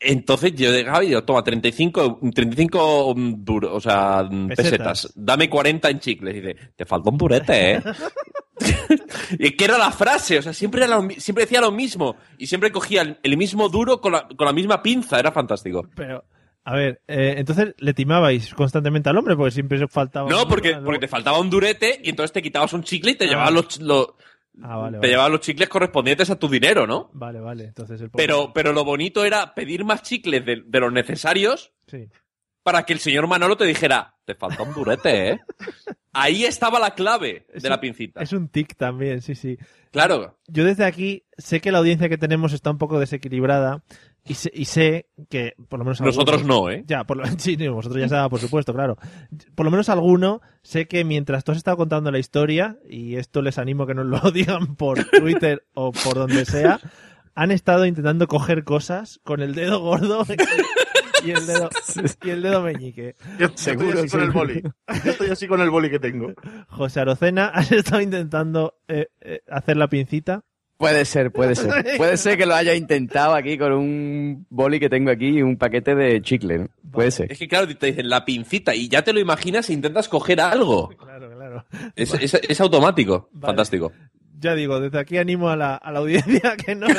Entonces 0.00 0.56
yo 0.56 0.72
llegaba 0.72 1.04
y 1.04 1.08
digo, 1.08 1.22
toma, 1.22 1.44
35, 1.44 2.18
35 2.34 3.14
mm, 3.14 3.44
duro, 3.44 3.76
o 3.76 3.80
sea, 3.80 4.24
mm, 4.28 4.48
Pesetas. 4.48 4.70
pesetas. 4.70 5.12
Dame 5.14 5.48
40 5.48 5.88
en 5.88 6.00
chicles. 6.00 6.34
Y 6.34 6.40
dice, 6.40 6.56
te 6.74 6.84
falta 6.84 7.10
un 7.10 7.16
durete, 7.16 7.74
¿eh? 7.74 7.82
que 9.38 9.64
era 9.64 9.78
la 9.78 9.90
frase, 9.92 10.38
o 10.38 10.42
sea, 10.42 10.52
siempre, 10.52 10.84
era 10.84 10.96
lo 10.96 11.08
siempre 11.18 11.44
decía 11.44 11.60
lo 11.60 11.70
mismo. 11.72 12.16
Y 12.38 12.46
siempre 12.46 12.70
cogía 12.72 13.02
el, 13.02 13.18
el 13.22 13.36
mismo 13.36 13.68
duro 13.68 14.00
con 14.00 14.12
la, 14.12 14.26
con 14.28 14.46
la 14.46 14.52
misma 14.52 14.82
pinza, 14.82 15.18
era 15.18 15.32
fantástico. 15.32 15.86
Pero, 15.94 16.24
a 16.64 16.74
ver, 16.74 17.02
eh, 17.08 17.34
entonces 17.38 17.74
le 17.78 17.94
timabais 17.94 18.54
constantemente 18.54 19.08
al 19.10 19.16
hombre 19.18 19.36
porque 19.36 19.50
siempre 19.52 19.86
faltaba. 19.88 20.28
No, 20.30 20.42
un- 20.44 20.48
porque, 20.48 20.70
luego- 20.70 20.84
porque 20.84 21.00
te 21.00 21.08
faltaba 21.08 21.38
un 21.38 21.50
durete 21.50 22.00
y 22.02 22.10
entonces 22.10 22.32
te 22.32 22.42
quitabas 22.42 22.72
un 22.72 22.82
chicle 22.82 23.12
y 23.12 23.14
te 23.16 23.24
Ah. 23.24 23.28
llevabas 23.28 23.52
los, 23.52 23.80
los- 23.80 24.08
Ah, 24.62 24.76
vale, 24.76 24.92
te 24.92 24.98
vale. 24.98 25.08
llevabas 25.08 25.32
los 25.32 25.40
chicles 25.40 25.68
correspondientes 25.68 26.28
a 26.30 26.38
tu 26.38 26.46
dinero, 26.48 26.86
¿no? 26.86 27.10
Vale, 27.14 27.40
vale. 27.40 27.64
Entonces 27.64 28.00
el 28.02 28.10
pobre- 28.10 28.22
Pero, 28.26 28.52
pero 28.52 28.72
lo 28.74 28.84
bonito 28.84 29.24
era 29.24 29.54
pedir 29.54 29.84
más 29.84 30.02
chicles 30.02 30.44
de, 30.44 30.62
de 30.66 30.80
los 30.80 30.92
necesarios 30.92 31.72
Sí. 31.86 32.08
para 32.62 32.84
que 32.84 32.92
el 32.92 32.98
señor 32.98 33.26
Manolo 33.28 33.56
te 33.56 33.64
dijera, 33.64 34.11
te 34.24 34.34
falta 34.34 34.62
un 34.62 34.72
durete, 34.74 35.30
¿eh? 35.30 35.40
Ahí 36.12 36.44
estaba 36.44 36.78
la 36.78 36.94
clave 36.94 37.46
de 37.54 37.68
la 37.68 37.80
pincita. 37.80 38.20
Es 38.22 38.32
un 38.32 38.48
tic 38.48 38.76
también, 38.76 39.22
sí, 39.22 39.34
sí. 39.34 39.56
Claro. 39.90 40.38
Yo 40.46 40.64
desde 40.64 40.84
aquí 40.84 41.24
sé 41.38 41.60
que 41.60 41.72
la 41.72 41.78
audiencia 41.78 42.08
que 42.08 42.18
tenemos 42.18 42.52
está 42.52 42.70
un 42.70 42.78
poco 42.78 43.00
desequilibrada 43.00 43.82
y 44.24 44.34
sé, 44.34 44.50
y 44.54 44.66
sé 44.66 45.06
que 45.30 45.54
por 45.68 45.78
lo 45.78 45.84
menos 45.86 46.00
Nosotros 46.02 46.42
algunos- 46.42 46.62
no, 46.64 46.70
¿eh? 46.70 46.84
Ya, 46.86 47.04
por 47.04 47.16
lo, 47.16 47.24
sí, 47.38 47.56
vosotros 47.68 48.00
ya 48.00 48.08
sabéis, 48.08 48.30
por 48.30 48.40
supuesto, 48.40 48.74
claro. 48.74 48.96
Por 49.54 49.64
lo 49.64 49.70
menos 49.70 49.88
alguno 49.88 50.42
sé 50.62 50.86
que 50.86 51.04
mientras 51.04 51.44
tú 51.44 51.52
has 51.52 51.58
estado 51.58 51.76
contando 51.78 52.10
la 52.10 52.18
historia, 52.18 52.76
y 52.88 53.16
esto 53.16 53.40
les 53.42 53.58
animo 53.58 53.84
a 53.84 53.86
que 53.86 53.94
nos 53.94 54.06
lo 54.06 54.20
digan 54.32 54.76
por 54.76 55.02
Twitter 55.04 55.64
o 55.74 55.92
por 55.92 56.14
donde 56.14 56.44
sea, 56.44 56.78
han 57.34 57.50
estado 57.50 57.86
intentando 57.86 58.28
coger 58.28 58.64
cosas 58.64 59.18
con 59.24 59.40
el 59.40 59.54
dedo 59.54 59.80
gordo 59.80 60.26
y 61.24 61.30
el 61.30 61.46
dedo, 61.46 61.70
y 62.24 62.30
el 62.30 62.42
dedo 62.42 62.62
meñique. 62.62 63.14
Yo 63.38 63.46
estoy 63.46 63.74
así 63.92 64.08
con 64.08 64.22
el 64.22 64.30
boli. 64.30 64.62
Yo 65.04 65.10
estoy 65.10 65.28
así 65.30 65.46
con 65.46 65.60
el 65.60 65.70
boli 65.70 65.90
que 65.90 65.98
tengo. 65.98 66.32
José 66.68 67.00
Arocena, 67.00 67.46
has 67.48 67.70
estado 67.72 68.00
intentando 68.02 68.74
eh, 68.88 69.08
eh, 69.20 69.40
hacer 69.48 69.76
la 69.76 69.88
pincita. 69.88 70.42
Puede 70.78 71.04
ser, 71.04 71.30
puede 71.30 71.54
ser. 71.54 71.70
Puede 71.96 72.16
ser 72.16 72.36
que 72.36 72.44
lo 72.44 72.54
haya 72.56 72.74
intentado 72.74 73.34
aquí 73.36 73.56
con 73.56 73.72
un 73.72 74.46
boli 74.50 74.80
que 74.80 74.88
tengo 74.88 75.12
aquí 75.12 75.28
y 75.28 75.42
un 75.42 75.56
paquete 75.56 75.94
de 75.94 76.20
chicle. 76.22 76.58
¿no? 76.58 76.68
Puede 76.90 77.12
ser. 77.12 77.30
Es 77.30 77.38
que 77.38 77.46
claro, 77.46 77.68
te 77.76 77.86
dicen 77.86 78.08
la 78.08 78.24
pincita 78.24 78.74
y 78.74 78.88
ya 78.88 79.02
te 79.02 79.12
lo 79.12 79.20
imaginas 79.20 79.70
e 79.70 79.74
intentas 79.74 80.08
coger 80.08 80.40
algo. 80.40 80.88
Claro, 80.88 81.30
claro. 81.36 81.64
Es, 81.94 82.12
es- 82.14 82.34
es 82.34 82.60
automático. 82.60 83.28
Vale. 83.32 83.46
Fantástico. 83.52 83.92
Ya 84.42 84.54
digo, 84.54 84.80
desde 84.80 84.98
aquí 84.98 85.16
animo 85.18 85.48
a 85.48 85.56
la, 85.56 85.76
a 85.76 85.90
la 85.92 86.00
audiencia 86.00 86.56
que 86.66 86.74
nos, 86.74 86.90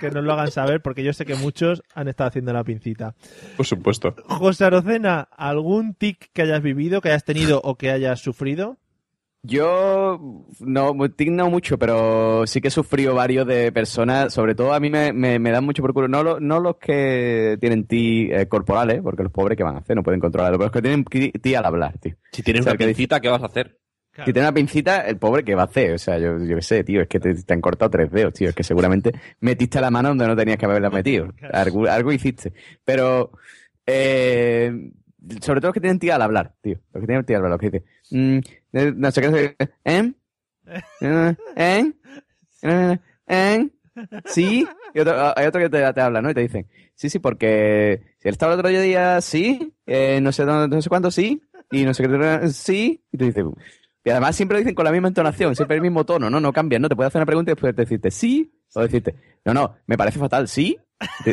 que 0.00 0.10
nos 0.10 0.24
lo 0.24 0.32
hagan 0.32 0.50
saber, 0.50 0.80
porque 0.80 1.02
yo 1.04 1.12
sé 1.12 1.26
que 1.26 1.34
muchos 1.34 1.82
han 1.94 2.08
estado 2.08 2.28
haciendo 2.28 2.52
la 2.52 2.64
pincita. 2.64 3.14
Por 3.56 3.66
supuesto. 3.66 4.14
José 4.26 4.64
Arocena, 4.64 5.28
¿algún 5.36 5.94
tic 5.94 6.30
que 6.32 6.42
hayas 6.42 6.62
vivido, 6.62 7.00
que 7.00 7.08
hayas 7.10 7.24
tenido 7.24 7.60
o 7.62 7.74
que 7.74 7.90
hayas 7.90 8.20
sufrido? 8.20 8.78
Yo 9.42 10.44
no, 10.60 10.92
tic 11.16 11.30
no 11.30 11.48
mucho, 11.48 11.78
pero 11.78 12.46
sí 12.46 12.60
que 12.60 12.68
he 12.68 12.70
sufrido 12.70 13.14
varios 13.14 13.46
de 13.46 13.72
personas, 13.72 14.34
sobre 14.34 14.54
todo 14.54 14.74
a 14.74 14.80
mí 14.80 14.90
me, 14.90 15.14
me, 15.14 15.38
me 15.38 15.50
dan 15.50 15.64
mucho 15.64 15.80
por 15.80 15.94
culo, 15.94 16.08
no, 16.08 16.22
lo- 16.22 16.40
no 16.40 16.60
los 16.60 16.76
que 16.76 17.56
tienen 17.58 17.86
ti 17.86 18.28
eh, 18.30 18.48
corporales, 18.48 19.00
porque 19.02 19.22
los 19.22 19.32
pobres 19.32 19.56
que 19.56 19.64
van 19.64 19.76
a 19.76 19.78
hacer 19.78 19.96
no 19.96 20.02
pueden 20.02 20.20
controlarlo, 20.20 20.58
pero 20.58 20.66
los 20.66 20.72
que 20.72 20.82
tienen 20.82 21.04
ti, 21.04 21.54
al 21.54 21.64
hablar, 21.64 21.96
tío. 21.98 22.16
Si 22.32 22.42
tienes 22.42 22.60
O 22.60 22.64
sea, 22.64 22.72
una 22.74 22.84
pincita, 22.86 23.18
¿qué 23.20 23.30
vas 23.30 23.42
a 23.42 23.46
hacer? 23.46 23.78
Si 24.16 24.32
tiene 24.32 24.40
una 24.40 24.52
pincita, 24.54 25.06
el 25.06 25.16
pobre, 25.18 25.44
¿qué 25.44 25.54
va 25.54 25.62
a 25.62 25.66
hacer? 25.66 25.92
O 25.94 25.98
sea, 25.98 26.18
yo, 26.18 26.38
yo 26.44 26.56
qué 26.56 26.62
sé, 26.62 26.84
tío, 26.84 27.00
es 27.02 27.08
que 27.08 27.20
te, 27.20 27.34
te 27.34 27.54
han 27.54 27.60
cortado 27.60 27.90
tres 27.90 28.10
dedos, 28.10 28.34
tío. 28.34 28.48
Es 28.50 28.54
que 28.54 28.64
seguramente 28.64 29.12
metiste 29.40 29.80
la 29.80 29.90
mano 29.90 30.08
donde 30.10 30.26
no 30.26 30.36
tenías 30.36 30.58
que 30.58 30.66
haberla 30.66 30.90
metido. 30.90 31.32
Algo, 31.52 31.86
algo 31.86 32.12
hiciste. 32.12 32.52
Pero, 32.84 33.30
eh, 33.86 34.90
sobre 35.40 35.60
todo 35.60 35.68
los 35.68 35.74
que 35.74 35.80
tienen 35.80 35.98
tía 35.98 36.16
al 36.16 36.22
hablar, 36.22 36.54
tío. 36.60 36.78
Los 36.92 37.00
que 37.00 37.06
tienen 37.06 37.24
tía 37.24 37.36
al 37.38 37.44
hablar, 37.44 37.60
los 37.62 37.70
que 37.70 37.78
dicen, 37.78 38.36
mm, 38.36 38.38
eh, 38.76 38.92
no 38.96 39.10
sé 39.10 39.20
qué, 39.22 39.56
¿eh? 39.84 40.12
¿Eh? 41.56 41.92
¿Eh? 42.62 42.98
¿Eh? 43.26 43.68
¿Sí? 44.26 44.66
Y 44.94 45.00
otro- 45.00 45.32
hay 45.38 45.46
otro 45.46 45.60
que 45.60 45.68
te, 45.70 45.92
te 45.92 46.00
habla, 46.00 46.20
¿no? 46.22 46.30
Y 46.30 46.34
te 46.34 46.40
dicen, 46.40 46.66
sí, 46.94 47.08
sí, 47.10 47.18
porque 47.18 48.02
si 48.18 48.28
él 48.28 48.32
estaba 48.32 48.54
el 48.54 48.58
otro 48.60 48.70
día, 48.70 49.20
sí, 49.20 49.72
eh, 49.86 50.20
no 50.20 50.32
sé 50.32 50.44
dónde, 50.44 50.74
no 50.76 50.82
sé 50.82 50.88
cuánto, 50.88 51.10
sí, 51.10 51.42
y 51.70 51.84
no 51.84 51.94
sé 51.94 52.04
qué, 52.06 52.48
sí, 52.48 53.02
y 53.12 53.16
te 53.18 53.24
dice, 53.26 53.44
y 54.04 54.10
además 54.10 54.34
siempre 54.36 54.56
lo 54.56 54.60
dicen 54.60 54.74
con 54.74 54.84
la 54.84 54.92
misma 54.92 55.08
entonación, 55.08 55.54
siempre 55.56 55.76
el 55.76 55.82
mismo 55.82 56.04
tono, 56.04 56.30
¿no? 56.30 56.40
No 56.40 56.52
cambian, 56.52 56.82
¿no? 56.82 56.88
Te 56.88 56.96
puede 56.96 57.08
hacer 57.08 57.18
una 57.20 57.26
pregunta 57.26 57.50
y 57.50 57.54
después 57.54 57.74
decirte 57.76 58.10
sí, 58.10 58.52
o 58.74 58.80
decirte, 58.80 59.14
no, 59.44 59.52
no, 59.54 59.74
me 59.86 59.96
parece 59.98 60.18
fatal, 60.18 60.48
sí. 60.48 60.78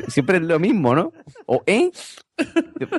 Siempre 0.08 0.38
es 0.38 0.44
lo 0.44 0.60
mismo, 0.60 0.96
¿no? 0.96 1.12
O, 1.46 1.62
¿eh? 1.66 1.92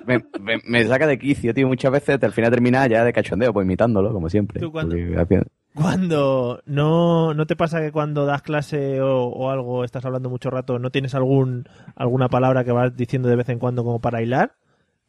Me, 0.06 0.18
me- 0.40 0.60
me 0.64 0.84
saca 0.86 1.06
de 1.06 1.18
quicio, 1.18 1.54
tío. 1.54 1.66
Muchas 1.66 1.90
veces 1.90 2.22
al 2.22 2.32
final 2.32 2.50
termina 2.50 2.86
ya 2.86 3.04
de 3.04 3.12
cachondeo, 3.12 3.52
pues 3.54 3.64
imitándolo, 3.64 4.12
como 4.12 4.28
siempre. 4.28 4.60
¿Tú? 4.60 4.70
Porque 4.70 4.96
final- 5.28 5.46
Cuando 5.74 6.60
no, 6.66 7.32
no 7.34 7.46
te 7.46 7.56
pasa 7.56 7.80
que 7.80 7.90
cuando 7.90 8.26
das 8.26 8.42
clase 8.42 9.00
o, 9.00 9.28
o 9.28 9.50
algo, 9.50 9.82
estás 9.84 10.04
hablando 10.04 10.28
mucho 10.28 10.50
rato, 10.50 10.78
no 10.78 10.90
tienes 10.90 11.14
algún 11.14 11.66
alguna 11.96 12.28
palabra 12.28 12.64
que 12.64 12.72
vas 12.72 12.94
diciendo 12.96 13.28
de 13.30 13.36
vez 13.36 13.48
en 13.48 13.58
cuando 13.58 13.82
como 13.84 14.00
para 14.00 14.20
hilar? 14.20 14.52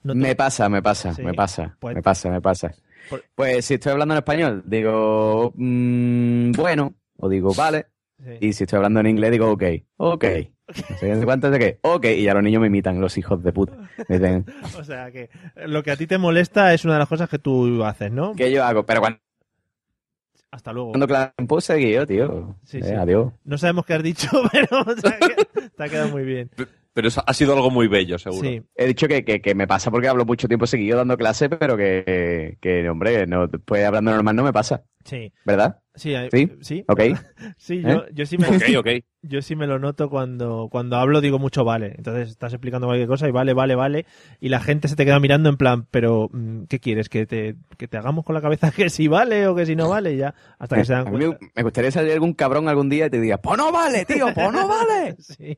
¿No 0.04 0.14
te- 0.14 0.20
Me 0.20 0.36
pasa, 0.36 0.70
me 0.70 0.82
pasa, 0.82 1.14
Sí. 1.14 1.24
me 1.24 1.34
pasa, 1.34 1.76
Pues- 1.80 1.96
me 1.96 2.02
pasa, 2.02 2.30
me 2.30 2.40
pasa. 2.42 2.72
Pues 3.36 3.66
si 3.66 3.76
estoy 3.76 3.92
hablando 3.92 4.14
en 4.14 4.20
español, 4.20 4.64
digo, 4.66 5.54
mm, 5.56 6.52
bueno, 6.54 6.94
o 7.18 7.30
digo, 7.30 7.54
vale. 7.54 7.88
Sí. 8.24 8.48
Y 8.48 8.54
si 8.54 8.64
estoy 8.66 8.78
hablando 8.78 9.00
en 9.00 9.08
inglés, 9.08 9.32
digo, 9.32 9.50
ok, 9.52 9.64
ok. 9.98 10.26
No 10.68 10.98
sé 10.98 11.26
cuánto 11.26 11.50
de 11.50 11.58
qué, 11.60 11.80
ok. 11.82 12.06
Y 12.06 12.24
ya 12.24 12.34
los 12.34 12.44
niños 12.44 12.62
me 12.62 12.68
imitan, 12.68 13.00
los 13.02 13.18
hijos 13.18 13.42
de 13.42 13.52
puta. 13.54 13.78
Dicen, 14.08 14.46
O 14.80 14.84
sea, 14.84 15.10
que 15.12 15.30
lo 15.66 15.82
que 15.84 15.92
a 15.92 15.96
ti 15.98 16.06
te 16.06 16.18
molesta 16.18 16.74
es 16.74 16.86
una 16.86 16.94
de 16.94 17.00
las 17.00 17.08
cosas 17.10 17.30
que 17.30 17.40
tú 17.40 17.84
haces, 17.84 18.12
¿no? 18.12 18.34
¿qué 18.36 18.52
yo 18.52 18.64
hago? 18.64 18.86
Pero 18.86 19.00
cuando, 19.00 19.20
Hasta 20.52 20.72
luego. 20.74 20.90
cuando 20.92 21.08
claro, 21.08 21.32
pues 21.48 21.66
seguí 21.66 21.92
yo, 21.94 22.06
tío. 22.06 22.56
Sí, 22.66 22.78
Eh, 22.80 22.84
sí. 22.84 22.92
Adiós. 22.94 23.32
No 23.46 23.58
sabemos 23.58 23.86
qué 23.86 23.94
has 23.94 24.04
dicho, 24.04 24.28
pero 24.52 24.68
o 24.82 24.96
sea, 24.96 25.18
que 25.18 25.70
te 25.70 25.84
ha 25.84 25.90
quedado 25.90 26.10
muy 26.10 26.24
bien. 26.24 26.52
Pero 27.00 27.08
eso 27.08 27.24
ha 27.26 27.34
sido 27.34 27.54
algo 27.54 27.72
muy 27.72 27.88
bello, 27.88 28.20
seguro. 28.20 28.46
Sí. 28.46 28.62
He 28.76 28.86
dicho 28.86 29.08
que, 29.08 29.24
que, 29.24 29.42
que 29.42 29.56
me 29.56 29.68
pasa 29.68 29.90
porque 29.90 30.10
hablo 30.10 30.26
mucho 30.26 30.50
tiempo 30.50 30.68
seguido 30.68 30.98
dando 30.98 31.16
clases, 31.16 31.48
pero 31.58 31.78
que, 31.78 32.58
que 32.60 32.90
hombre, 32.90 33.26
no, 33.26 33.48
pues 33.48 33.86
hablando 33.86 34.12
normal 34.12 34.36
no 34.36 34.44
me 34.44 34.52
pasa. 34.52 34.84
Sí. 35.06 35.32
¿Verdad? 35.46 35.80
Sí, 35.96 36.14
¿Sí? 36.30 36.52
sí. 36.60 36.84
¿Ok? 36.90 37.00
Sí, 37.58 37.76
¿Eh? 37.76 37.84
yo, 37.86 38.04
yo 38.12 38.26
sí 38.26 38.38
me, 38.38 38.48
Ok, 38.48 38.64
ok. 38.80 38.88
Yo 39.22 39.42
sí 39.42 39.56
me 39.56 39.68
lo 39.68 39.80
noto 39.80 40.10
cuando, 40.10 40.70
cuando 40.72 40.96
hablo, 40.98 41.20
digo 41.22 41.40
mucho 41.40 41.64
vale. 41.66 41.94
Entonces 41.98 42.30
estás 42.30 42.54
explicando 42.54 42.88
cualquier 42.88 43.08
cosa 43.08 43.28
y 43.28 43.32
vale, 43.32 43.54
vale, 43.54 43.76
vale. 43.76 44.06
Y 44.40 44.50
la 44.50 44.60
gente 44.60 44.88
se 44.88 44.96
te 44.96 45.06
queda 45.06 45.20
mirando 45.20 45.50
en 45.50 45.58
plan, 45.58 45.86
pero 45.92 46.30
mm, 46.32 46.64
¿qué 46.70 46.80
quieres? 46.80 47.10
¿Que 47.10 47.26
te, 47.26 47.56
que 47.78 47.88
te 47.88 47.98
hagamos 47.98 48.24
con 48.26 48.34
la 48.36 48.42
cabeza 48.42 48.72
que 48.76 48.90
si 48.90 49.08
vale 49.08 49.48
o 49.48 49.56
que 49.56 49.66
si 49.66 49.76
no 49.76 49.90
vale? 49.90 50.16
Ya, 50.18 50.34
hasta 50.58 50.76
que 50.78 50.86
se 50.86 50.94
dan 50.94 51.08
A 51.08 51.12
mí 51.12 51.18
me, 51.18 51.26
cuenta. 51.28 51.46
me 51.56 51.64
gustaría 51.64 51.92
salir 51.92 52.14
algún 52.14 52.34
cabrón 52.34 52.70
algún 52.70 52.90
día 52.90 53.08
y 53.08 53.10
te 53.10 53.20
diga, 53.20 53.38
pues 53.40 53.58
no 53.58 53.72
vale, 53.72 54.06
tío, 54.06 54.28
pues 54.34 54.52
no 54.52 54.68
vale. 54.68 55.16
Sí. 55.20 55.58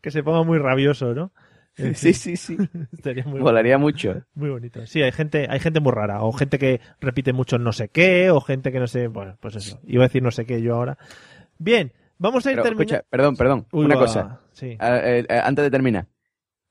que 0.00 0.10
se 0.10 0.22
ponga 0.22 0.42
muy 0.44 0.58
rabioso, 0.58 1.14
¿no? 1.14 1.32
En 1.76 1.94
Sí, 1.96 2.12
fin, 2.12 2.36
sí, 2.36 2.36
sí. 2.36 2.56
Estaría 2.92 3.24
muy 3.24 3.40
Volaría 3.40 3.78
mucho. 3.78 4.22
Muy 4.34 4.50
bonito. 4.50 4.86
Sí, 4.86 5.02
hay 5.02 5.10
gente, 5.10 5.46
hay 5.50 5.58
gente 5.58 5.80
muy 5.80 5.90
rara, 5.92 6.22
o 6.22 6.32
gente 6.32 6.58
que 6.58 6.80
repite 7.00 7.32
mucho 7.32 7.58
no 7.58 7.72
sé 7.72 7.88
qué, 7.88 8.30
o 8.30 8.40
gente 8.40 8.70
que 8.70 8.78
no 8.78 8.86
sé, 8.86 9.08
bueno, 9.08 9.36
pues 9.40 9.56
eso. 9.56 9.80
Iba 9.84 10.04
a 10.04 10.06
decir 10.08 10.22
no 10.22 10.30
sé 10.30 10.44
qué 10.46 10.62
yo 10.62 10.74
ahora. 10.76 10.98
Bien, 11.58 11.92
vamos 12.24 12.46
a 12.46 12.52
ir 12.52 12.60
terminando. 12.62 13.04
perdón, 13.08 13.36
perdón, 13.36 13.66
Uy, 13.72 13.84
una 13.84 13.94
va, 13.96 14.00
cosa. 14.00 14.40
sí. 14.52 14.76
Eh, 14.80 15.26
eh, 15.28 15.40
antes 15.42 15.64
de 15.64 15.70
terminar. 15.70 16.06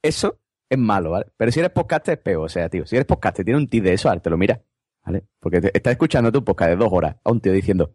Eso 0.02 0.40
es 0.70 0.78
malo, 0.78 1.12
¿vale? 1.12 1.28
Pero 1.38 1.52
si 1.52 1.60
eres 1.60 1.72
podcast 1.72 2.08
es 2.10 2.18
peor. 2.18 2.46
O 2.46 2.50
sea, 2.50 2.68
tío, 2.70 2.86
si 2.86 2.96
eres 2.96 3.06
podcast 3.06 3.40
y 3.40 3.44
tiene 3.44 3.58
un 3.60 3.68
tío 3.68 3.82
de 3.84 3.94
eso, 3.94 4.12
te 4.20 4.30
lo 4.30 4.38
mira. 4.38 4.62
¿Vale? 5.06 5.24
Porque 5.40 5.60
te- 5.62 5.72
estás 5.76 5.92
escuchando 5.92 6.32
tu 6.32 6.44
podcast 6.44 6.70
de 6.72 6.76
dos 6.78 6.90
horas 6.92 7.16
a 7.24 7.32
un 7.32 7.40
tío 7.42 7.52
diciendo, 7.52 7.94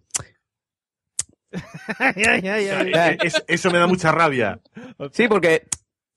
es- 3.22 3.44
eso 3.46 3.70
me 3.70 3.78
da 3.78 3.86
mucha 3.86 4.12
rabia. 4.12 4.60
sí, 5.12 5.28
porque 5.28 5.66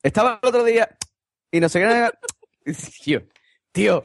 estaba 0.04 0.40
el 0.42 0.48
otro 0.50 0.64
día 0.64 0.90
y 1.52 1.60
no 1.60 1.70
sé 1.70 1.80
qué. 1.82 2.74
Tío, 3.04 3.22
tío, 3.72 4.04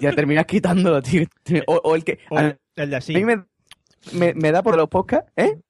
ya 0.00 0.12
terminas 0.12 0.46
quitándolo, 0.46 1.02
tío. 1.02 1.26
O, 1.66 1.74
o 1.84 1.94
el 1.96 2.04
que. 2.04 2.18
O 2.30 2.38
a, 2.38 2.56
el 2.76 2.90
de 2.90 2.96
así. 2.96 3.14
a 3.14 3.18
mí 3.18 3.24
me, 3.24 3.44
me, 4.12 4.34
me 4.34 4.52
da 4.52 4.62
por 4.62 4.76
los 4.76 4.88
podcasts, 4.88 5.30
¿eh? 5.36 5.60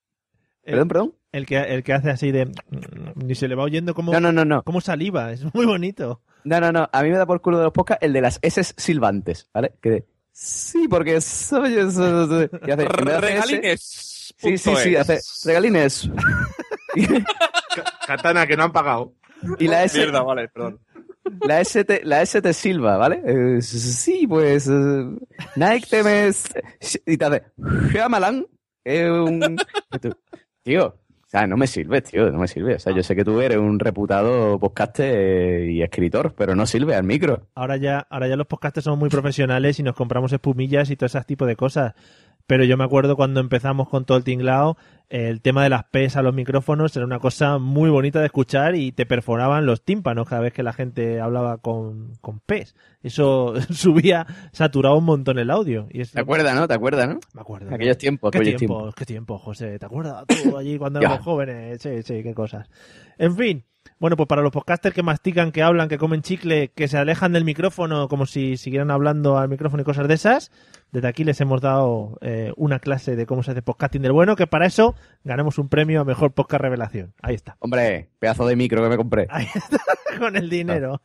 El- 0.63 0.73
Perdón, 0.73 0.89
perdón. 0.89 1.15
El 1.33 1.47
que, 1.47 1.59
el 1.59 1.83
que 1.85 1.93
hace 1.93 2.11
así 2.11 2.33
de... 2.33 2.51
Ni 3.15 3.35
se 3.37 3.47
le 3.47 3.55
va 3.55 3.63
oyendo 3.63 3.95
como, 3.95 4.13
No, 4.13 4.19
no, 4.21 4.33
no, 4.33 4.45
no. 4.45 4.63
como 4.65 4.81
saliva. 4.81 5.31
Es 5.33 5.43
muy 5.55 5.65
bonito. 5.65 6.23
No, 6.45 6.59
no, 6.61 6.73
no. 6.73 6.89
A 6.93 7.03
mí 7.03 7.11
me 7.11 7.17
da 7.19 7.27
por 7.27 7.41
culo 7.41 7.59
de 7.59 7.65
los 7.65 7.73
podcasts 7.73 8.05
el 8.05 8.13
de 8.13 8.21
las 8.21 8.39
S 8.43 8.63
silbantes, 8.77 9.49
¿vale? 9.55 9.75
Que 9.81 9.91
de, 9.91 10.07
sí, 10.33 10.89
porque 10.89 11.21
soy... 11.21 11.75
Y 11.75 11.79
hace, 12.71 12.85
Regalines. 12.89 14.35
Sí, 14.37 14.57
sí, 14.59 14.75
sí, 14.77 14.97
hace 14.97 15.21
regalines. 15.45 16.11
Katana, 18.07 18.47
que 18.47 18.57
no 18.57 18.65
han 18.65 18.73
pagado. 18.73 19.13
Y 19.59 19.69
la 19.69 19.85
S, 19.85 19.99
Mierda, 19.99 20.23
vale, 20.23 20.49
perdón. 20.49 20.81
la 21.47 21.61
S 21.61 21.85
te, 21.85 22.01
la 22.05 22.23
S 22.23 22.41
te 22.43 22.53
silba, 22.53 22.97
¿vale? 22.97 23.23
Eh, 23.25 23.63
sí, 23.63 24.27
pues 24.27 24.67
eh, 24.69 25.05
Nike 25.57 25.87
te 25.89 26.03
me... 26.03 26.31
Y 27.07 27.17
te 27.17 27.25
hace... 27.25 27.43
Shyamalan 27.93 28.47
es 28.85 29.09
un... 29.11 29.57
Tío, 30.63 30.87
o 30.87 31.29
sea, 31.31 31.47
no 31.47 31.57
me 31.57 31.69
sirve, 31.69 32.03
tío, 32.03 32.31
no 32.33 32.41
me 32.41 32.49
sirve. 32.49 32.75
O 32.75 32.79
sea, 32.81 32.93
yo 32.93 33.05
sé 33.05 33.15
que 33.15 33.25
tú 33.25 33.41
eres 33.41 33.57
un 33.57 33.79
reputado 33.79 34.59
podcaster 34.59 35.71
y 35.71 35.81
escritor, 35.81 36.35
pero 36.37 36.57
no 36.57 36.67
sirve 36.67 36.97
al 36.97 37.05
micro. 37.05 37.47
Ahora 37.55 37.77
ya, 37.77 38.05
ahora 38.11 38.27
ya 38.27 38.35
los 38.35 38.49
podcasters 38.49 38.83
somos 38.83 38.99
muy 38.99 39.11
profesionales 39.11 39.79
y 39.79 39.85
nos 39.85 39.95
compramos 39.95 40.33
espumillas 40.33 40.91
y 40.91 40.97
todo 40.97 41.07
ese 41.07 41.23
tipo 41.23 41.47
de 41.47 41.55
cosas. 41.55 41.95
Pero 42.51 42.65
yo 42.65 42.77
me 42.77 42.83
acuerdo 42.83 43.15
cuando 43.15 43.39
empezamos 43.39 43.89
con 43.89 44.05
todo 44.05 44.19
el 44.19 44.25
tinglao, 44.25 44.77
el 45.09 45.41
tema 45.41 45.63
de 45.63 45.69
las 45.71 45.85
P's 45.85 46.17
a 46.17 46.23
los 46.23 46.35
micrófonos 46.35 46.97
era 46.97 47.07
una 47.07 47.21
cosa 47.21 47.59
muy 47.59 47.91
bonita 47.91 48.19
de 48.19 48.27
escuchar 48.27 48.75
y 48.75 48.91
te 48.91 49.07
perforaban 49.07 49.67
los 49.67 49.85
tímpanos 49.85 50.29
cada 50.29 50.41
vez 50.43 50.53
que 50.53 50.65
la 50.65 50.73
gente 50.73 51.21
hablaba 51.21 51.59
con, 51.59 52.15
con 52.21 52.41
P's. 52.41 52.75
Eso 53.05 53.55
subía, 53.71 54.27
saturaba 54.51 54.97
un 54.97 55.05
montón 55.05 55.39
el 55.39 55.49
audio. 55.49 55.87
Y 55.93 56.01
es, 56.01 56.11
¿Te 56.11 56.23
acuerdas, 56.23 56.57
no? 56.57 56.67
¿Te 56.67 56.75
acuerdas, 56.75 57.09
no? 57.09 57.21
Me 57.35 57.41
acuerdo. 57.41 57.73
Aquellos 57.73 57.99
tiempos, 57.99 58.33
¿Qué 58.33 58.39
aquellos 58.39 58.59
tiempos. 58.59 58.97
qué 58.97 59.07
tiempo, 59.07 59.39
José? 59.39 59.79
¿Te 59.79 59.87
acuerdas 59.87 60.25
tú 60.27 60.59
allí 60.59 60.77
cuando 60.77 60.99
éramos 61.01 61.21
jóvenes? 61.21 61.81
Sí, 61.81 62.03
sí, 62.03 62.21
qué 62.25 62.35
cosas. 62.35 62.69
En 63.17 63.37
fin, 63.37 63.65
bueno, 63.99 64.17
pues 64.17 64.27
para 64.29 64.43
los 64.43 64.51
podcasters 64.53 64.95
que 64.95 65.03
mastican, 65.03 65.53
que 65.53 65.63
hablan, 65.63 65.89
que 65.89 65.99
comen 65.99 66.23
chicle, 66.23 66.69
que 66.69 66.89
se 66.89 66.97
alejan 66.99 67.33
del 67.33 67.45
micrófono 67.45 68.09
como 68.09 68.27
si 68.27 68.57
siguieran 68.57 68.91
hablando 68.91 69.39
al 69.39 69.49
micrófono 69.49 69.83
y 69.83 69.85
cosas 69.85 70.09
de 70.09 70.15
esas, 70.15 70.51
desde 70.93 71.09
aquí 71.09 71.25
les 71.25 71.41
hemos 71.41 71.61
dado 71.61 72.19
eh, 72.21 72.53
una 72.57 72.79
clase 72.79 73.15
de 73.17 73.27
cómo 73.27 73.43
se 73.43 73.51
hace 73.53 73.63
podcasting 73.63 74.03
del 74.03 74.13
bueno, 74.13 74.37
que 74.37 74.47
para 74.47 74.67
eso 74.67 74.95
ganamos 75.25 75.59
un 75.59 75.69
premio 75.69 76.01
a 76.01 76.05
Mejor 76.05 76.33
Podcast 76.33 76.63
Revelación. 76.63 77.15
Ahí 77.23 77.35
está. 77.35 77.57
Hombre, 77.61 78.11
pedazo 78.19 78.47
de 78.47 78.57
micro 78.57 78.83
que 78.83 78.89
me 78.89 78.97
compré. 78.97 79.27
Ahí 79.31 79.47
está, 79.55 79.79
con 80.19 80.37
el 80.37 80.49
dinero. 80.51 81.01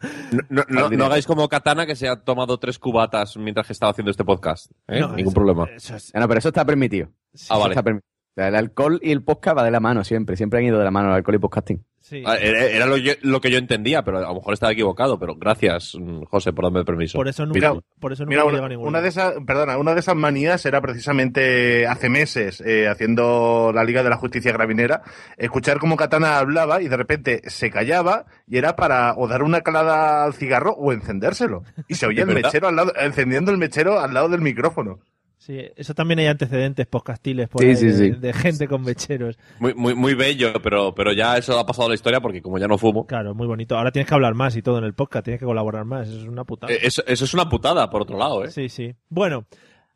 No, 0.49 0.63
no, 0.69 0.89
no- 0.89 0.89
no 0.89 1.05
hagáis 1.05 1.25
como 1.27 1.47
Katana 1.49 1.85
que 1.85 1.95
se 1.95 2.07
ha 2.07 2.17
tomado 2.23 2.57
tres 2.59 2.79
cubatas 2.79 3.35
mientras 3.37 3.67
que 3.67 3.73
estaba 3.73 3.91
haciendo 3.91 4.11
este 4.11 4.23
podcast. 4.25 4.71
¿eh? 4.87 4.99
No, 5.01 5.07
Ningún 5.09 5.19
eso- 5.31 5.31
problema. 5.33 5.65
eso 5.75 5.95
es- 5.95 6.13
no, 6.15 6.27
pero 6.27 6.39
eso 6.39 6.49
está 6.49 6.65
permitido. 6.65 7.09
Ah, 7.49 7.57
vale. 7.57 7.73
está 7.73 7.83
permitido. 7.83 8.09
O 8.31 8.35
sea, 8.35 8.47
El 8.49 8.55
alcohol 8.55 8.99
y 9.01 9.11
el 9.11 9.23
podcast 9.23 9.57
va 9.57 9.63
de 9.63 9.71
la 9.71 9.79
mano 9.79 10.03
siempre. 10.03 10.35
Siempre 10.35 10.59
han 10.59 10.65
ido 10.65 10.77
de 10.77 10.83
la 10.83 10.91
mano 10.91 11.09
el 11.09 11.15
alcohol 11.15 11.35
y 11.35 11.39
podcasting. 11.39 11.85
Sí. 12.05 12.23
Ah, 12.25 12.35
Era, 12.37 12.65
era 12.65 12.85
lo, 12.85 12.97
yo- 12.97 13.13
lo 13.21 13.41
que 13.41 13.49
yo 13.51 13.57
entendía, 13.57 14.03
pero 14.03 14.19
a 14.19 14.21
lo 14.21 14.35
mejor 14.35 14.53
estaba 14.53 14.71
equivocado. 14.71 15.17
Pero 15.19 15.35
gracias, 15.35 15.95
mm, 15.99 16.23
José, 16.23 16.53
por 16.53 16.65
darme 16.65 16.79
el 16.79 16.85
permiso. 16.85 17.17
Por 17.17 17.27
eso 17.27 17.45
nunca, 17.45 17.71
Mira, 17.71 17.81
por 17.99 18.13
eso 18.13 18.23
nunca 18.25 18.29
Mira, 18.43 18.45
una, 18.45 18.69
ningún 18.69 18.87
una 18.87 19.01
de 19.01 19.09
esas, 19.09 19.33
perdona, 19.45 19.77
una 19.77 19.93
de 19.93 19.99
esas 19.99 20.15
manías 20.15 20.65
era 20.65 20.81
precisamente 20.81 21.87
hace 21.87 22.09
meses, 22.09 22.61
eh, 22.61 22.87
haciendo 22.87 23.71
la 23.73 23.83
Liga 23.83 24.03
de 24.03 24.09
la 24.09 24.17
Justicia 24.17 24.51
Gravinera, 24.51 25.01
escuchar 25.37 25.79
cómo 25.79 25.95
Katana 25.97 26.37
hablaba 26.37 26.81
y 26.81 26.87
de 26.87 26.97
repente 26.97 27.41
se 27.49 27.69
callaba 27.71 28.25
y 28.47 28.57
era 28.57 28.75
para 28.75 29.13
o 29.17 29.27
dar 29.27 29.43
una 29.43 29.61
calada 29.61 30.23
al 30.25 30.33
cigarro 30.33 30.71
o 30.73 30.91
encendérselo. 30.93 31.63
Y 31.87 31.95
se 31.95 32.05
oía 32.05 32.23
el 32.23 32.33
mechero 32.33 32.67
al 32.67 32.75
lado, 32.75 32.93
encendiendo 32.99 33.51
el 33.51 33.57
mechero 33.57 33.99
al 33.99 34.13
lado 34.13 34.29
del 34.29 34.41
micrófono. 34.41 34.99
Sí, 35.45 35.59
eso 35.75 35.93
también 35.93 36.17
hay 36.19 36.25
antecedentes 36.25 36.87
podcastiles 36.87 37.47
por 37.47 37.61
Sí, 37.61 37.67
ahí 37.67 37.75
sí, 37.75 38.09
de, 38.11 38.33
gente 38.33 38.67
con 38.67 38.81
mecheros. 38.81 39.37
Muy, 39.59 39.75
muy, 39.75 39.93
muy 39.93 40.15
bello, 40.15 40.53
pero, 40.63 40.95
pero 40.95 41.13
ya 41.13 41.37
eso 41.37 41.59
ha 41.59 41.65
pasado 41.67 41.85
a 41.85 41.89
la 41.89 41.93
historia 41.95 42.19
porque 42.19 42.41
como 42.41 42.57
ya 42.57 42.67
no 42.67 42.79
fumo. 42.79 43.05
Claro, 43.05 43.35
muy 43.35 43.45
bonito. 43.45 43.77
Ahora 43.77 43.91
tienes 43.91 44.09
que 44.09 44.15
hablar 44.15 44.33
más 44.33 44.55
y 44.55 44.63
todo 44.63 44.79
en 44.79 44.85
el 44.85 44.95
podcast, 44.95 45.23
tienes 45.25 45.39
que 45.39 45.45
colaborar 45.45 45.85
más. 45.85 46.07
Eso 46.07 46.17
es 46.21 46.27
una 46.27 46.45
putada. 46.45 46.73
eh, 46.73 46.79
Eso, 46.81 47.03
eso 47.05 47.25
es 47.25 47.33
una 47.35 47.47
putada, 47.47 47.91
por 47.91 48.01
otro 48.01 48.17
lado, 48.17 48.43
¿eh? 48.43 48.49
Sí, 48.49 48.69
sí. 48.69 48.95
Bueno, 49.07 49.45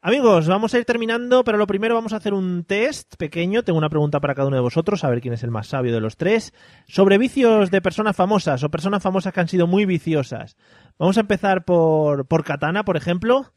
amigos, 0.04 0.48
vamos 0.48 0.72
a 0.76 0.78
ir 0.78 0.86
terminando, 0.86 1.44
pero 1.44 1.58
lo 1.58 1.66
primero 1.66 1.96
vamos 1.96 2.14
a 2.14 2.18
hacer 2.18 2.36
un 2.36 2.64
test 2.66 3.16
pequeño. 3.18 3.64
Tengo 3.64 3.80
una 3.80 3.90
pregunta 3.90 4.20
para 4.20 4.36
cada 4.36 4.50
uno 4.50 4.58
de 4.58 4.62
vosotros, 4.62 5.04
a 5.04 5.10
ver 5.10 5.20
quién 5.20 5.34
es 5.34 5.42
el 5.42 5.50
más 5.50 5.66
sabio 5.66 5.92
de 5.96 6.00
los 6.00 6.16
tres. 6.16 6.54
Sobre 6.88 7.18
vicios 7.18 7.72
de 7.72 7.82
personas 7.82 8.16
famosas 8.16 8.64
o 8.64 8.70
personas 8.70 9.02
famosas 9.02 9.34
que 9.34 9.40
han 9.40 9.48
sido 9.48 9.66
muy 9.66 9.86
viciosas. 9.86 10.58
Vamos 11.00 11.18
a 11.18 11.22
empezar 11.22 11.66
por, 11.66 12.28
por 12.28 12.44
Katana, 12.44 12.84
por 12.86 12.98
ejemplo. 12.98 13.52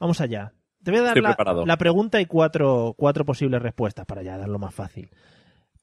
Vamos 0.00 0.20
allá. 0.20 0.52
Te 0.86 0.92
voy 0.92 1.00
a 1.00 1.02
dar 1.02 1.14
la, 1.22 1.36
la 1.66 1.76
pregunta 1.76 2.20
y 2.20 2.26
cuatro, 2.26 2.94
cuatro 2.96 3.24
posibles 3.24 3.60
respuestas 3.60 4.06
para 4.06 4.22
ya 4.22 4.38
darlo 4.38 4.60
más 4.60 4.72
fácil. 4.72 5.10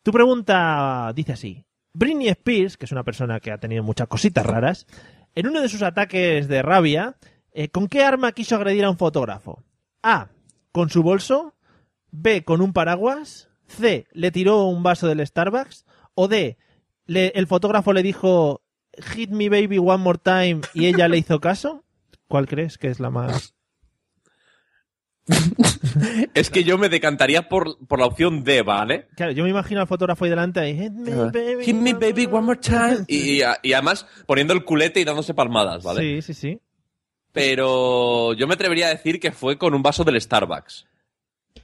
Tu 0.01 0.11
pregunta 0.13 1.11
dice 1.13 1.33
así. 1.33 1.65
Britney 1.93 2.29
Spears, 2.29 2.77
que 2.77 2.85
es 2.85 2.91
una 2.93 3.03
persona 3.03 3.41
que 3.41 3.51
ha 3.51 3.57
tenido 3.57 3.83
muchas 3.83 4.07
cositas 4.07 4.45
raras, 4.45 4.87
en 5.35 5.47
uno 5.47 5.59
de 5.59 5.67
sus 5.67 5.81
ataques 5.83 6.47
de 6.47 6.61
rabia, 6.61 7.17
eh, 7.51 7.67
¿con 7.67 7.87
qué 7.89 8.05
arma 8.05 8.31
quiso 8.31 8.55
agredir 8.55 8.85
a 8.85 8.89
un 8.89 8.97
fotógrafo? 8.97 9.61
A. 10.01 10.29
Con 10.71 10.89
su 10.89 11.03
bolso. 11.03 11.53
B. 12.11 12.45
Con 12.45 12.61
un 12.61 12.71
paraguas. 12.71 13.49
C. 13.67 14.07
Le 14.13 14.31
tiró 14.31 14.63
un 14.67 14.83
vaso 14.83 15.07
del 15.07 15.27
Starbucks. 15.27 15.85
O 16.15 16.29
D. 16.29 16.57
le- 17.07 17.33
el 17.35 17.45
fotógrafo 17.47 17.91
le 17.91 18.03
dijo 18.03 18.61
Hit 19.13 19.31
me 19.31 19.49
baby 19.49 19.79
one 19.79 19.97
more 20.01 20.17
time 20.23 20.61
y 20.73 20.85
ella 20.85 21.09
le 21.09 21.17
hizo 21.17 21.41
caso. 21.41 21.83
¿Cuál 22.29 22.47
crees 22.47 22.77
que 22.77 22.87
es 22.87 22.99
la 23.01 23.09
más...? 23.09 23.53
Es 26.33 26.49
que 26.49 26.63
yo 26.63 26.77
me 26.77 26.89
decantaría 26.89 27.47
por, 27.47 27.77
por 27.87 27.99
la 27.99 28.05
opción 28.05 28.43
D, 28.43 28.61
¿vale? 28.61 29.07
Claro, 29.15 29.31
yo 29.31 29.43
me 29.43 29.49
imagino 29.49 29.81
al 29.81 29.87
fotógrafo 29.87 30.25
ahí 30.25 30.29
delante 30.29 30.69
y 30.69 30.77
Hit 30.77 30.91
me 30.91 31.11
baby. 31.15 31.63
Hit 31.65 31.75
me 31.75 31.93
baby 31.93 32.25
one 32.25 32.41
more 32.41 32.59
time. 32.59 33.05
Y, 33.07 33.41
y 33.41 33.43
y 33.61 33.73
además 33.73 34.05
poniendo 34.25 34.53
el 34.53 34.63
culete 34.65 34.99
y 34.99 35.03
dándose 35.03 35.33
palmadas, 35.33 35.83
¿vale? 35.83 36.01
Sí, 36.01 36.21
sí, 36.21 36.33
sí. 36.33 36.59
Pero 37.31 38.33
yo 38.33 38.47
me 38.47 38.53
atrevería 38.53 38.87
a 38.87 38.89
decir 38.89 39.19
que 39.19 39.31
fue 39.31 39.57
con 39.57 39.73
un 39.73 39.81
vaso 39.81 40.03
del 40.03 40.19
Starbucks. 40.21 40.85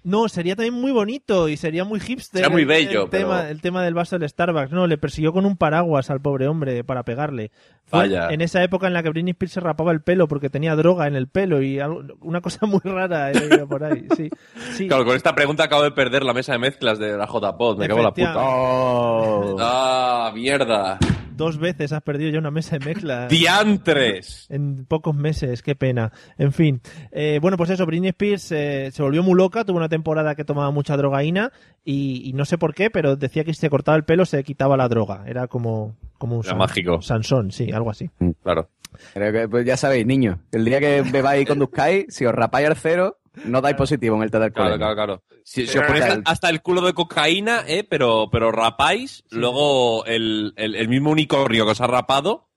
No, 0.09 0.27
sería 0.27 0.55
también 0.55 0.73
muy 0.73 0.91
bonito 0.91 1.47
y 1.49 1.55
sería 1.57 1.83
muy 1.83 1.99
hipster. 1.99 2.39
Sería 2.41 2.49
muy 2.51 2.63
el- 2.63 2.67
bello, 2.67 3.03
el, 3.03 3.09
tema, 3.09 3.37
pero- 3.39 3.49
el 3.49 3.61
tema 3.61 3.83
del 3.83 3.93
vaso 3.93 4.17
del 4.17 4.27
Starbucks. 4.27 4.71
No, 4.71 4.87
le 4.87 4.97
persiguió 4.97 5.31
con 5.33 5.45
un 5.45 5.55
paraguas 5.55 6.09
al 6.09 6.19
pobre 6.19 6.47
hombre 6.47 6.83
para 6.83 7.03
pegarle. 7.03 7.51
Fue 7.85 7.99
Vaya. 7.99 8.29
en 8.29 8.41
esa 8.41 8.63
época 8.63 8.87
en 8.87 8.93
la 8.93 9.03
que 9.03 9.09
Britney 9.09 9.31
Spears 9.31 9.53
se 9.53 9.59
rapaba 9.59 9.91
el 9.91 10.01
pelo 10.01 10.27
porque 10.27 10.49
tenía 10.49 10.75
droga 10.75 11.07
en 11.07 11.15
el 11.15 11.27
pelo 11.27 11.61
y 11.61 11.79
algo- 11.79 12.03
una 12.21 12.41
cosa 12.41 12.59
muy 12.65 12.81
rara 12.83 13.31
por 13.69 13.83
ahí. 13.83 14.05
Sí, 14.17 14.29
sí. 14.73 14.87
Claro, 14.87 15.05
con 15.05 15.15
esta 15.15 15.33
pregunta 15.35 15.63
acabo 15.65 15.83
de 15.83 15.91
perder 15.91 16.23
la 16.23 16.33
mesa 16.33 16.53
de 16.53 16.59
mezclas 16.59 16.97
de 16.99 17.15
la 17.17 17.25
JPod. 17.27 17.77
Me 17.77 17.87
cago 17.87 17.99
en 17.99 18.05
la 18.05 18.11
puta. 18.11 18.29
Efectivamente. 18.31 19.55
¡Ah, 19.63 20.31
mierda! 20.33 20.97
Dos 21.39 21.57
veces 21.57 21.93
has 21.93 22.01
perdido 22.01 22.29
ya 22.31 22.37
una 22.37 22.51
mesa 22.51 22.77
de 22.77 22.85
mezcla. 22.85 23.27
¡Diantres! 23.29 24.45
En 24.49 24.83
pocos 24.83 25.15
meses, 25.15 25.63
qué 25.63 25.73
pena. 25.73 26.11
En 26.37 26.51
fin. 26.51 26.81
Eh, 27.13 27.39
bueno, 27.41 27.55
pues 27.55 27.69
eso, 27.69 27.85
Britney 27.85 28.09
Spears 28.09 28.51
eh, 28.51 28.89
se 28.91 29.01
volvió 29.01 29.23
muy 29.23 29.35
loca, 29.35 29.63
tuvo 29.63 29.77
una 29.77 29.87
temporada 29.87 30.35
que 30.35 30.43
tomaba 30.43 30.69
mucha 30.71 30.97
drogaína 30.97 31.53
y, 31.85 32.29
y 32.29 32.33
no 32.33 32.43
sé 32.43 32.57
por 32.57 32.73
qué, 32.75 32.89
pero 32.89 33.15
decía 33.15 33.45
que 33.45 33.53
si 33.53 33.61
se 33.61 33.69
cortaba 33.69 33.95
el 33.95 34.03
pelo 34.03 34.25
se 34.25 34.43
quitaba 34.43 34.75
la 34.75 34.89
droga. 34.89 35.23
Era 35.27 35.47
como, 35.47 35.95
como 36.17 36.39
un 36.39 36.45
Era 36.45 36.55
mágico. 36.55 37.01
Sansón, 37.01 37.51
sí, 37.51 37.71
algo 37.71 37.89
así. 37.89 38.09
Claro. 38.43 38.69
Pero 39.13 39.31
que, 39.31 39.47
pues 39.47 39.65
ya 39.65 39.77
sabéis, 39.77 40.05
niños, 40.05 40.39
el 40.51 40.65
día 40.65 40.81
que 40.81 41.03
bebáis 41.03 41.43
y 41.43 41.45
conduzcáis, 41.45 42.07
si 42.09 42.25
os 42.25 42.35
rapáis 42.35 42.67
al 42.67 42.75
cero, 42.75 43.17
no 43.45 43.61
dais 43.61 43.75
positivo 43.75 44.15
en 44.17 44.23
el 44.23 44.31
test 44.31 44.41
del 44.43 44.53
Claro, 44.53 44.77
claro, 44.77 44.95
claro. 44.95 45.23
Si, 45.43 45.65
si 45.67 45.77
os 45.77 45.85
ponéis 45.85 46.05
hasta 46.25 46.49
el 46.49 46.61
culo 46.61 46.81
de 46.81 46.93
cocaína, 46.93 47.63
¿eh? 47.67 47.83
Pero, 47.89 48.29
pero 48.31 48.51
rapáis, 48.51 49.23
luego 49.31 50.05
el, 50.05 50.53
el- 50.55 50.75
el 50.75 50.87
mismo 50.89 51.09
unicornio 51.11 51.65
que 51.65 51.71
os 51.71 51.81
ha 51.81 51.87
rapado, 51.87 52.49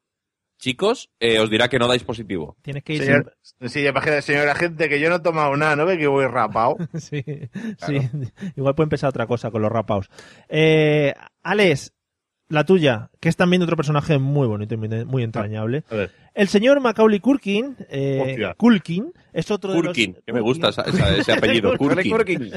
chicos, 0.59 1.11
eh, 1.19 1.39
os 1.41 1.51
dirá 1.51 1.69
que 1.69 1.79
no 1.79 1.89
dais 1.89 2.05
positivo. 2.05 2.57
Tienes 2.63 2.85
que 2.85 2.95
ir 2.95 3.03
Señor, 3.05 3.37
sí, 3.67 3.87
imagínate, 3.87 4.23
señora 4.23 4.55
gente, 4.55 4.89
que 4.89 5.01
yo 5.01 5.09
no 5.09 5.17
he 5.17 5.21
tomado 5.21 5.57
nada, 5.57 5.75
¿no 5.75 5.87
ve 5.87 5.99
que 5.99 6.07
voy 6.07 6.27
rapado? 6.27 6.77
Sí, 6.95 7.23
sí. 7.87 7.99
Igual 8.57 8.75
puede 8.75 8.87
empezar 8.87 9.11
otra 9.11 9.27
cosa 9.27 9.51
con 9.51 9.63
los 9.63 9.73
rapaos. 9.73 10.09
Eh, 10.49 11.15
Alex, 11.43 11.93
la 12.53 12.65
tuya, 12.65 13.11
que 13.21 13.29
es 13.29 13.37
también 13.37 13.63
otro 13.63 13.77
personaje 13.77 14.19
muy 14.19 14.47
bonito 14.47 14.75
y 14.75 14.77
muy, 14.77 15.05
muy 15.05 15.23
entrañable. 15.23 15.85
A 15.91 15.95
ver. 15.95 16.11
El 16.35 16.49
señor 16.49 16.81
Macaulay 16.81 17.21
Culkin, 17.21 17.77
eh. 17.91 18.53
Culkin, 18.57 19.13
es 19.33 19.51
otro 19.51 19.73
Kurkin, 19.75 20.13
de 20.13 20.17
los... 20.19 20.25
que 20.25 20.33
me 20.33 20.41
gusta 20.41 20.69
esa- 20.71 20.83
esa- 20.83 21.17
ese 21.17 21.33
apellido. 21.33 21.77
Quiere 21.77 22.09
Kurkin. 22.09 22.53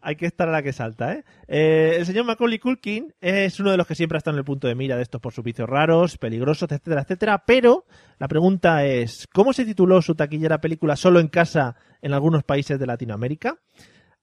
Hay 0.00 0.16
que 0.16 0.26
estar 0.26 0.48
a 0.48 0.52
la 0.52 0.62
que 0.62 0.72
salta, 0.72 1.12
¿eh? 1.12 1.24
Eh, 1.48 1.96
El 1.98 2.06
señor 2.06 2.24
Macaulay 2.24 2.58
Culkin 2.58 3.12
es 3.20 3.58
uno 3.60 3.70
de 3.70 3.76
los 3.76 3.86
que 3.86 3.94
siempre 3.94 4.16
ha 4.16 4.18
estado 4.18 4.36
en 4.36 4.38
el 4.40 4.44
punto 4.44 4.66
de 4.68 4.74
mira 4.74 4.96
de 4.96 5.02
estos 5.02 5.20
por 5.20 5.32
sus 5.32 5.44
vicios 5.44 5.68
raros, 5.68 6.18
peligrosos, 6.18 6.70
etcétera, 6.70 7.02
etcétera. 7.02 7.44
Pero 7.46 7.84
la 8.18 8.28
pregunta 8.28 8.84
es, 8.84 9.26
¿cómo 9.32 9.52
se 9.52 9.64
tituló 9.64 10.02
su 10.02 10.14
taquillera 10.14 10.60
película 10.60 10.96
Solo 10.96 11.20
en 11.20 11.28
casa 11.28 11.76
en 12.02 12.12
algunos 12.12 12.42
países 12.44 12.78
de 12.78 12.86
Latinoamérica? 12.86 13.56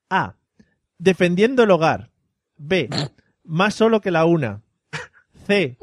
A. 0.10 0.36
Defendiendo 0.98 1.64
el 1.64 1.72
hogar. 1.72 2.10
B. 2.58 2.90
Más 3.44 3.74
solo 3.76 4.02
que 4.02 4.12
la 4.12 4.26
una. 4.26 4.62
C. 5.46 5.78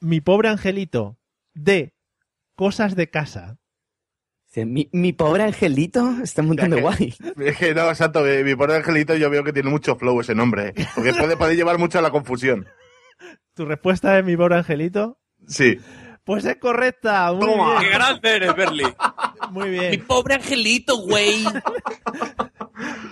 Mi 0.00 0.20
pobre 0.20 0.48
angelito. 0.48 1.18
D. 1.54 1.92
Cosas 2.56 2.94
de 2.96 3.10
casa. 3.10 3.58
Mi, 4.56 4.88
mi 4.92 5.12
pobre 5.12 5.42
angelito 5.42 6.18
está 6.22 6.42
un 6.42 6.48
montón 6.48 6.70
de 6.70 6.80
guay. 6.80 7.12
Es 7.38 7.56
que 7.58 7.74
no, 7.74 7.88
exacto, 7.88 8.22
mi, 8.22 8.44
mi 8.44 8.54
pobre 8.54 8.76
angelito 8.76 9.16
yo 9.16 9.28
veo 9.28 9.42
que 9.42 9.52
tiene 9.52 9.68
mucho 9.68 9.96
flow 9.96 10.20
ese 10.20 10.36
nombre, 10.36 10.68
¿eh? 10.68 10.86
porque 10.94 11.12
puede, 11.18 11.36
puede 11.36 11.56
llevar 11.56 11.78
mucho 11.78 11.98
a 11.98 12.02
la 12.02 12.10
confusión. 12.12 12.64
¿Tu 13.54 13.64
respuesta 13.64 14.16
es 14.16 14.24
mi 14.24 14.36
pobre 14.36 14.56
angelito? 14.58 15.18
Sí. 15.48 15.80
Pues 16.22 16.44
es 16.44 16.56
correcta. 16.56 17.32
Muy 17.32 17.40
Toma. 17.46 17.74
¡Qué 17.80 17.86
bien. 17.86 17.92
grande 17.98 18.36
eres, 18.36 18.54
Berli! 18.56 18.84
Muy 19.50 19.70
Mi 19.70 19.78
bien. 19.78 20.06
pobre 20.06 20.34
angelito, 20.36 20.98
güey. 20.98 21.44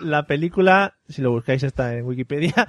La 0.02 0.26
película, 0.26 0.96
si 1.08 1.22
lo 1.22 1.30
buscáis 1.30 1.62
está 1.62 1.94
en 1.96 2.04
Wikipedia, 2.06 2.66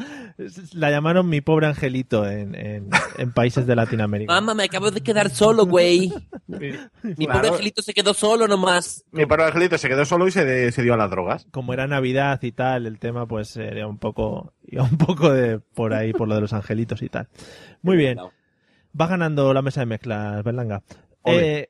la 0.74 0.92
llamaron 0.92 1.28
Mi 1.28 1.42
pobre 1.42 1.66
angelito 1.68 2.30
en, 2.30 2.54
en- 2.56 2.90
en 3.18 3.32
países 3.34 3.66
de 3.66 3.76
Latinoamérica. 3.76 4.32
Mamá, 4.34 4.54
me 4.54 4.64
acabo 4.66 4.92
de 4.92 5.02
quedar 5.02 5.30
solo, 5.32 5.66
güey. 5.66 6.14
Mi 6.48 7.26
pobre 7.28 7.48
angelito 7.50 7.82
se 7.82 7.94
quedó 7.94 8.14
solo 8.14 8.48
nomás. 8.48 9.04
Mi 9.12 9.26
pobre 9.26 9.46
angelito 9.46 9.78
se 9.78 9.90
quedó 9.90 10.06
solo 10.06 10.28
y 10.28 10.32
se, 10.32 10.46
de- 10.46 10.72
se 10.72 10.84
dio 10.84 10.94
a 10.94 10.98
las 10.98 11.10
drogas. 11.10 11.48
Como 11.52 11.74
era 11.74 11.88
Navidad 11.88 12.40
y 12.44 12.52
tal, 12.52 12.86
el 12.86 13.00
tema 13.00 13.26
pues 13.28 13.48
sería 13.50 13.88
un 13.88 13.98
poco, 13.98 14.54
iba 14.68 14.84
un 14.84 14.98
poco 14.98 15.32
de 15.32 15.60
por 15.60 15.94
ahí, 15.94 16.14
por 16.14 16.28
lo 16.28 16.36
de 16.36 16.42
los 16.42 16.54
angelitos 16.54 17.02
y 17.02 17.10
tal. 17.10 17.28
Muy 17.82 17.98
bien. 17.98 18.20
Va 19.00 19.08
ganando 19.08 19.54
la 19.54 19.62
mesa 19.64 19.80
de 19.80 19.88
mezclas, 19.88 20.44
Berlanga. 20.44 20.84
Eh, 21.26 21.70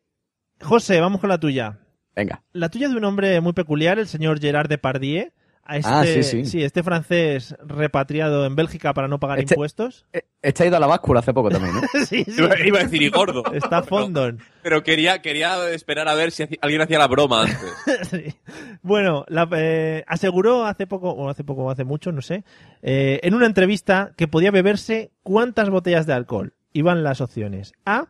José, 0.61 0.99
vamos 0.99 1.21
con 1.21 1.29
la 1.29 1.37
tuya. 1.39 1.79
Venga. 2.15 2.43
La 2.53 2.69
tuya 2.69 2.85
es 2.87 2.91
de 2.91 2.97
un 2.97 3.05
hombre 3.05 3.39
muy 3.41 3.53
peculiar, 3.53 3.99
el 3.99 4.07
señor 4.07 4.39
Gerard 4.39 4.67
Depardieu. 4.69 5.31
A 5.65 5.77
este, 5.77 5.89
Ah, 5.89 6.03
sí, 6.23 6.45
sí. 6.45 6.61
este 6.61 6.83
francés 6.83 7.55
repatriado 7.65 8.45
en 8.45 8.53
Bélgica 8.53 8.93
para 8.93 9.07
no 9.07 9.17
pagar 9.21 9.39
Este- 9.39 9.53
impuestos. 9.53 10.05
Este 10.41 10.63
ha 10.63 10.67
ido 10.67 10.75
a 10.75 10.79
la 10.81 10.87
báscula 10.87 11.21
hace 11.21 11.33
poco 11.33 11.49
también, 11.49 11.73
¿no? 11.75 11.81
sí, 12.05 12.25
sí. 12.25 12.33
Iba, 12.37 12.59
iba 12.59 12.79
a 12.79 12.83
decir 12.83 13.01
y 13.01 13.07
gordo. 13.09 13.43
Está 13.53 13.81
fondon. 13.81 14.39
Pero 14.61 14.83
quería, 14.83 15.21
quería 15.21 15.69
esperar 15.69 16.09
a 16.09 16.15
ver 16.15 16.31
si 16.31 16.43
hacía- 16.43 16.57
alguien 16.61 16.81
hacía 16.81 16.99
la 16.99 17.07
broma 17.07 17.43
antes. 17.43 17.57
Sí. 18.11 18.35
Bueno, 18.81 19.23
la- 19.29 19.47
eh, 19.55 20.03
aseguró 20.05 20.65
hace 20.65 20.85
poco, 20.85 21.11
o 21.11 21.29
hace 21.29 21.45
poco 21.45 21.63
o 21.63 21.69
hace 21.69 21.85
mucho, 21.85 22.11
no 22.11 22.21
sé, 22.21 22.43
eh, 22.81 23.21
en 23.23 23.33
una 23.33 23.45
entrevista 23.45 24.11
que 24.17 24.27
podía 24.27 24.51
beberse 24.51 25.11
cuántas 25.23 25.69
botellas 25.69 26.05
de 26.05 26.11
alcohol. 26.11 26.55
Iban 26.73 27.03
las 27.03 27.21
opciones. 27.21 27.71
A, 27.85 28.07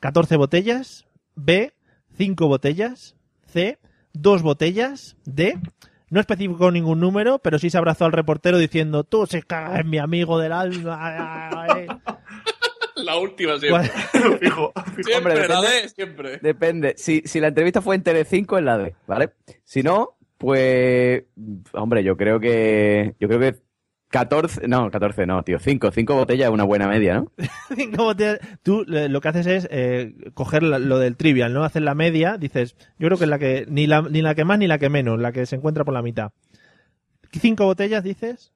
14 0.00 0.36
botellas. 0.36 1.06
B, 1.36 1.72
5 2.16 2.48
botellas. 2.48 3.14
C, 3.50 3.78
2 4.14 4.42
botellas. 4.42 5.16
D, 5.24 5.58
no 6.08 6.20
especificó 6.20 6.70
ningún 6.70 7.00
número, 7.00 7.38
pero 7.38 7.58
sí 7.58 7.70
se 7.70 7.78
abrazó 7.78 8.04
al 8.04 8.12
reportero 8.12 8.58
diciendo, 8.58 9.04
tú 9.04 9.26
se 9.26 9.42
cagas 9.42 9.80
en 9.80 9.90
mi 9.90 9.98
amigo 9.98 10.38
del 10.38 10.52
alma. 10.52 11.66
La 12.96 13.16
última 13.16 13.58
siempre. 13.58 13.88
Fijo. 14.40 14.72
Siempre, 15.02 15.16
Hombre, 15.16 15.48
la 15.48 15.60
depende- 15.60 15.82
D, 15.82 15.88
siempre. 15.88 16.38
Depende. 16.42 16.94
Si, 16.98 17.22
si 17.24 17.40
la 17.40 17.48
entrevista 17.48 17.80
fue 17.80 17.94
en 17.96 18.02
Telecinco, 18.02 18.58
es 18.58 18.64
la 18.64 18.76
D, 18.76 18.94
¿vale? 19.06 19.30
Si 19.64 19.82
no, 19.82 20.18
pues, 20.36 21.24
hombre, 21.72 22.04
yo 22.04 22.16
creo 22.18 22.38
que, 22.40 23.14
yo 23.18 23.28
creo 23.28 23.40
que 23.40 23.56
14, 24.10 24.66
no, 24.66 24.90
14 24.90 25.24
no, 25.26 25.42
tío, 25.44 25.58
5, 25.60 25.92
5 25.92 26.14
botellas 26.14 26.48
es 26.48 26.52
una 26.52 26.64
buena 26.64 26.88
media, 26.88 27.14
¿no? 27.14 27.32
Cinco 27.76 28.04
botellas. 28.04 28.40
Tú 28.62 28.84
eh, 28.92 29.08
lo 29.08 29.20
que 29.20 29.28
haces 29.28 29.46
es 29.46 29.68
eh, 29.70 30.14
coger 30.34 30.64
lo 30.64 30.98
del 30.98 31.16
trivial, 31.16 31.54
¿no? 31.54 31.62
Hacer 31.64 31.82
la 31.82 31.94
media, 31.94 32.36
dices, 32.36 32.76
yo 32.98 33.06
creo 33.06 33.18
que 33.18 33.24
es 33.24 33.30
la 33.30 33.38
que, 33.38 33.66
ni 33.68 33.86
la, 33.86 34.02
ni 34.02 34.20
la 34.20 34.34
que 34.34 34.44
más 34.44 34.58
ni 34.58 34.66
la 34.66 34.78
que 34.78 34.88
menos, 34.88 35.20
la 35.20 35.30
que 35.30 35.46
se 35.46 35.56
encuentra 35.56 35.84
por 35.84 35.94
la 35.94 36.02
mitad. 36.02 36.32
¿Cinco 37.32 37.66
botellas 37.66 38.02
dices? 38.02 38.52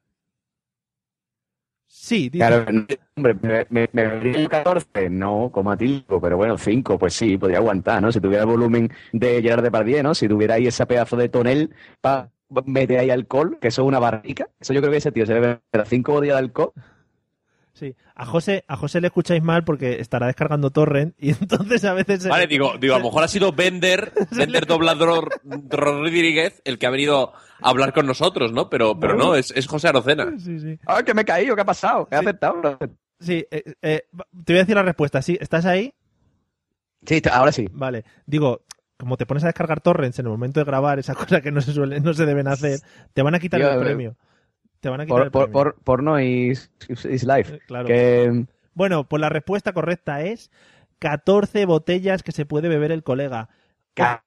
Sí, 1.86 2.28
dices. 2.28 2.48
Claro, 2.48 2.66
hombre, 3.14 3.66
me, 3.70 3.88
me, 3.92 4.02
el 4.02 4.48
14, 4.48 5.08
no, 5.08 5.50
como 5.52 5.70
a 5.70 5.76
ti, 5.76 6.04
pero 6.20 6.36
bueno, 6.36 6.58
5, 6.58 6.98
pues 6.98 7.14
sí, 7.14 7.38
podría 7.38 7.58
aguantar, 7.58 8.02
¿no? 8.02 8.10
Si 8.10 8.20
tuviera 8.20 8.42
el 8.42 8.48
volumen 8.48 8.90
de 9.12 9.40
Gerard 9.40 9.62
Depardieu, 9.62 10.02
¿no? 10.02 10.16
Si 10.16 10.26
tuviera 10.26 10.54
ahí 10.56 10.66
ese 10.66 10.84
pedazo 10.84 11.16
de 11.16 11.28
tonel 11.28 11.70
para 12.00 12.30
meter 12.66 12.98
ahí 12.98 13.10
alcohol, 13.10 13.58
que 13.60 13.68
eso 13.68 13.82
es 13.82 13.88
una 13.88 13.98
barrica, 13.98 14.48
eso 14.60 14.72
yo 14.72 14.80
creo 14.80 14.90
que 14.92 14.98
ese 14.98 15.12
tío 15.12 15.26
se 15.26 15.34
bebe 15.34 15.60
5 15.86 16.12
botellas 16.12 16.34
de 16.36 16.38
alcohol. 16.38 16.72
Sí. 17.72 17.96
A 18.14 18.24
José, 18.24 18.64
a 18.68 18.76
José 18.76 19.00
le 19.00 19.08
escucháis 19.08 19.42
mal 19.42 19.64
porque 19.64 19.98
estará 20.00 20.28
descargando 20.28 20.70
torrent 20.70 21.14
y 21.18 21.30
entonces 21.40 21.84
a 21.84 21.92
veces... 21.92 22.22
se- 22.22 22.28
Vale, 22.28 22.46
digo, 22.46 22.74
digo, 22.78 22.94
a 22.94 22.98
lo 22.98 23.04
mejor 23.06 23.24
ha 23.24 23.28
sido 23.28 23.52
Bender, 23.52 24.12
Bender 24.30 24.64
Doblador 24.66 25.28
Rodríguez 25.70 26.62
el 26.64 26.78
que 26.78 26.86
ha 26.86 26.90
venido 26.90 27.32
a 27.60 27.68
hablar 27.70 27.92
con 27.92 28.06
nosotros, 28.06 28.52
¿no? 28.52 28.70
Pero, 28.70 28.98
pero 29.00 29.16
no, 29.16 29.34
es, 29.34 29.50
es 29.56 29.66
José 29.66 29.88
Arocena. 29.88 30.32
Sí, 30.38 30.60
sí. 30.60 30.78
¡Ah, 30.86 31.02
que 31.02 31.14
me 31.14 31.22
he 31.22 31.24
caído! 31.24 31.56
¿Qué 31.56 31.62
ha 31.62 31.66
pasado? 31.66 32.06
He 32.12 32.16
aceptado. 32.16 32.78
Sí, 33.18 33.44
eh, 33.50 33.64
eh, 33.82 34.02
te 34.44 34.52
voy 34.52 34.58
a 34.58 34.62
decir 34.62 34.76
la 34.76 34.82
respuesta. 34.84 35.20
Sí, 35.20 35.36
¿estás 35.40 35.64
ahí? 35.66 35.92
Sí, 37.06 37.20
ahora 37.32 37.50
sí. 37.52 37.66
Vale. 37.72 38.04
Digo, 38.24 38.62
como 38.98 39.16
te 39.16 39.26
pones 39.26 39.42
a 39.44 39.48
descargar 39.48 39.80
torrents 39.80 40.18
en 40.18 40.26
el 40.26 40.32
momento 40.32 40.60
de 40.60 40.64
grabar, 40.64 40.98
esas 40.98 41.16
cosas 41.38 41.42
que 41.42 41.50
no 41.52 41.60
se 41.60 41.72
suelen, 41.72 42.02
no 42.02 42.14
se 42.14 42.26
deben 42.26 42.48
hacer, 42.48 42.80
te 43.12 43.22
van 43.22 43.34
a 43.34 43.38
quitar 43.40 43.60
el 43.60 43.76
eh, 43.78 43.80
premio. 43.80 44.16
Te 44.80 44.88
van 44.88 45.00
a 45.00 45.04
quitar 45.06 45.16
Por, 45.18 45.24
el 45.26 45.30
por, 45.30 45.42
premio. 45.44 45.52
por, 45.52 45.74
porno 45.82 46.20
is, 46.20 46.70
is 46.88 47.24
life. 47.24 47.58
claro. 47.66 47.86
Que, 47.86 48.46
Bueno, 48.74 49.04
pues 49.08 49.20
la 49.20 49.28
respuesta 49.30 49.72
correcta 49.72 50.22
es 50.22 50.50
14 50.98 51.64
botellas 51.66 52.22
que 52.22 52.32
se 52.32 52.46
puede 52.46 52.68
beber 52.68 52.92
el 52.92 53.02
colega. 53.02 53.48
Ca- 53.94 54.24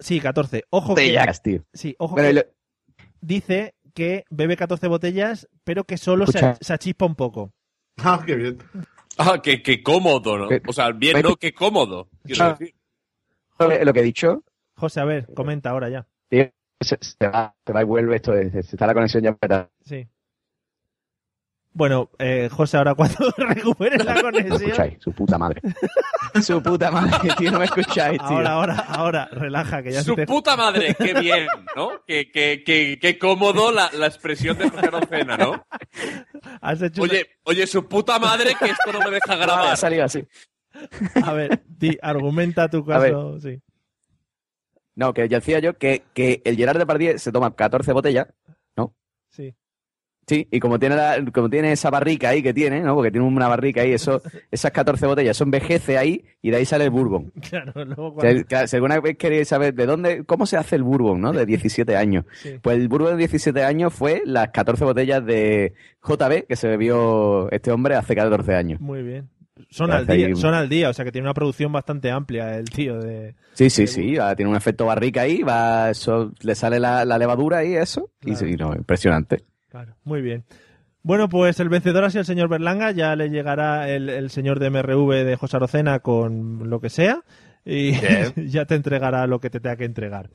Sí, 0.00 0.18
14. 0.20 0.64
Ojo 0.70 0.88
que, 0.96 1.02
botellas, 1.02 1.40
tío. 1.42 1.62
sí, 1.72 1.94
ojo 2.00 2.14
Bueno, 2.16 2.28
que 2.28 2.34
lo- 2.34 2.42
dice 3.20 3.74
que 3.94 4.24
bebe 4.28 4.56
14 4.56 4.88
botellas, 4.88 5.48
pero 5.62 5.84
que 5.84 5.98
solo 5.98 6.26
se, 6.26 6.40
se 6.60 6.72
achispa 6.72 7.06
un 7.06 7.14
poco. 7.14 7.52
Ah, 8.02 8.20
qué 8.26 8.34
bien. 8.34 8.58
Ah, 9.18 9.38
qué, 9.40 9.62
qué 9.62 9.84
cómodo, 9.84 10.36
¿no? 10.36 10.48
¿Qué? 10.48 10.60
O 10.66 10.72
sea, 10.72 10.90
bien, 10.90 11.22
no, 11.22 11.36
qué 11.36 11.54
cómodo. 11.54 12.08
Quiero 12.24 12.44
Ah. 12.44 12.56
decir. 12.58 12.73
Lo 13.58 13.92
que 13.92 14.00
he 14.00 14.02
dicho, 14.02 14.42
José, 14.76 15.00
a 15.00 15.04
ver, 15.04 15.26
comenta 15.34 15.70
ahora 15.70 15.88
ya. 15.88 16.06
tío, 16.28 16.50
se, 16.80 16.98
se 17.00 17.28
va, 17.28 17.54
se 17.64 17.72
va 17.72 17.82
y 17.82 17.84
vuelve 17.84 18.16
esto, 18.16 18.32
de- 18.32 18.50
se 18.50 18.58
está 18.60 18.86
la 18.86 18.94
conexión 18.94 19.22
ya 19.22 19.32
petada. 19.34 19.70
Sí. 19.84 20.06
Bueno, 21.76 22.08
eh, 22.20 22.48
José, 22.52 22.76
ahora 22.76 22.94
cuando 22.94 23.16
recuperes 23.36 24.04
la 24.04 24.14
¿Me 24.14 24.22
conexión. 24.22 24.62
escucháis? 24.62 24.94
Su 25.00 25.12
puta 25.12 25.38
madre. 25.38 25.60
Su 26.42 26.62
puta 26.62 26.90
madre, 26.92 27.30
tío, 27.36 27.50
no 27.50 27.58
me 27.58 27.64
escucháis, 27.64 28.18
tío. 28.18 28.28
Ahora, 28.28 28.50
ahora, 28.52 28.74
ahora, 28.88 29.28
relaja, 29.32 29.82
que 29.82 29.90
ya 29.90 30.02
Su 30.04 30.10
se 30.10 30.16
te- 30.22 30.26
puta 30.26 30.56
madre, 30.56 30.94
qué 30.96 31.14
bien, 31.14 31.48
¿no? 31.74 32.04
Qué, 32.06 32.30
qué, 32.30 32.62
qué, 32.64 32.98
qué 33.00 33.18
cómodo 33.18 33.72
la, 33.72 33.90
la 33.92 34.06
expresión 34.06 34.56
de 34.56 34.70
José 34.70 34.86
Arocena, 34.86 35.36
¿no? 35.36 35.64
has 36.60 36.80
hecho 36.80 37.02
Oye, 37.02 37.26
oye, 37.44 37.66
su 37.66 37.88
puta 37.88 38.20
madre 38.20 38.54
que 38.56 38.66
esto 38.66 38.92
no 38.92 39.00
me 39.00 39.10
deja 39.10 39.34
grabar. 39.36 39.72
ha 39.72 39.76
salido 39.76 40.04
así. 40.04 40.24
A 41.22 41.32
ver, 41.32 41.62
argumenta 42.02 42.68
tu 42.68 42.84
caso. 42.84 43.38
Sí. 43.40 43.60
No, 44.96 45.12
que 45.12 45.28
ya 45.28 45.38
decía 45.38 45.58
yo 45.58 45.76
que, 45.76 46.02
que 46.14 46.40
el 46.44 46.56
Gerard 46.56 46.78
Depardieu 46.78 47.18
se 47.18 47.32
toma 47.32 47.54
14 47.54 47.92
botellas, 47.92 48.28
¿no? 48.76 48.94
Sí. 49.28 49.54
Sí, 50.26 50.48
y 50.50 50.58
como 50.58 50.78
tiene, 50.78 50.96
la- 50.96 51.22
como 51.34 51.50
tiene 51.50 51.72
esa 51.72 51.90
barrica 51.90 52.30
ahí 52.30 52.42
que 52.42 52.54
tiene, 52.54 52.80
¿no? 52.80 52.94
Porque 52.94 53.10
tiene 53.10 53.26
una 53.26 53.46
barrica 53.46 53.82
ahí, 53.82 53.92
eso, 53.92 54.22
esas 54.50 54.70
14 54.70 55.04
botellas, 55.06 55.36
eso 55.36 55.44
envejece 55.44 55.98
ahí 55.98 56.24
y 56.40 56.50
de 56.50 56.56
ahí 56.58 56.64
sale 56.64 56.84
el 56.84 56.90
bourbon. 56.90 57.30
Claro, 57.50 57.72
luego 57.84 58.14
cuando- 58.14 58.32
sea, 58.32 58.44
claro, 58.44 58.66
si 58.68 58.76
alguna 58.76 59.00
vez 59.00 59.18
queréis 59.18 59.48
saber 59.48 59.74
de 59.74 59.84
dónde, 59.84 60.24
cómo 60.24 60.46
se 60.46 60.56
hace 60.56 60.76
el 60.76 60.82
bourbon, 60.84 61.20
¿no? 61.20 61.32
De 61.32 61.44
17 61.46 61.94
años. 61.96 62.24
Sí. 62.40 62.54
Pues 62.62 62.78
el 62.78 62.88
bourbon 62.88 63.10
de 63.12 63.18
17 63.18 63.62
años 63.64 63.92
fue 63.92 64.22
las 64.24 64.48
14 64.50 64.84
botellas 64.84 65.26
de 65.26 65.74
JB 66.02 66.46
que 66.46 66.56
se 66.56 66.68
bebió 66.68 67.50
este 67.50 67.70
hombre 67.72 67.96
hace 67.96 68.14
14 68.14 68.54
años. 68.54 68.80
Muy 68.80 69.02
bien. 69.02 69.28
Son 69.70 69.92
al, 69.92 70.06
día, 70.06 70.26
ahí. 70.26 70.34
son 70.34 70.52
al 70.54 70.68
día, 70.68 70.90
o 70.90 70.92
sea 70.92 71.04
que 71.04 71.12
tiene 71.12 71.26
una 71.26 71.34
producción 71.34 71.70
bastante 71.72 72.10
amplia 72.10 72.56
el 72.56 72.68
tío 72.68 72.98
de... 72.98 73.36
Sí, 73.52 73.70
sí, 73.70 73.86
sí, 73.86 74.16
va, 74.16 74.34
tiene 74.34 74.50
un 74.50 74.56
efecto 74.56 74.86
barrica 74.86 75.22
ahí, 75.22 75.42
va, 75.42 75.90
eso, 75.90 76.32
le 76.42 76.54
sale 76.56 76.80
la, 76.80 77.04
la 77.04 77.18
levadura 77.18 77.64
y 77.64 77.74
eso, 77.74 78.10
y 78.24 78.32
no, 78.56 78.74
impresionante. 78.74 79.44
Claro, 79.70 79.94
muy 80.04 80.22
bien. 80.22 80.44
Bueno, 81.02 81.28
pues 81.28 81.60
el 81.60 81.68
vencedor 81.68 82.02
ha 82.02 82.10
sido 82.10 82.20
el 82.20 82.26
señor 82.26 82.48
Berlanga, 82.48 82.90
ya 82.90 83.14
le 83.14 83.28
llegará 83.28 83.90
el, 83.90 84.08
el 84.08 84.30
señor 84.30 84.58
de 84.58 84.70
MRV 84.70 85.24
de 85.24 85.36
José 85.36 85.58
Arocena 85.58 86.00
con 86.00 86.70
lo 86.70 86.80
que 86.80 86.88
sea 86.88 87.22
y 87.64 87.92
ya 88.48 88.64
te 88.64 88.74
entregará 88.74 89.26
lo 89.26 89.38
que 89.38 89.50
te 89.50 89.60
tenga 89.60 89.76
que 89.76 89.84
entregar. 89.84 90.30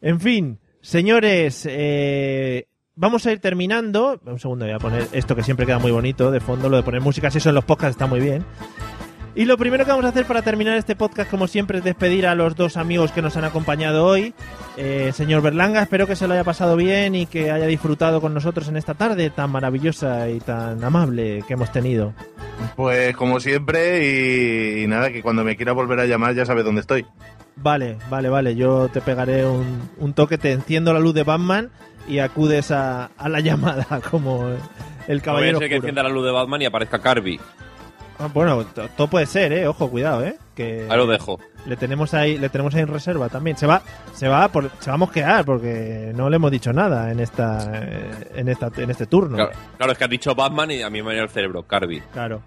En 0.00 0.20
fin, 0.20 0.60
señores, 0.80 1.66
eh, 1.70 2.67
vamos 2.98 3.24
a 3.26 3.32
ir 3.32 3.38
terminando. 3.38 4.20
Un 4.26 4.38
segundo, 4.38 4.66
voy 4.66 4.74
a 4.74 4.78
poner 4.78 5.08
esto 5.12 5.34
que 5.34 5.42
siempre 5.42 5.64
queda 5.64 5.78
muy 5.78 5.92
bonito 5.92 6.30
de 6.30 6.40
fondo, 6.40 6.68
lo 6.68 6.76
de 6.76 6.82
poner 6.82 7.00
música, 7.00 7.30
si 7.30 7.38
eso 7.38 7.48
en 7.48 7.54
los 7.54 7.64
podcasts 7.64 7.92
está 7.92 8.06
muy 8.06 8.20
bien. 8.20 8.44
Y 9.34 9.44
lo 9.44 9.56
primero 9.56 9.84
que 9.84 9.90
vamos 9.92 10.04
a 10.04 10.08
hacer 10.08 10.24
para 10.26 10.42
terminar 10.42 10.76
este 10.76 10.96
podcast, 10.96 11.30
como 11.30 11.46
siempre, 11.46 11.78
es 11.78 11.84
despedir 11.84 12.26
a 12.26 12.34
los 12.34 12.56
dos 12.56 12.76
amigos 12.76 13.12
que 13.12 13.22
nos 13.22 13.36
han 13.36 13.44
acompañado 13.44 14.04
hoy. 14.04 14.34
Eh, 14.76 15.12
señor 15.14 15.42
Berlanga, 15.42 15.80
espero 15.80 16.08
que 16.08 16.16
se 16.16 16.26
lo 16.26 16.34
haya 16.34 16.42
pasado 16.42 16.74
bien 16.74 17.14
y 17.14 17.26
que 17.26 17.52
haya 17.52 17.66
disfrutado 17.66 18.20
con 18.20 18.34
nosotros 18.34 18.66
en 18.66 18.76
esta 18.76 18.94
tarde 18.94 19.30
tan 19.30 19.50
maravillosa 19.50 20.28
y 20.28 20.40
tan 20.40 20.82
amable 20.82 21.44
que 21.46 21.54
hemos 21.54 21.70
tenido. 21.70 22.14
Pues 22.74 23.14
como 23.14 23.38
siempre, 23.38 24.04
y, 24.04 24.82
y 24.82 24.86
nada, 24.88 25.12
que 25.12 25.22
cuando 25.22 25.44
me 25.44 25.54
quiera 25.54 25.70
volver 25.70 26.00
a 26.00 26.06
llamar 26.06 26.34
ya 26.34 26.44
sabe 26.44 26.64
dónde 26.64 26.80
estoy. 26.80 27.06
Vale, 27.60 27.96
vale, 28.08 28.28
vale. 28.28 28.54
Yo 28.56 28.88
te 28.88 29.00
pegaré 29.00 29.44
un, 29.46 29.88
un 29.98 30.12
toque, 30.14 30.38
te 30.38 30.52
enciendo 30.52 30.92
la 30.92 31.00
luz 31.00 31.14
de 31.14 31.24
Batman 31.24 31.70
y 32.06 32.20
acudes 32.20 32.70
a, 32.70 33.06
a 33.16 33.28
la 33.28 33.40
llamada 33.40 34.00
como 34.10 34.48
el 34.48 34.56
No 34.56 34.62
vaya 35.06 35.18
a 35.18 35.22
caballero 35.22 35.58
ser 35.58 35.68
que 35.68 35.74
oscuro. 35.76 35.88
encienda 35.88 36.02
la 36.02 36.08
luz 36.10 36.24
de 36.24 36.30
Batman 36.32 36.62
y 36.62 36.66
aparezca 36.66 37.00
Carby. 37.00 37.40
Ah, 38.18 38.28
Bueno, 38.32 38.64
to- 38.64 38.88
todo 38.96 39.06
puede 39.08 39.26
ser, 39.26 39.52
¿eh? 39.52 39.66
Ojo, 39.68 39.88
cuidado, 39.88 40.24
¿eh? 40.24 40.36
Que 40.54 40.86
Ahí 40.90 40.96
lo 40.96 41.06
dejo. 41.06 41.38
Le 41.66 41.76
tenemos 41.76 42.14
ahí, 42.14 42.36
le 42.38 42.48
tenemos 42.48 42.74
ahí 42.74 42.80
en 42.82 42.88
reserva 42.88 43.28
también. 43.28 43.56
Se 43.56 43.66
va, 43.66 43.80
se 44.12 44.26
va, 44.26 44.48
por, 44.48 44.70
se 44.80 44.90
va 44.90 44.94
a 44.94 44.98
mosquear 44.98 45.44
porque 45.44 46.12
no 46.16 46.28
le 46.28 46.36
hemos 46.36 46.50
dicho 46.50 46.72
nada 46.72 47.12
en 47.12 47.20
esta, 47.20 47.70
en 48.34 48.48
esta, 48.48 48.70
en 48.76 48.90
este 48.90 49.06
turno. 49.06 49.36
Claro, 49.36 49.52
claro, 49.76 49.92
es 49.92 49.98
que 49.98 50.04
has 50.04 50.10
dicho 50.10 50.34
Batman 50.34 50.70
y 50.72 50.82
a 50.82 50.90
mí 50.90 50.98
me 51.00 51.06
ha 51.06 51.08
venido 51.10 51.24
el 51.24 51.30
cerebro, 51.30 51.62
Carby. 51.62 52.00
Claro. 52.12 52.42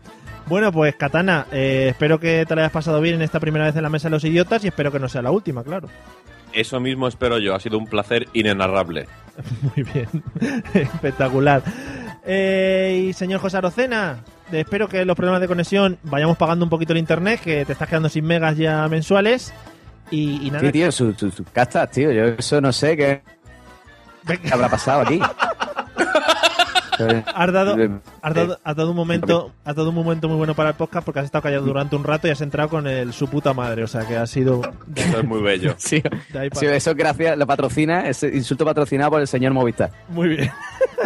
Bueno, 0.47 0.71
pues 0.73 0.95
Katana, 0.95 1.45
eh, 1.51 1.87
espero 1.91 2.19
que 2.19 2.45
te 2.45 2.55
la 2.55 2.63
hayas 2.63 2.73
pasado 2.73 2.99
bien 2.99 3.15
en 3.15 3.21
esta 3.21 3.39
primera 3.39 3.65
vez 3.65 3.75
en 3.75 3.83
la 3.83 3.89
mesa 3.89 4.09
de 4.09 4.15
los 4.15 4.23
idiotas 4.25 4.63
y 4.65 4.67
espero 4.67 4.91
que 4.91 4.99
no 4.99 5.07
sea 5.07 5.21
la 5.21 5.31
última, 5.31 5.63
claro. 5.63 5.87
Eso 6.51 6.81
mismo 6.81 7.07
espero 7.07 7.37
yo, 7.37 7.55
ha 7.55 7.59
sido 7.61 7.77
un 7.77 7.85
placer 7.87 8.27
inenarrable. 8.33 9.07
Muy 9.75 9.83
bien, 9.93 10.09
espectacular. 10.73 11.61
Eh, 12.25 13.05
y 13.07 13.13
señor 13.13 13.39
José 13.39 13.57
Arocena, 13.57 14.17
espero 14.59 14.87
que 14.87 15.05
los 15.05 15.15
problemas 15.15 15.41
de 15.41 15.47
conexión 15.47 15.97
vayamos 16.03 16.37
pagando 16.37 16.65
un 16.65 16.69
poquito 16.69 16.93
el 16.93 16.99
internet, 16.99 17.39
que 17.41 17.65
te 17.65 17.73
estás 17.73 17.87
quedando 17.87 18.09
sin 18.09 18.25
megas 18.25 18.57
ya 18.57 18.87
mensuales. 18.87 19.53
Y, 20.09 20.45
y 20.45 20.51
nada. 20.51 20.65
Sí, 20.65 20.71
tío, 20.71 20.91
sus 20.91 21.17
su, 21.17 21.31
su 21.31 21.43
castas, 21.45 21.89
tío. 21.91 22.11
Yo 22.11 22.25
eso 22.25 22.59
no 22.59 22.73
sé 22.73 22.97
qué, 22.97 23.21
qué 24.27 24.53
habrá 24.53 24.69
pasado 24.69 25.01
aquí. 25.01 25.19
Has 27.07 27.51
dado, 27.51 27.75
has, 28.21 28.33
dado, 28.33 28.59
has 28.63 28.75
dado 28.75 28.89
un 28.91 28.95
momento 28.95 29.51
has 29.63 29.75
dado 29.75 29.89
un 29.89 29.95
momento 29.95 30.27
muy 30.27 30.37
bueno 30.37 30.55
para 30.55 30.69
el 30.69 30.75
podcast 30.75 31.05
porque 31.05 31.19
has 31.19 31.25
estado 31.25 31.41
callado 31.41 31.65
durante 31.65 31.95
un 31.95 32.03
rato 32.03 32.27
y 32.27 32.31
has 32.31 32.41
entrado 32.41 32.69
con 32.69 32.87
el 32.87 33.13
su 33.13 33.27
puta 33.27 33.53
madre, 33.53 33.83
o 33.83 33.87
sea 33.87 34.07
que 34.07 34.17
ha 34.17 34.27
sido 34.27 34.61
Eso 34.95 35.19
es 35.19 35.25
muy 35.25 35.41
bello. 35.41 35.75
Sí, 35.81 36.01
sí, 36.53 36.65
eso 36.65 36.93
gracias, 36.95 37.37
lo 37.37 37.45
patrocina, 37.47 38.07
ese 38.07 38.29
insulto 38.35 38.65
patrocinado 38.65 39.11
por 39.11 39.21
el 39.21 39.27
señor 39.27 39.53
Movistar. 39.53 39.91
Muy 40.09 40.29
bien. 40.29 40.51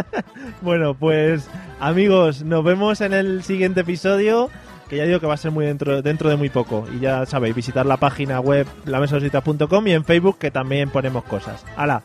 bueno, 0.61 0.93
pues 0.93 1.49
amigos, 1.79 2.43
nos 2.43 2.63
vemos 2.63 3.01
en 3.01 3.13
el 3.13 3.43
siguiente 3.43 3.81
episodio, 3.81 4.49
que 4.89 4.97
ya 4.97 5.05
digo 5.05 5.19
que 5.19 5.27
va 5.27 5.35
a 5.35 5.37
ser 5.37 5.51
muy 5.51 5.65
dentro, 5.65 6.01
dentro 6.01 6.29
de 6.29 6.35
muy 6.35 6.49
poco. 6.49 6.85
Y 6.95 6.99
ya 6.99 7.25
sabéis, 7.25 7.55
visitar 7.55 7.85
la 7.85 7.97
página 7.97 8.39
web 8.39 8.67
lamesositas.com 8.85 9.87
y 9.87 9.91
en 9.93 10.05
Facebook 10.05 10.37
que 10.37 10.51
también 10.51 10.89
ponemos 10.89 11.23
cosas. 11.23 11.65
¡Hala! 11.75 12.03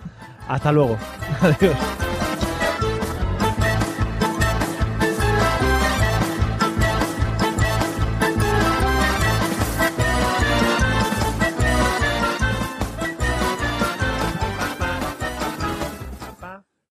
Hasta 0.48 0.72
luego. 0.72 0.96
Adiós. 1.40 1.76